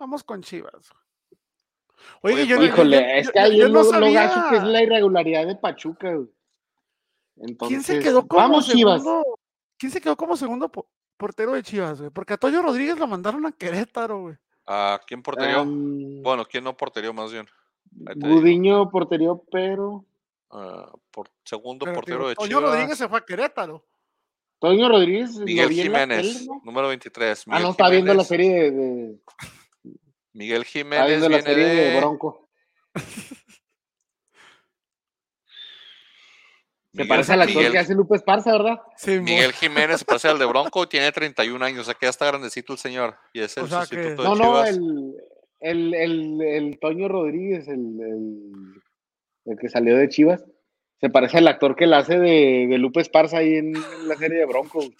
Vamos 0.00 0.24
con 0.24 0.42
Chivas. 0.42 0.90
Oye, 2.22 2.34
Oye, 2.34 2.46
yo, 2.46 2.56
pues, 2.56 2.68
Híjole, 2.70 2.96
yo- 2.96 3.06
es 3.06 3.30
que 3.30 3.38
ahí 3.38 3.58
yo 3.58 3.68
no 3.68 3.84
gacho 3.84 4.00
que 4.00 4.56
es 4.56 4.60
sabía. 4.62 4.64
la 4.64 4.82
irregularidad 4.82 5.46
de 5.46 5.54
Pachuca. 5.56 6.14
güey. 6.14 6.28
Entonces, 7.36 7.68
¿Quién 7.68 7.82
se 7.82 7.98
quedó 8.02 8.26
como 8.26 8.40
vamos, 8.42 8.66
Chivas. 8.68 9.02
¿Quién 9.78 9.92
se 9.92 10.00
quedó 10.00 10.16
como 10.16 10.36
segundo 10.36 10.70
po- 10.70 10.88
portero 11.18 11.52
de 11.52 11.62
Chivas, 11.62 11.98
güey? 12.00 12.10
Porque 12.10 12.32
a 12.34 12.36
Toyo 12.38 12.62
Rodríguez 12.62 12.98
lo 12.98 13.06
mandaron 13.06 13.44
a 13.46 13.52
Querétaro, 13.52 14.22
güey. 14.22 14.36
¿A 14.66 14.98
quién 15.06 15.22
porterió? 15.22 15.64
Bueno, 15.66 16.44
¿quién 16.46 16.64
no 16.64 16.74
porterió 16.76 17.12
más 17.12 17.30
bien? 17.32 17.46
Gudiño 18.16 18.88
porterio, 18.90 19.42
pero. 19.50 20.04
Ah, 20.50 20.90
por, 21.10 21.28
segundo 21.44 21.84
Pero, 21.84 21.94
portero 21.94 22.28
de 22.28 22.34
Toño 22.34 22.48
Chivas. 22.48 22.62
Rodríguez 22.72 22.98
se 22.98 23.08
fue 23.08 23.18
a 23.18 23.24
Querétaro. 23.24 23.84
Toño 24.58 24.88
Rodríguez. 24.88 25.36
Miguel 25.38 25.70
Jiménez, 25.70 26.46
número 26.64 26.88
23. 26.88 27.44
Ah, 27.48 27.60
no, 27.60 27.70
está 27.70 27.88
viendo 27.88 28.12
la 28.14 28.24
serie 28.24 28.50
de. 28.54 28.70
de- 28.70 29.18
Miguel 30.40 30.64
Jiménez 30.64 31.06
viendo 31.06 31.28
la 31.28 31.36
viene 31.36 31.50
serie 31.50 31.64
de 31.66 31.74
de... 31.90 31.96
Bronco. 31.98 32.48
Se 36.92 37.02
Miguel- 37.02 37.08
parece 37.08 37.32
al 37.34 37.42
actor 37.42 37.56
Miguel- 37.56 37.72
que 37.72 37.78
hace 37.78 37.94
Lupe 37.94 38.16
Esparza, 38.16 38.52
¿verdad? 38.52 38.80
Sí, 38.96 39.20
Miguel 39.20 39.52
Jiménez 39.52 39.98
se 40.00 40.04
parece 40.04 40.28
al 40.28 40.38
de 40.40 40.44
Bronco 40.46 40.82
y 40.82 40.86
tiene 40.88 41.12
31 41.12 41.64
años, 41.64 41.82
o 41.82 41.84
sea 41.84 41.94
que 41.94 42.06
ya 42.06 42.10
está 42.10 42.26
grandecito 42.26 42.72
el 42.72 42.78
señor. 42.80 43.16
Y 43.32 43.40
es 43.42 43.56
el 43.58 43.64
O 43.64 43.66
sea 43.68 43.80
que- 43.80 43.86
sustituto 43.86 44.24
No, 44.24 44.34
de 44.34 44.40
no, 44.42 44.64
el, 44.64 45.14
el, 45.60 45.94
el, 45.94 46.40
el 46.42 46.78
Toño 46.80 47.06
Rodríguez, 47.06 47.68
el, 47.68 48.00
el, 48.00 48.82
el 49.44 49.58
que 49.58 49.68
salió 49.68 49.96
de 49.96 50.08
Chivas, 50.08 50.44
se 51.00 51.10
parece 51.10 51.38
al 51.38 51.46
actor 51.48 51.76
que 51.76 51.86
la 51.86 51.98
hace 51.98 52.18
de, 52.18 52.66
de 52.68 52.78
Lupe 52.78 53.00
Esparza 53.02 53.38
ahí 53.38 53.54
en, 53.54 53.72
la 54.08 54.16
serie 54.16 54.38
de 54.38 54.46
Bronco. 54.46 54.80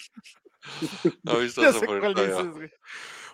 No 1.24 1.40
he 1.40 1.44
visto 1.44 1.62
Ya 1.62 1.70
eso 1.70 1.80
sé 1.80 1.86
por 1.86 1.96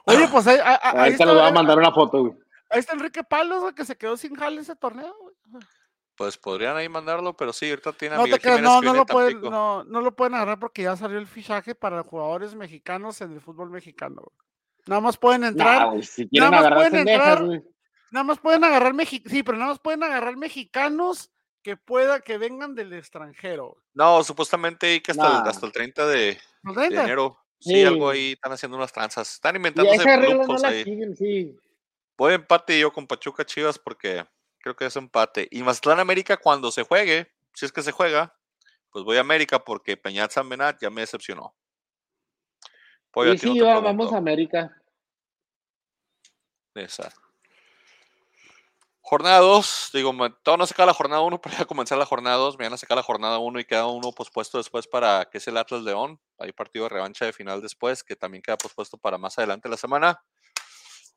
cuál 0.06 0.16
todavía. 0.16 0.16
dices, 0.16 0.16
güey. 0.16 0.16
Oye, 0.16 0.28
pues 0.32 0.46
ahí, 0.46 0.58
ahí- 0.62 0.78
ahí 1.06 1.12
está, 1.12 1.24
les 1.26 1.34
voy 1.34 1.42
a 1.42 1.46
ahí- 1.48 1.52
mandar 1.52 1.78
una 1.78 1.92
foto, 1.92 2.20
güey. 2.22 2.32
ahí 2.70 2.78
está 2.80 2.94
Enrique 2.94 3.22
Palos, 3.24 3.60
güey, 3.60 3.74
que 3.74 3.84
se 3.84 3.96
quedó 3.96 4.16
sin 4.16 4.34
jale 4.34 4.60
ese 4.62 4.74
torneo, 4.76 5.14
güey. 5.20 5.34
Pues 6.16 6.38
podrían 6.38 6.76
ahí 6.78 6.88
mandarlo, 6.88 7.36
pero 7.36 7.52
sí, 7.52 7.68
ahorita 7.68 7.92
tiene 7.92 8.14
a 8.14 8.18
No 8.18 8.24
Miguel 8.24 8.40
te 8.40 8.48
no, 8.62 8.80
que 8.80 8.86
no 8.86 8.92
lo 8.94 8.98
de 9.00 9.12
pueden, 9.12 9.40
no, 9.42 9.84
no 9.84 10.00
lo 10.00 10.16
pueden 10.16 10.34
agarrar 10.34 10.58
porque 10.58 10.82
ya 10.82 10.96
salió 10.96 11.18
el 11.18 11.26
fichaje 11.26 11.74
para 11.74 12.02
jugadores 12.02 12.54
mexicanos 12.54 13.20
en 13.20 13.32
el 13.32 13.40
fútbol 13.42 13.68
mexicano, 13.68 14.22
güey. 14.22 14.46
Nada 14.86 15.00
más 15.02 15.18
pueden 15.18 15.44
entrar, 15.44 15.94
Nah, 15.94 16.00
si 16.02 16.26
quieren 16.28 16.50
más 16.50 16.60
agarrar 16.60 16.78
pueden 16.78 16.92
pendejas, 16.92 17.28
entrar- 17.28 17.44
güey. 17.44 17.62
nada 18.12 18.24
más 18.24 18.38
pueden 18.38 18.64
agarrar 18.64 18.94
mexi 18.94 19.22
sí, 19.26 19.42
pero 19.42 19.58
nada 19.58 19.70
más 19.72 19.78
pueden 19.80 20.02
agarrar 20.04 20.36
mexicanos 20.36 21.30
que 21.62 21.76
pueda, 21.76 22.20
que 22.20 22.38
vengan 22.38 22.74
del 22.74 22.92
extranjero. 22.94 23.76
No, 23.92 24.22
supuestamente 24.24 24.94
y 24.94 25.00
que 25.00 25.10
hasta, 25.10 25.42
el, 25.42 25.48
hasta 25.48 25.66
el 25.66 25.72
30 25.72 26.06
de, 26.06 26.38
enero. 26.64 27.36
Sí, 27.60 27.70
Sí. 27.70 27.84
algo 27.84 28.10
ahí, 28.10 28.32
están 28.32 28.52
haciendo 28.52 28.76
unas 28.76 28.92
tranzas. 28.92 29.32
Están 29.34 29.56
inventándose 29.56 30.04
regla 30.04 30.44
no 30.46 30.68
ahí. 30.68 30.84
siguen, 30.84 31.16
sí. 31.16 31.58
Voy 32.16 32.32
a 32.32 32.36
empate 32.36 32.78
yo 32.78 32.92
con 32.92 33.06
Pachuca 33.06 33.44
Chivas 33.44 33.78
porque 33.78 34.26
creo 34.58 34.74
que 34.76 34.86
es 34.86 34.96
empate. 34.96 35.48
Y 35.50 35.62
Mazatlán 35.62 36.00
América 36.00 36.36
cuando 36.36 36.70
se 36.70 36.82
juegue, 36.82 37.30
si 37.54 37.66
es 37.66 37.72
que 37.72 37.82
se 37.82 37.92
juega, 37.92 38.34
pues 38.90 39.04
voy 39.04 39.16
a 39.16 39.20
América 39.20 39.62
porque 39.64 39.96
Peñat 39.96 40.30
San 40.30 40.48
Benat 40.48 40.80
ya 40.80 40.90
me 40.90 41.02
decepcionó. 41.02 41.54
Pollo, 43.10 43.32
no 43.32 43.38
sí, 43.38 43.40
pregunto. 43.50 43.82
vamos 43.82 44.12
a 44.12 44.16
América. 44.18 44.82
Esa. 46.74 47.12
Jornada 49.08 49.38
2, 49.38 49.90
digo, 49.92 50.12
todavía 50.42 50.62
no 50.62 50.66
se 50.66 50.74
acaba 50.74 50.88
la 50.88 50.92
jornada 50.92 51.22
1, 51.22 51.40
pero 51.40 51.56
ya 51.56 51.64
comenzar 51.64 51.96
la 51.96 52.06
jornada 52.06 52.38
2. 52.38 52.58
Mañana 52.58 52.76
se 52.76 52.86
acaba 52.86 53.02
la 53.02 53.04
jornada 53.04 53.38
1 53.38 53.60
y 53.60 53.64
queda 53.64 53.86
uno 53.86 54.10
pospuesto 54.10 54.58
después 54.58 54.88
para 54.88 55.26
que 55.30 55.38
es 55.38 55.46
el 55.46 55.56
Atlas 55.56 55.82
León. 55.82 56.20
Hay 56.38 56.50
partido 56.50 56.86
de 56.86 56.88
revancha 56.88 57.24
de 57.24 57.32
final 57.32 57.62
después, 57.62 58.02
que 58.02 58.16
también 58.16 58.42
queda 58.42 58.56
pospuesto 58.56 58.98
para 58.98 59.16
más 59.16 59.38
adelante 59.38 59.68
la 59.68 59.76
semana. 59.76 60.24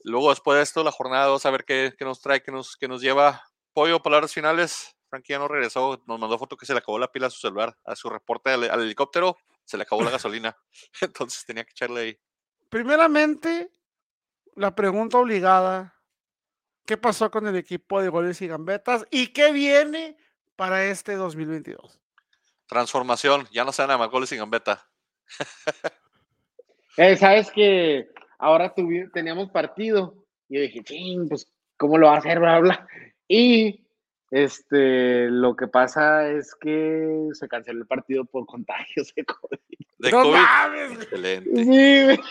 Luego, 0.03 0.29
después 0.29 0.57
de 0.57 0.61
esto, 0.61 0.83
la 0.83 0.91
jornada 0.91 1.25
2, 1.25 1.43
a 1.43 1.49
ver 1.49 1.65
qué, 1.65 1.95
qué, 1.97 2.05
nos 2.05 2.21
trae, 2.21 2.43
qué 2.43 2.51
nos, 2.51 2.77
qué 2.77 2.87
nos 2.87 3.01
lleva. 3.01 3.43
Pollo, 3.73 4.03
palabras 4.03 4.33
finales. 4.33 4.95
Frankie 5.09 5.33
ya 5.33 5.39
no 5.39 5.47
regresó, 5.47 5.99
nos 6.05 6.19
mandó 6.19 6.37
foto 6.37 6.57
que 6.57 6.67
se 6.67 6.73
le 6.73 6.79
acabó 6.79 6.99
la 6.99 7.11
pila 7.11 7.25
a 7.25 7.31
su 7.31 7.39
celular, 7.39 7.75
a 7.85 7.95
su 7.95 8.07
reporte 8.07 8.51
al, 8.51 8.69
al 8.69 8.81
helicóptero, 8.83 9.35
se 9.65 9.77
le 9.77 9.83
acabó 9.83 10.03
la 10.03 10.11
gasolina. 10.11 10.55
Entonces 11.01 11.43
tenía 11.43 11.63
que 11.63 11.71
echarle 11.71 12.01
ahí. 12.01 12.19
Primeramente, 12.69 13.71
la 14.53 14.75
pregunta 14.75 15.17
obligada 15.17 15.98
qué 16.89 16.97
pasó 16.97 17.29
con 17.29 17.45
el 17.45 17.55
equipo 17.55 18.01
de 18.01 18.09
goles 18.09 18.41
y 18.41 18.47
gambetas 18.47 19.05
y 19.11 19.27
qué 19.27 19.51
viene 19.51 20.17
para 20.55 20.85
este 20.85 21.13
2022. 21.13 21.99
Transformación, 22.65 23.47
ya 23.51 23.63
no 23.63 23.71
se 23.71 23.85
dan 23.85 23.99
más 23.99 24.09
goles 24.09 24.31
y 24.31 24.37
gambeta. 24.37 24.89
eh, 26.97 27.15
Sabes 27.15 27.51
que 27.51 28.09
ahora 28.39 28.73
teníamos 29.13 29.51
partido 29.51 30.15
y 30.49 30.55
yo 30.55 30.61
dije, 30.61 30.83
ching, 30.83 31.29
pues, 31.29 31.47
¿cómo 31.77 31.95
lo 31.99 32.07
va 32.07 32.15
a 32.15 32.17
hacer? 32.17 32.39
Bla, 32.39 32.57
bla. 32.57 32.87
Y 33.27 33.85
este, 34.31 35.29
lo 35.29 35.55
que 35.55 35.67
pasa 35.67 36.27
es 36.27 36.55
que 36.55 37.29
se 37.33 37.47
canceló 37.47 37.81
el 37.81 37.87
partido 37.87 38.25
por 38.25 38.47
contagios 38.47 39.13
de 39.13 39.25
COVID. 39.25 39.59
De 39.99 40.09
COVID. 40.09 41.01
Excelente. 41.03 41.63
Sí. 41.63 42.21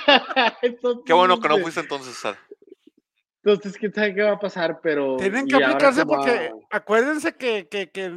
Qué 1.06 1.12
bueno 1.12 1.38
que 1.38 1.48
no 1.48 1.58
fuiste 1.58 1.78
entonces, 1.78 2.16
Sara. 2.16 2.40
Entonces, 3.52 3.78
quién 3.78 3.92
sabe 3.92 4.14
qué 4.14 4.22
va 4.22 4.32
a 4.32 4.40
pasar, 4.40 4.80
pero. 4.82 5.16
Tienen 5.16 5.46
que 5.46 5.56
aplicarse 5.56 6.04
porque 6.04 6.52
acuérdense 6.70 7.34
que, 7.34 7.68
que, 7.68 7.90
que, 7.90 8.10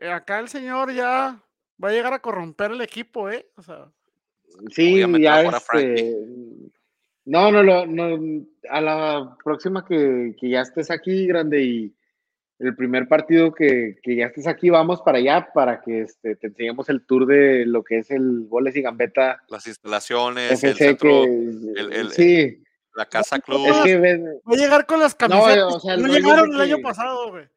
eh, 0.00 0.10
acá 0.10 0.38
el 0.40 0.48
señor 0.48 0.92
ya 0.92 1.42
va 1.82 1.88
a 1.88 1.92
llegar 1.92 2.12
a 2.12 2.20
corromper 2.20 2.72
el 2.72 2.80
equipo, 2.80 3.30
¿eh? 3.30 3.46
O 3.56 3.62
sea. 3.62 3.88
Sí, 4.70 5.04
ya 5.20 5.42
este. 5.42 6.16
No, 7.26 7.50
no, 7.50 7.62
no, 7.62 7.86
no, 7.86 8.44
a 8.68 8.80
la 8.80 9.36
próxima 9.42 9.84
que, 9.84 10.36
que, 10.38 10.50
ya 10.50 10.60
estés 10.60 10.90
aquí, 10.90 11.26
grande, 11.26 11.62
y 11.62 11.94
el 12.58 12.76
primer 12.76 13.08
partido 13.08 13.52
que, 13.52 13.96
que, 14.02 14.16
ya 14.16 14.26
estés 14.26 14.46
aquí, 14.46 14.68
vamos 14.68 15.00
para 15.00 15.18
allá 15.18 15.48
para 15.54 15.80
que 15.80 16.02
este, 16.02 16.36
te 16.36 16.48
enseñemos 16.48 16.88
el 16.90 17.04
tour 17.06 17.26
de 17.26 17.64
lo 17.64 17.82
que 17.82 17.98
es 17.98 18.10
el 18.10 18.46
goles 18.46 18.76
y 18.76 18.82
gambeta. 18.82 19.42
Las 19.48 19.66
instalaciones, 19.66 20.62
el 20.62 20.74
centro, 20.74 21.24
el, 21.24 22.10
sí. 22.10 22.63
La 22.94 23.06
casa 23.06 23.38
club. 23.40 23.66
Es 23.66 23.76
que, 23.78 24.40
Voy 24.44 24.58
a 24.58 24.62
llegar 24.62 24.86
con 24.86 25.00
las 25.00 25.14
camisetas. 25.14 25.56
No, 25.56 25.68
o 25.68 25.80
sea, 25.80 25.96
no 25.96 26.06
llegaron 26.06 26.54
el 26.54 26.60
año 26.60 26.78
pasado, 26.80 27.30
güey. 27.30 27.48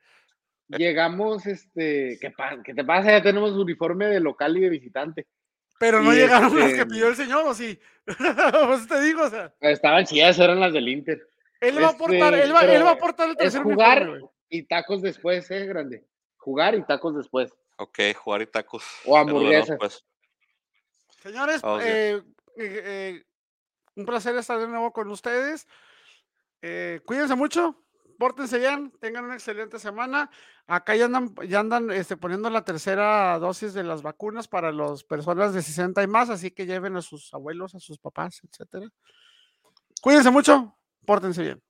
Llegamos, 0.69 1.45
este, 1.45 2.17
¿qué, 2.19 2.33
¿qué, 2.63 2.73
te 2.73 2.83
pasa? 2.83 3.11
Ya 3.11 3.21
tenemos 3.21 3.51
uniforme 3.51 4.07
de 4.07 4.19
local 4.19 4.57
y 4.57 4.61
de 4.61 4.69
visitante. 4.69 5.27
Pero 5.79 6.01
no 6.01 6.11
llegaron 6.11 6.57
las 6.57 6.65
que 6.65 6.71
este 6.71 6.85
pidió 6.87 7.07
el 7.07 7.15
señor, 7.15 7.45
¿o 7.45 7.53
sí? 7.53 7.79
pues 8.67 8.87
te 8.87 8.99
digo, 9.01 9.23
o 9.23 9.29
sea. 9.29 9.53
Estaban 9.61 10.05
chidas, 10.05 10.39
eran 10.39 10.59
las 10.59 10.73
del 10.73 10.89
Inter. 10.89 11.21
Él 11.61 11.81
va 11.81 11.87
a 11.87 11.91
aportar, 11.91 12.33
él 12.33 12.53
va, 12.53 12.61
él 12.61 12.83
va 12.83 12.89
a 12.89 12.93
aportar 12.93 13.29
el 13.29 13.37
tercer 13.37 13.61
jugar 13.61 14.19
y 14.49 14.63
tacos 14.63 15.01
después, 15.01 15.49
eh, 15.51 15.65
grande. 15.65 16.03
Jugar 16.37 16.75
y 16.75 16.83
tacos 16.83 17.15
después. 17.15 17.51
Ok, 17.77 17.99
jugar 18.15 18.41
y 18.41 18.47
tacos. 18.47 18.83
O 19.05 19.17
hamburguesas. 19.17 19.77
Pues. 19.77 20.03
Señores, 21.21 21.61
eh, 21.81 22.21
eh, 22.57 22.81
eh 22.85 23.23
un 23.97 24.05
placer 24.05 24.35
estar 24.37 24.59
de 24.59 24.67
nuevo 24.67 24.93
con 24.93 25.09
ustedes. 25.09 25.67
Eh, 26.61 27.01
cuídense 27.05 27.35
mucho, 27.35 27.83
pórtense 28.17 28.59
bien, 28.59 28.93
tengan 28.99 29.25
una 29.25 29.33
excelente 29.33 29.79
semana. 29.79 30.29
Acá 30.67 30.95
ya 30.95 31.05
andan, 31.05 31.33
ya 31.47 31.59
andan 31.59 31.91
este, 31.91 32.15
poniendo 32.15 32.49
la 32.49 32.63
tercera 32.63 33.37
dosis 33.39 33.73
de 33.73 33.83
las 33.83 34.03
vacunas 34.03 34.47
para 34.47 34.71
las 34.71 35.03
personas 35.03 35.53
de 35.53 35.61
60 35.61 36.03
y 36.03 36.07
más, 36.07 36.29
así 36.29 36.51
que 36.51 36.65
lleven 36.65 36.95
a 36.95 37.01
sus 37.01 37.33
abuelos, 37.33 37.75
a 37.75 37.79
sus 37.79 37.97
papás, 37.97 38.41
etcétera. 38.43 38.87
Cuídense 40.01 40.29
mucho, 40.29 40.77
pórtense 41.05 41.41
bien. 41.41 41.63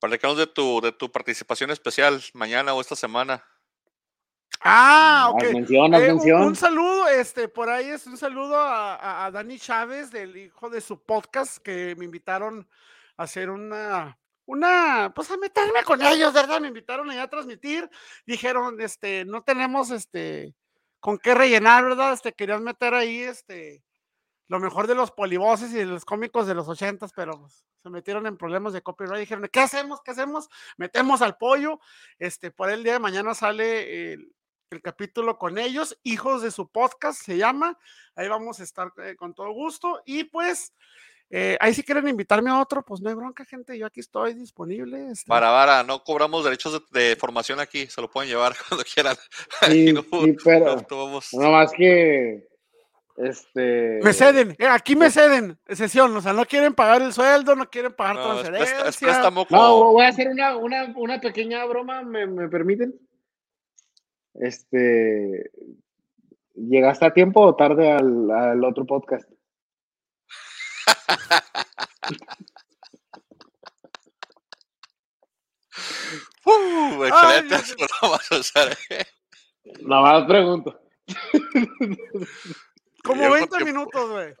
Platícanos 0.00 0.36
de 0.36 0.46
tu, 0.46 0.80
de 0.80 0.92
tu 0.92 1.10
participación 1.10 1.70
especial 1.70 2.22
mañana 2.32 2.74
o 2.74 2.80
esta 2.80 2.94
semana. 2.94 3.44
Ah, 4.60 5.30
ok. 5.32 5.42
Eh, 5.42 6.32
un, 6.34 6.56
saludo, 6.56 7.08
este, 7.08 7.48
por 7.48 7.68
ahí 7.68 7.88
es 7.88 8.06
un 8.06 8.16
saludo 8.16 8.56
a, 8.58 9.30
Dani 9.32 9.58
Chávez, 9.58 10.10
del 10.10 10.36
hijo 10.36 10.70
de 10.70 10.80
su 10.80 11.02
podcast, 11.02 11.58
que 11.58 11.94
me 11.96 12.04
invitaron 12.04 12.68
a 13.16 13.24
hacer 13.24 13.50
una, 13.50 14.18
una, 14.44 15.12
pues 15.14 15.30
a 15.30 15.36
meterme 15.36 15.82
con 15.84 16.02
ellos, 16.02 16.32
¿verdad? 16.32 16.60
Me 16.60 16.68
invitaron 16.68 17.10
allá 17.10 17.24
a 17.24 17.30
transmitir. 17.30 17.88
Dijeron, 18.26 18.80
este, 18.80 19.24
no 19.24 19.42
tenemos, 19.42 19.90
este, 19.90 20.54
con 21.00 21.18
qué 21.18 21.34
rellenar, 21.34 21.84
¿verdad? 21.84 22.12
Este, 22.12 22.32
querían 22.32 22.64
meter 22.64 22.94
ahí, 22.94 23.20
este, 23.20 23.82
lo 24.48 24.60
mejor 24.60 24.86
de 24.86 24.94
los 24.94 25.10
polivoces 25.10 25.72
y 25.72 25.76
de 25.78 25.86
los 25.86 26.04
cómicos 26.04 26.46
de 26.46 26.54
los 26.54 26.68
ochentas, 26.68 27.12
pero 27.14 27.40
pues, 27.40 27.64
se 27.82 27.90
metieron 27.90 28.26
en 28.26 28.36
problemas 28.36 28.72
de 28.72 28.82
copyright. 28.82 29.20
Dijeron, 29.20 29.48
¿qué 29.52 29.60
hacemos? 29.60 30.00
¿Qué 30.02 30.12
hacemos? 30.12 30.48
Metemos 30.76 31.22
al 31.22 31.36
pollo. 31.36 31.80
Este, 32.18 32.50
por 32.50 32.70
el 32.70 32.82
día 32.82 32.94
de 32.94 32.98
mañana 32.98 33.34
sale 33.34 34.12
el, 34.12 34.35
el 34.70 34.82
capítulo 34.82 35.38
con 35.38 35.58
ellos, 35.58 35.98
hijos 36.02 36.42
de 36.42 36.50
su 36.50 36.68
podcast 36.68 37.22
se 37.22 37.36
llama. 37.36 37.78
Ahí 38.14 38.28
vamos 38.28 38.60
a 38.60 38.64
estar 38.64 38.92
eh, 39.02 39.14
con 39.16 39.34
todo 39.34 39.52
gusto. 39.52 40.02
Y 40.04 40.24
pues, 40.24 40.72
eh, 41.30 41.56
ahí 41.60 41.72
si 41.72 41.84
quieren 41.84 42.08
invitarme 42.08 42.50
a 42.50 42.60
otro, 42.60 42.82
pues 42.82 43.00
no 43.00 43.08
hay 43.08 43.14
bronca, 43.14 43.44
gente. 43.44 43.78
Yo 43.78 43.86
aquí 43.86 44.00
estoy 44.00 44.34
disponible. 44.34 45.10
Este. 45.12 45.28
Para, 45.28 45.48
para, 45.48 45.82
no 45.84 46.02
cobramos 46.02 46.44
derechos 46.44 46.82
de, 46.90 47.16
formación 47.16 47.60
aquí, 47.60 47.86
se 47.86 48.00
lo 48.00 48.10
pueden 48.10 48.28
llevar 48.28 48.54
cuando 48.68 48.84
quieran. 48.84 49.16
Sí, 49.68 49.92
no, 49.92 50.04
pero 50.44 50.84
no, 51.32 51.50
más 51.52 51.72
que. 51.72 52.48
Este. 53.16 54.00
Me 54.02 54.12
ceden, 54.12 54.54
eh, 54.58 54.66
aquí 54.66 54.94
me 54.94 55.10
ceden, 55.10 55.58
sesión, 55.70 56.14
o 56.14 56.20
sea, 56.20 56.34
no 56.34 56.44
quieren 56.44 56.74
pagar 56.74 57.00
el 57.00 57.14
sueldo, 57.14 57.56
no 57.56 57.70
quieren 57.70 57.94
pagar 57.94 58.16
transferencia. 58.16 59.30
no, 59.30 59.84
voy 59.92 60.04
a 60.04 60.08
hacer 60.08 60.28
una, 60.28 60.54
una, 60.58 60.92
una 60.94 61.18
pequeña 61.18 61.64
broma, 61.64 62.02
¿me, 62.02 62.26
me 62.26 62.46
permiten? 62.46 62.94
Este, 64.40 65.50
¿llegaste 66.54 67.06
a 67.06 67.14
tiempo 67.14 67.40
o 67.42 67.56
tarde 67.56 67.90
al, 67.90 68.62
otro 68.64 68.84
podcast? 68.86 69.28
uh, 76.44 77.04
excelente, 77.04 77.56
no 77.80 77.86
vamos 78.02 78.32
a 78.32 78.36
usar. 78.38 78.76
Nada 79.80 80.02
más 80.02 80.26
pregunto. 80.26 80.80
Como 83.04 83.30
20 83.30 83.64
minutos, 83.64 84.10
güey. 84.10 84.34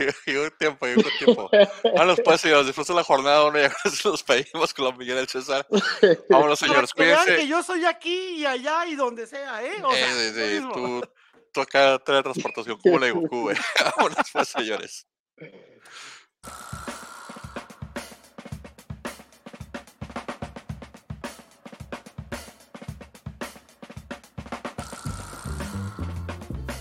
un 0.26 0.50
tiempo, 0.58 0.86
un 0.86 1.04
tiempo. 1.18 1.50
Vámonos 1.84 2.20
pues, 2.24 2.40
señores, 2.40 2.66
disfruten 2.66 2.96
la 2.96 3.04
jornada 3.04 3.44
uno 3.44 3.58
y 3.58 3.68
nos 4.04 4.22
pedimos 4.24 4.74
con 4.74 4.84
la 4.86 4.92
Miguel 4.92 5.28
César. 5.28 5.66
Vámonos, 6.28 6.58
señores, 6.58 6.92
cuídense. 6.92 7.36
que 7.36 7.46
yo 7.46 7.62
soy 7.62 7.84
aquí 7.84 8.36
y 8.36 8.46
allá 8.46 8.86
y 8.86 8.94
donde 8.94 9.26
sea, 9.26 9.62
¿eh? 9.64 9.82
O 9.82 9.92
sea, 9.92 10.26
eh, 10.26 10.62
tú, 10.72 11.02
tú 11.52 11.60
acá 11.60 11.98
traes 12.04 12.22
transportación 12.22 12.78
como 12.78 12.98
la 12.98 13.06
de 13.06 13.12
Goku, 13.12 13.42
güey. 13.42 13.56
Vámonos 13.96 14.26
pues, 14.32 14.48
señores. 14.48 15.06